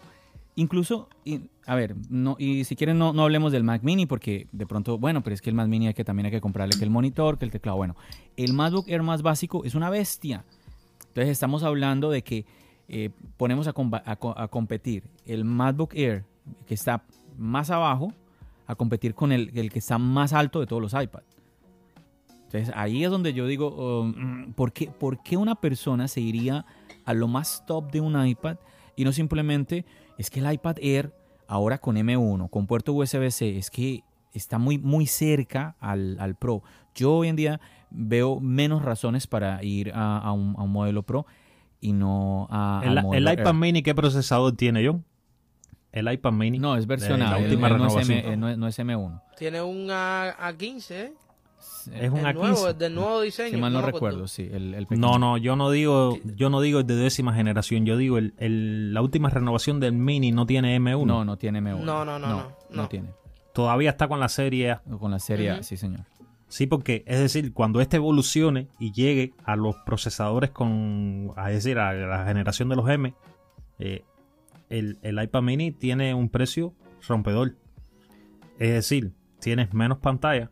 Incluso, 0.54 1.08
y, 1.24 1.48
a 1.66 1.74
ver, 1.74 1.96
no, 2.10 2.36
y 2.38 2.64
si 2.64 2.76
quieren 2.76 2.98
no, 2.98 3.14
no, 3.14 3.22
hablemos 3.22 3.52
del 3.52 3.64
Mac 3.64 3.82
Mini 3.82 4.04
porque 4.04 4.48
de 4.52 4.66
pronto, 4.66 4.98
bueno, 4.98 5.22
pero 5.22 5.32
es 5.32 5.40
que 5.40 5.48
el 5.48 5.56
Mac 5.56 5.68
Mini 5.68 5.86
hay 5.86 5.94
que, 5.94 6.04
también 6.04 6.26
hay 6.26 6.32
que 6.32 6.42
comprarle 6.42 6.76
que 6.76 6.84
el 6.84 6.90
monitor, 6.90 7.38
que 7.38 7.46
el 7.46 7.50
teclado. 7.50 7.78
Bueno, 7.78 7.96
el 8.36 8.52
MacBook 8.52 8.88
Air 8.88 9.02
más 9.02 9.22
básico 9.22 9.64
es 9.64 9.74
una 9.74 9.88
bestia. 9.88 10.44
Entonces 11.08 11.30
estamos 11.30 11.62
hablando 11.62 12.10
de 12.10 12.22
que 12.22 12.44
eh, 12.88 13.10
ponemos 13.38 13.66
a, 13.66 13.74
a, 13.74 14.42
a 14.42 14.48
competir 14.48 15.04
el 15.24 15.44
MacBook 15.44 15.94
Air 15.94 16.24
que 16.66 16.74
está 16.74 17.04
más 17.38 17.70
abajo 17.70 18.12
a 18.66 18.74
competir 18.74 19.14
con 19.14 19.32
el, 19.32 19.50
el, 19.54 19.70
que 19.70 19.78
está 19.78 19.98
más 19.98 20.32
alto 20.32 20.60
de 20.60 20.66
todos 20.66 20.82
los 20.82 20.92
iPads. 20.92 21.24
Entonces 22.44 22.72
ahí 22.76 23.04
es 23.04 23.10
donde 23.10 23.32
yo 23.32 23.46
digo, 23.46 24.02
um, 24.02 24.52
¿por, 24.52 24.72
qué, 24.72 24.88
¿por 24.88 25.22
qué 25.22 25.38
una 25.38 25.54
persona 25.54 26.08
se 26.08 26.20
iría 26.20 26.66
a 27.04 27.14
lo 27.14 27.26
más 27.26 27.64
top 27.66 27.90
de 27.90 28.00
un 28.00 28.26
iPad 28.26 28.58
y 28.94 29.04
no 29.04 29.12
simplemente 29.12 29.86
es 30.22 30.30
que 30.30 30.38
el 30.38 30.52
iPad 30.52 30.76
Air 30.80 31.12
ahora 31.48 31.78
con 31.78 31.96
M1, 31.96 32.48
con 32.48 32.68
puerto 32.68 32.92
USB-C, 32.92 33.58
es 33.58 33.70
que 33.70 34.04
está 34.32 34.56
muy, 34.56 34.78
muy 34.78 35.06
cerca 35.06 35.74
al, 35.80 36.16
al, 36.20 36.36
Pro. 36.36 36.62
Yo 36.94 37.16
hoy 37.16 37.28
en 37.28 37.34
día 37.34 37.60
veo 37.90 38.38
menos 38.38 38.82
razones 38.82 39.26
para 39.26 39.62
ir 39.64 39.90
a, 39.92 40.18
a, 40.18 40.32
un, 40.32 40.54
a 40.56 40.62
un, 40.62 40.70
modelo 40.70 41.02
Pro 41.02 41.26
y 41.80 41.92
no 41.92 42.46
a... 42.50 42.82
¿El, 42.84 42.98
el 42.98 43.32
iPad 43.32 43.48
Air. 43.48 43.54
Mini 43.54 43.82
qué 43.82 43.96
procesador 43.96 44.56
tiene, 44.56 44.86
John? 44.86 45.04
el 45.90 46.10
iPad 46.10 46.32
mini. 46.32 46.58
No, 46.58 46.76
es 46.76 46.86
versionado. 46.86 47.36
La 47.36 47.42
última 47.42 47.66
el, 47.66 47.72
renovación. 47.74 48.08
No 48.08 48.14
es, 48.14 48.26
M, 48.26 48.36
no, 48.36 48.48
es, 48.48 48.58
no 48.58 48.68
es, 48.68 48.78
M1. 48.78 49.22
Tiene 49.36 49.60
un 49.60 49.88
A15, 49.88 50.90
¿eh? 50.92 51.12
Es 51.92 52.10
un 52.10 52.18
el 52.18 52.26
A15. 52.26 52.34
Nuevo, 52.34 52.68
el 52.68 52.78
del 52.78 52.94
nuevo 52.94 53.20
diseño. 53.20 53.50
Si 53.50 53.56
mal 53.56 53.72
no, 53.72 53.80
no 53.80 53.86
recuerdo, 53.86 54.28
sí. 54.28 54.48
El, 54.52 54.74
el 54.74 54.86
no, 54.90 55.18
no, 55.18 55.36
yo 55.36 55.56
no 55.56 55.70
digo, 55.70 56.18
yo 56.36 56.50
no 56.50 56.60
digo 56.60 56.80
el 56.80 56.86
de 56.86 56.96
décima 56.96 57.34
generación. 57.34 57.84
Yo 57.86 57.96
digo 57.96 58.18
el, 58.18 58.34
el, 58.38 58.94
la 58.94 59.02
última 59.02 59.30
renovación 59.30 59.80
del 59.80 59.92
Mini 59.92 60.32
no 60.32 60.46
tiene 60.46 60.78
M1. 60.78 61.06
No, 61.06 61.24
no 61.24 61.36
tiene 61.36 61.60
M1. 61.60 61.80
No, 61.80 62.04
no, 62.04 62.18
no, 62.18 62.28
no. 62.28 62.28
No, 62.28 62.56
no 62.70 62.88
tiene. 62.88 63.10
Todavía 63.52 63.90
está 63.90 64.08
con 64.08 64.20
la 64.20 64.28
serie 64.28 64.72
A. 64.72 64.82
Con 64.98 65.10
la 65.10 65.18
serie 65.18 65.50
A, 65.50 65.54
uh 65.54 65.58
-huh. 65.58 65.62
sí, 65.62 65.76
señor. 65.76 66.06
Sí, 66.48 66.66
porque 66.66 67.02
es 67.06 67.18
decir, 67.18 67.52
cuando 67.52 67.80
este 67.80 67.96
evolucione 67.96 68.68
y 68.78 68.92
llegue 68.92 69.32
a 69.44 69.56
los 69.56 69.74
procesadores 69.86 70.50
con, 70.50 71.32
es 71.48 71.54
decir, 71.54 71.78
a 71.78 71.94
la 71.94 72.26
generación 72.26 72.68
de 72.68 72.76
los 72.76 72.88
M, 72.88 73.14
eh, 73.78 74.04
el, 74.68 74.98
el 75.02 75.22
iPad 75.22 75.42
mini 75.42 75.72
tiene 75.72 76.14
un 76.14 76.28
precio 76.28 76.74
rompedor. 77.08 77.56
Es 78.58 78.70
decir, 78.72 79.12
tienes 79.40 79.72
menos 79.72 79.98
pantalla 79.98 80.50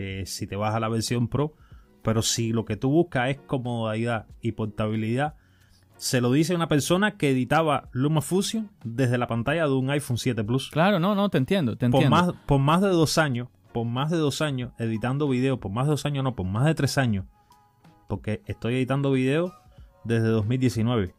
que 0.00 0.24
si 0.24 0.46
te 0.46 0.56
vas 0.56 0.74
a 0.74 0.80
la 0.80 0.88
versión 0.88 1.28
Pro, 1.28 1.54
pero 2.02 2.22
si 2.22 2.54
lo 2.54 2.64
que 2.64 2.78
tú 2.78 2.88
buscas 2.88 3.28
es 3.28 3.36
comodidad 3.36 4.26
y 4.40 4.52
portabilidad, 4.52 5.34
se 5.96 6.22
lo 6.22 6.32
dice 6.32 6.54
una 6.54 6.68
persona 6.68 7.18
que 7.18 7.32
editaba 7.32 7.90
LumaFusion 7.92 8.70
desde 8.82 9.18
la 9.18 9.26
pantalla 9.26 9.66
de 9.66 9.74
un 9.74 9.90
iPhone 9.90 10.16
7 10.16 10.42
Plus. 10.42 10.70
Claro, 10.70 10.98
no, 11.00 11.14
no, 11.14 11.28
te 11.28 11.36
entiendo, 11.36 11.76
te 11.76 11.90
Por 11.90 12.02
entiendo. 12.02 12.16
más, 12.16 12.32
por 12.46 12.58
más 12.58 12.80
de 12.80 12.88
dos 12.88 13.18
años, 13.18 13.48
por 13.74 13.84
más 13.84 14.10
de 14.10 14.16
dos 14.16 14.40
años 14.40 14.72
editando 14.78 15.28
video, 15.28 15.60
por 15.60 15.70
más 15.70 15.84
de 15.84 15.90
dos 15.90 16.06
años, 16.06 16.24
no, 16.24 16.34
por 16.34 16.46
más 16.46 16.64
de 16.64 16.74
tres 16.74 16.96
años, 16.96 17.26
porque 18.08 18.40
estoy 18.46 18.76
editando 18.76 19.12
video 19.12 19.52
desde 20.04 20.28
2019 20.28 21.14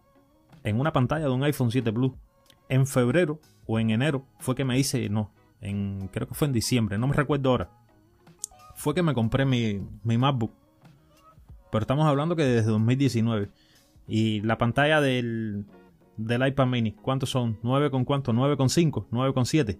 en 0.63 0.79
una 0.79 0.91
pantalla 0.91 1.25
de 1.25 1.31
un 1.31 1.43
iPhone 1.43 1.69
7 1.69 1.93
Plus. 1.93 2.13
En 2.67 2.87
febrero 2.87 3.39
o 3.67 3.77
en 3.77 3.91
enero 3.91 4.25
fue 4.39 4.55
que 4.55 4.65
me 4.65 4.79
hice, 4.79 5.07
no, 5.07 5.29
en, 5.59 6.09
creo 6.11 6.27
que 6.27 6.33
fue 6.33 6.47
en 6.47 6.53
diciembre, 6.53 6.97
no 6.97 7.05
me 7.05 7.13
recuerdo 7.13 7.51
ahora. 7.51 7.80
Fue 8.81 8.95
que 8.95 9.03
me 9.03 9.13
compré 9.13 9.45
mi, 9.45 9.79
mi 10.03 10.17
MacBook. 10.17 10.51
Pero 11.71 11.81
estamos 11.83 12.07
hablando 12.07 12.35
que 12.35 12.43
desde 12.43 12.71
2019. 12.71 13.49
Y 14.07 14.41
la 14.41 14.57
pantalla 14.57 14.99
del, 15.01 15.65
del 16.17 16.47
iPad 16.47 16.65
mini, 16.65 16.93
¿cuántos 16.93 17.29
son? 17.29 17.59
¿9 17.61 17.91
con 17.91 18.05
cuánto? 18.05 18.33
¿9 18.33 18.57
con 18.57 18.69
5? 18.69 19.07
¿9 19.11 19.33
con 19.35 19.45
7? 19.45 19.79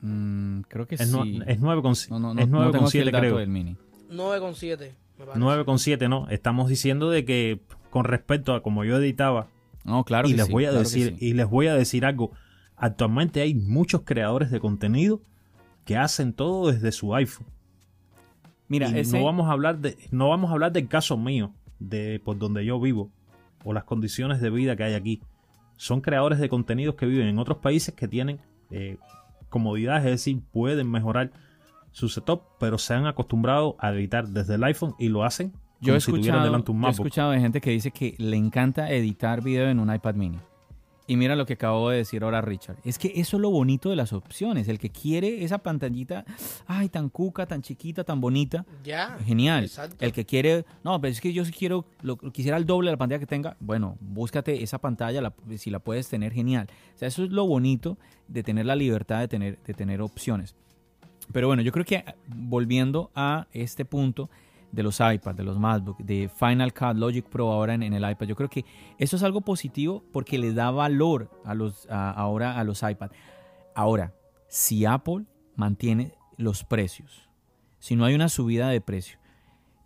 Mm, 0.00 0.62
creo 0.62 0.86
que 0.88 0.96
Es, 0.96 1.10
no- 1.12 1.22
sí. 1.22 1.40
es 1.46 1.60
9 1.60 1.80
con, 1.82 1.94
no, 2.10 2.18
no, 2.18 2.34
no, 2.34 2.40
es 2.42 2.48
no 2.48 2.56
9 2.58 2.72
tengo 2.72 2.82
con 2.82 2.88
aquí 2.88 2.98
el 2.98 3.04
7 3.04 3.10
dato 3.12 3.20
creo. 3.20 3.36
del 3.38 3.48
mini. 3.48 3.76
9,7. 4.10 4.78
me 5.18 5.24
parece. 5.24 5.38
9 5.38 5.64
con 5.64 5.78
7, 5.78 6.08
no. 6.08 6.28
Estamos 6.28 6.68
diciendo 6.68 7.08
de 7.08 7.24
que 7.24 7.60
con 7.90 8.04
respecto 8.04 8.52
a 8.54 8.62
como 8.64 8.84
yo 8.84 8.96
editaba, 8.96 9.46
No, 9.84 10.02
claro 10.04 10.26
y 10.28 10.32
que 10.32 10.38
les 10.38 10.46
sí, 10.46 10.52
voy 10.52 10.64
a 10.64 10.70
claro 10.70 10.80
que 10.82 10.88
decir, 10.90 11.16
sí. 11.18 11.26
y 11.26 11.32
les 11.34 11.48
voy 11.48 11.68
a 11.68 11.74
decir 11.74 12.04
algo. 12.04 12.32
Actualmente 12.76 13.40
hay 13.42 13.54
muchos 13.54 14.02
creadores 14.02 14.50
de 14.50 14.58
contenido 14.58 15.22
que 15.84 15.96
hacen 15.96 16.32
todo 16.32 16.72
desde 16.72 16.90
su 16.90 17.14
iPhone. 17.14 17.46
Mira, 18.72 18.88
y 18.88 19.00
ese- 19.00 19.18
no 19.18 19.24
vamos 19.24 19.48
a 19.48 19.52
hablar 19.52 19.78
de, 19.78 19.96
no 20.10 20.30
vamos 20.30 20.50
a 20.50 20.54
hablar 20.54 20.72
del 20.72 20.88
caso 20.88 21.16
mío, 21.18 21.52
de 21.78 22.20
por 22.24 22.38
donde 22.38 22.64
yo 22.64 22.80
vivo, 22.80 23.10
o 23.64 23.72
las 23.72 23.84
condiciones 23.84 24.40
de 24.40 24.48
vida 24.50 24.74
que 24.76 24.84
hay 24.84 24.94
aquí. 24.94 25.20
Son 25.76 26.00
creadores 26.00 26.38
de 26.38 26.48
contenidos 26.48 26.94
que 26.94 27.06
viven 27.06 27.26
en 27.28 27.38
otros 27.38 27.58
países 27.58 27.94
que 27.94 28.08
tienen 28.08 28.40
eh, 28.70 28.96
comodidades, 29.50 30.04
es 30.06 30.10
decir, 30.12 30.40
pueden 30.52 30.90
mejorar 30.90 31.30
su 31.90 32.08
setup, 32.08 32.42
pero 32.58 32.78
se 32.78 32.94
han 32.94 33.06
acostumbrado 33.06 33.76
a 33.78 33.90
editar 33.92 34.26
desde 34.28 34.54
el 34.54 34.64
iPhone 34.64 34.94
y 34.98 35.08
lo 35.08 35.24
hacen 35.24 35.52
yo 35.80 35.88
como 35.88 35.96
he, 35.96 36.00
si 36.00 36.10
tuvieran 36.12 36.44
delante 36.44 36.70
un 36.70 36.80
yo 36.80 36.88
he 36.88 36.90
escuchado 36.90 37.30
de 37.32 37.40
gente 37.40 37.60
que 37.60 37.70
dice 37.70 37.90
que 37.90 38.14
le 38.18 38.36
encanta 38.36 38.90
editar 38.90 39.42
video 39.42 39.68
en 39.68 39.78
un 39.80 39.92
iPad 39.94 40.14
mini. 40.14 40.38
Y 41.06 41.16
mira 41.16 41.34
lo 41.34 41.46
que 41.46 41.54
acabo 41.54 41.90
de 41.90 41.96
decir 41.98 42.22
ahora 42.22 42.40
Richard. 42.40 42.76
Es 42.84 42.96
que 42.98 43.12
eso 43.16 43.36
es 43.36 43.40
lo 43.40 43.50
bonito 43.50 43.90
de 43.90 43.96
las 43.96 44.12
opciones. 44.12 44.68
El 44.68 44.78
que 44.78 44.90
quiere 44.90 45.42
esa 45.44 45.58
pantallita, 45.58 46.24
ay, 46.66 46.88
tan 46.88 47.08
cuca, 47.08 47.44
tan 47.46 47.60
chiquita, 47.60 48.04
tan 48.04 48.20
bonita. 48.20 48.64
Ya. 48.84 49.18
Genial. 49.24 49.64
Exacto. 49.64 49.96
El 49.98 50.12
que 50.12 50.24
quiere, 50.24 50.64
no, 50.84 51.00
pero 51.00 51.10
es 51.10 51.20
que 51.20 51.32
yo 51.32 51.44
sí 51.44 51.52
quiero, 51.52 51.84
lo, 52.02 52.16
quisiera 52.16 52.56
el 52.56 52.66
doble 52.66 52.88
de 52.90 52.92
la 52.92 52.98
pantalla 52.98 53.18
que 53.18 53.26
tenga. 53.26 53.56
Bueno, 53.58 53.96
búscate 54.00 54.62
esa 54.62 54.78
pantalla, 54.78 55.20
la- 55.20 55.34
si 55.58 55.70
la 55.70 55.80
puedes 55.80 56.08
tener, 56.08 56.32
genial. 56.32 56.68
O 56.94 56.98
sea, 56.98 57.08
eso 57.08 57.24
es 57.24 57.30
lo 57.30 57.46
bonito 57.46 57.98
de 58.28 58.42
tener 58.44 58.66
la 58.66 58.76
libertad 58.76 59.18
de 59.20 59.28
tener, 59.28 59.58
de 59.66 59.74
tener 59.74 60.00
opciones. 60.02 60.54
Pero 61.32 61.48
bueno, 61.48 61.62
yo 61.62 61.72
creo 61.72 61.84
que 61.84 62.04
volviendo 62.28 63.10
a 63.14 63.46
este 63.52 63.84
punto 63.84 64.30
de 64.72 64.82
los 64.82 64.98
iPads, 65.00 65.36
de 65.36 65.44
los 65.44 65.58
MacBook, 65.58 65.98
de 65.98 66.28
Final 66.28 66.72
Cut, 66.72 66.96
Logic 66.96 67.24
Pro 67.26 67.52
ahora 67.52 67.74
en, 67.74 67.82
el 67.82 68.10
iPad, 68.10 68.26
yo 68.26 68.34
creo 68.34 68.48
que 68.48 68.64
eso 68.98 69.16
es 69.16 69.22
algo 69.22 69.42
positivo 69.42 70.02
porque 70.12 70.38
le 70.38 70.52
da 70.54 70.70
valor 70.70 71.30
a 71.44 71.54
los, 71.54 71.86
a- 71.90 72.10
ahora 72.10 72.58
a 72.58 72.64
los 72.64 72.82
iPads. 72.82 73.14
Ahora, 73.74 74.14
si 74.48 74.84
Apple 74.86 75.24
mantiene 75.56 76.14
los 76.38 76.64
precios, 76.64 77.28
si 77.78 77.96
no 77.96 78.04
hay 78.06 78.14
una 78.14 78.28
subida 78.28 78.68
de 78.68 78.80
precio 78.80 79.18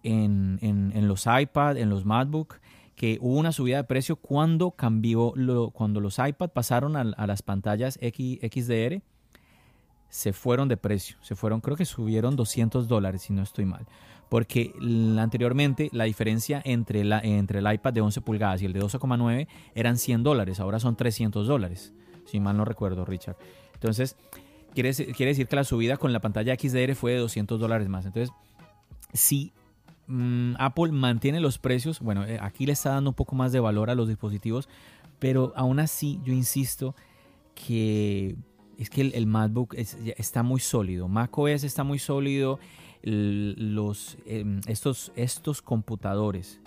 en, 0.02 0.58
en- 0.62 1.08
los 1.08 1.26
iPad, 1.26 1.76
en 1.78 1.90
los 1.90 2.04
MacBook, 2.04 2.60
que 2.94 3.18
hubo 3.20 3.36
una 3.38 3.52
subida 3.52 3.76
de 3.78 3.84
precio 3.84 4.16
cuando 4.16 4.70
cambió, 4.70 5.34
cuando 5.74 6.00
los 6.00 6.18
iPad 6.18 6.50
pasaron 6.50 6.96
a, 6.96 7.00
a 7.00 7.26
las 7.26 7.42
pantallas 7.42 7.98
X, 8.00 8.38
XDR, 8.40 9.02
se 10.08 10.32
fueron 10.32 10.68
de 10.68 10.76
precio, 10.76 11.16
se 11.20 11.34
fueron, 11.34 11.60
creo 11.60 11.76
que 11.76 11.84
subieron 11.84 12.36
200 12.36 12.88
dólares 12.88 13.22
si 13.22 13.32
no 13.32 13.42
estoy 13.42 13.66
mal, 13.66 13.86
porque 14.28 14.72
anteriormente 15.18 15.88
la 15.92 16.04
diferencia 16.04 16.60
entre, 16.64 17.00
el 17.02 17.72
iPad 17.72 17.92
de 17.92 18.00
11 18.00 18.20
pulgadas 18.20 18.62
y 18.62 18.66
el 18.66 18.72
de 18.72 18.80
12,9 18.80 19.46
eran 19.74 19.98
100 19.98 20.22
dólares, 20.22 20.60
ahora 20.60 20.80
son 20.80 20.96
300 20.96 21.46
dólares, 21.46 21.92
si 22.24 22.40
mal 22.40 22.56
no 22.56 22.64
recuerdo, 22.64 23.04
Richard. 23.04 23.36
Entonces, 23.74 24.16
quiere, 24.74 24.92
quiere 24.92 25.30
decir 25.30 25.46
que 25.46 25.56
la 25.56 25.64
subida 25.64 25.96
con 25.96 26.12
la 26.12 26.20
pantalla 26.20 26.56
XDR 26.56 26.94
fue 26.94 27.12
de 27.12 27.18
200 27.18 27.60
dólares 27.60 27.88
más. 27.88 28.06
Entonces, 28.06 28.34
si 29.12 29.52
mm, 30.08 30.54
Apple 30.58 30.92
mantiene 30.92 31.40
los 31.40 31.58
precios, 31.58 32.00
bueno, 32.00 32.24
eh, 32.24 32.38
aquí 32.40 32.66
le 32.66 32.72
está 32.72 32.90
dando 32.90 33.10
un 33.10 33.14
poco 33.14 33.36
más 33.36 33.52
de 33.52 33.60
valor 33.60 33.90
a 33.90 33.94
los 33.94 34.08
dispositivos, 34.08 34.68
pero 35.18 35.52
aún 35.56 35.78
así 35.78 36.20
yo 36.24 36.32
insisto 36.32 36.94
que 37.54 38.36
es 38.78 38.90
que 38.90 39.00
el, 39.00 39.26
MacBook 39.26 39.74
está 39.74 40.42
muy 40.42 40.60
sólido, 40.60 41.08
macOS 41.08 41.64
está 41.64 41.82
muy 41.82 41.98
sólido, 41.98 42.58
los, 43.06 44.18
em, 44.26 44.60
estos, 44.66 45.12
estos 45.14 45.62
computadores, 45.62 46.60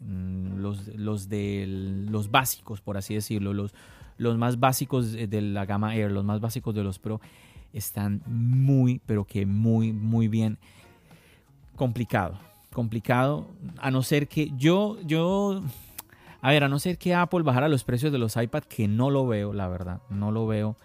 mm, 0.00 0.58
los, 0.58 0.86
los, 0.94 1.28
de 1.28 1.64
los 2.08 2.30
básicos, 2.30 2.80
por 2.80 2.96
así 2.96 3.14
decirlo, 3.14 3.52
los, 3.52 3.74
los 4.16 4.38
más 4.38 4.60
básicos 4.60 5.12
de 5.12 5.26
de 5.26 5.40
la 5.40 5.66
gama 5.66 5.96
Air, 5.96 6.12
los 6.12 6.24
más 6.24 6.40
básicos 6.40 6.76
de 6.76 6.84
los 6.84 7.00
Pro, 7.00 7.20
están 7.72 8.22
muy, 8.26 9.00
pero 9.04 9.24
que 9.24 9.46
muy, 9.46 9.92
muy 9.92 10.28
bien 10.28 10.58
complicado. 11.74 12.38
Complicado, 12.72 13.48
a 13.80 13.90
no 13.90 14.04
ser 14.04 14.28
que 14.28 14.52
yo, 14.56 14.96
yo, 15.02 15.60
a 16.40 16.50
ver, 16.50 16.62
a 16.62 16.68
no 16.68 16.78
ser 16.78 16.98
que 16.98 17.14
Apple 17.14 17.42
bajara 17.42 17.68
los 17.68 17.82
precios 17.82 18.12
de 18.12 18.18
los 18.18 18.36
iPad, 18.36 18.62
que 18.62 18.86
no 18.86 19.10
lo 19.10 19.26
veo, 19.26 19.52
la 19.52 19.66
verdad, 19.66 20.02
no 20.08 20.30
lo 20.30 20.46
veo. 20.46 20.76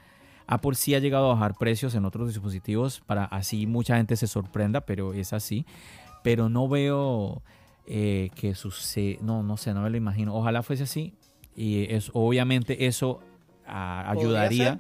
Apple 0.48 0.76
sí 0.76 0.96
ha 0.96 1.00
llegado 1.00 1.26
a 1.26 1.34
bajar 1.34 1.56
precios 1.56 1.96
en 1.96 2.06
otros 2.06 2.28
dispositivos 2.28 3.02
para 3.06 3.26
así 3.26 3.66
mucha 3.66 3.98
gente 3.98 4.16
se 4.16 4.28
sorprenda, 4.28 4.82
pero 4.82 5.14
es 5.14 5.34
así. 5.34 5.66
Pero 6.24 6.50
no 6.50 6.68
veo 6.68 7.44
eh, 7.88 8.30
que 8.36 8.56
suceda, 8.56 9.20
no, 9.22 9.44
no 9.44 9.58
sé, 9.58 9.74
no 9.74 9.82
me 9.82 9.90
lo 9.90 9.98
imagino. 9.98 10.36
Ojalá 10.36 10.64
fuese 10.64 10.84
así. 10.84 11.14
Y 11.56 11.92
es, 11.94 12.10
obviamente 12.14 12.88
eso 12.88 13.22
ah, 13.68 14.12
¿Podría 14.14 14.22
ayudaría. 14.22 14.72
ser? 14.74 14.80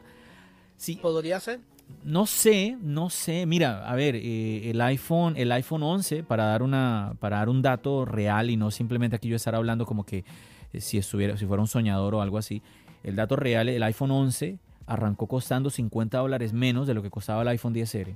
Sí, 0.77 0.95
¿Podría 1.01 1.39
ser? 1.39 1.59
no 2.03 2.25
sé, 2.25 2.77
no 2.81 3.09
sé. 3.09 3.45
Mira, 3.45 3.87
a 3.87 3.95
ver, 3.95 4.15
eh, 4.15 4.69
el 4.69 4.81
iPhone, 4.81 5.35
el 5.37 5.51
iPhone 5.51 5.83
11, 5.83 6.23
para 6.23 6.45
dar 6.45 6.63
una, 6.63 7.15
para 7.19 7.37
dar 7.37 7.49
un 7.49 7.61
dato 7.61 8.05
real 8.05 8.49
y 8.49 8.57
no 8.57 8.71
simplemente 8.71 9.15
aquí 9.15 9.27
yo 9.27 9.35
estar 9.35 9.55
hablando 9.55 9.85
como 9.85 10.03
que 10.03 10.23
eh, 10.73 10.81
si 10.81 10.97
estuviera, 10.97 11.37
si 11.37 11.45
fuera 11.45 11.61
un 11.61 11.67
soñador 11.67 12.15
o 12.15 12.21
algo 12.21 12.37
así. 12.37 12.61
El 13.03 13.15
dato 13.15 13.35
real, 13.35 13.69
el 13.69 13.83
iPhone 13.83 14.11
11 14.11 14.57
arrancó 14.87 15.27
costando 15.27 15.69
50 15.69 16.17
dólares 16.17 16.53
menos 16.53 16.87
de 16.87 16.93
lo 16.93 17.01
que 17.01 17.09
costaba 17.09 17.41
el 17.41 17.47
iPhone 17.49 17.73
10R. 17.73 18.15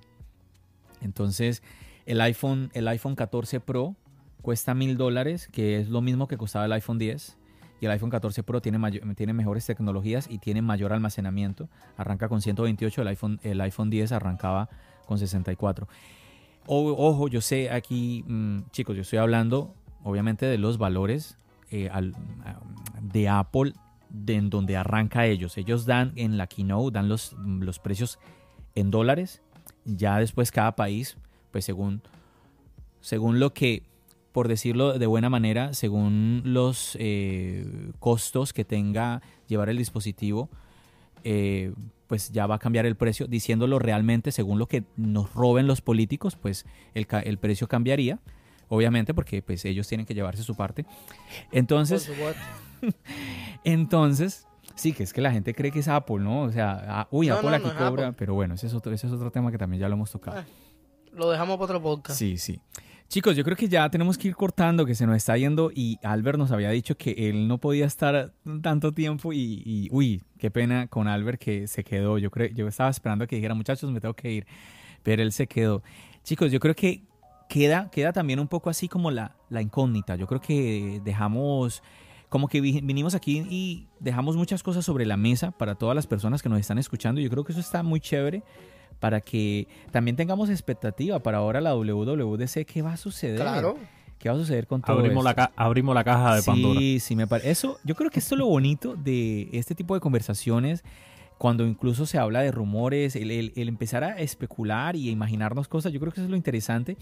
Entonces, 1.01 1.63
el 2.05 2.21
iPhone, 2.21 2.69
el 2.73 2.87
iPhone 2.87 3.15
14 3.15 3.59
Pro 3.59 3.95
cuesta 4.41 4.73
mil 4.73 4.97
dólares, 4.97 5.47
que 5.51 5.79
es 5.79 5.89
lo 5.89 6.01
mismo 6.01 6.27
que 6.27 6.37
costaba 6.37 6.65
el 6.65 6.71
iPhone 6.73 6.97
10. 6.97 7.37
Y 7.81 7.85
el 7.85 7.91
iPhone 7.91 8.09
14 8.09 8.43
Pro 8.43 8.61
tiene, 8.61 8.79
tiene 9.15 9.33
mejores 9.33 9.65
tecnologías 9.65 10.27
y 10.29 10.39
tiene 10.39 10.61
mayor 10.61 10.91
almacenamiento. 10.91 11.69
Arranca 11.97 12.27
con 12.27 12.41
128, 12.41 13.01
el 13.01 13.07
iPhone, 13.07 13.39
el 13.43 13.61
iPhone 13.61 13.89
10 13.89 14.11
arrancaba 14.11 14.69
con 15.05 15.17
64. 15.17 15.87
O- 16.67 16.91
ojo, 17.07 17.29
yo 17.29 17.39
sé 17.41 17.71
aquí, 17.71 18.23
mm, 18.27 18.69
chicos, 18.71 18.95
yo 18.95 19.01
estoy 19.03 19.19
hablando 19.19 19.73
obviamente 20.03 20.45
de 20.45 20.57
los 20.57 20.77
valores 20.77 21.37
eh, 21.71 21.89
de 23.01 23.29
Apple, 23.29 23.73
de 24.10 24.36
en 24.36 24.49
donde 24.49 24.77
arranca 24.77 25.26
ellos. 25.26 25.57
Ellos 25.57 25.86
dan 25.86 26.11
en 26.15 26.38
la 26.38 26.48
keynote, 26.48 26.94
dan 26.94 27.10
los, 27.10 27.36
los 27.40 27.80
precios 27.80 28.19
en 28.76 28.91
dólares. 28.91 29.41
Ya 29.86 30.18
después 30.18 30.52
cada 30.52 30.76
país, 30.76 31.18
pues 31.52 31.65
según, 31.65 32.02
según 33.02 33.40
lo 33.40 33.53
que, 33.53 33.84
por 34.31 34.48
decirlo 34.48 34.98
de 34.98 35.06
buena 35.06 35.30
manera, 35.30 35.73
según 35.73 36.41
los 36.45 36.98
eh, 36.99 37.91
costos 37.99 38.53
que 38.53 38.65
tenga 38.65 39.22
llevar 39.48 39.69
el 39.69 39.77
dispositivo, 39.77 40.49
eh, 41.23 41.73
pues 42.07 42.31
ya 42.31 42.48
va 42.48 42.56
a 42.56 42.60
cambiar 42.60 42.86
el 42.86 42.95
precio. 42.95 43.27
Diciéndolo 43.27 43.80
realmente, 43.80 44.31
según 44.31 44.60
lo 44.60 44.68
que 44.68 44.84
nos 44.98 45.34
roben 45.34 45.68
los 45.68 45.81
políticos, 45.81 46.36
pues 46.36 46.65
el, 46.94 47.07
el 47.23 47.38
precio 47.38 47.68
cambiaría. 47.68 48.19
Obviamente, 48.72 49.15
porque 49.15 49.41
pues 49.41 49.65
ellos 49.65 49.88
tienen 49.88 50.06
que 50.06 50.14
llevarse 50.14 50.44
su 50.44 50.56
parte. 50.56 50.86
Entonces, 51.52 52.03
supuesto. 52.03 52.40
entonces, 53.64 54.47
sí, 54.76 54.93
que 54.93 55.03
es 55.03 55.14
que 55.14 55.22
la 55.22 55.31
gente 55.31 55.53
cree 55.53 55.72
que 55.72 55.80
es 55.80 55.88
Apple, 55.88 56.19
¿no? 56.19 56.41
O 56.43 56.51
sea, 56.51 56.84
ah, 56.88 57.07
uy, 57.11 57.27
No, 57.27 57.35
Apple 57.35 57.49
no, 57.49 57.56
aquí 57.56 57.65
no 57.65 57.72
es 57.72 57.77
cobra, 57.77 58.07
Apple. 58.07 58.15
pero 58.18 58.34
bueno, 58.34 58.56
ese 58.56 58.68
es, 58.68 58.73
otro, 58.73 58.91
ese 58.93 59.07
es 59.07 59.14
otro 59.14 59.31
tema 59.31 59.51
que 59.51 59.57
también 59.57 59.81
ya 59.81 59.88
lo 59.89 59.95
hemos 59.95 60.11
tocado. 60.11 60.39
Ah. 60.39 60.45
lo 61.14 61.30
dejamos 61.30 61.57
para 61.57 61.65
otro 61.65 61.81
podcast. 61.81 62.18
Sí, 62.18 62.38
sí. 62.38 62.60
Chicos, 63.10 63.35
yo 63.35 63.43
creo 63.43 63.57
que 63.57 63.68
ya 63.68 63.89
tenemos 63.89 64.19
que 64.19 64.27
ir 64.27 64.35
cortando, 64.35 64.85
que 64.85 64.93
se 64.93 65.07
nos 65.07 65.18
está 65.18 65.35
yendo 65.35 65.72
y 65.73 65.97
Albert 66.03 66.38
nos 66.38 66.51
había 66.51 66.69
dicho 66.69 66.95
que 66.95 67.30
él 67.30 67.47
no 67.47 67.57
podía 67.57 67.88
estar 67.88 68.34
tanto 68.61 68.91
tiempo 68.93 69.34
y, 69.34 69.64
y 69.65 69.88
uy, 69.91 70.22
qué 70.38 70.51
pena 70.51 70.85
con 70.85 71.07
Albert 71.07 71.41
que 71.41 71.65
se 71.65 71.84
quedó. 71.84 72.19
Yo 72.19 72.30
creo, 72.30 72.49
yo 72.53 72.68
estaba 72.68 72.91
esperando 72.91 73.26
que 73.26 73.38
dijera, 73.38 73.56
muchachos, 73.56 73.91
me 73.91 73.99
tengo 73.99 74.14
que 74.14 74.31
ir, 74.31 74.47
pero 75.01 75.23
él 75.23 75.31
se 75.31 75.47
quedó. 75.47 75.81
Chicos, 76.23 76.51
yo 76.51 76.60
creo 76.60 76.76
que 76.76 77.03
queda, 77.49 77.89
queda 77.89 78.14
también 78.14 78.39
un 78.39 78.47
poco 78.47 78.69
así 78.69 78.88
como 78.88 79.10
la, 79.10 79.35
la 79.49 79.64
incógnita. 79.64 80.15
Yo 80.15 80.27
creo 80.27 80.39
que 80.39 81.01
dejamos 81.03 81.81
como 82.30 82.47
que 82.47 82.61
vinimos 82.61 83.15
aquí 83.15 83.45
y 83.49 83.88
dejamos 83.99 84.38
muchas 84.38 84.61
cosas 84.61 84.85
sobre 84.85 85.06
la 85.06 85.18
mesa 85.18 85.51
para 85.51 85.76
todas 85.76 85.95
las 85.95 86.07
personas 86.07 86.43
que 86.43 86.49
nos 86.49 86.60
están 86.60 86.77
escuchando. 86.77 87.19
Yo 87.19 87.30
creo 87.30 87.43
que 87.43 87.51
eso 87.51 87.61
está 87.61 87.81
muy 87.81 87.99
chévere 87.99 88.43
para 88.99 89.19
que 89.19 89.68
también 89.91 90.15
tengamos 90.15 90.49
expectativa 90.49 91.19
para 91.19 91.39
ahora 91.39 91.60
la 91.60 91.73
WWDC. 91.76 92.65
¿Qué 92.65 92.81
va 92.84 92.93
a 92.93 92.97
suceder? 92.97 93.39
Claro. 93.39 93.77
¿Qué 94.19 94.30
va 94.30 94.35
a 94.35 94.38
suceder 94.38 94.68
con 94.68 94.81
todo 94.81 94.99
abrimos 94.99 95.26
esto? 95.26 95.41
La 95.41 95.51
abrimos 95.56 95.95
la 95.95 96.03
caja 96.03 96.35
de 96.35 96.43
Pandora. 96.43 96.80
Sí, 96.80 96.99
sí, 96.99 97.15
me 97.15 97.26
parece. 97.26 97.49
Eso, 97.49 97.80
yo 97.84 97.95
creo 97.95 98.11
que 98.11 98.19
esto 98.19 98.35
es 98.35 98.39
lo 98.39 98.45
bonito 98.45 98.95
de 98.95 99.49
este 99.53 99.73
tipo 99.76 99.95
de 99.95 100.01
conversaciones, 100.01 100.84
cuando 101.38 101.65
incluso 101.65 102.06
se 102.06 102.18
habla 102.19 102.41
de 102.41 102.51
rumores, 102.51 103.15
el, 103.15 103.31
el, 103.31 103.53
el 103.56 103.69
empezar 103.69 104.03
a 104.03 104.19
especular 104.19 104.97
y 104.97 105.07
a 105.07 105.11
imaginarnos 105.11 105.69
cosas, 105.69 105.93
yo 105.93 105.99
creo 106.01 106.11
que 106.11 106.19
eso 106.19 106.26
es 106.26 106.30
lo 106.30 106.35
interesante. 106.35 106.97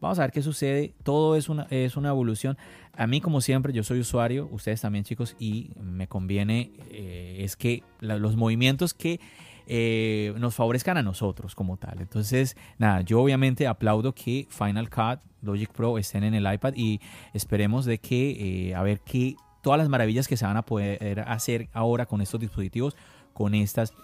Vamos 0.00 0.18
a 0.18 0.22
ver 0.22 0.32
qué 0.32 0.42
sucede. 0.42 0.94
Todo 1.02 1.36
es 1.36 1.48
una, 1.48 1.66
es 1.70 1.96
una 1.96 2.08
evolución. 2.08 2.56
A 2.96 3.06
mí, 3.06 3.20
como 3.20 3.40
siempre, 3.40 3.72
yo 3.72 3.82
soy 3.82 4.00
usuario, 4.00 4.48
ustedes 4.52 4.80
también, 4.80 5.04
chicos, 5.04 5.36
y 5.38 5.70
me 5.80 6.08
conviene 6.08 6.72
eh, 6.90 7.38
es 7.40 7.56
que 7.56 7.82
los 8.00 8.36
movimientos 8.36 8.94
que 8.94 9.20
eh, 9.66 10.34
nos 10.38 10.54
favorezcan 10.54 10.96
a 10.96 11.02
nosotros 11.02 11.54
como 11.54 11.76
tal. 11.76 12.00
Entonces, 12.00 12.56
nada, 12.78 13.02
yo 13.02 13.20
obviamente 13.22 13.66
aplaudo 13.66 14.14
que 14.14 14.46
Final 14.50 14.90
Cut, 14.90 15.20
Logic 15.42 15.70
Pro 15.70 15.96
estén 15.96 16.24
en 16.24 16.34
el 16.34 16.52
iPad 16.52 16.74
y 16.76 17.00
esperemos 17.32 17.84
de 17.84 17.98
que, 17.98 18.70
eh, 18.70 18.74
a 18.74 18.82
ver 18.82 19.00
qué, 19.00 19.36
todas 19.62 19.78
las 19.78 19.88
maravillas 19.88 20.26
que 20.26 20.36
se 20.36 20.44
van 20.44 20.56
a 20.56 20.62
poder 20.62 21.20
hacer 21.20 21.68
ahora 21.72 22.06
con 22.06 22.20
estos 22.20 22.40
dispositivos, 22.40 22.96
con 23.32 23.54
estas 23.54 23.94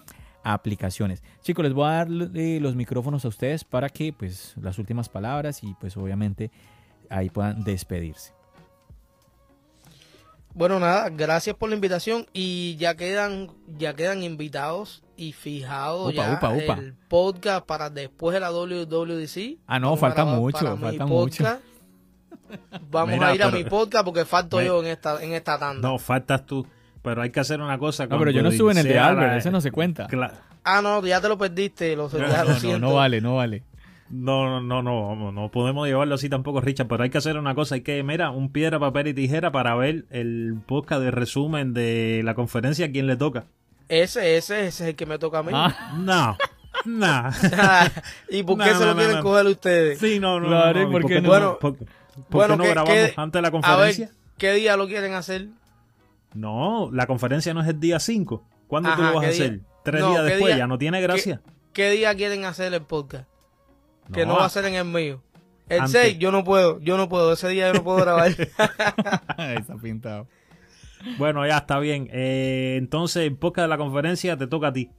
aplicaciones. 0.45 1.25
Chicos, 1.43 1.65
les 1.65 1.75
voy 1.75 1.89
a 1.89 1.93
dar 1.93 2.09
los 2.09 2.77
micrófonos 2.77 3.25
a 3.25 3.29
ustedes 3.29 3.65
para 3.65 3.89
que 3.89 4.13
pues 4.13 4.55
las 4.61 4.79
últimas 4.79 5.09
palabras 5.09 5.65
y 5.65 5.75
pues 5.81 5.97
obviamente 5.97 6.53
ahí 7.11 7.31
puedan 7.31 7.65
despedirse. 7.65 8.36
Bueno, 10.57 10.81
nada, 10.81 11.11
gracias 11.11 11.55
por 11.55 11.69
la 11.69 11.75
invitación 11.75 12.27
y 12.33 12.77
ya 12.77 12.95
quedan 12.95 13.51
ya 13.77 13.93
quedan 13.95 14.23
invitados 14.23 15.03
y 15.15 15.33
fijados 15.35 16.15
upa, 16.15 16.27
ya 16.27 16.33
upa, 16.33 16.49
upa. 16.51 16.73
el 16.81 16.95
podcast 17.09 17.67
para 17.67 17.91
después 17.91 18.33
de 18.33 18.41
la 18.41 18.51
WWDC. 18.51 19.59
Ah, 19.67 19.79
no, 19.79 19.89
Vamos 19.89 20.01
falta 20.01 20.25
mucho, 20.25 20.77
falta 20.79 21.05
mucho. 21.07 21.45
Vamos 22.91 23.15
Mira, 23.15 23.29
a 23.29 23.35
ir 23.35 23.43
a 23.43 23.47
pero- 23.51 23.59
mi 23.59 23.65
podcast 23.69 24.05
porque 24.07 24.25
falto 24.25 24.57
Me- 24.57 24.65
yo 24.65 24.81
en 24.81 24.87
esta 24.87 25.23
en 25.23 25.35
esta 25.35 25.59
tanda. 25.59 25.87
No, 25.87 25.99
faltas 25.99 26.47
tú. 26.47 26.67
Pero 27.03 27.21
hay 27.23 27.31
que 27.31 27.39
hacer 27.41 27.61
una 27.61 27.79
cosa. 27.79 28.07
No, 28.07 28.19
pero 28.19 28.31
yo 28.31 28.43
no 28.43 28.49
estuve 28.49 28.73
en 28.73 28.79
el 28.79 28.89
de 28.89 28.99
Albert, 28.99 29.33
la- 29.33 29.37
ese 29.37 29.51
no 29.51 29.61
se 29.61 29.71
cuenta. 29.71 30.09
Ah, 30.65 30.81
no, 30.83 31.05
ya 31.05 31.21
te 31.21 31.29
lo 31.29 31.37
perdiste, 31.37 31.95
lo, 31.95 32.09
ya 32.11 32.45
No, 32.45 32.55
lo 32.55 32.61
no, 32.73 32.79
no 32.79 32.95
vale, 32.95 33.21
no 33.21 33.37
vale. 33.37 33.63
No, 34.09 34.61
no, 34.61 34.83
no, 34.83 35.09
vamos, 35.09 35.35
no 35.35 35.51
podemos 35.51 35.87
llevarlo 35.89 36.15
así 36.15 36.29
tampoco, 36.29 36.61
Richard, 36.61 36.87
pero 36.87 37.03
hay 37.03 37.11
que 37.11 37.19
hacer 37.19 37.37
una 37.39 37.55
cosa, 37.57 37.75
hay 37.75 37.81
que, 37.81 38.03
mira, 38.05 38.31
un 38.31 38.51
piedra, 38.53 38.79
papel 38.79 39.09
y 39.09 39.15
tijera 39.15 39.51
para 39.51 39.75
ver 39.75 40.05
el 40.11 40.55
podcast 40.65 41.03
de 41.03 41.11
resumen 41.11 41.75
de 41.75 42.23
la 42.25 42.35
conferencia 42.35 42.93
quién 42.93 43.07
le 43.09 43.17
toca. 43.17 43.47
Ese, 43.89 44.37
ese, 44.37 44.67
ese 44.67 44.69
es 44.69 44.81
el 44.91 44.95
que 44.97 45.07
me 45.07 45.19
toca 45.19 45.39
a 45.39 45.43
mí. 45.43 45.51
Ah, 45.53 45.95
No, 45.99 46.37
no. 46.85 47.31
¿Y 48.31 48.43
por 48.45 48.59
No, 48.59 48.65
qué 48.65 48.71
se 48.75 48.81
no, 48.81 48.87
lo 48.87 48.93
no, 48.95 48.97
quieren 48.99 49.17
no. 49.17 49.23
coger 49.25 49.47
ustedes? 49.47 49.99
Sí, 49.99 50.21
no, 50.21 50.39
no, 50.41 50.49
Claro, 50.49 50.81
no, 50.83 50.87
¿y 50.87 50.89
¿y 50.89 50.93
por 50.93 51.07
qué 51.07 51.21
no? 51.21 51.29
Bueno, 51.29 51.59
¿Por, 51.61 51.77
por 51.77 51.87
bueno, 52.31 52.55
qué 52.55 52.57
no 52.59 52.63
¿qué- 52.65 52.71
grabamos 52.71 53.19
antes 53.19 53.39
de 53.39 53.43
la 53.43 53.49
A 53.49 53.51
ver, 53.51 53.61
conferencia? 53.63 54.11
¿qué 54.39 54.53
día 54.53 54.77
lo 54.77 54.87
quieren 54.87 55.15
hacer? 55.15 55.49
No, 56.35 56.91
la 56.93 57.07
conferencia 57.07 57.55
no 57.55 57.61
es 57.63 57.69
el 57.69 57.81
día 57.81 57.99
5. 57.99 58.45
¿Cuándo 58.69 58.89
tú 58.95 59.03
Ajá, 59.03 59.11
lo 59.11 59.17
vas 59.17 59.27
a 59.27 59.31
hacer? 59.31 59.61
Tres 59.85 60.01
No, 60.01 60.11
días 60.11 60.23
¿qué 60.25 60.29
después, 60.31 60.55
día? 60.55 60.59
ya 60.59 60.67
no 60.67 60.79
tiene 60.79 61.01
gracia. 61.01 61.41
¿Qué 61.73 61.91
día 61.91 62.15
quieren 62.15 62.45
hacer 62.45 62.73
el 62.75 62.83
podcast? 62.83 63.27
Que 64.13 64.25
no, 64.27 64.33
No, 64.35 64.39
va 64.41 64.47
a 64.47 64.51
ser 64.51 64.65
en 64.67 64.75
el 64.75 64.85
mío. 64.85 65.23
El 65.69 65.81
antes. 65.81 66.01
6, 66.01 66.19
yo 66.19 66.31
no 66.31 66.45
puedo, 66.45 66.79
yo 66.81 66.97
no 66.97 67.09
puedo, 67.09 67.33
ese 67.33 67.49
día 67.49 67.69
yo 67.69 67.75
no 67.75 67.83
puedo 67.85 67.99
grabar. 67.99 68.31
está 69.39 69.77
pintado. 69.83 70.29
Bueno, 71.19 71.47
ya 71.47 71.59
está 71.59 71.79
bien. 71.79 72.09
Eh, 72.13 72.77
entonces, 72.79 73.25
el 73.27 73.37
podcast 73.37 73.65
de 73.65 73.69
la 73.69 73.79
conferencia 73.79 74.37
te 74.37 74.47
toca 74.47 74.69
a 74.69 74.73
ti. 74.73 74.91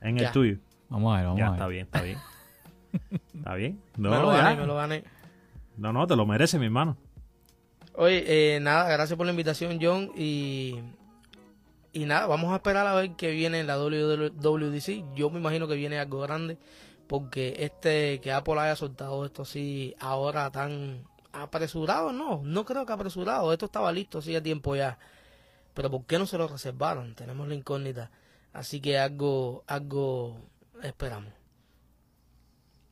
En 0.00 0.18
el 0.18 0.30
tuyo. 0.30 0.58
Vamos 0.88 1.12
a 1.14 1.16
ver, 1.18 1.26
vamos 1.26 1.38
Ya, 1.40 1.46
a 1.46 1.50
ver. 1.50 1.56
está 1.56 1.66
bien, 1.68 1.84
está 1.86 2.02
bien. 2.02 2.18
está 3.34 3.54
bien. 3.54 3.80
No, 3.96 4.10
me 4.10 4.16
lo 4.18 4.32
ya. 4.32 4.42
gané, 4.42 4.60
me 4.60 4.66
lo 4.66 4.74
gané. 4.76 5.04
no, 5.76 5.92
no, 5.92 6.06
te 6.06 6.14
lo 6.16 6.24
mereces, 6.26 6.58
mi 6.60 6.66
hermano. 6.66 6.96
Oye, 7.94 8.24
eh, 8.56 8.60
nada, 8.60 8.88
gracias 8.90 9.16
por 9.16 9.26
la 9.26 9.32
invitación, 9.32 9.78
John. 9.80 10.10
Y, 10.16 10.78
y 11.92 12.04
nada, 12.04 12.26
vamos 12.26 12.52
a 12.52 12.56
esperar 12.56 12.86
a 12.86 12.94
ver 12.94 13.12
qué 13.16 13.30
viene 13.30 13.58
en 13.60 13.66
la 13.66 13.76
WWDC. 13.78 15.14
Yo 15.16 15.30
me 15.30 15.40
imagino 15.40 15.66
que 15.66 15.74
viene 15.74 15.98
algo 15.98 16.20
grande, 16.20 16.58
porque 17.06 17.56
este 17.58 18.20
que 18.20 18.32
Apple 18.32 18.58
haya 18.58 18.76
soltado 18.76 19.24
esto 19.24 19.42
así 19.42 19.94
ahora 20.00 20.50
tan 20.50 21.04
apresurado, 21.32 22.12
no, 22.12 22.42
no 22.44 22.64
creo 22.64 22.86
que 22.86 22.92
apresurado. 22.92 23.52
Esto 23.52 23.66
estaba 23.66 23.92
listo 23.92 24.18
hacía 24.18 24.42
tiempo 24.42 24.74
ya. 24.76 24.98
Pero 25.74 25.90
¿por 25.90 26.04
qué 26.06 26.18
no 26.18 26.26
se 26.26 26.38
lo 26.38 26.48
reservaron? 26.48 27.14
Tenemos 27.14 27.46
la 27.48 27.54
incógnita. 27.54 28.10
Así 28.52 28.80
que 28.80 28.98
algo, 28.98 29.64
algo 29.66 30.38
esperamos. 30.82 31.32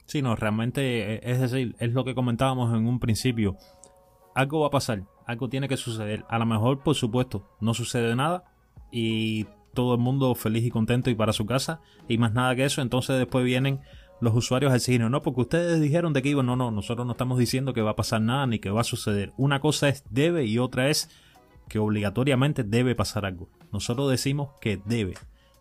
Sí, 0.04 0.20
no, 0.20 0.36
realmente, 0.36 1.14
eh, 1.14 1.20
es 1.22 1.40
decir, 1.40 1.74
es 1.78 1.92
lo 1.92 2.04
que 2.04 2.14
comentábamos 2.14 2.74
en 2.74 2.86
un 2.86 3.00
principio. 3.00 3.56
Algo 4.34 4.60
va 4.60 4.66
a 4.66 4.70
pasar, 4.70 5.04
algo 5.26 5.48
tiene 5.48 5.68
que 5.68 5.78
suceder. 5.78 6.24
A 6.28 6.38
lo 6.38 6.44
mejor, 6.44 6.82
por 6.82 6.94
supuesto, 6.94 7.48
no 7.60 7.72
sucede 7.72 8.14
nada 8.14 8.44
y 8.92 9.46
todo 9.72 9.94
el 9.94 10.00
mundo 10.00 10.34
feliz 10.34 10.64
y 10.64 10.70
contento 10.70 11.10
y 11.10 11.14
para 11.14 11.32
su 11.32 11.46
casa 11.46 11.80
y 12.08 12.18
más 12.18 12.34
nada 12.34 12.54
que 12.54 12.64
eso. 12.64 12.82
Entonces 12.82 13.18
después 13.18 13.44
vienen 13.44 13.80
los 14.24 14.34
usuarios 14.34 14.72
al. 14.72 15.10
No, 15.10 15.22
porque 15.22 15.42
ustedes 15.42 15.80
dijeron 15.80 16.12
de 16.12 16.22
que 16.22 16.30
iban. 16.30 16.46
No, 16.46 16.56
no, 16.56 16.70
nosotros 16.70 17.06
no 17.06 17.12
estamos 17.12 17.38
diciendo 17.38 17.72
que 17.72 17.82
va 17.82 17.92
a 17.92 17.96
pasar 17.96 18.20
nada 18.20 18.46
ni 18.46 18.58
que 18.58 18.70
va 18.70 18.80
a 18.80 18.84
suceder. 18.84 19.32
Una 19.36 19.60
cosa 19.60 19.88
es 19.88 20.04
debe 20.10 20.44
y 20.46 20.58
otra 20.58 20.88
es 20.88 21.10
que 21.68 21.78
obligatoriamente 21.78 22.64
debe 22.64 22.94
pasar 22.94 23.24
algo. 23.24 23.48
Nosotros 23.72 24.10
decimos 24.10 24.50
que 24.60 24.80
debe. 24.84 25.14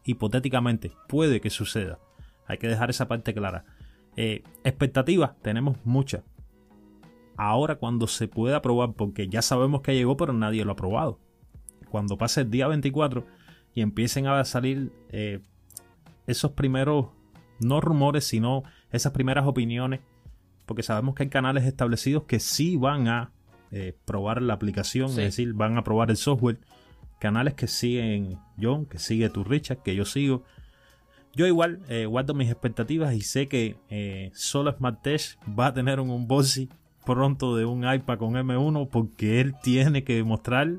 Hipotéticamente, 0.06 0.91
puede 1.07 1.40
que 1.40 1.49
suceda. 1.49 1.99
Hay 2.48 2.57
que 2.57 2.68
dejar 2.68 2.90
esa 2.90 3.07
parte 3.07 3.34
clara. 3.34 3.65
Eh, 4.15 4.44
expectativas 4.64 5.40
tenemos 5.41 5.77
muchas. 5.84 6.23
Ahora 7.35 7.76
cuando 7.76 8.07
se 8.07 8.27
pueda 8.27 8.61
probar, 8.61 8.94
porque 8.94 9.27
ya 9.27 9.41
sabemos 9.41 9.81
que 9.81 9.95
llegó, 9.95 10.18
pero 10.18 10.34
nadie 10.34 10.65
lo 10.65 10.73
ha 10.73 10.76
probado. 10.76 11.19
Cuando 11.90 12.18
pase 12.18 12.41
el 12.41 12.52
día 12.52 12.68
24 12.68 13.26
y 13.73 13.81
empiecen 13.81 14.27
a 14.27 14.44
salir 14.45 14.91
eh, 15.10 15.41
esos 16.27 16.52
primeros, 16.52 17.07
no 17.59 17.81
rumores, 17.81 18.25
sino 18.25 18.63
esas 18.91 19.11
primeras 19.13 19.45
opiniones, 19.47 20.01
porque 20.65 20.84
sabemos 20.84 21.15
que 21.15 21.23
hay 21.23 21.30
canales 21.30 21.65
establecidos 21.65 22.23
que 22.23 22.39
sí 22.39 22.77
van 22.77 23.07
a 23.07 23.31
eh, 23.71 23.97
probar 24.05 24.41
la 24.41 24.53
aplicación, 24.53 25.09
Sí. 25.09 25.21
es 25.21 25.25
decir, 25.35 25.53
van 25.53 25.77
a 25.77 25.84
probar 25.84 26.09
el 26.11 26.17
software. 26.17 26.59
Canales 27.19 27.53
que 27.55 27.67
siguen 27.67 28.38
John, 28.61 28.85
que 28.85 28.99
sigue 28.99 29.30
tu 29.30 29.43
Richard, 29.43 29.81
que 29.81 29.95
yo 29.95 30.05
sigo. 30.05 30.43
Yo 31.35 31.47
igual 31.47 31.80
eh, 31.89 32.05
guardo 32.05 32.34
mis 32.35 32.49
expectativas 32.51 33.15
y 33.15 33.21
sé 33.21 33.47
que 33.47 33.77
eh, 33.89 34.30
solo 34.35 34.71
Smart 34.77 35.01
Tech 35.01 35.21
va 35.57 35.67
a 35.67 35.73
tener 35.73 35.99
un 35.99 36.09
unboxing 36.11 36.69
pronto 37.05 37.55
de 37.55 37.65
un 37.65 37.91
iPad 37.91 38.17
con 38.19 38.34
M1 38.35 38.88
porque 38.89 39.41
él 39.41 39.55
tiene 39.63 40.03
que 40.03 40.23
mostrar 40.23 40.69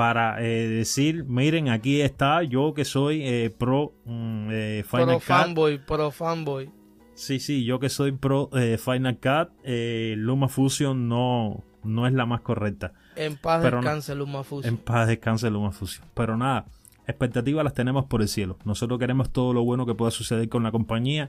para 0.00 0.42
eh, 0.42 0.66
decir, 0.66 1.26
miren, 1.26 1.68
aquí 1.68 2.00
está 2.00 2.42
yo 2.42 2.72
que 2.72 2.86
soy 2.86 3.20
eh, 3.22 3.50
pro 3.50 3.92
mm, 4.06 4.48
eh, 4.50 4.84
Final 4.88 5.04
Pro 5.06 5.14
Cut. 5.16 5.22
fanboy, 5.24 5.78
pro 5.86 6.10
fanboy. 6.10 6.70
Sí, 7.12 7.38
sí, 7.38 7.66
yo 7.66 7.78
que 7.80 7.90
soy 7.90 8.12
pro 8.12 8.48
eh, 8.54 8.78
Final 8.78 9.18
Cut, 9.18 9.50
eh, 9.62 10.14
Luma 10.16 10.48
Fusion 10.48 11.06
no, 11.06 11.62
no 11.84 12.06
es 12.06 12.14
la 12.14 12.24
más 12.24 12.40
correcta. 12.40 12.94
En 13.14 13.36
paz 13.36 13.60
Pero 13.62 13.76
no- 13.76 13.82
descanse, 13.82 14.14
Luma 14.14 14.42
Fusion. 14.42 14.72
En 14.74 14.80
paz 14.80 15.06
descanse 15.06 15.50
Luma 15.50 15.70
Fusion. 15.70 16.06
Pero 16.14 16.34
nada, 16.38 16.64
expectativas 17.06 17.62
las 17.62 17.74
tenemos 17.74 18.06
por 18.06 18.22
el 18.22 18.28
cielo. 18.28 18.56
Nosotros 18.64 18.98
queremos 18.98 19.28
todo 19.30 19.52
lo 19.52 19.64
bueno 19.64 19.84
que 19.84 19.94
pueda 19.94 20.10
suceder 20.10 20.48
con 20.48 20.62
la 20.62 20.70
compañía. 20.72 21.28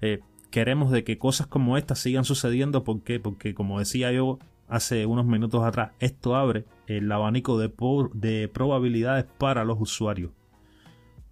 Eh, 0.00 0.20
queremos 0.52 0.92
de 0.92 1.02
que 1.02 1.18
cosas 1.18 1.48
como 1.48 1.76
estas 1.76 1.98
sigan 1.98 2.24
sucediendo. 2.24 2.84
¿Por 2.84 3.02
qué? 3.02 3.18
Porque 3.18 3.52
como 3.52 3.80
decía 3.80 4.12
yo 4.12 4.38
hace 4.68 5.06
unos 5.06 5.26
minutos 5.26 5.64
atrás, 5.64 5.92
esto 5.98 6.36
abre 6.36 6.64
el 6.86 7.10
abanico 7.10 7.58
de, 7.58 7.72
de 8.14 8.48
probabilidades 8.48 9.24
para 9.38 9.64
los 9.64 9.80
usuarios. 9.80 10.32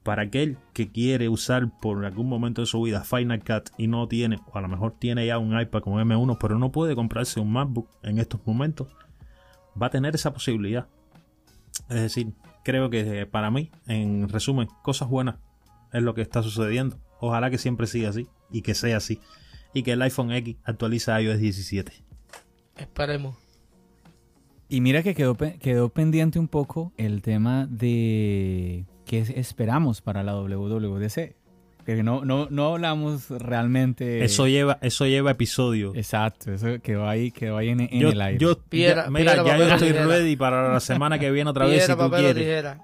Para 0.03 0.23
aquel 0.23 0.59
que 0.75 0.93
quiere 0.93 1.29
usar 1.29 1.71
por 1.81 2.05
algún 2.05 2.29
momento 2.29 2.61
de 2.61 2.67
su 2.67 2.83
vida 2.83 3.05
Final 3.05 3.43
Cut 3.43 3.71
y 3.79 3.87
no 3.87 4.07
tiene, 4.07 4.39
o 4.53 4.59
a 4.59 4.61
lo 4.61 4.69
mejor 4.69 4.95
tiene 4.99 5.27
ya 5.27 5.39
un 5.39 5.59
iPad 5.59 5.81
con 5.81 5.95
M1, 5.95 6.37
pero 6.39 6.59
no 6.59 6.71
puede 6.73 6.95
comprarse 6.95 7.41
un 7.41 7.53
MacBook 7.53 7.89
en 8.03 8.19
estos 8.19 8.41
momentos, 8.47 8.89
va 9.81 9.87
a 9.87 9.91
tener 9.91 10.15
esa 10.15 10.33
posibilidad. 10.33 10.89
Es 11.89 12.01
decir, 12.01 12.35
creo 12.65 12.91
que 12.91 13.21
eh, 13.21 13.27
para 13.27 13.51
mí, 13.51 13.71
en 13.87 14.29
resumen, 14.29 14.69
cosas 14.83 15.09
buenas 15.09 15.37
es 15.93 16.03
lo 16.03 16.15
que 16.15 16.23
está 16.23 16.43
sucediendo. 16.43 16.99
Ojalá 17.21 17.49
que 17.49 17.59
siempre 17.59 17.87
siga 17.87 18.11
así 18.11 18.29
y 18.51 18.63
que 18.63 18.75
sea 18.75 18.99
así. 18.99 19.21
y 19.73 19.83
que 19.83 19.93
el 19.93 20.03
iPhone 20.03 20.31
X 20.31 20.57
actualice 20.65 21.11
a 21.11 21.21
iOS 21.21 21.39
17. 21.39 22.04
Esperemos. 22.77 23.37
Y 24.69 24.81
mira 24.81 25.03
que 25.03 25.15
quedó, 25.15 25.37
quedó 25.37 25.89
pendiente 25.89 26.39
un 26.39 26.49
poco 26.49 26.93
el 26.97 27.23
tema 27.23 27.67
de 27.71 28.85
qué 29.05 29.19
esperamos 29.37 30.01
para 30.01 30.23
la 30.23 30.35
WWDC. 30.35 31.35
Que 31.85 32.03
no, 32.03 32.25
no, 32.25 32.49
no 32.51 32.73
hablamos 32.73 33.29
realmente. 33.29 34.25
Eso 34.25 34.49
lleva, 34.49 34.79
eso 34.81 35.07
lleva 35.07 35.33
episodio. 35.33 35.93
Exacto, 35.95 36.53
eso 36.53 36.81
quedó 36.81 37.07
ahí, 37.07 37.31
quedó 37.31 37.59
ahí 37.59 37.69
en, 37.69 37.81
el 37.81 38.21
aire. 38.23 38.39
Yo, 38.39 38.59
mira, 38.71 39.11
ya 39.45 39.59
yo 39.59 39.65
estoy 39.65 39.93
ready 39.93 40.35
para 40.35 40.73
la 40.73 40.81
semana 40.81 41.19
que 41.19 41.31
viene 41.31 41.51
otra 41.51 41.67
vez 41.67 41.85
si 41.85 41.95
tú 41.95 42.11
quieres. 42.11 42.37
Tijera. 42.37 42.81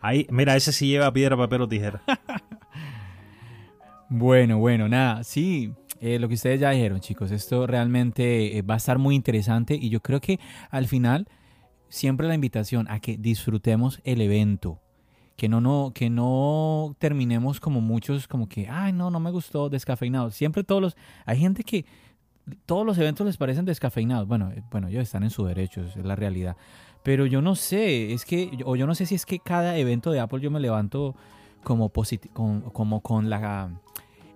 Ahí, 0.00 0.26
mira, 0.30 0.56
ese 0.56 0.72
sí 0.72 0.88
lleva 0.88 1.10
piedra, 1.12 1.38
papel 1.38 1.62
o 1.62 1.68
tijera. 1.68 2.02
bueno, 4.10 4.58
bueno, 4.58 4.88
nada, 4.88 5.24
sí. 5.24 5.72
Eh, 6.04 6.18
lo 6.18 6.26
que 6.26 6.34
ustedes 6.34 6.58
ya 6.58 6.70
dijeron, 6.70 6.98
chicos, 6.98 7.30
esto 7.30 7.64
realmente 7.64 8.58
eh, 8.58 8.62
va 8.62 8.74
a 8.74 8.78
estar 8.78 8.98
muy 8.98 9.14
interesante 9.14 9.78
y 9.80 9.88
yo 9.88 10.00
creo 10.02 10.20
que 10.20 10.40
al 10.68 10.88
final 10.88 11.28
siempre 11.88 12.26
la 12.26 12.34
invitación 12.34 12.90
a 12.90 12.98
que 12.98 13.16
disfrutemos 13.16 14.00
el 14.02 14.20
evento, 14.20 14.80
que 15.36 15.48
no, 15.48 15.60
no, 15.60 15.92
que 15.94 16.10
no 16.10 16.96
terminemos 16.98 17.60
como 17.60 17.80
muchos, 17.80 18.26
como 18.26 18.48
que, 18.48 18.66
ay, 18.68 18.92
no, 18.92 19.12
no 19.12 19.20
me 19.20 19.30
gustó, 19.30 19.68
descafeinado. 19.68 20.32
Siempre 20.32 20.64
todos 20.64 20.82
los, 20.82 20.96
hay 21.24 21.38
gente 21.38 21.62
que 21.62 21.86
todos 22.66 22.84
los 22.84 22.98
eventos 22.98 23.24
les 23.24 23.36
parecen 23.36 23.64
descafeinados. 23.64 24.26
Bueno, 24.26 24.50
eh, 24.50 24.64
bueno, 24.72 24.88
ellos 24.88 25.04
están 25.04 25.22
en 25.22 25.30
su 25.30 25.44
derecho, 25.44 25.82
es 25.82 25.94
la 26.04 26.16
realidad. 26.16 26.56
Pero 27.04 27.26
yo 27.26 27.42
no 27.42 27.54
sé, 27.54 28.12
es 28.12 28.24
que, 28.24 28.50
o 28.64 28.74
yo 28.74 28.88
no 28.88 28.96
sé 28.96 29.06
si 29.06 29.14
es 29.14 29.24
que 29.24 29.38
cada 29.38 29.76
evento 29.76 30.10
de 30.10 30.18
Apple 30.18 30.40
yo 30.40 30.50
me 30.50 30.58
levanto 30.58 31.14
como, 31.62 31.92
como 32.72 33.00
con 33.02 33.30
la 33.30 33.70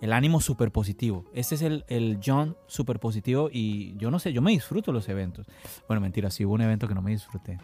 el 0.01 0.13
ánimo 0.13 0.41
súper 0.41 0.71
positivo. 0.71 1.25
Este 1.33 1.55
es 1.55 1.63
el, 1.63 1.85
el 1.89 2.21
John 2.25 2.57
súper 2.67 3.01
positivo 3.01 3.49
y 3.53 3.97
yo 3.97 4.11
no 4.11 4.19
sé, 4.19 4.33
yo 4.33 4.43
me 4.43 4.51
disfruto 4.51 4.93
los 4.93 5.09
eventos. 5.09 5.47
Bueno, 5.89 6.01
mentira, 6.01 6.31
sí 6.31 6.45
hubo 6.45 6.55
un 6.55 6.61
evento 6.61 6.89
que 6.89 6.95
no 6.95 7.03
me 7.03 7.11
disfruté. 7.11 7.59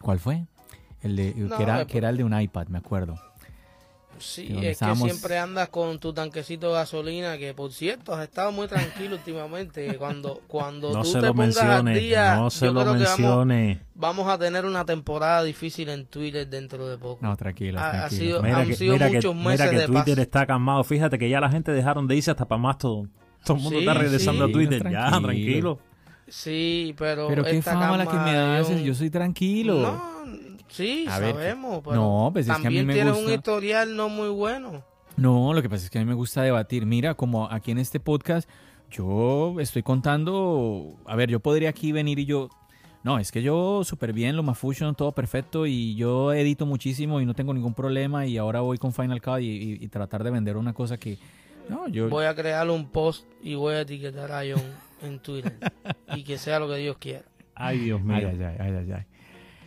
¿Cuál 0.00 0.18
fue? 0.18 0.46
El 1.00 1.16
de, 1.16 1.34
que, 1.34 1.62
era, 1.62 1.86
que 1.86 1.98
era 1.98 2.08
el 2.08 2.16
de 2.16 2.24
un 2.24 2.38
iPad, 2.38 2.68
me 2.68 2.78
acuerdo. 2.78 3.18
Sí, 4.18 4.56
es 4.62 4.78
que 4.78 4.96
siempre 4.96 5.38
andas 5.38 5.68
con 5.68 5.98
tu 5.98 6.12
tanquecito 6.12 6.68
de 6.68 6.74
gasolina, 6.74 7.38
que 7.38 7.54
por 7.54 7.72
cierto, 7.72 8.14
has 8.14 8.22
estado 8.22 8.52
muy 8.52 8.68
tranquilo 8.68 9.16
últimamente. 9.16 9.96
Cuando, 9.96 10.40
cuando 10.46 10.92
no 10.92 11.02
tú 11.02 11.08
se 11.12 11.20
te 11.20 11.26
lo 11.26 11.34
pongas 11.34 11.56
al 11.58 11.94
día, 11.94 12.36
no 12.36 12.50
se 12.50 12.70
lo 12.70 12.84
mencione. 12.94 13.80
Vamos, 13.94 14.28
a 14.28 14.38
tener 14.38 14.64
una 14.64 14.84
temporada 14.84 15.42
difícil 15.44 15.88
en 15.88 16.06
Twitter 16.06 16.48
dentro 16.48 16.88
de 16.88 16.98
poco. 16.98 17.18
No, 17.24 17.36
tranquilo, 17.36 17.78
ha, 17.80 18.08
tranquilo. 18.08 18.42
mira 18.42 18.58
han 18.58 18.66
que, 18.68 18.76
sido 18.76 18.92
mira 18.94 19.08
muchos 19.08 19.34
que, 19.34 19.40
meses 19.40 19.70
mira 19.70 19.80
que 19.80 19.86
Twitter 19.86 20.16
de 20.16 20.22
está 20.22 20.46
calmado. 20.46 20.82
Fíjate 20.84 21.18
que 21.18 21.28
ya 21.28 21.40
la 21.40 21.50
gente 21.50 21.72
dejaron 21.72 22.06
de 22.08 22.16
irse 22.16 22.30
hasta 22.30 22.44
para 22.46 22.60
más 22.60 22.78
todo. 22.78 23.06
Todo 23.44 23.56
el 23.56 23.62
mundo 23.62 23.78
Sí, 23.78 23.86
está 23.86 23.94
regresando 23.94 24.46
sí. 24.46 24.50
a 24.50 24.52
Twitter. 24.52 24.80
Tranquilo. 24.80 25.10
Ya, 25.10 25.20
tranquilo. 25.20 25.78
Sí, 26.28 26.94
pero. 26.98 27.28
Pero 27.28 27.44
qué 27.44 27.58
esta 27.58 27.74
fama 27.74 27.96
la 27.98 28.06
que 28.06 28.16
me 28.16 28.36
haces, 28.56 28.82
yo 28.82 28.94
soy 28.94 29.10
tranquilo. 29.10 29.80
No, 29.82 30.24
sí, 30.68 31.06
A 31.08 31.18
ver, 31.18 31.34
sabemos. 31.34 31.80
Pero 31.84 31.96
no, 31.96 32.30
pues 32.32 32.48
es 32.48 32.52
que 32.52 32.54
a 32.54 32.58
mí 32.58 32.64
también 32.64 32.86
me 32.86 32.94
tienes 32.94 33.12
gusta. 33.14 33.28
un 33.28 33.34
historial 33.34 33.96
no 33.96 34.08
muy 34.08 34.28
bueno. 34.28 34.82
No, 35.16 35.52
lo 35.54 35.62
que 35.62 35.68
pasa 35.68 35.84
es 35.84 35.90
que 35.90 35.98
a 35.98 36.00
mí 36.02 36.06
me 36.08 36.14
gusta 36.14 36.42
debatir. 36.42 36.86
Mira, 36.86 37.14
como 37.14 37.48
aquí 37.50 37.70
en 37.70 37.78
este 37.78 38.00
podcast, 38.00 38.48
yo 38.90 39.56
estoy 39.60 39.82
contando. 39.82 40.96
A 41.06 41.16
ver, 41.16 41.30
yo 41.30 41.40
podría 41.40 41.68
aquí 41.70 41.92
venir 41.92 42.18
y 42.18 42.24
yo. 42.26 42.48
No, 43.02 43.18
es 43.18 43.30
que 43.30 43.42
yo 43.42 43.82
súper 43.84 44.14
bien, 44.14 44.34
lo 44.34 44.42
Mafusion, 44.42 44.94
todo 44.94 45.12
perfecto 45.12 45.66
y 45.66 45.94
yo 45.94 46.32
edito 46.32 46.64
muchísimo 46.64 47.20
y 47.20 47.26
no 47.26 47.34
tengo 47.34 47.52
ningún 47.52 47.74
problema 47.74 48.24
y 48.26 48.38
ahora 48.38 48.60
voy 48.60 48.78
con 48.78 48.94
Final 48.94 49.20
Cut 49.20 49.40
y, 49.40 49.44
y- 49.50 49.78
y 49.84 49.88
tratar 49.88 50.24
de 50.24 50.30
vender 50.30 50.56
una 50.56 50.72
cosa 50.72 50.96
que... 50.96 51.18
No, 51.68 51.86
yo... 51.88 52.08
Voy 52.08 52.24
a 52.24 52.34
crear 52.34 52.68
un 52.70 52.88
post 52.88 53.26
y 53.42 53.56
voy 53.56 53.74
a 53.74 53.82
etiquetar 53.82 54.32
a 54.32 54.40
John 54.40 54.62
en 55.02 55.18
Twitter. 55.18 55.52
y 56.16 56.24
que 56.24 56.38
sea 56.38 56.58
lo 56.58 56.66
que 56.66 56.76
Dios 56.76 56.96
quiera. 56.98 57.24
Ay, 57.54 57.78
Dios 57.80 58.00
mío. 58.00 58.16
Ay, 58.16 58.24
ay, 58.42 58.56
ay, 58.58 58.72
ay, 58.72 58.92
ay. 58.92 59.04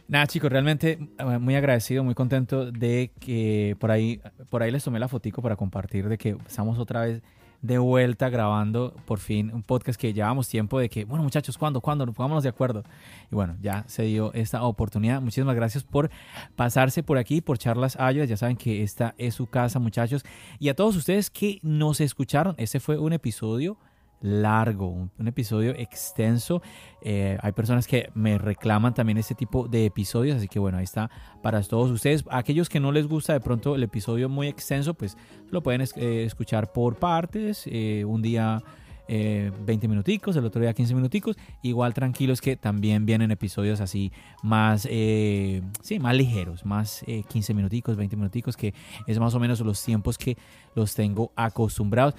Nada, 0.10 0.26
chicos, 0.26 0.50
realmente 0.50 1.00
eh, 1.20 1.38
muy 1.38 1.56
agradecido, 1.56 2.02
muy 2.02 2.16
contento 2.16 2.72
de 2.72 3.12
que 3.20 3.76
por 3.78 3.92
ahí, 3.92 4.22
por 4.50 4.64
ahí 4.64 4.72
les 4.72 4.82
tomé 4.82 5.00
la 5.00 5.10
fotico 5.10 5.42
para 5.42 5.58
compartir 5.58 6.08
de 6.08 6.18
que 6.18 6.38
estamos 6.48 6.80
otra 6.80 7.02
vez 7.02 7.22
de 7.62 7.78
vuelta 7.78 8.30
grabando 8.30 8.96
por 9.06 9.20
fin 9.20 9.52
un 9.54 9.64
podcast 9.64 10.00
que 10.00 10.14
llevamos 10.14 10.48
tiempo 10.48 10.80
de 10.80 10.88
que, 10.88 11.04
bueno 11.04 11.24
muchachos, 11.24 11.58
¿cuándo? 11.58 11.82
¿Cuándo? 11.82 12.06
Pongámonos 12.06 12.44
de 12.44 12.50
acuerdo. 12.50 12.84
Y 13.30 13.36
bueno, 13.36 13.58
ya 13.62 13.84
se 13.88 14.04
dio 14.04 14.32
esta 14.34 14.64
oportunidad. 14.64 15.22
Muchísimas 15.22 15.56
gracias 15.58 15.84
por 15.84 16.10
pasarse 16.56 17.04
por 17.04 17.18
aquí, 17.18 17.42
por 17.42 17.58
charlas 17.58 18.00
Ayos. 18.00 18.30
Ya 18.30 18.38
saben 18.38 18.56
que 18.56 18.84
esta 18.84 19.14
es 19.18 19.36
su 19.36 19.48
casa, 19.48 19.78
muchachos. 19.80 20.24
Y 20.58 20.70
a 20.70 20.76
todos 20.76 20.96
ustedes 20.96 21.30
que 21.30 21.60
nos 21.64 22.00
escucharon, 22.00 22.56
este 22.58 22.80
fue 22.80 22.98
un 22.98 23.12
episodio 23.12 23.78
largo, 24.22 24.88
un, 24.88 25.28
episodio 25.28 25.72
extenso. 25.72 26.62
Eh, 27.02 27.38
hay 27.42 27.52
personas 27.52 27.88
que 27.88 28.10
me 28.14 28.38
reclaman 28.38 28.94
también 28.94 29.18
este 29.18 29.36
tipo 29.36 29.68
de 29.68 29.86
episodios, 29.86 30.38
así 30.38 30.48
que 30.48 30.60
bueno, 30.60 30.78
ahí 30.78 30.84
está 30.84 31.10
para 31.42 31.62
todos 31.62 31.92
ustedes. 31.92 32.24
Aquellos 32.30 32.70
que 32.70 32.80
no 32.80 32.92
les 32.92 33.08
gusta 33.08 33.34
de 33.34 33.40
pronto 33.40 33.76
el 33.76 33.84
episodio 33.84 34.30
muy 34.30 34.48
extenso, 34.48 34.94
pues 34.94 35.18
lo 35.50 35.62
pueden 35.62 35.82
eh, 35.82 36.24
escuchar 36.26 36.72
por 36.72 36.96
partes, 36.96 37.64
eh, 37.66 38.04
un 38.06 38.22
día 38.22 38.64
eh, 39.10 39.52
20 39.66 39.88
minuticos, 39.88 40.36
el 40.36 40.46
otro 40.46 40.62
día 40.62 40.74
15 40.74 40.94
minuticos. 40.94 41.38
Igual 41.62 41.94
tranquilos 41.94 42.42
que 42.42 42.58
también 42.58 43.06
vienen 43.06 43.32
episodios 43.32 43.80
así 43.80 44.12
más, 44.44 44.82
sí, 44.82 46.00
más 46.00 46.16
ligeros, 46.16 46.66
más 46.66 47.04
eh, 47.08 47.24
15 47.28 47.54
minuticos, 47.54 47.96
20 47.96 48.16
minuticos, 48.18 48.58
que 48.58 48.74
es 49.06 49.20
más 49.20 49.34
o 49.34 49.40
menos 49.40 49.60
los 49.62 49.84
tiempos 49.84 50.18
que 50.18 50.38
los 50.76 50.94
tengo 50.94 51.32
acostumbrados. 51.36 52.16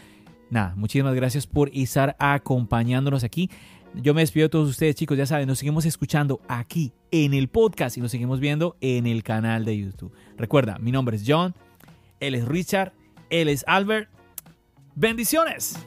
Nada, 0.50 0.74
muchísimas 0.76 1.14
gracias 1.14 1.46
por 1.46 1.70
estar 1.74 2.16
acompañándonos 2.18 3.24
aquí. 3.24 3.50
Yo 3.94 4.14
me 4.14 4.20
despido 4.20 4.44
de 4.44 4.50
todos 4.50 4.68
ustedes, 4.68 4.94
chicos. 4.94 5.18
Ya 5.18 5.26
saben, 5.26 5.48
nos 5.48 5.58
seguimos 5.58 5.84
escuchando 5.84 6.40
aquí 6.48 6.92
en 7.10 7.34
el 7.34 7.48
podcast 7.48 7.96
y 7.96 8.00
nos 8.00 8.10
seguimos 8.10 8.40
viendo 8.40 8.76
en 8.80 9.06
el 9.06 9.22
canal 9.22 9.64
de 9.64 9.78
YouTube. 9.78 10.12
Recuerda, 10.36 10.78
mi 10.78 10.92
nombre 10.92 11.16
es 11.16 11.24
John, 11.26 11.54
él 12.20 12.34
es 12.34 12.46
Richard, 12.46 12.92
él 13.30 13.48
es 13.48 13.64
Albert. 13.66 14.08
Bendiciones. 14.94 15.78